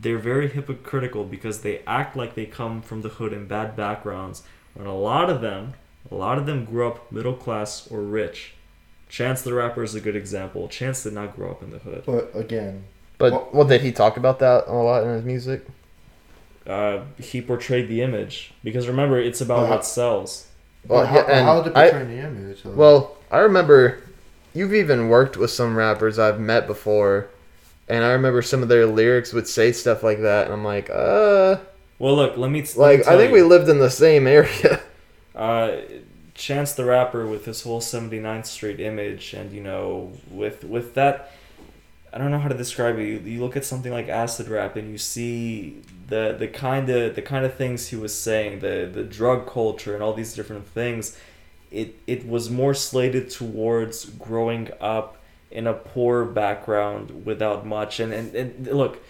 they're 0.00 0.18
very 0.18 0.48
hypocritical 0.48 1.24
because 1.24 1.60
they 1.60 1.82
act 1.86 2.16
like 2.16 2.34
they 2.34 2.46
come 2.46 2.80
from 2.80 3.02
the 3.02 3.10
hood 3.10 3.34
and 3.34 3.46
bad 3.46 3.76
backgrounds, 3.76 4.42
when 4.72 4.86
a 4.86 4.96
lot 4.96 5.28
of 5.28 5.42
them, 5.42 5.74
a 6.10 6.14
lot 6.14 6.38
of 6.38 6.46
them 6.46 6.64
grew 6.64 6.86
up 6.88 7.10
middle 7.12 7.34
class 7.34 7.88
or 7.90 8.00
rich. 8.00 8.54
Chance 9.08 9.42
the 9.42 9.54
Rapper 9.54 9.82
is 9.84 9.94
a 9.94 10.00
good 10.00 10.16
example. 10.16 10.68
Chance 10.68 11.04
did 11.04 11.12
not 11.12 11.36
grow 11.36 11.50
up 11.50 11.62
in 11.62 11.70
the 11.70 11.78
hood. 11.78 12.02
But 12.06 12.30
again, 12.34 12.84
but 13.18 13.32
Well- 13.32 13.48
well, 13.52 13.64
did 13.66 13.80
he 13.82 13.92
talk 13.92 14.16
about 14.16 14.38
that 14.40 14.64
a 14.66 14.72
lot 14.72 15.02
in 15.04 15.10
his 15.10 15.24
music? 15.24 15.64
Uh, 16.66 17.00
he 17.18 17.40
portrayed 17.40 17.88
the 17.88 18.02
image 18.02 18.52
because 18.64 18.88
remember, 18.88 19.20
it's 19.20 19.40
about 19.40 19.62
Well, 19.62 19.70
what 19.70 19.84
sells. 19.86 20.46
Well, 20.88 20.98
well, 21.00 21.06
how, 21.06 21.16
yeah, 21.16 21.24
and 21.28 21.44
how 21.46 21.62
did 21.62 21.70
it 21.70 21.76
I- 21.76 21.90
portray 21.90 22.16
the 22.16 22.22
image? 22.26 22.62
though? 22.64 22.70
Well, 22.70 23.16
I 23.30 23.38
remember 23.38 23.98
you've 24.52 24.74
even 24.74 25.08
worked 25.08 25.36
with 25.36 25.50
some 25.50 25.76
rappers 25.76 26.18
I've 26.18 26.40
met 26.40 26.66
before, 26.66 27.28
and 27.88 28.04
I 28.04 28.10
remember 28.12 28.42
some 28.42 28.62
of 28.64 28.68
their 28.68 28.86
lyrics 28.86 29.32
would 29.32 29.46
say 29.46 29.70
stuff 29.70 30.02
like 30.02 30.20
that, 30.22 30.46
and 30.46 30.52
I'm 30.54 30.64
like, 30.64 30.90
uh, 30.90 31.56
Well, 32.00 32.16
look, 32.16 32.36
let 32.36 32.50
me. 32.50 32.62
let 32.62 32.76
me 32.76 32.82
like 32.82 33.06
I 33.06 33.16
think 33.16 33.28
you. 33.30 33.34
we 33.36 33.42
lived 33.42 33.68
in 33.68 33.78
the 33.78 33.90
same 33.90 34.26
area. 34.26 34.80
uh, 35.36 35.76
Chance 36.34 36.72
the 36.72 36.84
Rapper 36.84 37.26
with 37.26 37.44
his 37.44 37.62
whole 37.62 37.80
79th 37.80 38.46
Street 38.46 38.80
image, 38.80 39.32
and 39.34 39.52
you 39.52 39.62
know, 39.62 40.12
with 40.30 40.64
with 40.64 40.94
that, 40.94 41.32
I 42.12 42.18
don't 42.18 42.30
know 42.30 42.38
how 42.38 42.48
to 42.48 42.56
describe 42.56 42.98
it. 42.98 43.06
You, 43.06 43.18
you 43.18 43.40
look 43.40 43.56
at 43.56 43.64
something 43.64 43.92
like 43.92 44.08
acid 44.08 44.48
rap, 44.48 44.76
and 44.76 44.90
you 44.90 44.98
see 44.98 45.82
the 46.08 46.36
the 46.38 46.48
kind 46.48 46.88
of 46.88 47.14
the 47.14 47.22
kind 47.22 47.44
of 47.44 47.54
things 47.54 47.88
he 47.88 47.96
was 47.96 48.16
saying, 48.18 48.60
the 48.60 48.90
the 48.92 49.02
drug 49.02 49.46
culture, 49.46 49.94
and 49.94 50.02
all 50.02 50.12
these 50.12 50.34
different 50.34 50.66
things. 50.66 51.18
It 51.70 51.98
it 52.06 52.26
was 52.26 52.50
more 52.50 52.74
slated 52.74 53.30
towards 53.30 54.06
growing 54.06 54.70
up 54.80 55.16
in 55.50 55.66
a 55.66 55.74
poor 55.74 56.24
background 56.24 57.24
without 57.24 57.66
much, 57.66 57.98
and 58.00 58.12
and, 58.12 58.34
and 58.34 58.66
look 58.66 59.02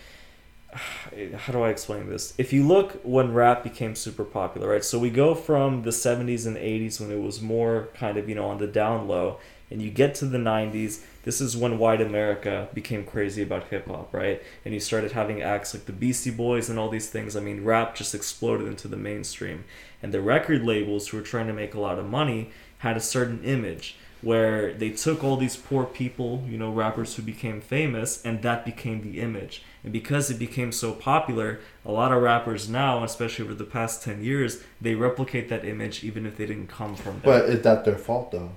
how 1.37 1.53
do 1.53 1.63
I 1.63 1.71
explain 1.71 2.09
this? 2.09 2.35
If 2.39 2.53
you 2.53 2.67
look 2.67 3.01
when 3.03 3.33
rap 3.33 3.63
became 3.63 3.95
super 3.95 4.25
popular, 4.25 4.69
right? 4.69 4.85
So 4.85 4.99
we 4.99 5.11
go 5.11 5.35
from 5.35 5.83
the 5.83 5.91
70s 5.91 6.47
and 6.47 6.57
80s 6.57 7.01
when 7.01 7.11
it 7.11 7.21
was 7.21 7.41
more 7.41 7.89
kind 7.95 8.17
of, 8.17 8.29
you 8.29 8.35
know, 8.35 8.47
on 8.47 8.59
the 8.59 8.67
down 8.67 9.09
low, 9.09 9.39
and 9.71 9.83
you 9.83 9.91
get 9.91 10.15
to 10.17 10.27
the 10.27 10.39
90s. 10.39 11.03
This 11.25 11.41
is 11.41 11.57
when 11.57 11.79
white 11.79 12.01
America 12.01 12.69
became 12.73 13.05
crazy 13.05 13.43
about 13.43 13.69
hip 13.69 13.89
hop, 13.89 14.15
right? 14.15 14.41
And 14.65 14.73
you 14.73 14.79
started 14.79 15.13
having 15.13 15.43
acts 15.43 15.75
like 15.75 15.87
the 15.87 15.93
Beastie 15.93 16.31
Boys 16.31 16.71
and 16.71 16.79
all 16.79 16.89
these 16.89 17.11
things. 17.11 17.35
I 17.37 17.41
mean, 17.41 17.65
rap 17.65 17.97
just 17.97 18.15
exploded 18.15 18.69
into 18.69 18.87
the 18.87 18.97
mainstream. 18.97 19.65
And 20.03 20.15
the 20.15 20.21
record 20.21 20.63
labels 20.63 21.09
who 21.09 21.17
were 21.17 21.25
trying 21.25 21.49
to 21.49 21.53
make 21.53 21.75
a 21.75 21.81
lot 21.81 21.99
of 21.99 22.07
money 22.07 22.51
had 22.79 22.97
a 22.97 23.01
certain 23.01 23.43
image 23.43 23.97
where 24.23 24.73
they 24.73 24.91
took 24.91 25.23
all 25.23 25.37
these 25.37 25.57
poor 25.57 25.85
people, 25.85 26.45
you 26.49 26.59
know, 26.59 26.73
rappers 26.73 27.17
who 27.17 27.23
became 27.23 27.61
famous, 27.61 28.25
and 28.25 28.43
that 28.43 28.65
became 28.65 29.03
the 29.03 29.21
image. 29.21 29.63
And 29.87 29.93
because 29.93 30.31
it 30.33 30.39
became 30.41 30.73
so 30.73 30.93
popular, 30.93 31.61
a 31.85 31.93
lot 31.93 32.11
of 32.11 32.21
rappers 32.21 32.69
now, 32.69 33.05
especially 33.05 33.45
over 33.45 33.55
the 33.55 33.65
past 33.65 34.03
10 34.03 34.23
years, 34.25 34.63
they 34.81 34.97
replicate 34.97 35.49
that 35.49 35.65
image 35.65 36.03
even 36.03 36.27
if 36.27 36.37
they 36.37 36.45
didn't 36.45 36.67
come 36.67 36.97
from 36.97 37.21
there. 37.21 37.41
but 37.41 37.49
is 37.49 37.63
that 37.63 37.85
their 37.85 37.97
fault 37.97 38.33
though? 38.33 38.51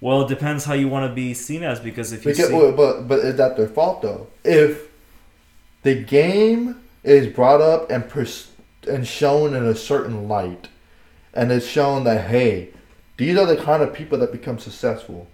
well, 0.00 0.22
it 0.22 0.28
depends 0.28 0.64
how 0.64 0.72
you 0.72 0.88
want 0.88 1.10
to 1.10 1.14
be 1.14 1.34
seen 1.34 1.62
as 1.64 1.80
because 1.80 2.12
if 2.12 2.24
you 2.24 2.30
Because, 2.30 2.48
see, 2.48 2.70
but 2.70 3.08
but 3.08 3.18
is 3.18 3.34
that 3.36 3.56
their 3.56 3.66
fault 3.68 4.02
though? 4.02 4.28
If 4.44 4.88
the 5.82 5.96
game 5.96 6.80
is 7.02 7.26
brought 7.26 7.60
up 7.60 7.90
and 7.90 8.08
pers- 8.08 8.52
and 8.88 9.06
shown 9.06 9.52
in 9.54 9.64
a 9.66 9.74
certain 9.74 10.28
light, 10.28 10.68
and 11.34 11.50
it's 11.50 11.66
shown 11.66 12.04
that 12.04 12.28
hey, 12.30 12.68
these 13.18 13.36
are 13.36 13.46
the 13.46 13.56
kind 13.56 13.82
of 13.82 13.92
people 13.92 14.16
that 14.18 14.30
become 14.32 14.58
successful. 14.60 15.26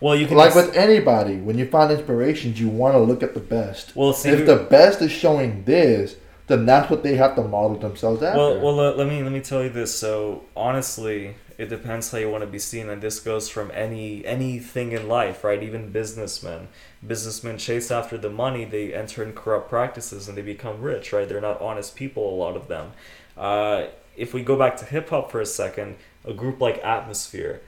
Well, 0.00 0.14
you 0.14 0.26
can 0.26 0.36
Like 0.36 0.54
with 0.54 0.74
anybody, 0.76 1.36
when 1.36 1.58
you 1.58 1.66
find 1.66 1.90
inspirations, 1.90 2.60
you 2.60 2.68
want 2.68 2.94
to 2.94 2.98
look 2.98 3.22
at 3.22 3.34
the 3.34 3.40
best. 3.40 3.94
well, 3.96 4.12
see, 4.12 4.30
if 4.30 4.46
the 4.46 4.56
best 4.56 5.00
is 5.02 5.10
showing 5.10 5.64
this, 5.64 6.16
then 6.46 6.66
that's 6.66 6.90
what 6.90 7.02
they 7.02 7.16
have 7.16 7.34
to 7.36 7.42
model 7.42 7.76
themselves 7.76 8.22
after. 8.22 8.38
Well, 8.38 8.60
well, 8.60 8.74
let, 8.74 8.98
let 8.98 9.08
me 9.08 9.22
let 9.22 9.32
me 9.32 9.40
tell 9.40 9.62
you 9.62 9.70
this. 9.70 9.94
So 9.94 10.44
honestly, 10.56 11.36
it 11.58 11.68
depends 11.68 12.10
how 12.10 12.18
you 12.18 12.30
want 12.30 12.42
to 12.42 12.46
be 12.46 12.58
seen, 12.58 12.88
and 12.88 13.02
this 13.02 13.18
goes 13.18 13.48
from 13.48 13.70
any 13.74 14.24
anything 14.24 14.92
in 14.92 15.08
life, 15.08 15.42
right? 15.42 15.62
Even 15.62 15.90
businessmen, 15.90 16.68
businessmen 17.06 17.58
chase 17.58 17.90
after 17.90 18.18
the 18.18 18.30
money, 18.30 18.64
they 18.64 18.94
enter 18.94 19.22
in 19.22 19.32
corrupt 19.32 19.68
practices, 19.68 20.28
and 20.28 20.36
they 20.36 20.42
become 20.42 20.82
rich, 20.82 21.12
right? 21.12 21.28
They're 21.28 21.40
not 21.40 21.60
honest 21.60 21.96
people, 21.96 22.32
a 22.32 22.36
lot 22.36 22.56
of 22.56 22.68
them. 22.68 22.92
Uh, 23.36 23.86
if 24.16 24.32
we 24.32 24.42
go 24.42 24.56
back 24.56 24.76
to 24.78 24.84
hip 24.84 25.10
hop 25.10 25.30
for 25.30 25.40
a 25.40 25.46
second, 25.46 25.96
a 26.24 26.32
group 26.32 26.60
like 26.60 26.78
Atmosphere, 26.84 27.60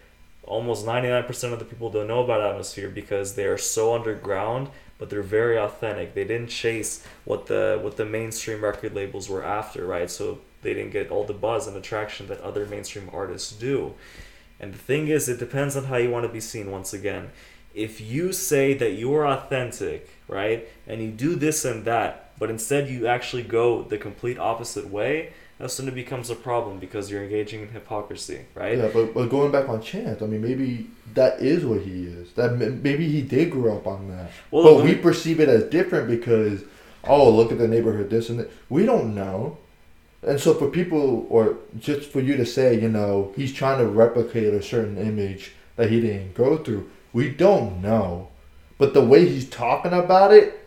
almost 0.49 0.87
99% 0.87 1.53
of 1.53 1.59
the 1.59 1.65
people 1.65 1.91
don't 1.91 2.09
know 2.09 2.25
about 2.25 2.41
Atmosphere 2.41 2.89
because 2.89 3.35
they 3.35 3.45
are 3.45 3.59
so 3.59 3.95
underground, 3.95 4.69
but 4.99 5.11
they're 5.11 5.23
very 5.23 5.59
authentic. 5.59 6.15
They 6.15 6.25
didn't 6.25 6.49
chase 6.49 7.05
what 7.25 7.47
the 7.47 7.79
what 7.81 7.97
the 7.97 8.05
mainstream 8.05 8.65
record 8.65 8.95
labels 8.95 9.29
were 9.29 9.45
after, 9.45 9.87
right? 9.87 10.11
So 10.11 10.41
they 10.63 10.75
didn't 10.75 10.91
get 10.91 11.11
all 11.11 11.25
the 11.25 11.35
buzz 11.35 11.67
and 11.67 11.77
attraction 11.77 12.27
that 12.29 12.41
other 12.41 12.67
mainstream 12.67 13.09
artists 13.13 13.53
do. 13.53 13.95
And 14.59 14.75
the 14.75 14.79
thing 14.79 15.09
is, 15.09 15.29
it 15.29 15.39
depends 15.39 15.77
on 15.77 15.85
how 15.85 15.97
you 15.97 16.11
want 16.11 16.27
to 16.27 16.33
be 16.33 16.41
seen 16.41 16.71
once 16.71 16.93
again. 16.93 17.31
If 17.75 18.01
you 18.01 18.33
say 18.33 18.75
that 18.75 18.95
you 18.95 19.15
are 19.15 19.27
authentic, 19.27 20.09
right, 20.27 20.67
and 20.87 21.01
you 21.01 21.11
do 21.11 21.37
this 21.37 21.65
and 21.65 21.85
that, 21.85 22.33
but 22.39 22.51
instead 22.51 22.89
you 22.89 23.07
actually 23.07 23.45
go 23.45 23.83
the 23.83 23.99
complete 23.99 24.39
opposite 24.39 24.89
way, 24.89 25.33
that's 25.59 25.79
when 25.79 25.89
it 25.89 25.95
becomes 25.95 26.31
a 26.31 26.37
problem 26.37 26.79
because 26.79 27.11
you're 27.11 27.23
engaging 27.23 27.63
in 27.63 27.69
hypocrisy, 27.69 28.47
right? 28.55 28.79
Yeah, 28.79 28.91
but, 28.93 29.13
but 29.13 29.29
going 29.29 29.51
back 29.51 29.69
on 29.69 29.83
Chance, 29.83 30.23
I 30.23 30.27
mean, 30.27 30.43
maybe 30.43 30.89
that 31.15 31.41
is 31.41 31.67
what 31.67 31.83
he 31.83 32.05
is. 32.05 32.33
That 32.33 32.57
maybe 32.57 33.09
he 33.09 33.23
did 33.23 33.51
grow 33.51 33.77
up 33.77 33.87
on 33.87 34.09
that, 34.09 34.31
Well, 34.51 34.77
but 34.77 34.85
we 34.85 34.95
perceive 34.95 35.41
it 35.41 35.49
as 35.49 35.65
different 35.65 36.09
because, 36.09 36.63
oh, 37.05 37.31
look 37.31 37.51
at 37.51 37.59
the 37.59 37.69
neighborhood, 37.69 38.11
this 38.11 38.29
and 38.29 38.39
that. 38.39 38.51
We 38.69 38.87
don't 38.87 39.15
know, 39.15 39.59
and 40.23 40.41
so 40.41 40.55
for 40.55 40.69
people, 40.69 41.27
or 41.31 41.57
just 41.79 42.11
for 42.11 42.21
you 42.21 42.37
to 42.37 42.47
say, 42.47 42.79
you 42.79 42.89
know, 42.89 43.33
he's 43.37 43.53
trying 43.53 43.79
to 43.79 43.87
replicate 43.87 44.53
a 44.55 44.63
certain 44.63 44.99
image 44.99 45.53
that 45.77 45.91
he 45.91 46.01
didn't 46.01 46.35
go 46.35 46.59
through, 46.59 46.91
we 47.13 47.31
don't 47.31 47.81
know. 47.81 48.29
But 48.79 48.95
the 48.95 49.05
way 49.05 49.29
he's 49.29 49.49
talking 49.49 49.93
about 49.93 50.33
it, 50.33 50.67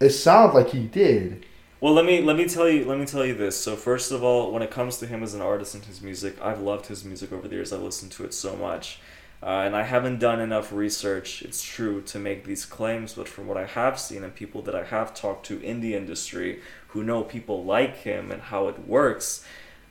it 0.00 0.10
sounds 0.10 0.54
like 0.54 0.70
he 0.70 0.86
did. 0.86 1.46
Well, 1.82 1.94
let 1.94 2.04
me 2.04 2.20
let 2.20 2.36
me 2.36 2.44
tell 2.44 2.68
you 2.68 2.84
let 2.84 2.96
me 2.96 3.06
tell 3.06 3.26
you 3.26 3.34
this. 3.34 3.58
So 3.58 3.74
first 3.74 4.12
of 4.12 4.22
all, 4.22 4.52
when 4.52 4.62
it 4.62 4.70
comes 4.70 4.98
to 4.98 5.06
him 5.08 5.24
as 5.24 5.34
an 5.34 5.40
artist 5.40 5.74
and 5.74 5.84
his 5.84 6.00
music, 6.00 6.40
I've 6.40 6.60
loved 6.60 6.86
his 6.86 7.04
music 7.04 7.32
over 7.32 7.48
the 7.48 7.56
years. 7.56 7.72
I've 7.72 7.82
listened 7.82 8.12
to 8.12 8.24
it 8.24 8.32
so 8.32 8.54
much, 8.54 9.00
uh, 9.42 9.64
and 9.66 9.74
I 9.74 9.82
haven't 9.82 10.20
done 10.20 10.40
enough 10.40 10.72
research. 10.72 11.42
It's 11.42 11.60
true 11.60 12.00
to 12.02 12.20
make 12.20 12.44
these 12.44 12.64
claims, 12.64 13.14
but 13.14 13.26
from 13.26 13.48
what 13.48 13.56
I 13.56 13.66
have 13.66 13.98
seen 13.98 14.22
and 14.22 14.32
people 14.32 14.62
that 14.62 14.76
I 14.76 14.84
have 14.84 15.12
talked 15.12 15.44
to 15.46 15.60
in 15.60 15.80
the 15.80 15.96
industry 15.96 16.60
who 16.90 17.02
know 17.02 17.24
people 17.24 17.64
like 17.64 17.96
him 17.96 18.30
and 18.30 18.42
how 18.42 18.68
it 18.68 18.86
works, 18.86 19.44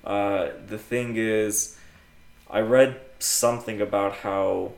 uh, 0.06 0.48
the 0.66 0.78
thing 0.78 1.18
is, 1.18 1.78
I 2.50 2.62
read 2.62 3.02
something 3.20 3.82
about 3.82 4.14
how 4.14 4.72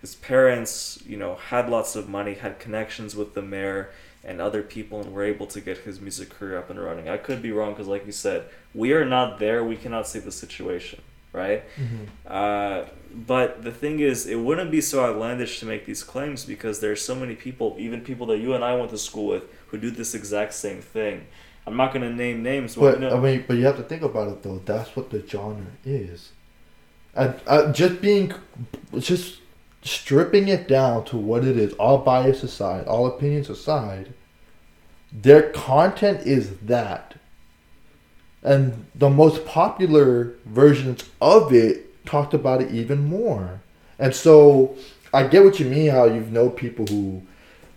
his 0.00 0.16
parents, 0.16 0.98
you 1.06 1.16
know, 1.16 1.36
had 1.36 1.70
lots 1.70 1.94
of 1.94 2.08
money, 2.08 2.34
had 2.34 2.58
connections 2.58 3.14
with 3.14 3.34
the 3.34 3.42
mayor 3.42 3.90
and 4.26 4.40
other 4.40 4.62
people, 4.62 5.00
and 5.00 5.12
were 5.14 5.24
able 5.24 5.46
to 5.46 5.60
get 5.60 5.78
his 5.78 6.00
music 6.00 6.28
career 6.30 6.58
up 6.58 6.68
and 6.68 6.78
running. 6.78 7.08
I 7.08 7.16
could 7.16 7.40
be 7.40 7.52
wrong 7.52 7.72
because, 7.72 7.86
like 7.86 8.04
you 8.04 8.12
said, 8.12 8.40
we 8.74 8.92
are 8.92 9.04
not 9.04 9.38
there. 9.38 9.64
We 9.64 9.76
cannot 9.76 10.06
see 10.06 10.18
the 10.18 10.32
situation, 10.32 11.00
right? 11.32 11.62
Uh, 12.26 12.84
but 13.14 13.62
the 13.62 13.70
thing 13.70 14.00
is, 14.00 14.26
it 14.26 14.36
wouldn't 14.36 14.70
be 14.70 14.80
so 14.80 15.04
outlandish 15.04 15.60
to 15.60 15.66
make 15.66 15.86
these 15.86 16.02
claims 16.02 16.44
because 16.44 16.80
there 16.80 16.92
are 16.92 16.96
so 16.96 17.14
many 17.14 17.34
people, 17.34 17.76
even 17.78 18.00
people 18.02 18.26
that 18.26 18.38
you 18.38 18.52
and 18.54 18.62
I 18.64 18.74
went 18.76 18.90
to 18.90 18.98
school 18.98 19.26
with, 19.28 19.44
who 19.68 19.78
do 19.78 19.90
this 19.90 20.14
exact 20.14 20.54
same 20.54 20.82
thing. 20.82 21.26
I'm 21.66 21.76
not 21.76 21.92
gonna 21.92 22.12
name 22.12 22.42
names, 22.42 22.74
but, 22.76 23.00
But 23.00 23.12
I 23.12 23.18
mean, 23.20 23.44
but 23.46 23.56
you 23.56 23.64
have 23.64 23.76
to 23.76 23.82
think 23.82 24.02
about 24.02 24.28
it 24.28 24.42
though. 24.42 24.60
That's 24.64 24.94
what 24.96 25.10
the 25.10 25.24
genre 25.26 25.66
is. 25.84 26.30
And 27.14 27.34
uh, 27.46 27.72
just 27.72 28.00
being, 28.00 28.32
just 28.98 29.40
stripping 29.86 30.48
it 30.48 30.68
down 30.68 31.04
to 31.06 31.16
what 31.16 31.44
it 31.44 31.56
is, 31.56 31.72
all 31.74 31.98
bias 31.98 32.42
aside, 32.42 32.86
all 32.86 33.06
opinions 33.06 33.48
aside, 33.48 34.12
their 35.12 35.50
content 35.50 36.26
is 36.26 36.58
that. 36.58 37.14
And 38.42 38.86
the 38.94 39.10
most 39.10 39.44
popular 39.46 40.34
versions 40.44 41.04
of 41.20 41.52
it 41.52 42.04
talked 42.04 42.34
about 42.34 42.62
it 42.62 42.70
even 42.70 43.04
more. 43.08 43.60
And 43.98 44.14
so 44.14 44.76
I 45.12 45.26
get 45.26 45.44
what 45.44 45.58
you 45.58 45.66
mean, 45.66 45.90
how 45.90 46.04
you 46.04 46.20
know 46.20 46.50
people 46.50 46.86
who, 46.86 47.22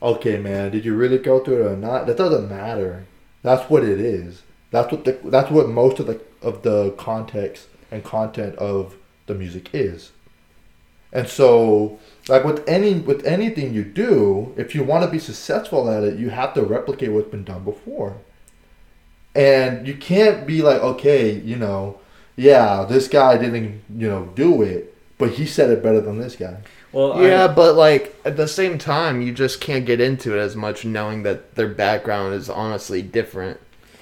okay, 0.01 0.37
man, 0.37 0.71
did 0.71 0.85
you 0.85 0.95
really 0.95 1.17
go 1.17 1.39
through 1.43 1.65
it 1.65 1.71
or 1.71 1.77
not? 1.77 2.07
That 2.07 2.17
doesn't 2.17 2.49
matter. 2.49 3.05
That's 3.41 3.69
what 3.69 3.83
it 3.83 3.99
is. 3.99 4.43
That's 4.71 4.91
what 4.91 5.05
the 5.05 5.17
that's 5.25 5.49
what 5.49 5.69
most 5.69 5.99
of 5.99 6.07
the 6.07 6.21
of 6.41 6.61
the 6.61 6.91
context 6.91 7.67
and 7.91 8.03
content 8.03 8.55
of 8.57 8.95
the 9.25 9.33
music 9.33 9.69
is. 9.73 10.11
And 11.11 11.27
so, 11.27 11.99
like 12.27 12.43
with 12.43 12.67
any 12.67 12.95
with 12.95 13.25
anything 13.25 13.73
you 13.73 13.83
do, 13.83 14.53
if 14.57 14.75
you 14.75 14.83
want 14.83 15.03
to 15.05 15.09
be 15.11 15.19
successful 15.19 15.89
at 15.89 16.03
it, 16.03 16.19
you 16.19 16.29
have 16.29 16.53
to 16.53 16.61
replicate 16.61 17.11
what's 17.11 17.29
been 17.29 17.43
done 17.43 17.63
before. 17.63 18.17
And 19.35 19.87
you 19.87 19.95
can't 19.95 20.45
be 20.47 20.61
like, 20.61 20.81
okay, 20.81 21.31
you 21.33 21.55
know, 21.55 21.99
yeah, 22.35 22.85
this 22.87 23.07
guy 23.07 23.37
didn't, 23.37 23.81
you 23.95 24.07
know, 24.09 24.25
do 24.35 24.61
it, 24.61 24.95
but 25.17 25.31
he 25.31 25.45
said 25.45 25.69
it 25.69 25.83
better 25.83 26.01
than 26.01 26.19
this 26.19 26.35
guy. 26.35 26.57
well, 26.91 27.13
I- 27.13 27.27
Yeah, 27.27 27.47
but 27.47 27.75
like 27.75 28.15
at 28.25 28.37
the 28.37 28.47
same 28.47 28.77
time, 28.77 29.21
you 29.21 29.31
just 29.33 29.61
can't 29.61 29.85
get 29.85 30.01
into 30.01 30.35
it 30.35 30.39
as 30.39 30.55
much 30.55 30.83
knowing 30.85 31.23
that 31.23 31.55
their 31.55 31.67
background 31.67 32.33
is 32.33 32.49
honestly 32.49 33.01
different. 33.01 33.59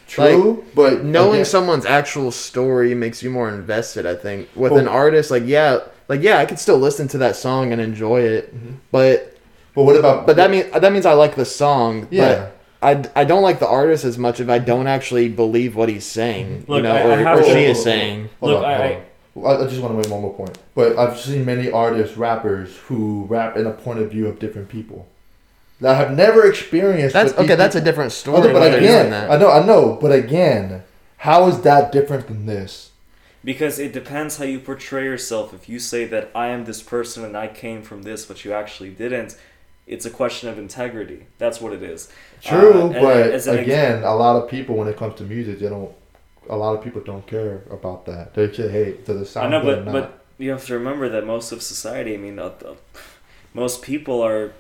True, 0.08 0.64
but 0.74 1.04
Knowing 1.04 1.34
again- 1.36 1.46
someone's 1.46 1.86
actual 1.86 2.32
story 2.32 2.96
makes 2.96 3.22
you 3.22 3.30
more 3.30 3.50
invested. 3.50 4.06
I 4.06 4.16
think 4.16 4.48
with 4.56 4.72
Well- 4.72 4.82
an 4.82 4.88
artist, 4.88 5.30
like 5.32 5.44
yeah, 5.46 5.80
like 6.08 6.22
yeah, 6.22 6.38
I 6.40 6.46
could 6.46 6.60
still 6.60 6.78
listen 6.78 7.08
to 7.10 7.18
that 7.20 7.36
song 7.36 7.72
and 7.72 7.82
enjoy 7.82 8.22
it, 8.22 8.54
Mm-hmm. 8.56 8.74
but 8.92 9.38
But 9.76 9.84
what 9.84 9.96
about? 9.96 10.26
but 10.28 10.36
that 10.38 10.50
means 10.52 10.72
that 10.72 10.92
means 10.92 11.06
I 11.06 11.14
like 11.14 11.36
the 11.36 11.46
song. 11.46 12.08
Yeah. 12.12 12.50
But 12.82 13.10
I, 13.16 13.22
I 13.22 13.24
don't 13.26 13.42
like 13.42 13.58
the 13.60 13.68
artist 13.68 14.06
as 14.06 14.18
much 14.20 14.40
if 14.40 14.50
I 14.50 14.60
don't 14.60 14.86
actually 14.88 15.30
believe 15.30 15.76
what 15.76 15.90
he's 15.90 16.06
saying, 16.06 16.66
Look, 16.68 16.78
you 16.78 16.84
know, 16.84 16.96
I- 16.96 17.02
or, 17.04 17.12
I 17.14 17.16
have 17.18 17.40
or 17.40 17.44
she 17.44 17.64
is 17.66 17.82
saying. 17.82 18.30
Hold 18.40 18.52
Look, 18.52 18.64
on, 18.64 18.70
I- 18.72 18.78
hold 18.78 18.92
I- 18.92 18.96
on. 18.96 19.02
I, 19.62 19.64
I 19.66 19.68
just 19.68 19.82
want 19.82 19.94
to 19.94 19.98
make 20.00 20.10
one 20.12 20.22
more 20.22 20.34
point. 20.34 20.58
But 20.76 20.98
I've 20.98 21.20
seen 21.20 21.44
many 21.46 21.72
artists, 21.72 22.18
rappers, 22.18 22.76
who 22.78 23.26
rap 23.30 23.56
in 23.58 23.66
a 23.68 23.72
point 23.72 24.00
of 24.00 24.10
view 24.12 24.28
of 24.28 24.38
different 24.40 24.68
people 24.70 25.08
that 25.82 25.96
have 25.96 26.16
never 26.16 26.48
experienced. 26.50 27.14
That's 27.14 27.32
what 27.34 27.42
these 27.42 27.46
okay. 27.52 27.56
That's 27.56 27.76
a 27.76 27.82
different 27.82 28.12
story. 28.12 28.52
but 28.54 28.74
again, 28.76 29.10
that. 29.12 29.30
I 29.32 29.38
know, 29.38 29.52
I 29.52 29.64
know, 29.66 29.98
but 30.02 30.12
again, 30.12 30.84
how 31.18 31.48
is 31.48 31.62
that 31.62 31.92
different 31.92 32.28
than 32.28 32.46
this? 32.48 32.92
Because 33.48 33.80
it 33.80 33.94
depends 33.94 34.40
how 34.40 34.44
you 34.44 34.60
portray 34.60 35.06
yourself. 35.06 35.54
If 35.54 35.70
you 35.70 35.80
say 35.80 36.04
that 36.04 36.30
I 36.36 36.48
am 36.48 36.66
this 36.66 36.84
person 36.84 37.24
and 37.24 37.38
I 37.38 37.48
came 37.48 37.82
from 37.82 38.02
this, 38.02 38.26
but 38.26 38.44
you 38.44 38.52
actually 38.52 38.90
didn't, 38.90 39.38
it's 39.86 40.06
a 40.06 40.10
question 40.10 40.50
of 40.50 40.60
integrity. 40.60 41.28
That's 41.38 41.62
what 41.62 41.72
it 41.72 41.82
is. 41.82 42.10
True, 42.42 42.92
Uh, 42.92 43.00
but 43.00 43.32
as 43.32 43.48
an 43.48 43.60
ex- 43.60 43.66
again, 43.66 44.04
a 44.04 44.14
lot 44.14 44.36
of 44.36 44.50
people 44.50 44.76
when 44.76 44.90
it 44.90 44.98
comes 44.98 45.16
to 45.20 45.24
music, 45.24 45.60
they 45.60 45.70
don't. 45.70 45.94
A 46.50 46.58
lot 46.58 46.76
of 46.78 46.84
people 46.84 47.00
don't 47.00 47.26
care 47.26 47.62
about 47.72 48.06
that. 48.08 48.34
They 48.34 48.48
just 48.48 48.70
hey, 48.70 48.98
does 49.06 49.34
it 49.34 49.40
I 49.40 49.48
know, 49.48 49.64
but 49.64 49.86
but 49.94 50.26
you 50.38 50.52
have 50.52 50.66
to 50.66 50.74
remember 50.74 51.08
that 51.08 51.26
most 51.26 51.54
of 51.54 51.62
society. 51.62 52.16
I 52.16 52.18
mean, 52.18 52.40
uh, 52.40 52.52
uh, 52.66 52.76
most 53.54 53.82
people 53.82 54.22
are. 54.22 54.52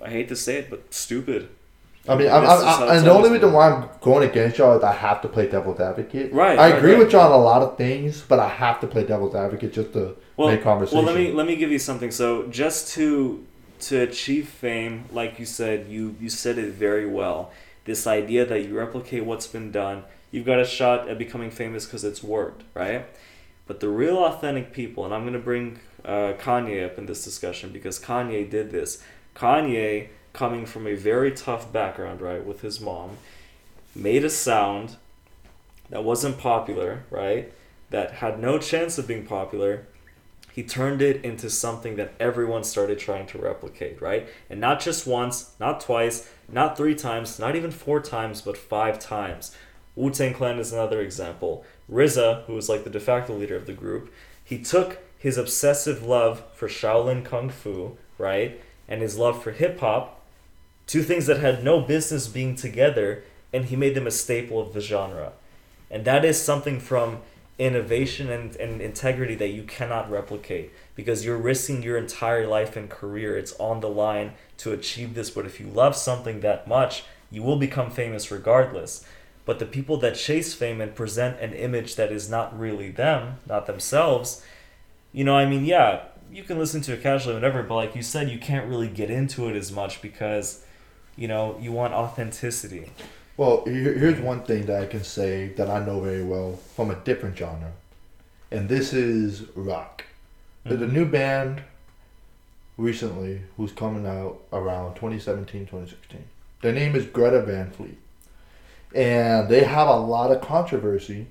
I 0.00 0.10
hate 0.10 0.28
to 0.28 0.36
say 0.36 0.58
it, 0.58 0.70
but 0.70 0.94
stupid. 0.94 1.48
I 2.08 2.14
mean, 2.16 2.28
I'm, 2.28 2.44
I'm, 2.44 2.50
I, 2.50 2.72
it's 2.84 2.98
and 2.98 3.06
the 3.06 3.10
only 3.12 3.30
reason 3.30 3.52
why 3.52 3.70
I'm 3.70 3.88
going 4.00 4.28
against 4.28 4.58
y'all 4.58 4.76
is 4.78 4.84
I 4.84 4.92
have 4.92 5.20
to 5.22 5.28
play 5.28 5.48
devil's 5.48 5.80
advocate. 5.80 6.32
Right, 6.32 6.58
I 6.58 6.70
right, 6.70 6.78
agree 6.78 6.92
right. 6.92 6.98
with 7.00 7.12
y'all 7.12 7.32
on 7.32 7.40
a 7.40 7.42
lot 7.42 7.62
of 7.62 7.76
things, 7.76 8.22
but 8.22 8.38
I 8.38 8.48
have 8.48 8.80
to 8.80 8.86
play 8.86 9.04
devil's 9.04 9.34
advocate 9.34 9.72
just 9.72 9.92
to 9.94 10.16
Well, 10.36 10.48
make 10.48 10.62
conversation. 10.62 11.04
well, 11.04 11.06
let 11.06 11.16
me 11.16 11.32
let 11.32 11.46
me 11.46 11.56
give 11.56 11.70
you 11.70 11.78
something. 11.78 12.10
So, 12.10 12.46
just 12.48 12.92
to 12.94 13.44
to 13.80 14.00
achieve 14.02 14.48
fame, 14.48 15.04
like 15.12 15.38
you 15.38 15.46
said, 15.46 15.86
you 15.88 16.14
you 16.20 16.28
said 16.28 16.58
it 16.58 16.72
very 16.72 17.06
well. 17.06 17.50
This 17.84 18.06
idea 18.06 18.44
that 18.46 18.60
you 18.64 18.76
replicate 18.76 19.24
what's 19.24 19.46
been 19.46 19.70
done, 19.70 20.04
you've 20.30 20.46
got 20.46 20.58
a 20.60 20.64
shot 20.64 21.08
at 21.08 21.18
becoming 21.18 21.50
famous 21.50 21.84
because 21.86 22.04
it's 22.04 22.22
worked, 22.22 22.62
right? 22.74 23.06
But 23.66 23.80
the 23.80 23.88
real 23.88 24.18
authentic 24.18 24.72
people, 24.72 25.04
and 25.04 25.12
I'm 25.12 25.24
gonna 25.24 25.38
bring 25.40 25.80
uh, 26.04 26.34
Kanye 26.38 26.84
up 26.86 26.98
in 26.98 27.06
this 27.06 27.24
discussion 27.24 27.70
because 27.72 27.98
Kanye 27.98 28.48
did 28.48 28.70
this. 28.70 29.02
Kanye, 29.34 30.08
coming 30.36 30.66
from 30.66 30.86
a 30.86 30.94
very 30.94 31.32
tough 31.32 31.72
background, 31.72 32.20
right, 32.20 32.44
with 32.44 32.60
his 32.60 32.80
mom, 32.80 33.16
made 33.94 34.24
a 34.24 34.30
sound 34.30 34.96
that 35.88 36.04
wasn't 36.04 36.38
popular, 36.38 37.04
right? 37.10 37.52
That 37.90 38.12
had 38.12 38.38
no 38.38 38.58
chance 38.58 38.98
of 38.98 39.08
being 39.08 39.24
popular, 39.24 39.86
he 40.52 40.62
turned 40.62 41.02
it 41.02 41.24
into 41.24 41.50
something 41.50 41.96
that 41.96 42.14
everyone 42.20 42.64
started 42.64 42.98
trying 42.98 43.26
to 43.28 43.38
replicate, 43.38 44.00
right? 44.00 44.28
And 44.48 44.60
not 44.60 44.80
just 44.80 45.06
once, 45.06 45.52
not 45.58 45.80
twice, 45.80 46.30
not 46.50 46.76
three 46.76 46.94
times, 46.94 47.38
not 47.38 47.56
even 47.56 47.70
four 47.70 48.00
times, 48.00 48.40
but 48.40 48.56
five 48.56 48.98
times. 48.98 49.54
Wu 49.94 50.10
Tang 50.10 50.34
Clan 50.34 50.58
is 50.58 50.72
another 50.72 51.00
example. 51.00 51.64
RZA, 51.90 52.44
who 52.44 52.54
was 52.54 52.68
like 52.68 52.84
the 52.84 52.90
de 52.90 53.00
facto 53.00 53.34
leader 53.34 53.56
of 53.56 53.66
the 53.66 53.72
group, 53.72 54.12
he 54.44 54.58
took 54.58 54.98
his 55.18 55.38
obsessive 55.38 56.02
love 56.02 56.42
for 56.54 56.68
Shaolin 56.68 57.24
Kung 57.24 57.50
Fu, 57.50 57.96
right, 58.18 58.60
and 58.88 59.02
his 59.02 59.18
love 59.18 59.42
for 59.42 59.52
hip 59.52 59.80
hop, 59.80 60.15
two 60.86 61.02
things 61.02 61.26
that 61.26 61.40
had 61.40 61.64
no 61.64 61.80
business 61.80 62.28
being 62.28 62.54
together, 62.54 63.24
and 63.52 63.66
he 63.66 63.76
made 63.76 63.94
them 63.94 64.06
a 64.06 64.10
staple 64.10 64.60
of 64.60 64.72
the 64.72 64.80
genre. 64.80 65.32
And 65.90 66.04
that 66.04 66.24
is 66.24 66.40
something 66.40 66.80
from 66.80 67.20
innovation 67.58 68.28
and, 68.28 68.54
and 68.56 68.80
integrity 68.80 69.34
that 69.36 69.48
you 69.48 69.62
cannot 69.62 70.10
replicate 70.10 70.70
because 70.94 71.24
you're 71.24 71.38
risking 71.38 71.82
your 71.82 71.96
entire 71.96 72.46
life 72.46 72.76
and 72.76 72.90
career. 72.90 73.36
It's 73.36 73.54
on 73.58 73.80
the 73.80 73.88
line 73.88 74.32
to 74.58 74.72
achieve 74.72 75.14
this. 75.14 75.30
But 75.30 75.46
if 75.46 75.58
you 75.58 75.66
love 75.66 75.96
something 75.96 76.40
that 76.40 76.68
much, 76.68 77.04
you 77.30 77.42
will 77.42 77.56
become 77.56 77.90
famous 77.90 78.30
regardless. 78.30 79.04
But 79.44 79.58
the 79.58 79.66
people 79.66 79.96
that 79.98 80.16
chase 80.16 80.54
fame 80.54 80.80
and 80.80 80.94
present 80.94 81.40
an 81.40 81.54
image 81.54 81.94
that 81.96 82.12
is 82.12 82.28
not 82.28 82.58
really 82.58 82.90
them, 82.90 83.36
not 83.46 83.66
themselves, 83.66 84.44
you 85.12 85.24
know, 85.24 85.36
I 85.36 85.46
mean, 85.46 85.64
yeah, 85.64 86.02
you 86.30 86.42
can 86.42 86.58
listen 86.58 86.80
to 86.82 86.94
it 86.94 87.02
casually, 87.02 87.34
whatever, 87.34 87.62
but 87.62 87.76
like 87.76 87.96
you 87.96 88.02
said, 88.02 88.28
you 88.28 88.38
can't 88.38 88.68
really 88.68 88.88
get 88.88 89.08
into 89.08 89.48
it 89.48 89.56
as 89.56 89.70
much 89.70 90.02
because, 90.02 90.65
you 91.16 91.28
know, 91.28 91.56
you 91.60 91.72
want 91.72 91.92
authenticity. 91.92 92.90
Well, 93.36 93.64
here's 93.66 94.20
one 94.20 94.42
thing 94.44 94.66
that 94.66 94.82
I 94.82 94.86
can 94.86 95.04
say 95.04 95.48
that 95.56 95.68
I 95.68 95.84
know 95.84 96.00
very 96.00 96.22
well 96.22 96.58
from 96.74 96.90
a 96.90 96.94
different 96.94 97.36
genre, 97.36 97.72
and 98.50 98.68
this 98.68 98.92
is 98.92 99.42
rock. 99.54 100.04
There's 100.64 100.80
a 100.80 100.84
mm-hmm. 100.84 100.94
new 100.94 101.04
band 101.04 101.62
recently 102.76 103.42
who's 103.56 103.72
coming 103.72 104.06
out 104.06 104.40
around 104.52 104.94
2017, 104.94 105.66
2016. 105.66 106.24
Their 106.62 106.72
name 106.72 106.96
is 106.96 107.06
Greta 107.06 107.42
Van 107.42 107.70
Fleet. 107.70 107.98
And 108.94 109.48
they 109.48 109.64
have 109.64 109.88
a 109.88 109.96
lot 109.96 110.30
of 110.30 110.40
controversy. 110.40 111.26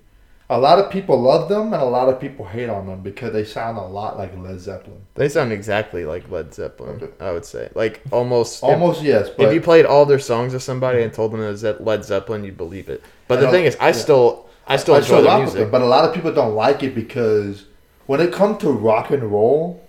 A 0.48 0.60
lot 0.60 0.78
of 0.78 0.92
people 0.92 1.20
love 1.20 1.50
them 1.50 1.74
and 1.74 1.82
a 1.82 1.86
lot 1.86 2.08
of 2.08 2.20
people 2.20 2.46
hate 2.46 2.70
on 2.70 2.86
them 2.86 3.02
because 3.02 3.34
they 3.34 3.44
sound 3.44 3.80
a 3.80 3.82
lot 3.82 4.16
like 4.16 4.38
Led 4.38 4.60
Zeppelin. 4.60 5.02
They 5.16 5.28
sound 5.28 5.52
exactly 5.52 6.06
like 6.06 6.30
Led 6.30 6.54
Zeppelin. 6.54 7.02
Okay. 7.02 7.26
I 7.26 7.32
would 7.32 7.46
say, 7.46 7.72
like 7.74 8.02
almost. 8.12 8.62
Almost 8.64 9.02
yes, 9.02 9.30
If, 9.30 9.38
but 9.38 9.48
if 9.48 9.54
you 9.56 9.62
played 9.62 9.86
all 9.86 10.06
their 10.06 10.20
songs 10.20 10.54
to 10.54 10.60
somebody 10.60 11.02
and 11.02 11.12
told 11.12 11.32
them 11.32 11.42
it 11.42 11.48
was 11.48 11.64
Led 11.64 12.06
Zeppelin, 12.06 12.44
you'd 12.44 12.58
believe 12.58 12.90
it. 12.90 13.04
But 13.28 13.40
the 13.40 13.50
thing 13.50 13.66
is, 13.66 13.76
I 13.80 13.88
yeah. 13.88 13.92
still, 13.94 14.50
I 14.68 14.78
still 14.78 14.96
I 14.96 15.00
enjoy 15.00 15.24
the 15.24 15.38
music. 15.38 15.60
them, 15.62 15.72
but 15.72 15.82
a 15.82 15.86
lot 15.86 16.08
of 16.08 16.14
people 16.14 16.32
don't 16.32 16.54
like 16.54 16.84
it 16.84 16.94
because 16.94 17.66
when 18.06 18.22
it 18.22 18.32
comes 18.32 18.60
to 18.60 18.72
rock 18.72 19.10
and 19.10 19.24
roll, 19.24 19.84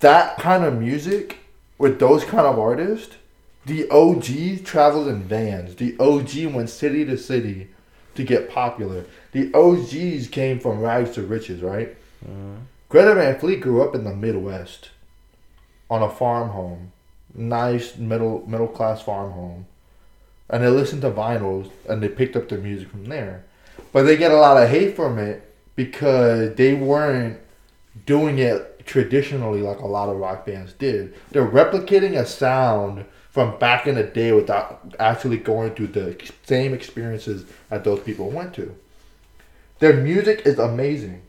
that 0.00 0.38
kind 0.38 0.64
of 0.64 0.78
music 0.78 1.40
with 1.76 1.98
those 1.98 2.24
kind 2.24 2.46
of 2.46 2.58
artists, 2.58 3.16
the 3.66 3.88
OG 3.90 4.64
travels 4.64 5.08
in 5.08 5.22
vans. 5.22 5.74
The 5.74 5.96
OG 5.98 6.54
went 6.54 6.70
city 6.70 7.04
to 7.04 7.18
city 7.18 7.68
to 8.14 8.24
get 8.24 8.50
popular. 8.50 9.04
The 9.32 9.52
OGs 9.54 10.28
came 10.28 10.58
from 10.58 10.80
rags 10.80 11.12
to 11.12 11.22
riches, 11.22 11.62
right? 11.62 11.96
Greta 12.88 13.14
Van 13.14 13.38
Fleet 13.38 13.60
grew 13.60 13.82
up 13.82 13.94
in 13.94 14.04
the 14.04 14.14
Midwest 14.14 14.90
on 15.90 16.02
a 16.02 16.10
farm 16.10 16.50
home, 16.50 16.92
nice 17.34 17.96
middle 17.96 18.44
middle 18.46 18.68
class 18.68 19.02
farm 19.02 19.32
home, 19.32 19.66
and 20.48 20.62
they 20.62 20.68
listened 20.68 21.02
to 21.02 21.10
vinyls 21.10 21.70
and 21.88 22.02
they 22.02 22.08
picked 22.08 22.36
up 22.36 22.48
their 22.48 22.58
music 22.58 22.88
from 22.88 23.04
there. 23.04 23.44
But 23.92 24.02
they 24.02 24.16
get 24.16 24.32
a 24.32 24.36
lot 24.36 24.62
of 24.62 24.68
hate 24.68 24.96
from 24.96 25.18
it 25.18 25.54
because 25.76 26.54
they 26.56 26.74
weren't 26.74 27.38
doing 28.06 28.38
it 28.38 28.86
traditionally 28.86 29.60
like 29.60 29.80
a 29.80 29.86
lot 29.86 30.08
of 30.08 30.16
rock 30.16 30.46
bands 30.46 30.72
did. 30.72 31.14
They're 31.30 31.46
replicating 31.46 32.18
a 32.18 32.26
sound 32.26 33.04
from 33.30 33.58
back 33.58 33.86
in 33.86 33.94
the 33.94 34.02
day 34.02 34.32
without 34.32 34.94
actually 34.98 35.36
going 35.36 35.74
through 35.74 35.88
the 35.88 36.32
same 36.44 36.72
experiences 36.74 37.44
that 37.68 37.84
those 37.84 38.00
people 38.00 38.30
went 38.30 38.54
to. 38.54 38.74
Their 39.78 39.94
music 39.94 40.42
is 40.44 40.58
amazing. 40.58 41.22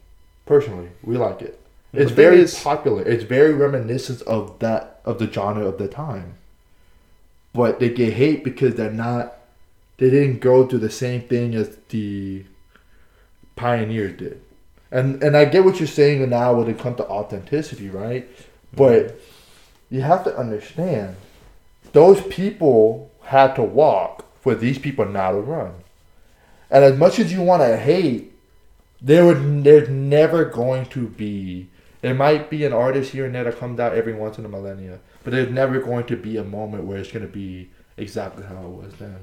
Personally, 0.45 0.89
we 1.03 1.17
like 1.17 1.41
it. 1.41 1.59
It's 1.93 2.11
very 2.11 2.39
is- 2.39 2.61
popular. 2.61 3.03
It's 3.03 3.23
very 3.23 3.53
reminiscent 3.53 4.21
of 4.23 4.59
that 4.59 5.01
of 5.05 5.19
the 5.19 5.31
genre 5.31 5.65
of 5.65 5.77
the 5.77 5.87
time. 5.87 6.35
But 7.53 7.79
they 7.79 7.89
get 7.89 8.13
hate 8.13 8.43
because 8.43 8.75
they're 8.75 8.91
not 8.91 9.35
they 9.97 10.09
didn't 10.09 10.39
go 10.39 10.65
through 10.65 10.79
the 10.79 10.89
same 10.89 11.21
thing 11.21 11.55
as 11.55 11.77
the 11.89 12.45
pioneers 13.55 14.17
did. 14.17 14.41
And 14.91 15.21
and 15.23 15.35
I 15.35 15.45
get 15.45 15.63
what 15.65 15.79
you're 15.79 15.87
saying 15.87 16.27
now 16.29 16.53
when 16.53 16.69
it 16.69 16.79
comes 16.79 16.97
to 16.97 17.07
authenticity, 17.07 17.89
right? 17.89 18.27
But 18.75 19.19
you 19.89 20.01
have 20.01 20.23
to 20.23 20.35
understand 20.37 21.15
those 21.91 22.21
people 22.21 23.11
had 23.23 23.55
to 23.55 23.63
walk 23.63 24.25
for 24.41 24.55
these 24.55 24.77
people 24.77 25.05
now 25.05 25.31
to 25.31 25.39
run. 25.39 25.73
And 26.71 26.83
as 26.83 26.97
much 26.97 27.19
as 27.19 27.31
you 27.33 27.41
want 27.41 27.63
to 27.63 27.77
hate, 27.77 28.31
there 29.01 29.25
would 29.25 29.63
there's 29.63 29.89
never 29.89 30.45
going 30.45 30.85
to 30.87 31.07
be. 31.07 31.69
There 32.01 32.13
might 32.13 32.49
be 32.49 32.63
an 32.65 32.71
artist 32.71 33.11
here 33.11 33.25
and 33.25 33.35
there 33.35 33.43
that 33.43 33.59
comes 33.59 33.79
out 33.79 33.93
every 33.93 34.13
once 34.13 34.37
in 34.37 34.45
a 34.45 34.49
millennia, 34.49 34.99
but 35.23 35.33
there's 35.33 35.51
never 35.51 35.79
going 35.79 36.05
to 36.05 36.15
be 36.15 36.37
a 36.37 36.43
moment 36.43 36.85
where 36.85 36.97
it's 36.97 37.11
going 37.11 37.25
to 37.25 37.31
be 37.31 37.69
exactly 37.97 38.43
how 38.45 38.55
it 38.55 38.69
was 38.69 38.93
then. 38.95 39.17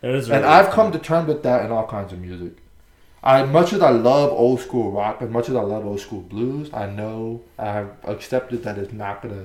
That 0.00 0.14
is 0.14 0.30
And 0.30 0.42
really 0.42 0.54
I've 0.54 0.70
come 0.70 0.92
to 0.92 0.98
terms 0.98 1.28
with 1.28 1.42
that 1.42 1.64
in 1.64 1.70
all 1.70 1.86
kinds 1.86 2.12
of 2.12 2.20
music. 2.20 2.54
I 3.22 3.44
much 3.44 3.72
as 3.74 3.82
I 3.82 3.90
love 3.90 4.32
old 4.32 4.60
school 4.60 4.92
rock, 4.92 5.20
as 5.20 5.28
much 5.28 5.48
as 5.48 5.54
I 5.54 5.60
love 5.60 5.84
old 5.84 6.00
school 6.00 6.22
blues, 6.22 6.70
I 6.72 6.86
know 6.86 7.42
I've 7.58 7.90
accepted 8.04 8.64
that 8.64 8.78
it's 8.78 8.94
not 8.94 9.20
gonna 9.20 9.44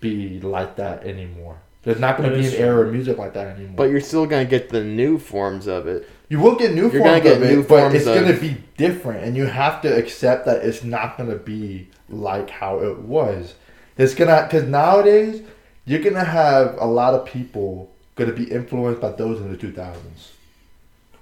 be 0.00 0.40
like 0.40 0.76
that 0.76 1.02
anymore. 1.04 1.56
There's 1.82 1.98
not 1.98 2.16
gonna 2.16 2.30
That 2.30 2.38
be 2.38 2.46
is 2.46 2.54
an 2.54 2.60
era 2.60 2.86
of 2.86 2.92
music 2.92 3.18
like 3.18 3.34
that 3.34 3.48
anymore. 3.48 3.74
But 3.76 3.90
you're 3.90 4.00
still 4.00 4.26
gonna 4.26 4.44
get 4.44 4.68
the 4.68 4.84
new 4.84 5.18
forms 5.18 5.66
of 5.66 5.88
it. 5.88 6.08
You 6.28 6.40
will 6.40 6.56
get 6.56 6.74
new 6.74 6.90
You're 6.90 7.02
forms 7.02 7.22
get 7.22 7.36
of 7.36 7.42
it, 7.42 7.50
new 7.54 7.62
but 7.62 7.94
it's 7.94 8.06
of- 8.06 8.14
gonna 8.14 8.38
be 8.38 8.56
different, 8.76 9.24
and 9.24 9.36
you 9.36 9.46
have 9.46 9.80
to 9.82 9.96
accept 9.96 10.46
that 10.46 10.64
it's 10.64 10.82
not 10.82 11.16
gonna 11.16 11.36
be 11.36 11.88
like 12.08 12.50
how 12.50 12.80
it 12.80 12.98
was. 12.98 13.54
It's 13.96 14.14
gonna 14.14 14.42
because 14.42 14.68
nowadays 14.68 15.42
you're 15.84 16.00
gonna 16.02 16.24
have 16.24 16.76
a 16.78 16.86
lot 16.86 17.14
of 17.14 17.26
people 17.26 17.90
gonna 18.16 18.32
be 18.32 18.44
influenced 18.50 19.00
by 19.00 19.10
those 19.12 19.40
in 19.40 19.50
the 19.50 19.56
2000s, 19.56 20.32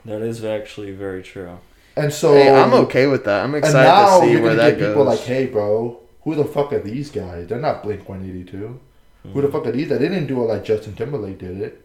That 0.05 0.23
is 0.23 0.45
actually 0.45 0.93
very 0.93 1.23
true. 1.23 1.59
and 1.97 2.13
so 2.13 2.35
hey, 2.35 2.55
I'm 2.55 2.73
okay 2.75 3.07
with 3.07 3.25
that. 3.25 3.45
I'm 3.45 3.55
And 3.55 3.65
excited 3.65 3.89
now 3.89 4.21
to 4.21 4.27
see 4.27 4.33
you're 4.33 4.43
where 4.43 4.51
gonna 4.57 4.63
that 4.63 4.71
get 4.73 4.79
goes. 4.81 4.89
people 4.95 5.05
like, 5.05 5.21
hey, 5.21 5.47
bro, 5.47 6.01
who 6.23 6.35
the 6.35 6.45
fuck 6.45 6.73
are 6.73 6.81
these 6.81 7.11
guys? 7.11 7.49
They're 7.49 7.59
not 7.61 7.83
Blink 7.83 8.09
182. 8.09 8.57
Who 8.57 9.41
the 9.41 9.49
mm-hmm. 9.49 9.53
fuck 9.57 9.67
are 9.67 9.73
these? 9.73 9.89
guys? 9.89 9.99
They 9.99 10.09
didn't 10.09 10.27
do 10.27 10.43
it 10.43 10.47
like 10.47 10.65
Justin 10.65 10.95
Timberlake 10.95 11.39
did 11.39 11.61
it. 11.61 11.84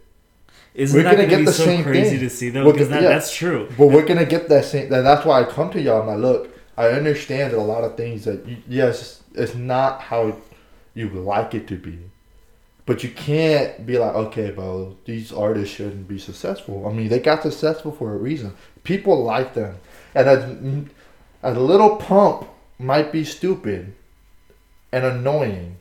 Isn't 0.80 0.98
We're 0.98 1.04
that 1.04 1.18
gonna 1.18 1.24
gonna, 1.24 1.30
get 1.30 1.40
be 1.40 1.46
the 1.46 1.52
so 1.52 1.66
same 1.66 1.84
crazy 1.84 2.12
thing. 2.12 2.20
to 2.20 2.30
see 2.30 2.50
though? 2.52 2.72
Because 2.72 2.88
that, 2.88 3.02
yeah. 3.02 3.10
that's 3.10 3.36
true. 3.36 3.68
But 3.78 3.88
we're 3.88 4.06
gonna 4.06 4.26
get 4.26 4.48
that 4.48 4.64
same. 4.64 4.90
That, 4.90 5.02
that's 5.02 5.26
why 5.26 5.42
I 5.42 5.44
come 5.44 5.70
to 5.72 5.82
y'all. 5.82 6.02
I'm 6.02 6.08
like, 6.08 6.20
look, 6.20 6.58
I 6.78 6.88
understand 6.88 7.52
that 7.52 7.60
a 7.60 7.62
lot 7.62 7.84
of 7.84 7.98
things 7.98 8.24
that 8.24 8.48
you, 8.48 8.58
yes, 8.66 9.22
it's 9.34 9.56
not 9.56 10.00
how 10.00 10.38
you 10.94 11.10
would 11.10 11.24
like 11.26 11.54
it 11.54 11.68
to 11.68 11.76
be, 11.76 12.00
but 12.86 13.04
you 13.04 13.10
can't 13.10 13.86
be 13.86 13.98
like, 13.98 14.16
okay, 14.16 14.52
bro, 14.52 14.96
these 15.04 15.34
artists 15.34 15.76
shouldn't 15.76 16.08
be 16.08 16.18
successful. 16.18 16.88
I 16.88 16.94
mean, 16.94 17.10
they 17.10 17.20
got 17.20 17.44
successful 17.44 17.92
for 17.92 18.14
a 18.14 18.18
reason. 18.18 18.54
People 18.86 19.22
like 19.22 19.56
them, 19.56 19.80
and 20.16 20.90
as 21.44 21.58
a 21.58 21.60
Lil 21.60 21.98
Pump 21.98 22.48
might 22.78 23.12
be 23.12 23.26
stupid 23.26 23.94
and 24.94 25.04
annoying, 25.04 25.76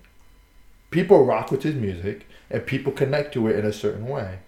people 0.90 1.24
rock 1.24 1.52
with 1.52 1.62
his 1.62 1.76
music 1.76 2.26
and 2.50 2.66
people 2.66 2.92
connect 2.92 3.32
to 3.34 3.46
it 3.46 3.56
in 3.56 3.64
a 3.64 3.72
certain 3.72 4.08
way. 4.08 4.40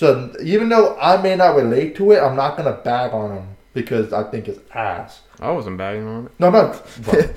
So 0.00 0.32
even 0.42 0.70
though 0.70 0.96
I 0.98 1.20
may 1.20 1.36
not 1.36 1.56
relate 1.56 1.94
to 1.96 2.12
it, 2.12 2.20
I'm 2.20 2.34
not 2.34 2.56
gonna 2.56 2.72
bag 2.72 3.12
on 3.12 3.36
him 3.36 3.48
because 3.74 4.14
I 4.14 4.22
think 4.30 4.48
it's 4.48 4.58
ass. 4.74 5.20
I 5.38 5.50
wasn't 5.50 5.76
bagging 5.76 6.06
on 6.06 6.24
it. 6.24 6.32
No, 6.38 6.46
I'm. 6.46 6.54
But, 7.04 7.34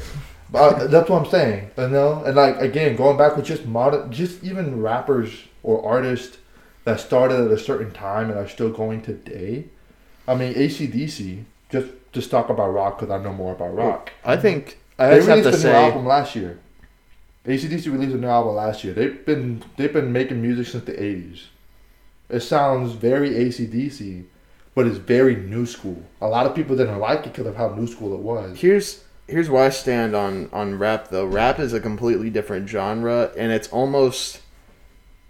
but 0.49 0.89
that's 0.89 1.09
what 1.09 1.25
I'm 1.25 1.29
saying. 1.29 1.71
You 1.77 1.89
know, 1.89 2.23
and 2.23 2.37
like 2.37 2.61
again, 2.61 2.95
going 2.95 3.17
back 3.17 3.35
with 3.35 3.43
just 3.43 3.65
modern, 3.65 4.09
just 4.13 4.45
even 4.45 4.81
rappers 4.81 5.43
or 5.61 5.85
artists 5.85 6.37
that 6.85 7.01
started 7.01 7.41
at 7.41 7.51
a 7.51 7.59
certain 7.59 7.91
time 7.91 8.29
and 8.29 8.39
are 8.39 8.47
still 8.47 8.69
going 8.69 9.01
today. 9.01 9.65
I 10.25 10.33
mean, 10.33 10.53
AC/DC. 10.55 11.43
Just 11.69 11.91
just 12.13 12.31
talk 12.31 12.47
about 12.47 12.69
rock 12.69 12.97
because 12.97 13.11
I 13.11 13.21
know 13.21 13.33
more 13.33 13.51
about 13.51 13.75
rock. 13.75 14.13
I 14.23 14.37
think 14.37 14.79
I 14.97 15.11
I 15.11 15.15
just 15.15 15.27
have 15.27 15.39
released 15.39 15.63
to 15.63 15.67
a 15.67 15.73
new 15.73 15.77
album 15.77 16.05
last 16.05 16.33
year. 16.33 16.59
AC/DC 17.45 17.91
released 17.91 18.15
a 18.15 18.17
new 18.17 18.27
album 18.27 18.55
last 18.55 18.85
year. 18.85 18.93
They've 18.93 19.25
been 19.25 19.65
they've 19.75 19.91
been 19.91 20.13
making 20.13 20.41
music 20.41 20.67
since 20.67 20.85
the 20.85 21.03
eighties. 21.03 21.47
It 22.33 22.41
sounds 22.41 22.93
very 22.93 23.35
AC/DC, 23.35 24.23
but 24.73 24.87
it's 24.87 24.97
very 24.97 25.35
new 25.35 25.67
school. 25.67 26.01
A 26.19 26.27
lot 26.27 26.47
of 26.47 26.55
people 26.55 26.75
didn't 26.75 26.99
like 26.99 27.19
it 27.19 27.33
because 27.33 27.45
of 27.45 27.55
how 27.55 27.69
new 27.69 27.85
school 27.85 28.15
it 28.15 28.21
was. 28.21 28.59
here's 28.59 29.03
here's 29.27 29.49
where 29.51 29.63
I 29.63 29.69
stand 29.69 30.15
on 30.15 30.49
on 30.51 30.79
rap 30.79 31.09
though. 31.09 31.25
Rap 31.25 31.59
is 31.59 31.73
a 31.73 31.79
completely 31.79 32.31
different 32.31 32.67
genre, 32.67 33.31
and 33.37 33.51
it's 33.51 33.67
almost 33.67 34.41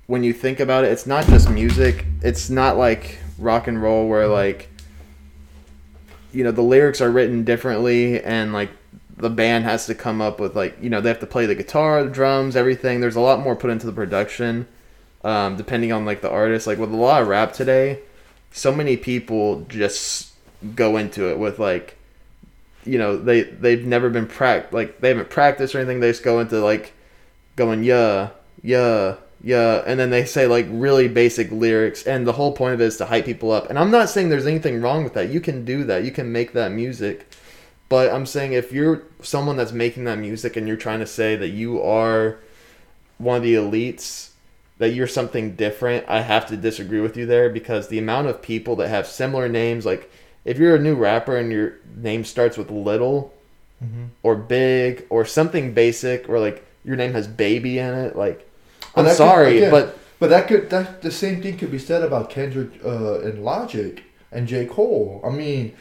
when 0.08 0.24
you 0.24 0.32
think 0.32 0.62
about 0.62 0.86
it, 0.86 0.92
it's 0.92 1.06
not 1.06 1.26
just 1.26 1.50
music. 1.50 2.06
It's 2.22 2.50
not 2.50 2.78
like 2.78 3.20
rock 3.38 3.68
and 3.68 3.82
roll 3.82 4.08
where 4.08 4.28
like 4.28 4.70
you 6.32 6.46
know 6.46 6.52
the 6.52 6.62
lyrics 6.62 7.02
are 7.02 7.12
written 7.12 7.44
differently, 7.44 8.24
and 8.24 8.54
like 8.54 8.70
the 9.18 9.30
band 9.30 9.66
has 9.66 9.86
to 9.88 9.96
come 9.96 10.22
up 10.22 10.40
with 10.40 10.56
like 10.56 10.78
you 10.82 10.90
know 10.90 11.02
they 11.02 11.10
have 11.10 11.20
to 11.20 11.28
play 11.28 11.46
the 11.46 11.56
guitar, 11.56 12.02
the 12.02 12.10
drums, 12.10 12.56
everything. 12.56 13.02
There's 13.02 13.18
a 13.18 13.22
lot 13.22 13.42
more 13.42 13.58
put 13.58 13.72
into 13.72 13.86
the 13.86 13.92
production, 13.92 14.68
um, 15.24 15.56
depending 15.56 15.92
on 15.92 16.06
like 16.06 16.22
the 16.22 16.30
artist. 16.30 16.68
Like 16.68 16.78
with 16.78 16.92
a 16.92 16.96
lot 16.96 17.22
of 17.22 17.28
rap 17.28 17.54
today, 17.54 18.00
so 18.52 18.74
many 18.74 18.98
people 18.98 19.62
just 19.68 20.34
go 20.76 20.98
into 20.98 21.30
it 21.30 21.38
with 21.38 21.60
like 21.60 21.98
you 22.86 22.98
know 22.98 23.18
they 23.18 23.44
they've 23.44 23.86
never 23.86 24.10
been 24.10 24.28
prac 24.28 24.72
like 24.72 25.00
they 25.02 25.10
haven't 25.10 25.30
practiced 25.30 25.76
or 25.76 25.80
anything. 25.80 26.00
They 26.00 26.10
just 26.10 26.24
go 26.24 26.40
into 26.40 26.60
like 26.60 26.94
going 27.56 27.84
yeah 27.84 28.30
yeah 28.62 29.16
yeah. 29.42 29.84
And 29.86 30.00
then 30.00 30.10
they 30.10 30.26
say 30.26 30.48
like 30.48 30.68
really 30.70 31.08
basic 31.08 31.52
lyrics. 31.52 32.04
And 32.04 32.26
the 32.26 32.34
whole 32.34 32.54
point 32.54 32.76
of 32.76 32.82
it 32.82 32.86
is 32.86 32.98
to 32.98 33.06
hype 33.06 33.26
people 33.26 33.52
up. 33.52 33.70
And 33.70 33.78
i'm 33.78 33.92
not 33.92 34.10
saying 34.10 34.30
there's 34.30 34.48
anything 34.48 34.82
wrong 34.82 35.04
with 35.04 35.14
that. 35.14 35.30
You 35.30 35.42
can 35.42 35.66
do 35.66 35.84
that. 35.86 36.04
You 36.04 36.12
can 36.12 36.32
make 36.32 36.54
that 36.54 36.72
music. 36.72 37.28
But 37.90 38.12
i'm 38.14 38.26
saying 38.26 38.54
if 38.54 38.72
you're 38.72 39.04
someone 39.22 39.58
that's 39.58 39.72
making 39.72 40.06
that 40.06 40.18
music 40.18 40.58
and 40.58 40.68
you're 40.68 40.78
trying 40.78 41.00
to 41.00 41.06
say 41.06 41.36
that 41.36 41.50
you 41.50 41.82
are 41.82 42.38
one 43.18 43.38
of 43.38 43.44
the 43.44 43.54
elites 43.56 44.32
that 44.84 44.94
you're 44.94 45.08
something 45.08 45.56
different, 45.56 46.06
I 46.08 46.20
have 46.22 46.46
to 46.48 46.58
disagree 46.58 47.00
with 47.02 47.16
you 47.18 47.26
there 47.26 47.50
because 47.50 47.88
the 47.88 48.00
amount 48.00 48.28
of 48.28 48.42
people 48.42 48.76
that 48.78 48.90
have 48.90 49.08
similar 49.08 49.48
names, 49.50 49.86
like 49.86 50.12
if 50.46 50.58
you're 50.60 50.76
a 50.76 50.80
new 50.80 50.96
rapper 50.96 51.38
and 51.38 51.52
your 51.52 51.76
name 51.96 52.24
starts 52.26 52.58
with 52.58 52.70
little 52.70 53.34
Mm-hmm. 53.84 54.06
or 54.24 54.36
big 54.38 55.06
or 55.10 55.26
something 55.26 55.74
basic 55.74 56.30
or 56.30 56.40
like 56.40 56.64
your 56.86 56.96
name 56.96 57.12
has 57.12 57.28
baby 57.28 57.80
in 57.80 57.94
it, 57.94 58.16
like 58.16 58.50
I'm 58.96 59.04
that 59.04 59.10
could- 59.12 59.18
sorry, 59.18 59.58
again, 59.58 59.72
but 59.72 59.98
But 60.20 60.30
that 60.30 60.48
could 60.48 60.70
that 60.70 61.02
the 61.02 61.12
same 61.12 61.42
thing 61.42 61.58
could 61.58 61.70
be 61.72 61.80
said 61.80 62.02
about 62.02 62.30
Kendrick 62.30 62.72
uh, 62.86 63.20
and 63.28 63.44
Logic 63.44 64.02
and 64.32 64.48
J 64.48 64.66
Cole. 64.68 65.20
I 65.26 65.30
mean, 65.32 65.76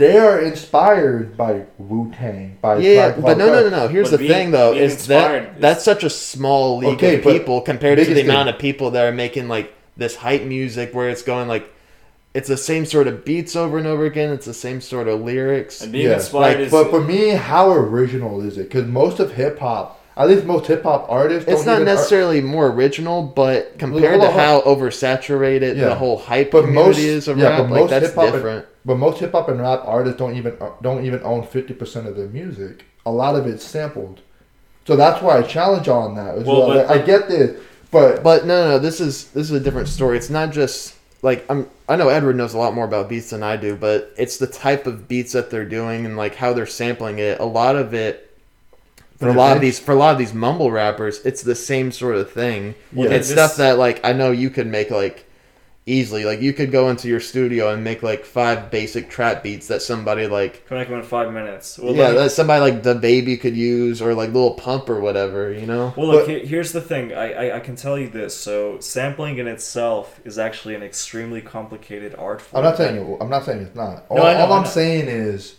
they 0.00 0.16
are 0.18 0.40
inspired 0.40 1.36
by 1.36 1.62
Wu 1.78 2.12
Tang. 2.16 2.56
By 2.60 2.78
yeah, 2.78 3.12
Tribe 3.12 3.22
but 3.22 3.38
no, 3.38 3.46
no, 3.46 3.68
no, 3.68 3.70
no. 3.70 3.88
Here's 3.88 4.10
But 4.10 4.18
the 4.18 4.18
being- 4.18 4.30
thing, 4.32 4.50
though, 4.50 4.72
is 4.72 4.94
inspired 4.94 5.44
that 5.44 5.54
is- 5.56 5.60
that's 5.60 5.84
such 5.84 6.02
a 6.04 6.10
small 6.10 6.78
league 6.78 6.94
Okay, 6.94 7.16
of 7.16 7.22
people 7.22 7.60
compared 7.60 7.98
to 7.98 8.04
the 8.04 8.10
biggest 8.10 8.24
amount 8.28 8.48
of 8.48 8.58
people 8.58 8.90
that 8.92 9.04
are 9.06 9.12
making 9.12 9.48
like 9.48 9.72
this 9.96 10.16
hype 10.16 10.42
music 10.42 10.94
where 10.94 11.08
it's 11.08 11.22
going 11.22 11.46
like 11.46 11.70
it's 12.32 12.48
the 12.48 12.56
same 12.56 12.86
sort 12.86 13.06
of 13.08 13.24
beats 13.24 13.54
over 13.56 13.76
and 13.76 13.86
over 13.86 14.04
again. 14.04 14.32
It's 14.32 14.46
the 14.46 14.54
same 14.54 14.80
sort 14.80 15.08
of 15.08 15.20
lyrics. 15.20 15.80
And 15.82 15.92
being 15.92 16.06
Yeah, 16.08 16.14
inspired 16.14 16.56
like, 16.58 16.66
is 16.66 16.70
but 16.72 16.88
for 16.90 17.00
me, 17.00 17.30
how 17.30 17.72
original 17.72 18.40
is 18.40 18.56
it? 18.56 18.68
Because 18.70 18.86
most 18.86 19.18
of 19.20 19.32
hip 19.34 19.58
hop, 19.58 19.99
at 20.22 20.28
least 20.28 20.44
most 20.44 20.66
hip 20.66 20.82
hop 20.82 21.06
artists, 21.08 21.48
It's 21.48 21.60
don't 21.60 21.66
not 21.66 21.74
even 21.82 21.88
ar- 21.88 21.94
necessarily 21.94 22.40
more 22.40 22.66
original, 22.68 23.22
but 23.22 23.78
compared 23.78 24.20
to 24.20 24.26
on, 24.28 24.32
how 24.34 24.60
oversaturated 24.62 25.76
Yeah. 25.76 25.86
the 25.90 25.94
whole 25.94 26.18
hype 26.18 26.50
But 26.50 26.62
community 26.62 26.88
most- 26.88 26.98
is 26.98 27.28
of 27.28 27.38
yeah, 27.38 27.48
rap, 27.48 27.58
but 27.58 27.70
like 27.70 27.80
most 27.80 27.90
that's 27.90 28.06
hip-hop 28.06 28.34
and- 28.34 28.64
But 28.84 28.96
most 28.96 29.18
hip 29.20 29.32
hop 29.32 29.48
and 29.48 29.60
rap 29.60 29.82
artists 29.84 30.18
don't 30.18 30.36
even 30.36 30.54
don't 30.82 31.04
even 31.04 31.20
own 31.24 31.42
fifty 31.44 31.74
percent 31.74 32.06
of 32.06 32.16
their 32.16 32.28
music. 32.28 32.84
A 33.06 33.10
lot 33.10 33.34
of 33.36 33.46
it's 33.46 33.64
sampled, 33.64 34.20
so 34.86 34.96
that's 34.96 35.22
why 35.22 35.38
I 35.38 35.42
challenge 35.42 35.88
all 35.88 36.02
on 36.02 36.14
that 36.16 36.36
as 36.36 36.44
Well, 36.44 36.58
well. 36.60 36.68
but- 36.68 36.88
Like, 36.88 37.02
I 37.02 37.04
get 37.04 37.28
this, 37.28 37.56
but 37.90 38.22
But 38.22 38.46
no, 38.46 38.62
no, 38.64 38.70
no, 38.72 38.78
this 38.78 39.00
is 39.00 39.24
this 39.34 39.50
is 39.50 39.52
a 39.52 39.60
different 39.60 39.88
story. 39.88 40.16
It's 40.16 40.30
not 40.30 40.50
just 40.50 40.94
like 41.22 41.44
I'm. 41.50 41.66
I 41.88 41.96
know 41.96 42.08
Edward 42.08 42.36
knows 42.36 42.54
a 42.54 42.58
lot 42.58 42.72
more 42.74 42.84
about 42.84 43.08
beats 43.08 43.30
than 43.30 43.42
I 43.42 43.56
do, 43.56 43.74
but 43.76 44.12
it's 44.16 44.36
the 44.38 44.46
type 44.46 44.86
of 44.86 45.08
beats 45.08 45.32
that 45.32 45.50
they're 45.50 45.64
doing 45.64 46.06
and 46.06 46.16
like 46.16 46.36
how 46.36 46.52
they're 46.52 46.66
sampling 46.66 47.18
it. 47.18 47.38
A 47.40 47.44
lot 47.44 47.76
of 47.76 47.92
it 47.94 48.29
for 49.20 49.28
a 49.28 49.32
lot 49.32 49.54
of 49.56 49.60
these 49.60 49.78
for 49.78 49.92
a 49.92 49.96
lot 49.96 50.12
of 50.12 50.18
these 50.18 50.34
mumble 50.34 50.70
rappers, 50.72 51.20
it's 51.24 51.42
the 51.42 51.54
same 51.54 51.92
sort 51.92 52.16
of 52.16 52.32
thing. 52.32 52.74
Yeah. 52.92 53.04
it's 53.10 53.28
this- 53.28 53.36
stuff 53.36 53.56
that 53.56 53.78
like 53.78 54.00
I 54.04 54.12
know 54.12 54.30
you 54.32 54.50
could 54.50 54.66
make 54.66 54.90
like 54.90 55.26
easily. 55.86 56.24
Like 56.24 56.40
you 56.40 56.52
could 56.52 56.70
go 56.70 56.88
into 56.88 57.08
your 57.08 57.20
studio 57.20 57.72
and 57.72 57.82
make 57.82 58.02
like 58.02 58.24
five 58.24 58.70
basic 58.70 59.10
trap 59.10 59.42
beats 59.42 59.66
that 59.68 59.82
somebody 59.82 60.26
like 60.26 60.66
Can 60.68 60.76
make 60.78 60.88
them 60.88 60.98
in 60.98 61.04
five 61.04 61.32
minutes. 61.32 61.78
Well, 61.78 61.94
yeah, 61.94 62.04
let 62.04 62.12
me- 62.12 62.18
that 62.18 62.30
somebody 62.30 62.60
like 62.60 62.82
Da 62.82 62.94
Baby 62.94 63.36
could 63.36 63.56
use 63.56 64.00
or 64.00 64.14
like 64.14 64.30
Lil 64.32 64.54
Pump 64.54 64.88
or 64.88 65.00
whatever. 65.00 65.52
You 65.52 65.66
know. 65.66 65.92
Well, 65.96 66.06
look, 66.06 66.26
But- 66.26 66.44
here's 66.46 66.72
the 66.72 66.80
thing. 66.80 67.12
I, 67.12 67.32
I, 67.50 67.56
I 67.56 67.60
can 67.60 67.76
tell 67.76 67.98
you 67.98 68.08
this. 68.08 68.36
So, 68.36 68.78
sampling 68.80 69.38
in 69.38 69.48
itself 69.48 70.20
is 70.24 70.38
actually 70.38 70.74
an 70.76 70.82
extremely 70.82 71.40
complicated 71.40 72.14
art 72.16 72.40
form. 72.40 72.64
I'm 72.64 72.70
not 72.70 72.76
saying 72.76 72.96
it, 72.96 73.18
I'm 73.20 73.30
not 73.30 73.44
saying 73.44 73.62
it's 73.62 73.74
not. 73.76 74.04
All, 74.08 74.18
No, 74.18 74.22
I 74.24 74.34
know, 74.34 74.40
all 74.46 74.52
I 74.52 74.56
I'm 74.58 74.62
know. 74.64 74.68
saying 74.68 75.08
is 75.08 75.56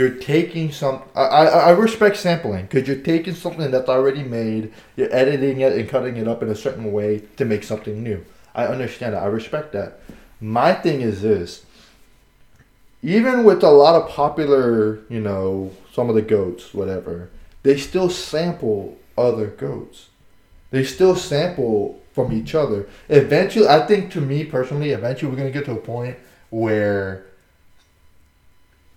you're 0.00 0.08
taking 0.14 0.72
some. 0.72 1.02
I, 1.14 1.24
I, 1.24 1.44
I 1.44 1.70
respect 1.72 2.16
sampling 2.16 2.62
because 2.62 2.88
you're 2.88 3.02
taking 3.02 3.34
something 3.34 3.70
that's 3.70 3.90
already 3.90 4.22
made, 4.22 4.72
you're 4.96 5.14
editing 5.14 5.60
it 5.60 5.74
and 5.74 5.86
cutting 5.90 6.16
it 6.16 6.26
up 6.26 6.42
in 6.42 6.48
a 6.48 6.54
certain 6.54 6.90
way 6.90 7.18
to 7.36 7.44
make 7.44 7.62
something 7.62 8.02
new. 8.02 8.24
I 8.54 8.64
understand 8.64 9.12
that. 9.12 9.22
I 9.22 9.26
respect 9.26 9.74
that. 9.74 10.00
My 10.40 10.72
thing 10.72 11.02
is 11.02 11.20
this. 11.20 11.66
Even 13.02 13.44
with 13.44 13.62
a 13.62 13.70
lot 13.70 13.94
of 13.94 14.08
popular, 14.08 15.00
you 15.10 15.20
know, 15.20 15.70
some 15.92 16.08
of 16.08 16.14
the 16.14 16.22
goats, 16.22 16.72
whatever, 16.72 17.28
they 17.62 17.76
still 17.76 18.08
sample 18.08 18.98
other 19.18 19.48
goats. 19.48 20.08
They 20.70 20.82
still 20.82 21.14
sample 21.14 22.00
from 22.14 22.32
each 22.32 22.54
other. 22.54 22.88
Eventually, 23.10 23.68
I 23.68 23.86
think 23.86 24.10
to 24.12 24.22
me 24.22 24.46
personally, 24.46 24.92
eventually 24.92 25.30
we're 25.30 25.36
gonna 25.36 25.50
get 25.50 25.66
to 25.66 25.72
a 25.72 25.76
point 25.76 26.16
where 26.48 27.26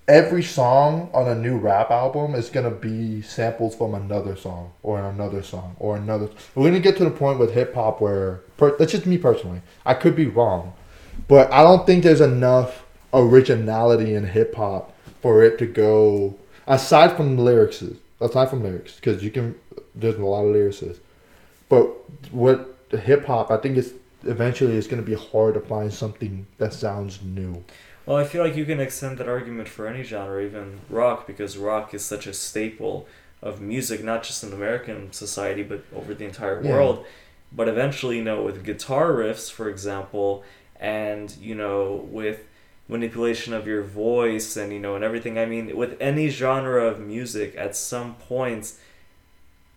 every 0.07 0.43
song 0.43 1.09
on 1.13 1.27
a 1.29 1.35
new 1.35 1.57
rap 1.57 1.89
album 1.89 2.35
is 2.35 2.49
gonna 2.49 2.71
be 2.71 3.21
samples 3.21 3.75
from 3.75 3.93
another 3.95 4.35
song 4.35 4.71
or 4.83 4.99
another 4.99 5.41
song 5.41 5.75
or 5.79 5.95
another. 5.95 6.29
We're 6.55 6.69
gonna 6.69 6.79
get 6.79 6.97
to 6.97 7.05
the 7.05 7.11
point 7.11 7.39
with 7.39 7.53
hip 7.53 7.73
hop 7.73 8.01
where 8.01 8.41
per, 8.57 8.75
that's 8.77 8.91
just 8.91 9.05
me 9.05 9.17
personally. 9.17 9.61
I 9.85 9.93
could 9.93 10.15
be 10.15 10.27
wrong, 10.27 10.73
but 11.27 11.51
I 11.53 11.63
don't 11.63 11.85
think 11.85 12.03
there's 12.03 12.21
enough 12.21 12.85
originality 13.13 14.13
in 14.13 14.25
hip 14.25 14.55
hop 14.55 14.93
for 15.21 15.41
it 15.43 15.57
to 15.59 15.65
go 15.65 16.35
aside 16.67 17.15
from 17.15 17.37
lyrics. 17.37 17.83
Aside 18.19 18.49
from 18.49 18.63
lyrics, 18.63 18.95
because 18.95 19.23
you 19.23 19.31
can 19.31 19.55
there's 19.95 20.15
a 20.15 20.23
lot 20.23 20.45
of 20.45 20.55
lyricists, 20.55 20.99
but 21.69 21.87
what 22.31 22.77
hip 22.89 23.25
hop 23.25 23.51
I 23.51 23.57
think 23.57 23.77
is 23.77 23.93
eventually 24.23 24.77
it's 24.77 24.87
gonna 24.87 25.01
be 25.01 25.15
hard 25.15 25.53
to 25.55 25.59
find 25.59 25.93
something 25.93 26.45
that 26.57 26.73
sounds 26.73 27.21
new. 27.21 27.63
Well, 28.05 28.17
I 28.17 28.25
feel 28.25 28.43
like 28.43 28.55
you 28.55 28.65
can 28.65 28.79
extend 28.79 29.17
that 29.17 29.29
argument 29.29 29.69
for 29.69 29.87
any 29.87 30.03
genre, 30.03 30.43
even 30.43 30.81
rock, 30.89 31.25
because 31.25 31.57
rock 31.57 31.93
is 31.93 32.03
such 32.03 32.27
a 32.27 32.33
staple 32.33 33.07
of 33.41 33.61
music, 33.61 34.03
not 34.03 34.23
just 34.23 34.43
in 34.43 34.51
American 34.51 35.11
society, 35.13 35.63
but 35.63 35.83
over 35.95 36.13
the 36.13 36.25
entire 36.25 36.61
Yeah. 36.61 36.71
world. 36.71 37.05
But 37.51 37.67
eventually, 37.69 38.17
you 38.17 38.23
know, 38.23 38.41
with 38.41 38.63
guitar 38.63 39.11
riffs, 39.11 39.49
for 39.51 39.69
example, 39.69 40.43
and, 40.79 41.35
you 41.37 41.55
know, 41.55 42.07
with 42.11 42.39
manipulation 42.89 43.53
of 43.53 43.65
your 43.67 43.83
voice 43.83 44.57
and, 44.57 44.73
you 44.73 44.79
know, 44.79 44.95
and 44.95 45.03
everything, 45.03 45.37
I 45.37 45.45
mean, 45.45 45.75
with 45.75 45.95
any 46.01 46.27
genre 46.29 46.85
of 46.85 46.99
music, 46.99 47.55
at 47.57 47.75
some 47.75 48.15
point, 48.15 48.73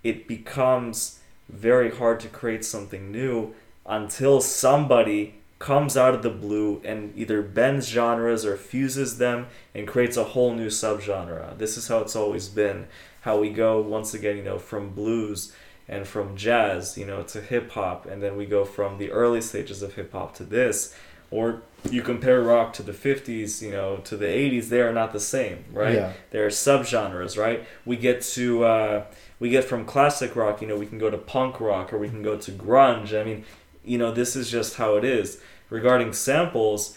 it 0.03 0.27
becomes 0.27 1.21
very 1.49 1.91
hard 1.91 2.19
to 2.21 2.29
create 2.29 2.65
something 2.65 3.13
new 3.13 3.55
until 3.87 4.41
somebody 4.41 5.36
comes 5.59 5.97
out 5.97 6.15
of 6.15 6.23
the 6.23 6.31
blue 6.31 6.83
and 6.85 7.17
either 7.17 7.43
bends 7.43 7.89
genres 7.89 8.45
or 8.45 8.57
fuses 8.57 9.19
them 9.19 9.47
and 9.75 9.89
creates 9.89 10.17
a 10.17 10.25
whole 10.25 10.53
new 10.53 10.69
subgenre. 10.69 11.57
This 11.57 11.77
is 11.77 11.89
how 11.89 11.99
it's 11.99 12.17
always 12.17 12.49
been. 12.49 12.87
How 13.23 13.41
we 13.41 13.51
go 13.51 13.81
once 13.81 14.15
again, 14.15 14.37
you 14.37 14.43
know, 14.43 14.59
from 14.59 14.91
blues 14.91 15.53
and 15.89 16.07
from 16.07 16.37
jazz, 16.37 16.99
you 16.99 17.07
know, 17.07 17.23
to 17.23 17.41
hip 17.41 17.71
hop, 17.73 18.07
and 18.07 18.23
then 18.23 18.37
we 18.37 18.45
go 18.45 18.65
from 18.65 18.99
the 18.99 19.11
early 19.11 19.41
stages 19.41 19.83
of 19.83 19.95
hip 19.95 20.13
hop 20.13 20.35
to 20.37 20.45
this. 20.45 20.95
Or 21.31 21.63
you 21.91 22.03
compare 22.03 22.41
rock 22.41 22.73
to 22.75 22.85
the 22.85 22.93
50s, 22.93 23.61
you 23.61 23.73
know, 23.73 23.97
to 24.05 24.17
the 24.17 24.27
80s, 24.27 24.69
they 24.69 24.81
are 24.81 24.93
not 24.93 25.13
the 25.13 25.21
same, 25.21 25.65
right? 25.73 25.95
Yeah. 25.95 26.13
There 26.31 26.47
are 26.47 26.51
subgenres, 26.51 27.37
right? 27.37 27.67
We 27.85 27.97
get 27.97 28.23
to 28.23 28.65
uh, 28.65 29.05
we 29.41 29.51
get 29.51 29.65
from 29.65 29.85
classic 29.85 30.37
rock, 30.37 30.63
you 30.63 30.69
know, 30.69 30.77
we 30.77 30.87
can 30.87 30.99
go 30.99 31.11
to 31.11 31.19
punk 31.19 31.61
rock 31.61 31.93
or 31.93 31.99
we 31.99 32.09
can 32.09 32.23
go 32.23 32.37
to 32.37 32.53
grunge. 32.53 33.19
I 33.19 33.25
mean, 33.25 33.45
you 33.87 33.99
know, 33.99 34.13
this 34.13 34.37
is 34.37 34.51
just 34.51 34.77
how 34.77 34.97
it 34.97 35.05
is. 35.05 35.41
Regarding 35.71 36.13
samples, 36.13 36.97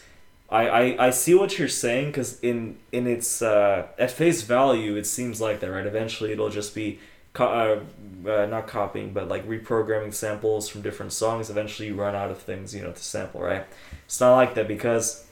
I, 0.50 0.68
I, 0.68 1.08
I 1.08 1.10
see 1.12 1.36
what 1.36 1.58
you're 1.58 1.68
saying 1.68 2.08
because 2.08 2.40
in 2.42 2.78
in 2.92 3.08
its 3.08 3.42
uh, 3.42 3.88
at 3.98 4.12
face 4.12 4.42
value, 4.42 4.96
it 4.96 5.06
seems 5.06 5.40
like 5.40 5.60
that, 5.60 5.70
right? 5.70 5.86
Eventually, 5.86 6.32
it'll 6.32 6.50
just 6.50 6.74
be 6.74 7.00
co- 7.34 7.84
uh, 8.26 8.30
uh, 8.30 8.46
not 8.48 8.68
copying, 8.68 9.14
but 9.14 9.28
like 9.28 9.48
reprogramming 9.48 10.14
samples 10.14 10.68
from 10.68 10.82
different 10.82 11.14
songs. 11.14 11.50
Eventually, 11.50 11.88
you 11.90 11.96
run 11.96 12.16
out 12.16 12.32
of 12.32 12.40
things, 12.40 12.74
you 12.76 12.82
know, 12.82 12.92
to 12.92 13.04
sample, 13.04 13.42
right? 13.42 13.66
It's 14.06 14.20
not 14.20 14.36
like 14.36 14.56
that 14.56 14.68
because 14.68 15.26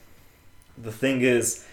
the 0.78 0.91
thing 0.91 1.22
is, 1.22 1.66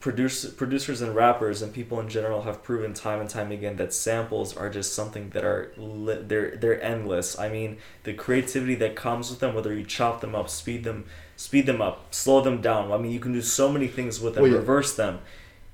produce, 0.00 0.46
producers 0.46 1.00
and 1.02 1.14
rappers 1.14 1.60
and 1.62 1.72
people 1.72 2.00
in 2.00 2.08
general 2.08 2.42
have 2.42 2.62
proven 2.62 2.94
time 2.94 3.20
and 3.20 3.28
time 3.28 3.52
again 3.52 3.76
that 3.76 3.92
samples 3.92 4.56
are 4.56 4.70
just 4.70 4.94
something 4.94 5.30
that 5.30 5.44
are 5.44 5.72
li- 5.76 6.22
they're 6.22 6.56
they're 6.56 6.82
endless. 6.82 7.38
I 7.38 7.48
mean, 7.50 7.76
the 8.04 8.14
creativity 8.14 8.74
that 8.76 8.96
comes 8.96 9.30
with 9.30 9.40
them, 9.40 9.54
whether 9.54 9.74
you 9.74 9.84
chop 9.84 10.20
them 10.22 10.34
up, 10.34 10.48
speed 10.48 10.84
them, 10.84 11.04
speed 11.36 11.66
them 11.66 11.82
up, 11.82 12.12
slow 12.14 12.40
them 12.40 12.60
down. 12.62 12.90
I 12.90 12.96
mean, 12.98 13.12
you 13.12 13.20
can 13.20 13.32
do 13.32 13.42
so 13.42 13.70
many 13.70 13.88
things 13.88 14.20
with 14.20 14.34
them, 14.34 14.42
Well, 14.44 14.52
yeah. 14.52 14.58
reverse 14.58 14.96
them. 14.96 15.20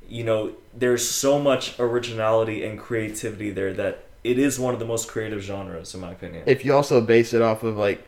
You 0.09 0.25
know, 0.25 0.53
there's 0.75 1.09
so 1.09 1.39
much 1.41 1.79
originality 1.81 2.65
and 2.65 2.79
creativity 2.79 3.51
there 3.51 3.73
that 3.75 4.05
it 4.25 4.39
is 4.39 4.59
one 4.59 4.75
of 4.75 4.81
the 4.81 4.87
most 4.87 5.09
creative 5.09 5.41
genres, 5.41 5.95
in 5.95 6.01
my 6.01 6.11
opinion. 6.13 6.43
if 6.47 6.65
you 6.65 6.75
also 6.75 7.01
base 7.01 7.33
it 7.33 7.43
off 7.43 7.63
of 7.63 7.77
like 7.77 8.05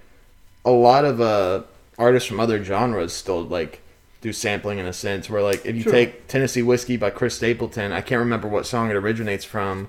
a 0.64 0.70
lot 0.70 1.04
of 1.04 1.20
uh 1.20 1.62
artists 1.96 2.28
from 2.28 2.38
other 2.40 2.62
genres 2.62 3.12
still 3.12 3.42
like 3.42 3.80
do 4.20 4.32
sampling 4.32 4.78
in 4.78 4.86
a 4.86 4.92
sense 4.92 5.30
where 5.30 5.42
like 5.42 5.64
if 5.64 5.76
you 5.76 5.82
Sure. 5.82 5.92
take 5.92 6.26
Tennessee 6.28 6.62
Whiskey 6.62 6.96
by 6.96 7.10
Chris 7.10 7.36
Stapleton, 7.36 7.92
I 7.92 8.00
can't 8.00 8.18
remember 8.18 8.48
what 8.48 8.66
song 8.66 8.90
it 8.90 8.96
originates 8.96 9.44
from, 9.44 9.88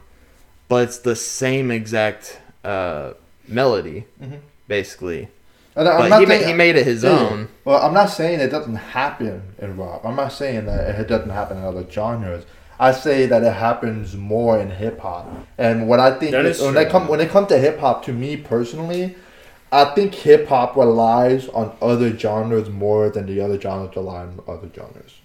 but 0.67 0.83
it's 0.83 0.97
the 0.99 1.15
same 1.15 1.71
exact 1.71 2.39
uh 2.63 3.11
melody 3.47 4.05
Mhm. 4.21 4.39
basically. 4.67 5.29
And 5.75 5.87
I'm 5.87 5.97
But 6.01 6.07
not 6.09 6.19
he, 6.19 6.25
ma- 6.25 6.33
he 6.47 6.53
made 6.53 6.75
it 6.75 6.85
his 6.85 7.03
Yeah. 7.03 7.11
own. 7.11 7.47
Well, 7.63 7.81
I'm 7.81 7.93
not 7.93 8.07
saying 8.09 8.39
it 8.39 8.49
doesn't 8.49 8.75
happen 8.75 9.41
in 9.59 9.77
rock. 9.77 10.01
I'm 10.03 10.15
not 10.15 10.33
saying 10.33 10.65
that 10.65 10.99
it 10.99 11.07
doesn't 11.07 11.29
happen 11.29 11.57
in 11.57 11.63
other 11.63 11.85
genres. 11.89 12.43
I 12.79 12.91
say 12.91 13.25
that 13.25 13.43
it 13.43 13.53
happens 13.53 14.15
more 14.15 14.59
in 14.59 14.69
hip 14.71 14.99
hop. 14.99 15.27
And 15.57 15.87
what 15.87 15.99
I 15.99 16.11
think 16.11 16.31
That 16.31 16.45
is, 16.45 16.59
is 16.59 16.65
when 16.65 16.77
it 16.77 16.89
come 16.89 17.07
when 17.07 17.19
it 17.19 17.29
comes 17.29 17.47
to 17.47 17.57
hip 17.57 17.79
hop, 17.79 18.03
to 18.05 18.13
me 18.13 18.37
personally, 18.37 19.15
I 19.71 19.85
think 19.93 20.15
hip 20.15 20.47
hop 20.47 20.75
relies 20.75 21.47
on 21.49 21.75
other 21.81 22.17
genres 22.17 22.69
more 22.69 23.09
than 23.09 23.27
the 23.27 23.39
other 23.39 23.59
genres 23.59 23.95
rely 23.95 24.21
on 24.21 24.41
other 24.47 24.69
genres. 24.73 25.19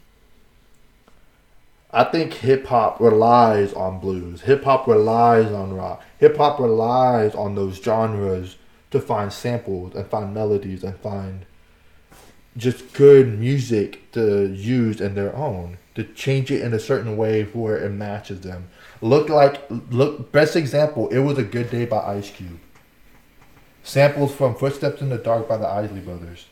I 1.91 2.05
think 2.05 2.35
hip 2.35 2.67
hop 2.67 3.01
relies 3.01 3.73
on 3.73 4.01
blues. 4.01 4.43
Hip 4.43 4.65
hop 4.65 4.87
relies 4.87 5.53
on 5.53 5.75
rock. 5.75 6.03
Hip 6.19 6.37
hop 6.37 6.59
relies 6.59 7.35
on 7.35 7.55
those 7.55 7.81
genres 7.81 8.57
to 8.91 9.01
find 9.01 9.33
samples 9.33 9.95
and 9.95 10.07
find 10.09 10.35
melodies 10.35 10.85
and 10.85 10.97
find 10.99 11.47
just 12.57 12.93
good 12.93 13.39
music 13.39 14.11
to 14.13 14.53
use 14.53 15.01
in 15.01 15.15
their 15.15 15.35
own 15.35 15.79
to 15.95 16.05
change 16.05 16.51
it 16.51 16.63
in 16.63 16.73
a 16.73 16.81
certain 16.81 17.17
way 17.17 17.45
where 17.45 17.77
it 17.77 17.91
matches 17.91 18.41
them. 18.41 18.69
Look 19.01 19.29
like 19.29 19.63
look 19.91 20.33
best 20.33 20.57
example. 20.57 21.09
It 21.09 21.21
was 21.21 21.39
a 21.39 21.45
good 21.45 21.71
day 21.71 21.87
by 21.87 21.99
Ice 22.17 22.31
Cube. 22.31 22.61
Samples 23.85 24.35
from 24.35 24.55
Footsteps 24.55 25.03
in 25.03 25.11
the 25.11 25.19
Dark 25.19 25.47
by 25.47 25.59
the 25.59 25.69
Isley 25.69 26.01
Brothers. 26.01 26.47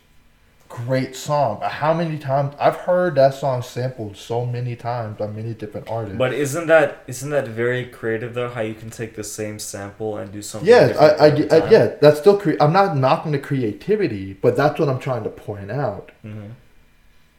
Great 0.68 1.16
song. 1.16 1.60
How 1.62 1.92
many 1.94 2.18
times 2.18 2.54
I've 2.60 2.76
heard 2.76 3.14
that 3.14 3.32
song 3.34 3.62
sampled 3.62 4.16
so 4.18 4.44
many 4.44 4.76
times 4.76 5.18
by 5.18 5.26
many 5.26 5.54
different 5.54 5.88
artists. 5.88 6.18
But 6.18 6.34
isn't 6.34 6.66
that 6.66 7.02
isn't 7.06 7.30
that 7.30 7.48
very 7.48 7.86
creative 7.86 8.34
though? 8.34 8.48
How 8.48 8.60
you 8.60 8.74
can 8.74 8.90
take 8.90 9.14
the 9.16 9.24
same 9.24 9.58
sample 9.58 10.16
and 10.18 10.30
do 10.30 10.40
something? 10.42 10.66
Different 10.68 11.20
I, 11.20 11.56
I, 11.56 11.66
I, 11.66 11.70
yeah, 11.70 11.86
that's 12.00 12.20
still 12.20 12.38
cre- 12.38 12.60
I'm 12.60 12.72
not 12.72 12.96
knocking 12.96 13.32
the 13.32 13.38
creativity, 13.38 14.34
but 14.34 14.56
that's 14.56 14.78
what 14.78 14.88
I'm 14.88 14.98
trying 14.98 15.24
to 15.24 15.30
point 15.30 15.70
out. 15.70 16.12
Mhm. 16.24 16.52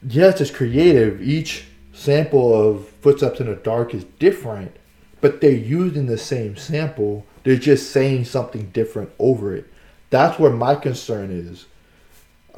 Yes, 0.07 0.41
it's 0.41 0.51
creative. 0.51 1.21
Each 1.21 1.65
sample 1.91 2.53
of 2.53 2.87
Footsteps 2.87 3.39
in 3.39 3.47
the 3.47 3.55
Dark 3.55 3.93
is 3.95 4.05
different, 4.19 4.75
but 5.21 5.39
they're 5.41 5.51
using 5.51 6.05
the 6.07 6.17
same 6.17 6.55
sample. 6.55 7.25
They're 7.43 7.55
just 7.55 7.91
saying 7.91 8.25
something 8.25 8.69
different 8.73 9.09
over 9.17 9.55
it. 9.55 9.65
That's 10.13 10.37
where 10.37 10.51
my 10.51 10.75
concern 10.75 11.31
is. 11.31 11.65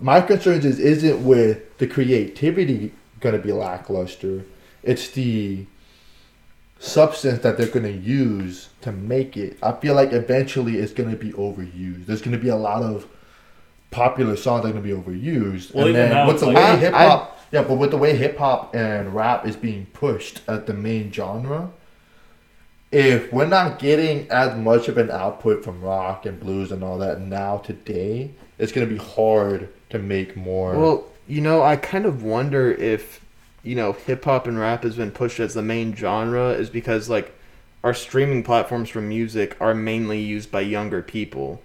My 0.01 0.19
concern 0.19 0.57
is 0.65 0.77
isn't 0.77 1.25
with 1.25 1.77
the 1.77 1.87
creativity 1.87 2.91
going 3.21 3.33
to 3.33 3.41
be 3.41 3.53
lackluster. 3.53 4.43
It's 4.83 5.07
the 5.11 5.65
substance 6.79 7.43
that 7.43 7.57
they're 7.57 7.69
going 7.69 7.85
to 7.85 7.93
use 7.93 8.67
to 8.81 8.91
make 8.91 9.37
it. 9.37 9.57
I 9.63 9.71
feel 9.71 9.95
like 9.95 10.11
eventually 10.11 10.79
it's 10.79 10.91
going 10.91 11.09
to 11.09 11.15
be 11.15 11.31
overused. 11.31 12.07
There's 12.07 12.21
going 12.21 12.33
to 12.33 12.43
be 12.43 12.49
a 12.49 12.57
lot 12.57 12.83
of 12.83 13.07
popular 13.89 14.35
songs 14.35 14.63
that 14.63 14.71
are 14.71 14.73
going 14.73 14.83
to 14.83 14.95
be 14.95 15.01
overused. 15.01 15.73
Well, 15.73 15.87
and 15.87 15.95
even 15.95 16.09
then 16.09 16.11
now 16.11 16.27
with 16.27 16.41
the 16.41 16.47
like- 16.47 16.57
way 16.57 16.77
hip 16.77 16.93
hop, 16.93 17.39
yeah, 17.53 17.63
but 17.63 17.75
with 17.75 17.91
the 17.91 17.97
way 17.97 18.17
hip 18.17 18.37
hop 18.37 18.75
and 18.75 19.15
rap 19.15 19.47
is 19.47 19.55
being 19.55 19.85
pushed 19.93 20.41
at 20.49 20.67
the 20.67 20.73
main 20.73 21.09
genre, 21.09 21.71
if 22.95 23.33
we're 23.33 23.45
not 23.45 23.79
getting 23.79 24.29
as 24.31 24.55
much 24.57 24.87
of 24.87 24.97
an 24.97 25.11
output 25.11 25.63
from 25.63 25.81
rock 25.81 26.25
and 26.25 26.39
blues 26.39 26.71
and 26.71 26.83
all 26.83 26.97
that 26.99 27.19
now 27.19 27.57
today, 27.57 28.31
it's 28.57 28.71
going 28.71 28.87
to 28.87 28.93
be 28.93 28.99
hard 28.99 29.67
to 29.89 29.99
make 29.99 30.37
more. 30.37 30.77
Well, 30.77 31.03
you 31.27 31.41
know, 31.41 31.61
I 31.61 31.75
kind 31.75 32.05
of 32.05 32.23
wonder 32.23 32.71
if, 32.71 33.19
you 33.63 33.75
know, 33.75 33.91
hip 33.91 34.23
hop 34.23 34.47
and 34.47 34.57
rap 34.57 34.83
has 34.83 34.95
been 34.95 35.11
pushed 35.11 35.39
as 35.41 35.53
the 35.53 35.61
main 35.61 35.93
genre 35.95 36.51
is 36.51 36.69
because 36.69 37.09
like 37.09 37.33
our 37.83 37.93
streaming 37.93 38.43
platforms 38.43 38.89
for 38.89 39.01
music 39.01 39.57
are 39.59 39.73
mainly 39.73 40.21
used 40.21 40.49
by 40.49 40.61
younger 40.61 41.01
people. 41.01 41.61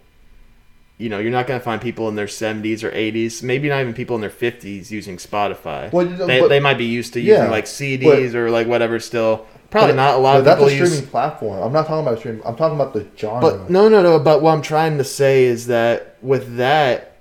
You 0.98 1.08
know, 1.08 1.18
you're 1.18 1.30
not 1.30 1.46
going 1.46 1.58
to 1.58 1.64
find 1.64 1.80
people 1.80 2.08
in 2.08 2.16
their 2.16 2.26
70s 2.26 2.82
or 2.82 2.90
80s, 2.90 3.42
maybe 3.42 3.68
not 3.70 3.80
even 3.80 3.94
people 3.94 4.16
in 4.16 4.20
their 4.20 4.28
50s 4.28 4.90
using 4.90 5.16
Spotify. 5.16 5.90
Well, 5.92 6.04
they, 6.06 6.40
but- 6.40 6.48
they 6.48 6.60
might 6.60 6.76
be 6.76 6.84
used 6.86 7.12
to 7.14 7.20
using 7.20 7.44
Yeah, 7.44 7.50
like 7.50 7.64
CDs 7.66 8.34
or 8.34 8.50
like 8.50 8.66
whatever 8.66 8.98
still. 8.98 9.46
Probably 9.70 9.92
But- 9.92 9.96
not 9.96 10.14
a 10.14 10.18
lot 10.18 10.32
but 10.32 10.38
of 10.40 10.44
that's 10.46 10.60
a 10.62 10.64
streaming 10.66 10.90
use 10.90 11.00
platform. 11.02 11.62
I'm 11.62 11.72
not 11.72 11.86
talking 11.86 12.06
about 12.06 12.18
streaming. 12.18 12.42
I'm 12.44 12.56
talking 12.56 12.74
about 12.74 12.92
the 12.92 13.06
genre. 13.16 13.40
But 13.40 13.70
no, 13.70 13.88
no, 13.88 14.02
no. 14.02 14.18
But 14.18 14.42
what 14.42 14.52
I'm 14.52 14.62
trying 14.62 14.98
to 14.98 15.04
say 15.04 15.44
is 15.44 15.68
that 15.68 16.16
with 16.22 16.56
that, 16.56 17.12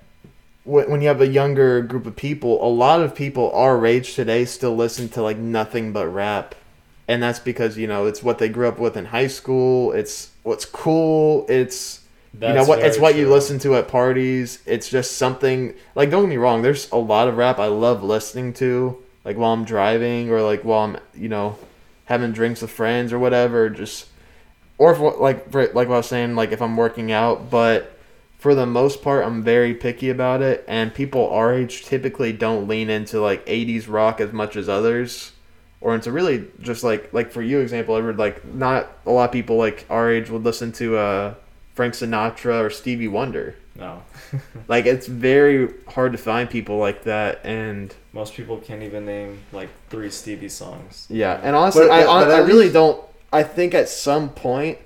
wh- 0.64 0.88
when 0.88 1.00
you 1.00 1.08
have 1.08 1.20
a 1.20 1.28
younger 1.28 1.80
group 1.80 2.06
of 2.06 2.16
people, 2.16 2.64
a 2.66 2.68
lot 2.68 3.00
of 3.00 3.14
people 3.14 3.52
our 3.52 3.86
age 3.86 4.14
today 4.14 4.44
still 4.44 4.74
listen 4.74 5.08
to 5.10 5.22
like 5.22 5.36
nothing 5.38 5.92
but 5.92 6.08
rap, 6.08 6.56
and 7.06 7.22
that's 7.22 7.38
because 7.38 7.78
you 7.78 7.86
know 7.86 8.06
it's 8.06 8.22
what 8.22 8.38
they 8.38 8.48
grew 8.48 8.66
up 8.66 8.80
with 8.80 8.96
in 8.96 9.06
high 9.06 9.28
school. 9.28 9.92
It's 9.92 10.30
what's 10.42 10.64
cool. 10.64 11.46
It's 11.48 12.00
you 12.34 12.48
know 12.54 12.64
what 12.64 12.80
it's 12.80 12.96
very 12.96 13.02
what 13.02 13.14
you 13.16 13.28
listen 13.30 13.60
to 13.60 13.76
at 13.76 13.86
parties. 13.86 14.58
It's 14.66 14.88
just 14.88 15.16
something 15.18 15.74
like 15.94 16.10
don't 16.10 16.22
get 16.24 16.30
me 16.30 16.36
wrong. 16.36 16.62
There's 16.62 16.90
a 16.90 16.96
lot 16.96 17.28
of 17.28 17.36
rap 17.36 17.60
I 17.60 17.66
love 17.66 18.02
listening 18.02 18.52
to, 18.54 18.96
like 19.24 19.36
while 19.36 19.52
I'm 19.52 19.64
driving 19.64 20.30
or 20.30 20.42
like 20.42 20.62
while 20.64 20.80
I'm 20.84 20.96
you 21.14 21.28
know 21.28 21.56
having 22.10 22.32
drinks 22.32 22.60
with 22.60 22.70
friends 22.70 23.12
or 23.12 23.18
whatever. 23.18 23.70
Just 23.70 24.08
or 24.76 24.92
if 24.92 25.20
like 25.20 25.50
for, 25.50 25.66
like 25.68 25.88
what 25.88 25.94
I 25.94 25.98
was 25.98 26.06
saying, 26.06 26.34
like 26.34 26.52
if 26.52 26.60
I'm 26.60 26.76
working 26.76 27.10
out, 27.12 27.48
but 27.48 27.96
for 28.36 28.54
the 28.54 28.66
most 28.66 29.02
part, 29.02 29.24
I'm 29.24 29.42
very 29.42 29.74
picky 29.74 30.10
about 30.10 30.42
it, 30.42 30.64
and 30.66 30.92
people 30.92 31.30
our 31.30 31.54
age 31.54 31.84
typically 31.84 32.32
don't 32.32 32.68
lean 32.68 32.90
into 32.90 33.20
like 33.20 33.46
'80s 33.46 33.88
rock 33.88 34.20
as 34.20 34.32
much 34.32 34.56
as 34.56 34.68
others, 34.68 35.32
or 35.80 35.94
into 35.94 36.10
really 36.10 36.48
just 36.60 36.82
like 36.82 37.12
like 37.14 37.30
for 37.30 37.42
you 37.42 37.60
example, 37.60 37.96
Edward, 37.96 38.18
like 38.18 38.44
not 38.44 38.90
a 39.06 39.10
lot 39.10 39.28
of 39.28 39.32
people 39.32 39.56
like 39.56 39.86
our 39.88 40.10
age 40.10 40.28
would 40.30 40.44
listen 40.44 40.72
to 40.72 40.96
uh, 40.96 41.34
Frank 41.74 41.94
Sinatra 41.94 42.62
or 42.64 42.70
Stevie 42.70 43.08
Wonder. 43.08 43.54
No, 43.76 44.02
Like 44.68 44.84
it's 44.86 45.06
very 45.06 45.72
hard 45.88 46.12
to 46.12 46.18
find 46.18 46.50
people 46.50 46.76
like 46.78 47.04
that, 47.04 47.40
and 47.44 47.94
most 48.12 48.34
people 48.34 48.58
can't 48.58 48.82
even 48.82 49.06
name 49.06 49.38
like 49.52 49.68
three 49.88 50.10
Stevie 50.10 50.48
songs. 50.50 51.06
Yeah, 51.08 51.40
and 51.42 51.56
honestly, 51.56 51.86
But- 51.86 51.92
I, 51.92 52.04
but 52.04 52.30
I, 52.30 52.38
at 52.40 52.46
really 52.46 52.64
least- 52.64 52.74
don't. 52.74 53.02
I 53.32 53.42
think 53.44 53.74
at 53.74 53.88
some 53.88 54.28
point, 54.30 54.78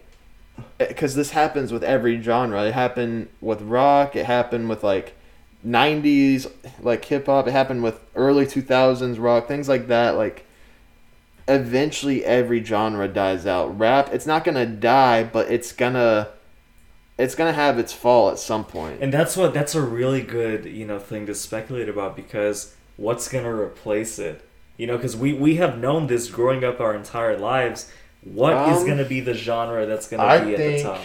eh, 0.79 0.87
because 0.87 1.15
this 1.15 1.31
happens 1.31 1.73
with 1.73 1.83
every 1.83 2.21
genre. 2.21 2.63
It 2.65 2.75
happened 2.75 3.29
with 3.41 3.63
rock. 3.63 4.15
It 4.17 4.27
happened 4.27 4.69
with 4.69 4.85
like 4.85 5.15
'90s 5.67 6.47
like 6.83 7.05
hip 7.07 7.27
hop. 7.27 7.49
It 7.49 7.53
happened 7.53 7.83
with 7.83 7.99
early 8.15 8.45
2000s 8.47 9.19
rock. 9.19 9.49
Things 9.49 9.69
like 9.69 9.89
that. 9.89 10.11
Like 10.17 10.45
eventually, 11.49 12.25
every 12.25 12.63
genre 12.63 13.09
dies 13.09 13.47
out. 13.47 13.77
Rap, 13.79 14.11
it's 14.13 14.27
not 14.27 14.45
gonna 14.45 14.67
die, 14.67 15.25
but 15.25 15.51
it's 15.51 15.73
gonna. 15.73 16.29
It's 17.17 17.35
gonna 17.35 17.53
have 17.53 17.79
its 17.79 17.93
fall 17.93 18.31
at 18.31 18.39
some 18.39 18.65
point. 18.65 18.99
And 19.01 19.13
that's 19.13 19.37
what 19.37 19.55
that's 19.55 19.75
a 19.75 19.81
really 19.81 20.23
good 20.23 20.65
you 20.65 20.85
know 20.87 20.99
thing 20.99 21.27
to 21.27 21.35
speculate 21.35 21.89
about 21.89 22.17
because 22.17 22.75
what's 22.97 23.29
gonna 23.29 23.53
replace 23.55 24.19
it? 24.19 24.45
You 24.77 24.87
know, 24.89 24.97
because 24.97 25.17
we 25.17 25.33
we 25.33 25.57
have 25.57 25.79
known 25.79 26.09
this 26.09 26.29
growing 26.29 26.65
up 26.65 26.81
our 26.81 26.95
entire 26.95 27.39
lives. 27.39 27.91
What 28.23 28.69
is 28.71 28.79
Um, 28.83 28.87
gonna 28.89 29.05
be 29.05 29.21
the 29.21 29.35
genre 29.35 29.87
that's 29.87 30.09
gonna 30.09 30.25
I 30.25 30.41
be 30.41 30.55
at 30.55 30.59
the 30.59 30.83
top? 30.83 31.01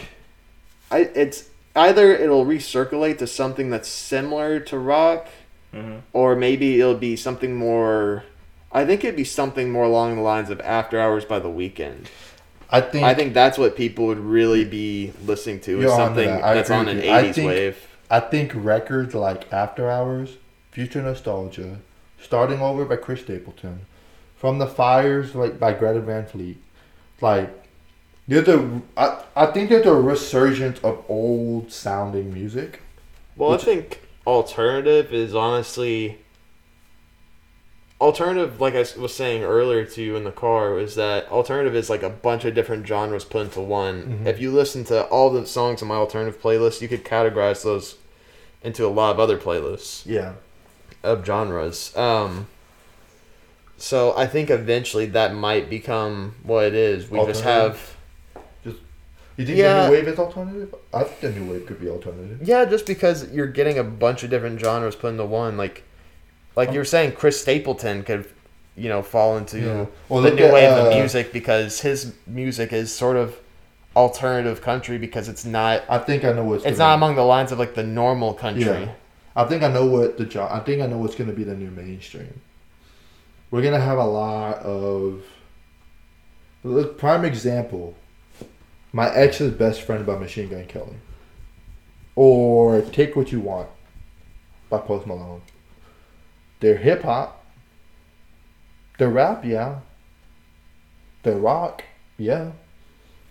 I, 0.90 1.00
it's 1.14 1.50
either 1.76 2.12
it'll 2.12 2.46
recirculate 2.46 3.20
to 3.20 3.28
something 3.28 3.70
that's 3.70 3.88
similar 3.88 4.60
to 4.62 4.80
rock, 4.80 5.28
hmm 5.72 5.98
or 6.14 6.36
maybe 6.36 6.80
it'll 6.80 6.96
be 6.96 7.16
something 7.16 7.56
more. 7.56 8.24
I 8.72 8.86
think 8.86 9.04
it'd 9.04 9.16
be 9.16 9.24
something 9.24 9.72
more 9.72 9.84
along 9.86 10.16
the 10.16 10.22
lines 10.22 10.50
of 10.50 10.60
After 10.62 11.00
Hours 11.00 11.26
by 11.26 11.38
the 11.40 11.50
Weeknd. 11.50 12.06
I 12.72 12.82
think 12.82 13.04
I 13.04 13.14
think 13.14 13.34
that's 13.34 13.58
what 13.58 13.76
people 13.76 14.08
would 14.08 14.20
really 14.20 14.64
be 14.64 15.14
listening 15.26 15.60
to. 15.62 15.82
Is 15.82 15.92
something 15.92 16.28
that. 16.28 16.42
That's 16.42 16.70
on 16.70 16.88
an 16.88 17.02
'80s 17.02 17.36
think- 17.36 17.48
wave. 17.48 17.86
I 18.12 18.20
think 18.20 18.52
records 18.56 19.14
like 19.14 19.52
After 19.54 19.90
Hours, 19.90 20.38
Future 20.72 21.02
Nostalgia, 21.02 21.78
Starting 22.20 22.60
Over 22.60 22.84
by 22.86 22.96
Chris 22.96 23.22
Stapleton, 23.22 23.82
From 24.36 24.58
the 24.58 24.66
Fires 24.66 25.36
like 25.36 25.60
by 25.60 25.74
Greta 25.74 26.00
Van 26.00 26.26
Fleet, 26.26 26.58
like 27.22 27.50
there's 28.28 28.48
a 28.48 28.82
I, 28.98 29.24
I 29.36 29.46
think 29.48 29.70
there's 29.70 29.86
a 29.86 29.94
resurgence 29.94 30.80
of 30.80 31.04
old 31.08 31.72
sounding 31.72 32.34
music. 32.34 32.82
Well, 33.36 33.54
I 33.54 33.58
think 33.58 34.02
alternative 34.28 35.14
is 35.14 35.34
honestly 35.34 36.20
alternative. 38.02 38.60
Like 38.62 38.76
I 38.76 38.86
was 38.98 39.14
saying 39.14 39.44
earlier 39.44 39.86
to 39.86 40.02
you 40.02 40.16
in 40.16 40.24
the 40.24 40.32
car, 40.32 40.78
is 40.80 40.96
that 40.96 41.30
alternative 41.30 41.76
is 41.76 41.90
like 41.90 42.04
a 42.04 42.10
bunch 42.10 42.46
of 42.46 42.54
different 42.56 42.88
genres 42.88 43.26
put 43.26 43.42
into 43.44 43.62
one. 43.62 44.22
Mhm. 44.24 44.28
If 44.28 44.40
you 44.40 44.52
listen 44.52 44.84
to 44.86 45.04
all 45.06 45.30
the 45.30 45.46
songs 45.46 45.82
on 45.82 45.88
my 45.88 45.96
alternative 45.96 46.42
playlist, 46.42 46.82
you 46.82 46.88
could 46.88 47.04
categorize 47.04 47.64
those 47.64 47.96
into 48.64 48.86
a 48.86 48.90
lot 48.90 49.12
of 49.12 49.20
other 49.20 49.38
playlists. 49.38 50.04
Yeah, 50.06 50.34
of 51.04 51.26
genres. 51.26 51.96
Um, 51.98 52.48
so 53.78 54.14
I 54.18 54.28
think 54.28 54.50
eventually 54.50 55.06
that 55.08 55.34
might 55.34 55.70
become 55.70 56.36
what 56.44 56.66
it 56.66 56.74
is. 56.74 57.10
We 57.10 57.24
just 57.26 57.44
have 57.44 57.96
you 58.66 59.46
think 59.46 59.58
Yeah. 59.58 59.84
the 59.84 59.88
new 59.88 59.94
wave 59.94 60.08
is 60.10 60.20
alternative? 60.20 60.76
I 60.94 61.04
think 61.06 61.22
the 61.34 61.40
new 61.40 61.50
wave 61.54 61.66
could 61.66 61.80
be 61.80 61.88
alternative. 61.90 62.40
yeah, 62.44 62.66
just 62.66 62.86
because 62.86 63.32
you're 63.32 63.48
getting 63.48 63.78
a 63.78 63.84
bunch 63.86 64.22
of 64.24 64.30
different 64.30 64.60
genres 64.60 64.98
put 64.98 65.12
into 65.12 65.24
one. 65.24 65.56
Like, 65.56 65.84
like 66.60 66.74
you 66.74 66.80
were 66.80 66.86
saying, 66.86 67.14
Chris 67.14 67.42
Stapleton 67.42 68.04
could, 68.04 68.30
you 68.76 68.90
know, 68.90 69.02
fall 69.02 69.38
into 69.38 69.60
Yeah. 69.62 69.86
Well, 70.10 70.22
the 70.22 70.32
new 70.32 70.44
at, 70.44 70.54
wave 70.54 70.72
of 70.72 70.92
uh, 70.92 70.98
music 70.98 71.32
because 71.32 71.80
his 71.80 72.14
music 72.28 72.74
is 72.74 72.94
sort 72.94 73.16
of 73.16 73.40
alternative 73.96 74.62
country 74.62 74.98
because 74.98 75.30
it's 75.30 75.46
not. 75.46 75.84
I 75.88 76.00
think 76.00 76.26
I 76.26 76.34
know 76.34 76.44
what's. 76.44 76.66
It's 76.66 76.80
not 76.80 76.96
among 76.96 77.16
the 77.16 77.24
lines 77.24 77.54
of 77.54 77.60
like 77.60 77.76
the 77.76 77.84
normal 77.84 78.34
country. 78.34 78.64
Yeah. 78.64 78.92
I 79.38 79.46
think 79.46 79.64
I 79.64 79.70
know 79.70 79.86
what 79.86 80.18
the 80.18 80.26
jo- 80.26 80.50
I 80.52 80.60
think 80.60 80.82
I 80.82 80.88
know 80.88 80.98
what's 80.98 81.16
going 81.16 81.30
to 81.30 81.36
be 81.36 81.46
the 81.46 81.56
new 81.56 81.72
mainstream. 81.72 82.42
We're 83.52 83.64
gonna 83.64 83.80
have 83.80 83.98
a 83.98 84.06
lot 84.06 84.58
of. 84.58 85.24
Look, 86.64 86.98
prime 86.98 87.24
example. 87.24 87.96
My 88.92 89.10
ex's 89.16 89.54
best 89.54 89.82
friend 89.82 90.06
by 90.06 90.18
Machine 90.18 90.50
Gun 90.50 90.66
Kelly. 90.66 90.98
Or 92.16 92.82
Take 92.82 93.16
What 93.16 93.32
You 93.32 93.40
Want 93.40 93.70
by 94.70 94.80
Post 94.80 95.08
Malone. 95.08 95.42
They're 96.60 96.78
hip 96.78 97.04
hop. 97.04 97.46
They're 98.98 99.10
rap, 99.10 99.46
yeah. 99.46 99.80
They're 101.24 101.38
rock, 101.38 101.84
yeah. 102.18 102.52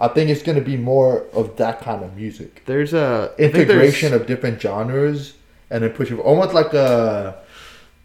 I 0.00 0.08
think 0.08 0.30
it's 0.30 0.42
gonna 0.42 0.60
be 0.60 0.76
more 0.76 1.24
of 1.32 1.56
that 1.56 1.80
kind 1.80 2.04
of 2.04 2.16
music. 2.16 2.62
There's 2.66 2.92
a 2.94 3.32
think 3.36 3.52
there's- 3.52 3.68
Integration 3.70 4.14
of 4.14 4.26
different 4.26 4.60
genres 4.60 5.34
and 5.70 5.82
then 5.82 5.90
pushing 5.90 6.18
almost 6.20 6.54
like 6.54 6.72
a 6.72 7.42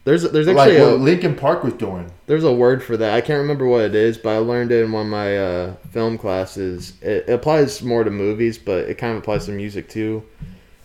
There's 0.03 0.23
there's 0.23 0.47
like 0.47 0.57
actually 0.71 0.81
what 0.81 0.93
a, 0.93 0.95
Linkin 0.95 1.35
Park 1.35 1.63
was 1.63 1.73
doing. 1.75 2.11
there's 2.25 2.43
a 2.43 2.51
word 2.51 2.83
for 2.83 2.97
that. 2.97 3.13
I 3.13 3.21
can't 3.21 3.39
remember 3.39 3.65
what 3.67 3.83
it 3.83 3.95
is, 3.95 4.17
but 4.17 4.31
I 4.31 4.37
learned 4.39 4.71
it 4.71 4.83
in 4.83 4.91
one 4.91 5.05
of 5.05 5.11
my 5.11 5.37
uh, 5.37 5.75
film 5.91 6.17
classes. 6.17 6.93
It, 7.01 7.29
it 7.29 7.33
applies 7.33 7.81
more 7.83 8.03
to 8.03 8.11
movies, 8.11 8.57
but 8.57 8.89
it 8.89 8.97
kind 8.97 9.13
of 9.13 9.19
applies 9.19 9.45
to 9.45 9.51
music 9.51 9.87
too, 9.87 10.23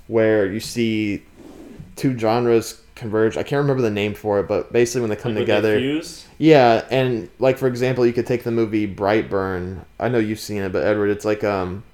where 0.06 0.46
you 0.46 0.60
see 0.60 1.24
two 1.96 2.16
genres 2.16 2.80
converge. 2.98 3.36
I 3.36 3.42
can't 3.42 3.60
remember 3.60 3.82
the 3.82 3.90
name 3.90 4.14
for 4.14 4.40
it, 4.40 4.48
but 4.48 4.72
basically 4.72 5.02
when 5.02 5.10
they 5.10 5.16
come 5.16 5.34
Like, 5.34 5.46
when 5.48 5.62
they 5.62 5.70
together, 5.70 5.78
fuse? 5.78 6.26
Yeah, 6.38 6.84
and 6.90 7.30
like 7.38 7.56
for 7.58 7.66
example, 7.68 8.04
you 8.06 8.12
could 8.12 8.26
take 8.26 8.44
the 8.44 8.50
movie 8.50 8.92
Brightburn. 8.92 9.84
I 9.98 10.08
know 10.08 10.18
you've 10.18 10.40
seen 10.40 10.62
it, 10.62 10.72
but 10.72 10.84
Edward, 10.84 11.08
it's 11.08 11.24
like 11.24 11.42
um, 11.44 11.84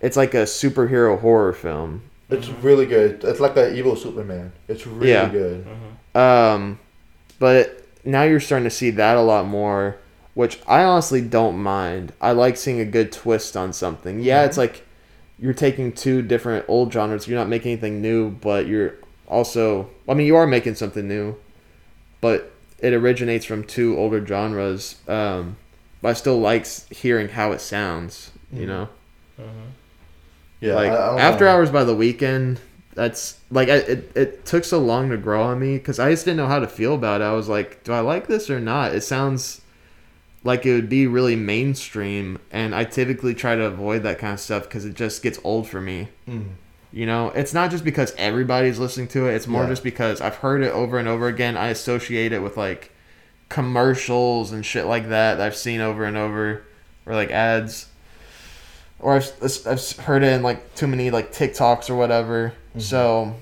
it's 0.00 0.16
like 0.16 0.34
a 0.34 0.44
superhero 0.44 1.20
horror 1.20 1.52
film. 1.52 2.02
It's 2.30 2.48
really 2.48 2.86
good. 2.86 3.24
It's 3.24 3.40
like 3.40 3.56
an 3.56 3.74
evil 3.76 3.96
Superman. 3.96 4.52
It's 4.68 4.86
really 4.86 5.10
Yeah. 5.10 5.28
good. 5.28 5.66
Um, 6.14 6.78
but 7.38 7.84
now 8.04 8.22
you're 8.22 8.40
starting 8.40 8.64
to 8.64 8.70
see 8.74 8.90
that 8.90 9.16
a 9.16 9.20
lot 9.20 9.46
more, 9.46 9.96
which 10.34 10.60
I 10.66 10.82
honestly 10.84 11.20
don't 11.20 11.58
mind. 11.58 12.12
I 12.20 12.32
like 12.32 12.56
seeing 12.56 12.80
a 12.80 12.84
good 12.84 13.10
twist 13.12 13.56
on 13.56 13.72
something. 13.72 14.20
Yeah, 14.20 14.44
it's 14.44 14.56
like 14.56 14.86
you're 15.40 15.54
taking 15.54 15.90
two 15.92 16.22
different 16.22 16.64
old 16.68 16.92
genres. 16.92 17.26
You're 17.26 17.38
not 17.38 17.48
making 17.48 17.72
anything 17.72 18.00
new, 18.00 18.30
but 18.30 18.66
you're 18.66 18.94
also. 19.30 19.88
I 20.08 20.12
mean, 20.14 20.26
you 20.26 20.36
are 20.36 20.46
making 20.46 20.74
something 20.74 21.08
new, 21.08 21.36
but 22.20 22.52
it 22.80 22.92
originates 22.92 23.44
from 23.46 23.64
two 23.64 23.96
older 23.96 24.24
genres. 24.24 24.96
Um, 25.08 25.56
but 26.02 26.08
I 26.10 26.12
still 26.14 26.38
like 26.40 26.62
s- 26.62 26.86
hearing 26.90 27.28
how 27.30 27.52
it 27.52 27.60
sounds. 27.60 28.30
You 28.52 28.64
Mhm. 28.64 28.68
know, 28.68 28.88
Yeah. 30.60 30.74
like 30.74 30.90
I- 30.92 30.94
I 31.16 31.20
After 31.20 31.44
know. 31.44 31.52
Hours 31.52 31.70
by 31.70 31.84
the 31.84 31.94
Weeknd. 31.94 32.58
That's 32.94 33.36
like 33.50 33.68
I, 33.68 33.76
it. 33.76 34.10
It 34.16 34.44
took 34.44 34.64
so 34.64 34.78
long 34.80 35.10
to 35.10 35.16
grow 35.16 35.42
on 35.42 35.60
me 35.60 35.78
because 35.78 35.98
I 35.98 36.10
just 36.10 36.24
didn't 36.24 36.38
know 36.38 36.48
how 36.48 36.58
to 36.58 36.66
feel 36.66 36.94
about 36.94 37.20
it. 37.20 37.24
I 37.24 37.32
was 37.32 37.48
like, 37.48 37.84
do 37.84 37.92
I 37.92 38.00
like 38.00 38.26
this 38.26 38.50
or 38.50 38.58
not? 38.60 38.94
It 38.94 39.02
sounds 39.02 39.60
like 40.42 40.66
it 40.66 40.72
would 40.74 40.88
be 40.88 41.06
really 41.06 41.36
mainstream, 41.36 42.38
and 42.50 42.74
I 42.74 42.84
typically 42.84 43.34
try 43.34 43.54
to 43.56 43.62
avoid 43.64 44.02
that 44.02 44.18
kind 44.18 44.32
of 44.34 44.40
stuff 44.40 44.64
because 44.64 44.84
it 44.84 44.94
just 44.94 45.22
gets 45.22 45.38
old 45.44 45.68
for 45.68 45.80
me. 45.80 46.08
Mm. 46.28 46.44
You 46.92 47.06
know, 47.06 47.28
it's 47.30 47.54
not 47.54 47.70
just 47.70 47.84
because 47.84 48.12
everybody's 48.18 48.78
listening 48.80 49.06
to 49.08 49.28
it. 49.28 49.34
It's 49.34 49.46
more 49.46 49.62
Yeah. 49.62 49.68
just 49.70 49.84
because 49.84 50.20
I've 50.20 50.36
heard 50.36 50.62
it 50.62 50.72
over 50.72 50.98
and 50.98 51.06
over 51.06 51.28
again. 51.28 51.56
I 51.56 51.68
associate 51.68 52.32
it 52.32 52.42
with 52.42 52.56
like 52.56 52.90
commercials 53.48 54.50
and 54.52 54.64
shit 54.66 54.86
like 54.86 55.08
that, 55.08 55.36
that 55.36 55.46
I've 55.46 55.56
seen 55.56 55.80
over 55.80 56.04
and 56.04 56.16
over, 56.16 56.62
or 57.06 57.14
like 57.14 57.30
ads, 57.30 57.86
or 58.98 59.14
I've, 59.14 59.32
I've 59.66 59.96
heard 60.04 60.22
it 60.24 60.32
in 60.32 60.42
like 60.42 60.74
too 60.74 60.86
many 60.88 61.10
like 61.10 61.32
TikToks 61.32 61.88
or 61.90 61.94
whatever. 61.94 62.54
Mhm. 62.76 62.82
So 62.82 63.34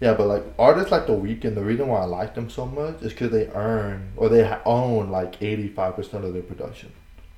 Yeah, 0.00 0.14
but 0.14 0.28
like 0.28 0.44
artists 0.58 0.90
like 0.90 1.06
The 1.06 1.12
Weeknd, 1.12 1.54
the 1.54 1.62
reason 1.64 1.88
why 1.88 2.00
I 2.00 2.04
like 2.04 2.34
them 2.34 2.48
so 2.48 2.64
much 2.66 3.02
is 3.02 3.12
because 3.12 3.30
they 3.32 3.48
earn 3.48 4.12
or 4.16 4.28
they 4.28 4.48
own 4.64 5.10
like 5.10 5.42
eighty 5.42 5.68
five 5.68 5.96
percent 5.96 6.24
of 6.24 6.32
their 6.32 6.42
production. 6.42 6.92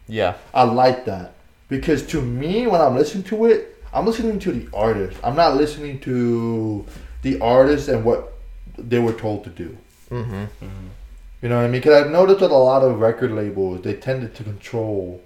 yeah, 0.08 0.34
I 0.54 0.62
like 0.64 1.04
that 1.06 1.34
because 1.72 2.06
to 2.08 2.20
me, 2.20 2.66
when 2.66 2.80
I'm 2.80 2.94
listening 2.96 3.24
to 3.24 3.46
it, 3.46 3.58
I'm 3.92 4.06
listening 4.06 4.38
to 4.40 4.52
the 4.52 4.68
artist. 4.74 5.18
I'm 5.24 5.36
not 5.36 5.56
listening 5.56 6.00
to 6.00 6.86
the 7.22 7.40
artist 7.40 7.88
and 7.88 8.04
what 8.04 8.20
they 8.78 8.98
were 8.98 9.12
told 9.12 9.44
to 9.44 9.50
do. 9.50 9.76
mm-hmm. 10.10 10.44
You 11.42 11.48
know 11.48 11.56
what 11.56 11.64
I 11.64 11.68
mean? 11.68 11.80
Because 11.80 12.04
I've 12.04 12.10
noticed 12.12 12.40
that 12.40 12.50
a 12.52 12.54
lot 12.72 12.82
of 12.82 13.00
record 13.00 13.32
labels 13.32 13.82
they 13.82 13.94
tended 13.94 14.34
to 14.36 14.44
control 14.44 15.20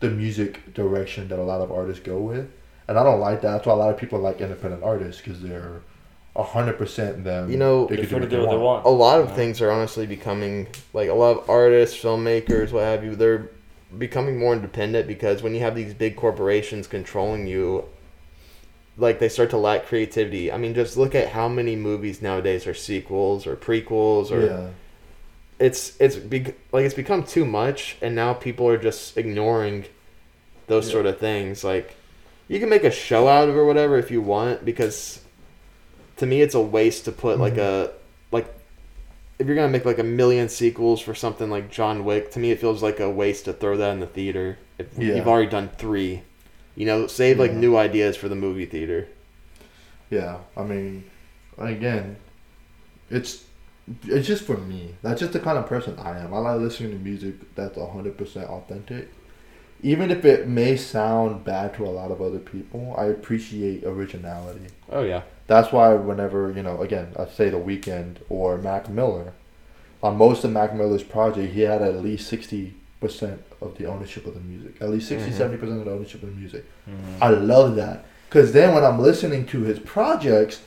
the 0.00 0.10
music 0.10 0.74
direction 0.74 1.28
that 1.28 1.38
a 1.38 1.42
lot 1.42 1.60
of 1.62 1.72
artists 1.72 2.02
go 2.04 2.18
with, 2.18 2.50
and 2.86 2.98
I 2.98 3.02
don't 3.02 3.20
like 3.20 3.40
that. 3.42 3.52
That's 3.52 3.66
why 3.66 3.72
a 3.72 3.76
lot 3.76 3.90
of 3.90 3.96
people 3.96 4.18
like 4.18 4.40
independent 4.42 4.82
artists 4.82 5.22
because 5.22 5.40
they're 5.40 5.80
hundred 6.36 6.76
percent 6.76 7.24
them. 7.24 7.50
You 7.50 7.56
know, 7.56 7.86
they 7.86 7.96
They're 7.96 8.04
do 8.04 8.08
to 8.10 8.14
what 8.16 8.22
do 8.22 8.28
they 8.28 8.42
what 8.42 8.50
they 8.50 8.56
want. 8.56 8.84
want. 8.84 8.86
a 8.86 8.90
lot 8.90 9.20
of 9.20 9.28
Yeah. 9.30 9.34
things 9.36 9.62
are 9.62 9.70
honestly 9.70 10.06
becoming 10.06 10.66
like 10.92 11.08
a 11.08 11.14
lot 11.14 11.38
of 11.38 11.48
artists, 11.48 11.96
filmmakers, 12.02 12.72
what 12.72 12.82
have 12.84 13.02
you. 13.04 13.14
They're 13.16 13.48
becoming 13.98 14.38
more 14.38 14.52
independent 14.52 15.06
because 15.06 15.42
when 15.42 15.54
you 15.54 15.60
have 15.60 15.74
these 15.74 15.94
big 15.94 16.16
corporations 16.16 16.86
controlling 16.86 17.46
you, 17.46 17.84
like 18.96 19.18
they 19.18 19.28
start 19.28 19.50
to 19.50 19.56
lack 19.56 19.86
creativity. 19.86 20.52
I 20.52 20.56
mean, 20.56 20.74
just 20.74 20.96
look 20.96 21.14
at 21.14 21.28
how 21.28 21.48
many 21.48 21.76
movies 21.76 22.22
nowadays 22.22 22.66
are 22.66 22.74
sequels 22.74 23.46
or 23.46 23.56
prequels 23.56 24.30
or 24.30 24.46
Yeah, 24.46 24.68
it's 25.58 25.96
it's 26.00 26.16
be, 26.16 26.46
like 26.72 26.84
it's 26.84 26.94
become 26.94 27.22
too 27.24 27.44
much 27.44 27.96
and 28.02 28.14
now 28.14 28.34
people 28.34 28.68
are 28.68 28.78
just 28.78 29.16
ignoring 29.16 29.84
those 30.66 30.86
Yeah. 30.86 30.92
sort 30.92 31.06
of 31.06 31.18
things 31.18 31.62
like 31.62 31.94
you 32.48 32.58
can 32.58 32.68
make 32.68 32.84
a 32.84 32.90
show 32.90 33.28
out 33.28 33.48
of 33.48 33.54
it 33.54 33.58
or 33.58 33.64
whatever 33.64 33.96
if 33.98 34.10
you 34.10 34.20
want 34.20 34.64
because 34.64 35.20
to 36.16 36.26
me 36.26 36.42
it's 36.42 36.54
a 36.54 36.60
waste 36.60 37.04
to 37.04 37.12
put 37.12 37.38
like 37.38 37.54
mm-hmm. 37.54 37.90
a 37.90 38.34
like 38.34 38.52
if 39.38 39.46
you're 39.46 39.56
gonna 39.56 39.68
make 39.68 39.84
like 39.84 39.98
a 39.98 40.04
million 40.04 40.48
sequels 40.48 41.00
for 41.00 41.14
something 41.14 41.50
like 41.50 41.70
John 41.70 42.04
Wick 42.04 42.30
to 42.32 42.38
me 42.38 42.50
it 42.50 42.60
feels 42.60 42.82
like 42.82 43.00
a 43.00 43.10
waste 43.10 43.44
to 43.46 43.52
throw 43.52 43.76
that 43.76 43.92
in 43.92 44.00
the 44.00 44.06
theater 44.06 44.58
if 44.78 44.96
Yeah. 44.98 45.14
you've 45.16 45.28
already 45.28 45.50
done 45.50 45.70
three 45.76 46.22
you 46.76 46.86
know 46.86 47.06
save 47.06 47.38
like 47.38 47.52
Yeah. 47.52 47.58
new 47.58 47.76
ideas 47.76 48.16
for 48.16 48.28
the 48.28 48.34
movie 48.36 48.66
theater 48.66 49.08
yeah. 50.10 50.36
I 50.56 50.62
mean, 50.62 51.04
again, 51.58 52.16
it's 53.10 53.44
it's 54.06 54.26
just 54.26 54.44
for 54.44 54.56
me. 54.56 54.94
That's 55.02 55.18
just 55.20 55.32
the 55.32 55.40
kind 55.40 55.58
of 55.58 55.66
person 55.66 55.98
I 55.98 56.18
am. 56.18 56.32
I 56.32 56.38
like 56.38 56.60
listening 56.60 56.92
to 56.92 56.98
music 56.98 57.34
that's 57.54 57.76
hundred 57.76 58.16
percent 58.16 58.48
authentic. 58.48 59.08
Even 59.82 60.10
if 60.10 60.24
it 60.24 60.46
may 60.46 60.76
sound 60.76 61.42
bad 61.44 61.74
to 61.74 61.84
a 61.84 61.90
lot 61.90 62.10
of 62.10 62.22
other 62.22 62.38
people, 62.38 62.94
I 62.96 63.06
appreciate 63.06 63.82
originality. 63.84 64.66
oh 64.90 65.02
yeah 65.02 65.22
That's 65.46 65.72
why 65.72 65.94
whenever, 65.94 66.50
you 66.50 66.62
know, 66.62 66.80
again, 66.82 67.08
I 67.18 67.26
say 67.26 67.50
The 67.50 67.58
Weeknd 67.58 68.16
or 68.28 68.56
Mac 68.58 68.88
Miller, 68.88 69.32
on 70.02 70.16
most 70.16 70.44
of 70.44 70.50
Mac 70.52 70.74
Miller's 70.74 71.02
project, 71.02 71.52
he 71.52 71.62
had 71.62 71.82
at 71.82 71.96
least 71.96 72.30
60% 72.32 72.72
of 73.60 73.76
the 73.78 73.86
ownership 73.86 74.26
of 74.26 74.34
the 74.34 74.40
music. 74.40 74.76
At 74.80 74.90
least 74.90 75.08
60, 75.08 75.30
Mhm. 75.30 75.36
70% 75.36 75.78
of 75.80 75.84
the 75.84 75.92
ownership 75.92 76.22
of 76.22 76.30
the 76.30 76.34
music. 76.34 76.64
Mhm. 76.88 76.94
I 77.22 77.28
love 77.28 77.76
that. 77.76 78.04
Because 78.28 78.52
then 78.52 78.74
when 78.74 78.84
I'm 78.84 78.98
listening 79.00 79.46
to 79.46 79.60
his 79.62 79.78
projects, 79.78 80.60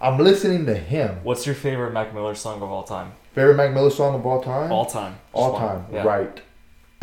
I'm 0.00 0.18
listening 0.18 0.64
to 0.66 0.74
him. 0.74 1.18
What's 1.22 1.44
your 1.44 1.54
favorite 1.54 1.92
Mac 1.92 2.14
Miller 2.14 2.34
song 2.34 2.62
of 2.62 2.70
all 2.70 2.84
time? 2.84 3.12
Favorite 3.34 3.56
Mac 3.56 3.72
Miller 3.72 3.90
song 3.90 4.14
of 4.14 4.24
all 4.26 4.40
time? 4.42 4.72
All 4.72 4.86
time. 4.86 5.12
Just 5.12 5.34
All 5.34 5.52
one. 5.52 5.60
time. 5.60 5.86
Yeah. 5.92 6.02
Right. 6.04 6.40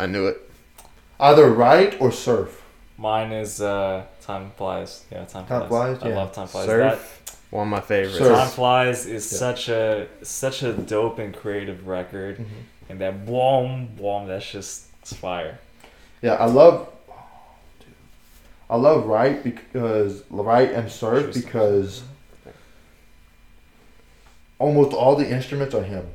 I 0.00 0.06
knew 0.06 0.26
it 0.26 0.38
Either 1.20 1.48
right 1.50 1.96
or 2.00 2.12
surf. 2.12 2.62
Mine 2.96 3.32
is 3.32 3.60
uh, 3.60 4.02
Time 4.20 4.52
Flies. 4.56 5.04
Yeah, 5.10 5.24
Time 5.24 5.46
Flies. 5.46 5.60
Time 5.60 5.68
Flies, 5.68 5.98
I 6.02 6.08
yeah. 6.08 6.16
love 6.16 6.32
Time 6.32 6.46
Flies. 6.48 6.66
Surf 6.66 7.17
one 7.50 7.66
of 7.66 7.70
my 7.70 7.80
favorites 7.80 8.18
That, 8.18 8.24
Surf. 8.26 8.36
Time 8.38 8.48
Flies 8.48 9.06
is 9.06 9.32
Yeah. 9.32 9.38
such 9.38 9.68
a 9.68 10.06
such 10.22 10.62
a 10.62 10.72
dope 10.72 11.18
and 11.18 11.34
creative 11.34 11.86
record, 11.86 12.36
Mm-hmm. 12.38 12.90
and 12.90 13.00
that 13.00 13.24
boom 13.26 13.88
boom 13.96 14.26
that's 14.28 14.50
just 14.50 14.86
it's 15.00 15.12
fire. 15.12 15.58
Yeah, 16.22 16.34
I 16.34 16.46
love. 16.46 16.88
I 18.70 18.76
love 18.76 19.06
right 19.06 19.42
because 19.42 20.24
right 20.30 20.70
and 20.70 20.90
surf 20.90 21.32
because 21.34 22.02
almost 24.58 24.92
all 24.92 25.16
the 25.16 25.26
instruments 25.30 25.74
are 25.74 25.82
him. 25.82 26.06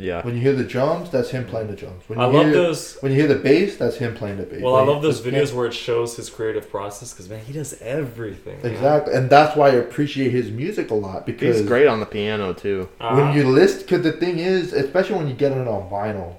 Yeah 0.00 0.22
When 0.24 0.34
you 0.34 0.40
hear 0.40 0.54
the 0.54 0.64
drums, 0.64 1.10
that's 1.10 1.30
him 1.30 1.44
playing 1.44 1.68
the 1.68 1.76
drums. 1.76 2.02
When 2.08 2.18
you 2.18 2.24
I 2.24 2.30
hear, 2.32 2.42
love 2.44 2.52
those. 2.52 2.96
When 3.02 3.12
you 3.12 3.18
hear 3.18 3.28
the 3.28 3.42
bass, 3.50 3.76
that's 3.76 3.96
him 3.96 4.14
playing 4.14 4.38
the 4.38 4.44
bass. 4.44 4.62
Well, 4.62 4.76
I 4.76 4.82
love 4.82 5.02
those 5.02 5.24
yeah, 5.24 5.30
videos 5.32 5.52
where 5.52 5.66
it 5.66 5.74
shows 5.74 6.16
his 6.16 6.28
creative 6.30 6.70
process 6.70 7.12
because 7.12 7.28
man, 7.28 7.44
he 7.44 7.52
does 7.52 7.74
everything. 7.82 8.56
you 8.58 8.62
know? 8.64 8.70
Exactly, 8.74 9.14
and 9.14 9.28
that's 9.28 9.54
why 9.56 9.66
I 9.68 9.74
appreciate 9.74 10.30
his 10.32 10.50
music 10.50 10.90
a 10.90 10.94
lot 10.94 11.26
because 11.26 11.58
he's 11.58 11.66
great 11.68 11.86
on 11.86 12.00
the 12.00 12.06
piano 12.06 12.52
too 12.54 12.88
Uh-huh. 12.98 13.16
when 13.16 13.36
you 13.36 13.44
list, 13.48 13.80
because 13.80 14.02
the 14.02 14.12
thing 14.12 14.38
is, 14.38 14.72
especially 14.72 15.16
when 15.16 15.28
you 15.28 15.34
get 15.34 15.52
it 15.52 15.68
on 15.68 15.90
vinyl, 15.90 16.36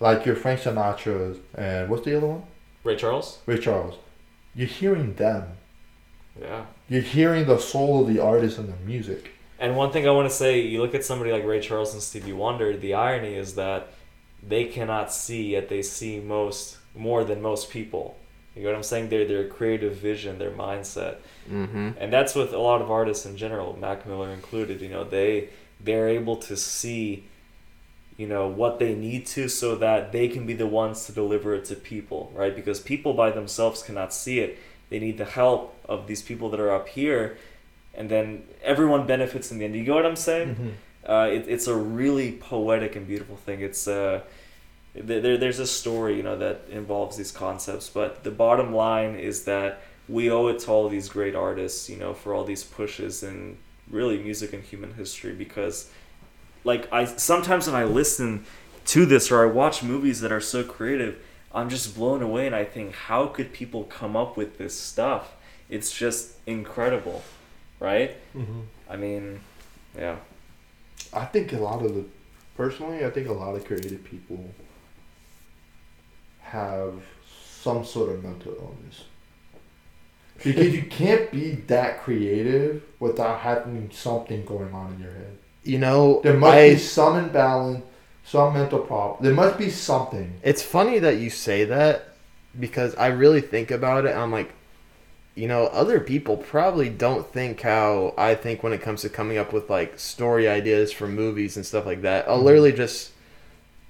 like 0.00 0.24
your 0.24 0.36
Frank 0.36 0.60
Sinatra's 0.60 1.38
and 1.56 1.88
what's 1.90 2.04
the 2.04 2.16
other 2.16 2.28
one? 2.28 2.42
Ray 2.84 2.96
Charles. 2.96 3.38
Ray 3.46 3.58
Charles. 3.58 3.96
You're 4.54 4.68
hearing 4.68 5.14
them. 5.14 5.44
Yeah. 6.40 6.64
You're 6.88 7.02
hearing 7.02 7.46
the 7.46 7.58
soul 7.58 8.02
of 8.02 8.08
the 8.12 8.20
artist 8.20 8.58
and 8.58 8.68
the 8.68 8.76
music. 8.86 9.31
And 9.62 9.76
one 9.76 9.92
thing 9.92 10.08
I 10.08 10.10
want 10.10 10.28
to 10.28 10.34
say, 10.34 10.60
you 10.60 10.82
look 10.82 10.92
at 10.92 11.04
somebody 11.04 11.30
like 11.30 11.44
Ray 11.44 11.60
Charles 11.60 11.92
and 11.94 12.02
Stevie 12.02 12.32
Wonder. 12.32 12.76
The 12.76 12.94
irony 12.94 13.36
is 13.36 13.54
that 13.54 13.90
they 14.42 14.64
cannot 14.64 15.12
see, 15.12 15.52
yet 15.52 15.68
they 15.68 15.82
see 15.82 16.18
most 16.18 16.78
more 16.96 17.22
than 17.22 17.40
most 17.40 17.70
people. 17.70 18.18
You 18.56 18.64
know 18.64 18.70
what 18.70 18.76
I'm 18.76 18.82
saying? 18.82 19.08
Their 19.08 19.24
their 19.24 19.46
creative 19.48 19.94
vision, 19.94 20.38
their 20.38 20.50
mindset, 20.50 21.18
mm-hmm 21.50 21.90
and 21.98 22.12
that's 22.12 22.34
with 22.34 22.52
a 22.52 22.58
lot 22.58 22.82
of 22.82 22.90
artists 22.90 23.24
in 23.24 23.36
general, 23.36 23.78
Mac 23.78 24.04
Miller 24.04 24.30
included. 24.30 24.80
You 24.80 24.88
know, 24.88 25.04
they 25.04 25.50
they're 25.80 26.08
able 26.08 26.36
to 26.36 26.56
see, 26.56 27.24
you 28.16 28.26
know, 28.26 28.48
what 28.48 28.80
they 28.80 28.94
need 28.94 29.26
to, 29.26 29.48
so 29.48 29.76
that 29.76 30.10
they 30.10 30.26
can 30.26 30.44
be 30.44 30.54
the 30.54 30.66
ones 30.66 31.06
to 31.06 31.12
deliver 31.12 31.54
it 31.54 31.64
to 31.66 31.76
people, 31.76 32.32
right? 32.34 32.54
Because 32.54 32.80
people 32.80 33.14
by 33.14 33.30
themselves 33.30 33.82
cannot 33.82 34.12
see 34.12 34.40
it. 34.40 34.58
They 34.90 34.98
need 34.98 35.18
the 35.18 35.24
help 35.24 35.74
of 35.86 36.08
these 36.08 36.20
people 36.20 36.50
that 36.50 36.60
are 36.60 36.72
up 36.72 36.88
here, 36.88 37.38
and 37.94 38.08
then 38.08 38.44
everyone 38.62 39.06
benefits 39.06 39.50
in 39.50 39.58
the 39.58 39.64
end. 39.64 39.74
You 39.74 39.84
get 39.84 39.94
what 39.94 40.06
I'm 40.06 40.16
saying? 40.16 40.54
Mm-hmm. 40.54 41.10
Uh, 41.10 41.26
it, 41.26 41.46
it's 41.48 41.66
a 41.66 41.76
really 41.76 42.32
poetic 42.32 42.96
and 42.96 43.06
beautiful 43.06 43.36
thing. 43.36 43.60
It's 43.60 43.88
uh, 43.88 44.22
there, 44.94 45.38
there's 45.38 45.58
a 45.58 45.66
story 45.66 46.16
you 46.16 46.22
know 46.22 46.36
that 46.36 46.62
involves 46.70 47.16
these 47.16 47.32
concepts 47.32 47.88
but 47.88 48.24
the 48.24 48.30
bottom 48.30 48.74
line 48.74 49.14
is 49.14 49.44
that 49.44 49.82
we 50.08 50.30
owe 50.30 50.48
it 50.48 50.58
to 50.60 50.70
all 50.70 50.88
these 50.88 51.08
great 51.08 51.34
artists 51.34 51.88
you 51.88 51.96
know 51.96 52.12
for 52.12 52.34
all 52.34 52.44
these 52.44 52.62
pushes 52.62 53.22
in 53.22 53.56
really 53.90 54.18
music 54.18 54.52
and 54.52 54.62
human 54.62 54.92
history 54.94 55.32
because 55.32 55.90
like 56.64 56.92
i 56.92 57.04
sometimes 57.04 57.66
when 57.66 57.76
i 57.76 57.84
listen 57.84 58.44
to 58.84 59.06
this 59.06 59.30
or 59.30 59.42
i 59.42 59.50
watch 59.50 59.82
movies 59.82 60.20
that 60.20 60.30
are 60.30 60.40
so 60.40 60.62
creative 60.62 61.18
i'm 61.54 61.70
just 61.70 61.94
blown 61.94 62.22
away 62.22 62.46
and 62.46 62.54
i 62.54 62.64
think 62.64 62.94
how 62.94 63.26
could 63.26 63.52
people 63.52 63.84
come 63.84 64.14
up 64.14 64.36
with 64.36 64.58
this 64.58 64.78
stuff 64.78 65.36
it's 65.70 65.90
just 65.90 66.34
incredible 66.46 67.22
right 67.88 68.12
Mm-hmm. 68.34 68.60
i 68.88 68.96
mean 68.96 69.40
yeah 69.96 70.16
I 71.14 71.24
think 71.26 71.52
a 71.52 71.58
lot 71.58 71.84
of 71.84 71.94
the, 71.94 72.04
personally, 72.56 73.04
I 73.04 73.10
think 73.10 73.28
a 73.28 73.32
lot 73.32 73.54
of 73.54 73.64
creative 73.66 74.02
people 74.04 74.42
have 76.40 76.94
some 77.62 77.84
sort 77.84 78.10
of 78.10 78.22
mental 78.24 78.52
illness. 78.54 79.04
Because 80.42 80.74
you 80.74 80.82
can't 81.00 81.30
be 81.30 81.52
that 81.66 82.02
creative 82.02 82.82
without 82.98 83.40
having 83.40 83.90
something 83.92 84.44
going 84.46 84.72
on 84.72 84.94
in 84.94 85.00
your 85.00 85.12
head. 85.12 85.36
You 85.64 85.78
know, 85.78 86.20
There 86.22 86.36
must 86.36 86.54
I, 86.56 86.70
be 86.70 86.78
some 86.78 87.16
imbalance, 87.18 87.84
some 88.24 88.54
mental 88.54 88.80
problem. 88.80 89.22
There 89.22 89.34
must 89.34 89.58
be 89.58 89.70
something. 89.70 90.40
It's 90.42 90.62
funny 90.62 90.98
that 90.98 91.16
you 91.18 91.30
say 91.30 91.64
that 91.64 92.14
because 92.58 92.94
I 92.96 93.08
really 93.08 93.40
think 93.42 93.70
about 93.70 94.06
it. 94.06 94.16
I'm 94.16 94.32
like, 94.32 94.50
you 95.34 95.48
know, 95.48 95.66
other 95.68 96.00
people 96.00 96.36
probably 96.36 96.88
don't 96.90 97.26
think 97.32 97.60
how 97.62 98.14
I 98.18 98.34
think 98.34 98.62
when 98.62 98.72
it 98.72 98.82
comes 98.82 99.02
to 99.02 99.08
coming 99.08 99.38
up 99.38 99.52
with 99.52 99.70
like 99.70 99.98
story 99.98 100.48
ideas 100.48 100.92
for 100.92 101.08
movies 101.08 101.56
and 101.56 101.64
stuff 101.66 101.86
like 101.86 102.02
that. 102.02 102.28
I'll 102.28 102.40
Mhm. 102.40 102.44
literally 102.44 102.72
just 102.72 103.12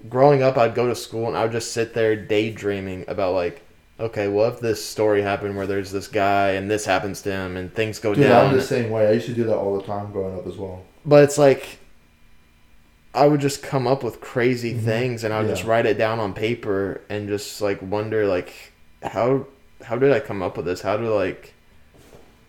growing 0.09 0.43
up, 0.43 0.57
I'd 0.57 0.75
go 0.75 0.87
to 0.87 0.95
school 0.95 1.27
and 1.27 1.37
I 1.37 1.43
would 1.43 1.51
just 1.51 1.71
sit 1.73 1.93
there 1.93 2.15
daydreaming 2.15 3.05
about 3.07 3.33
like, 3.33 3.61
okay, 3.99 4.27
what 4.27 4.53
if 4.53 4.59
this 4.59 4.83
story 4.83 5.21
happened 5.21 5.55
where 5.55 5.67
there's 5.67 5.91
this 5.91 6.07
guy 6.07 6.51
and 6.51 6.69
this 6.71 6.85
happens 6.85 7.21
to 7.23 7.31
him 7.31 7.57
and 7.57 7.73
things 7.73 7.99
go 7.99 8.15
Dude, 8.15 8.25
down. 8.25 8.47
I'm 8.47 8.53
the 8.57 8.61
same 8.61 8.89
way. 8.89 9.07
I 9.07 9.11
used 9.13 9.27
to 9.27 9.33
do 9.33 9.43
that 9.45 9.57
all 9.57 9.77
the 9.77 9.83
time 9.85 10.11
growing 10.11 10.37
up 10.37 10.47
as 10.47 10.57
well. 10.57 10.83
but 11.05 11.23
it's 11.23 11.37
like 11.37 11.79
I 13.13 13.27
would 13.27 13.41
just 13.41 13.61
come 13.61 13.85
up 13.85 14.03
with 14.03 14.21
crazy 14.21 14.73
Mhm. 14.73 14.81
things 14.83 15.23
and 15.23 15.33
I 15.33 15.39
would 15.41 15.49
just 15.49 15.65
write 15.65 15.85
it 15.85 15.97
down 15.97 16.19
on 16.19 16.33
paper 16.33 17.01
and 17.09 17.27
just 17.27 17.61
like 17.61 17.79
wonder 17.81 18.25
like 18.25 18.53
how 19.03 19.45
how 19.83 19.97
did 19.97 20.11
I 20.11 20.19
come 20.19 20.41
up 20.41 20.57
with 20.57 20.65
this? 20.65 20.81
How 20.81 20.97
do 20.97 21.13
like 21.13 21.53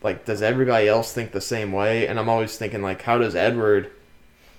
like 0.03 0.25
does 0.25 0.43
everybody 0.43 0.89
else 0.89 1.13
think 1.13 1.33
the 1.33 1.41
same 1.41 1.73
way? 1.73 2.07
And 2.07 2.19
I'm 2.19 2.29
always 2.29 2.57
thinking 2.57 2.83
like 2.83 3.03
how 3.03 3.19
does 3.19 3.35
Edward 3.35 3.91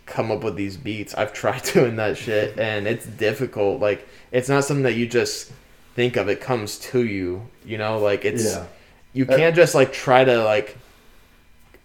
come 0.06 0.32
up 0.32 0.44
with 0.44 0.56
these 0.56 0.78
beats? 0.78 1.14
I've 1.16 1.34
tried 1.42 1.64
doing 1.64 1.96
that 1.98 2.18
shit 2.18 2.58
and 2.60 2.88
it's 2.88 3.06
difficult. 3.06 3.82
Like 3.82 4.08
it's 4.32 4.50
not 4.50 4.64
something 4.66 4.84
that 4.84 4.96
you 4.96 5.08
just 5.08 5.52
think 5.96 6.18
of. 6.18 6.30
It 6.30 6.42
comes 6.42 6.80
to 6.80 7.06
you, 7.06 7.50
you 7.66 7.78
know? 7.78 8.00
Like 8.00 8.26
it's 8.26 8.44
yeah. 8.46 8.68
you 9.14 9.26
Uh, 9.30 9.38
can't 9.38 9.56
just 9.56 9.76
like 9.76 9.94
try 9.94 10.24
to 10.24 10.44
like 10.44 10.78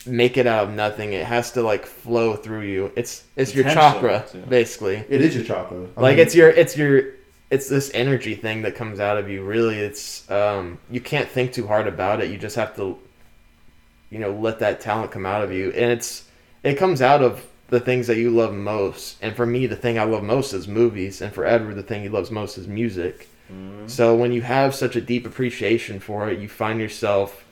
make 0.06 0.36
it 0.36 0.46
out 0.46 0.68
of 0.68 0.74
nothing. 0.74 1.12
It 1.12 1.26
has 1.26 1.52
to 1.52 1.62
like 1.62 1.86
flow 1.86 2.36
through 2.36 2.62
you. 2.62 2.92
It's 2.96 3.24
it's 3.36 3.54
your 3.54 3.64
chakra 3.64 4.26
basically. 4.48 5.04
It 5.08 5.20
is 5.20 5.34
your 5.34 5.44
chakra. 5.44 5.88
I 5.96 6.00
Like 6.00 6.16
mean, 6.16 6.18
it's 6.18 6.34
your 6.34 6.48
it's 6.50 6.76
your 6.76 7.04
it's 7.50 7.68
this 7.68 7.90
energy 7.94 8.34
thing 8.34 8.62
that 8.62 8.74
comes 8.76 9.00
out 9.00 9.18
of 9.18 9.28
you. 9.28 9.42
Really, 9.42 9.78
it's 9.78 10.30
um 10.30 10.78
you 10.90 11.00
can't 11.00 11.28
think 11.28 11.52
too 11.52 11.66
hard 11.66 11.86
about 11.86 12.20
it. 12.20 12.30
You 12.30 12.38
just 12.38 12.56
have 12.56 12.74
to 12.76 12.98
you 14.10 14.18
know 14.18 14.32
let 14.32 14.58
that 14.60 14.80
talent 14.80 15.10
come 15.12 15.26
out 15.26 15.42
of 15.42 15.52
you, 15.52 15.70
and 15.72 15.90
it's 15.90 16.24
it 16.62 16.74
comes 16.74 17.00
out 17.02 17.22
of 17.22 17.46
the 17.68 17.80
things 17.80 18.06
that 18.08 18.16
you 18.16 18.30
love 18.30 18.52
most. 18.52 19.16
And 19.22 19.34
for 19.36 19.46
me, 19.46 19.66
the 19.66 19.76
thing 19.76 19.98
I 19.98 20.04
love 20.04 20.22
most 20.24 20.52
is 20.52 20.66
movies, 20.66 21.20
and 21.20 21.32
for 21.32 21.44
Edward, 21.46 21.74
the 21.74 21.82
thing 21.82 22.02
he 22.02 22.08
loves 22.08 22.30
most 22.30 22.58
is 22.58 22.66
music. 22.66 23.28
Mhm. 23.52 23.88
So 23.88 24.14
when 24.16 24.32
you 24.32 24.42
have 24.42 24.74
such 24.74 24.96
a 24.96 25.00
deep 25.00 25.26
appreciation 25.26 26.00
for 26.00 26.28
it, 26.28 26.38
you 26.40 26.48
find 26.48 26.80
yourself 26.80 27.44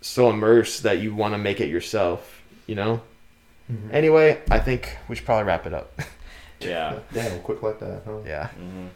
so 0.00 0.30
immersed 0.30 0.82
that 0.84 0.98
you 0.98 1.14
want 1.14 1.34
to 1.34 1.38
make 1.38 1.60
it 1.60 1.68
yourself, 1.68 2.42
you 2.66 2.74
know? 2.74 3.00
Mhm. 3.72 3.92
Anyway, 3.92 4.38
I 4.50 4.58
think 4.58 4.96
we 5.08 5.16
should 5.16 5.26
probably 5.26 5.44
wrap 5.44 5.66
it 5.66 5.74
up. 5.74 5.98
yeah 6.60 6.98
Damn, 7.12 7.40
quick 7.40 7.62
like 7.62 7.78
that, 7.80 8.02
huh? 8.06 8.18
yeah. 8.26 8.48
hmm 8.48 8.86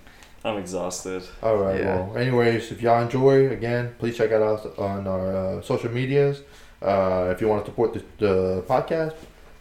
i'm 0.44 0.58
exhausted 0.58 1.22
All 1.42 1.56
right. 1.56 1.80
Yeah. 1.80 1.96
Well, 1.96 2.16
anyways, 2.16 2.72
if 2.72 2.82
y'all 2.82 3.02
enjoy, 3.02 3.50
again, 3.50 3.94
please 3.98 4.16
check 4.16 4.30
out 4.32 4.42
us 4.42 4.66
on 4.78 5.06
our 5.06 5.26
uh, 5.36 5.62
social 5.62 5.90
medias. 5.90 6.42
Uh, 6.80 7.30
if 7.32 7.40
you 7.40 7.46
want 7.48 7.64
to 7.64 7.70
support 7.70 7.92
the, 7.94 8.02
the 8.18 8.62
podcast, 8.68 9.14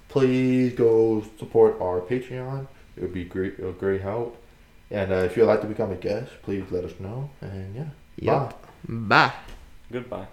please 0.10 0.74
go 0.74 1.24
support 1.38 1.80
our 1.80 2.02
Patreon. 2.02 2.68
It 2.98 3.02
would 3.04 3.14
be 3.14 3.26
great, 3.26 3.60
a 3.60 3.72
great 3.72 4.02
help. 4.02 4.38
And 4.90 5.12
uh, 5.12 5.18
if 5.28 5.38
you'd 5.38 5.46
like 5.46 5.62
to 5.62 5.68
become 5.68 5.92
a 5.92 5.96
guest, 5.96 6.32
please 6.42 6.66
let 6.72 6.84
us 6.84 6.94
know. 7.00 7.30
And 7.42 7.76
yeah, 7.76 7.90
Yep. 8.18 8.66
Bye. 8.90 9.34
goodbye 9.92 10.28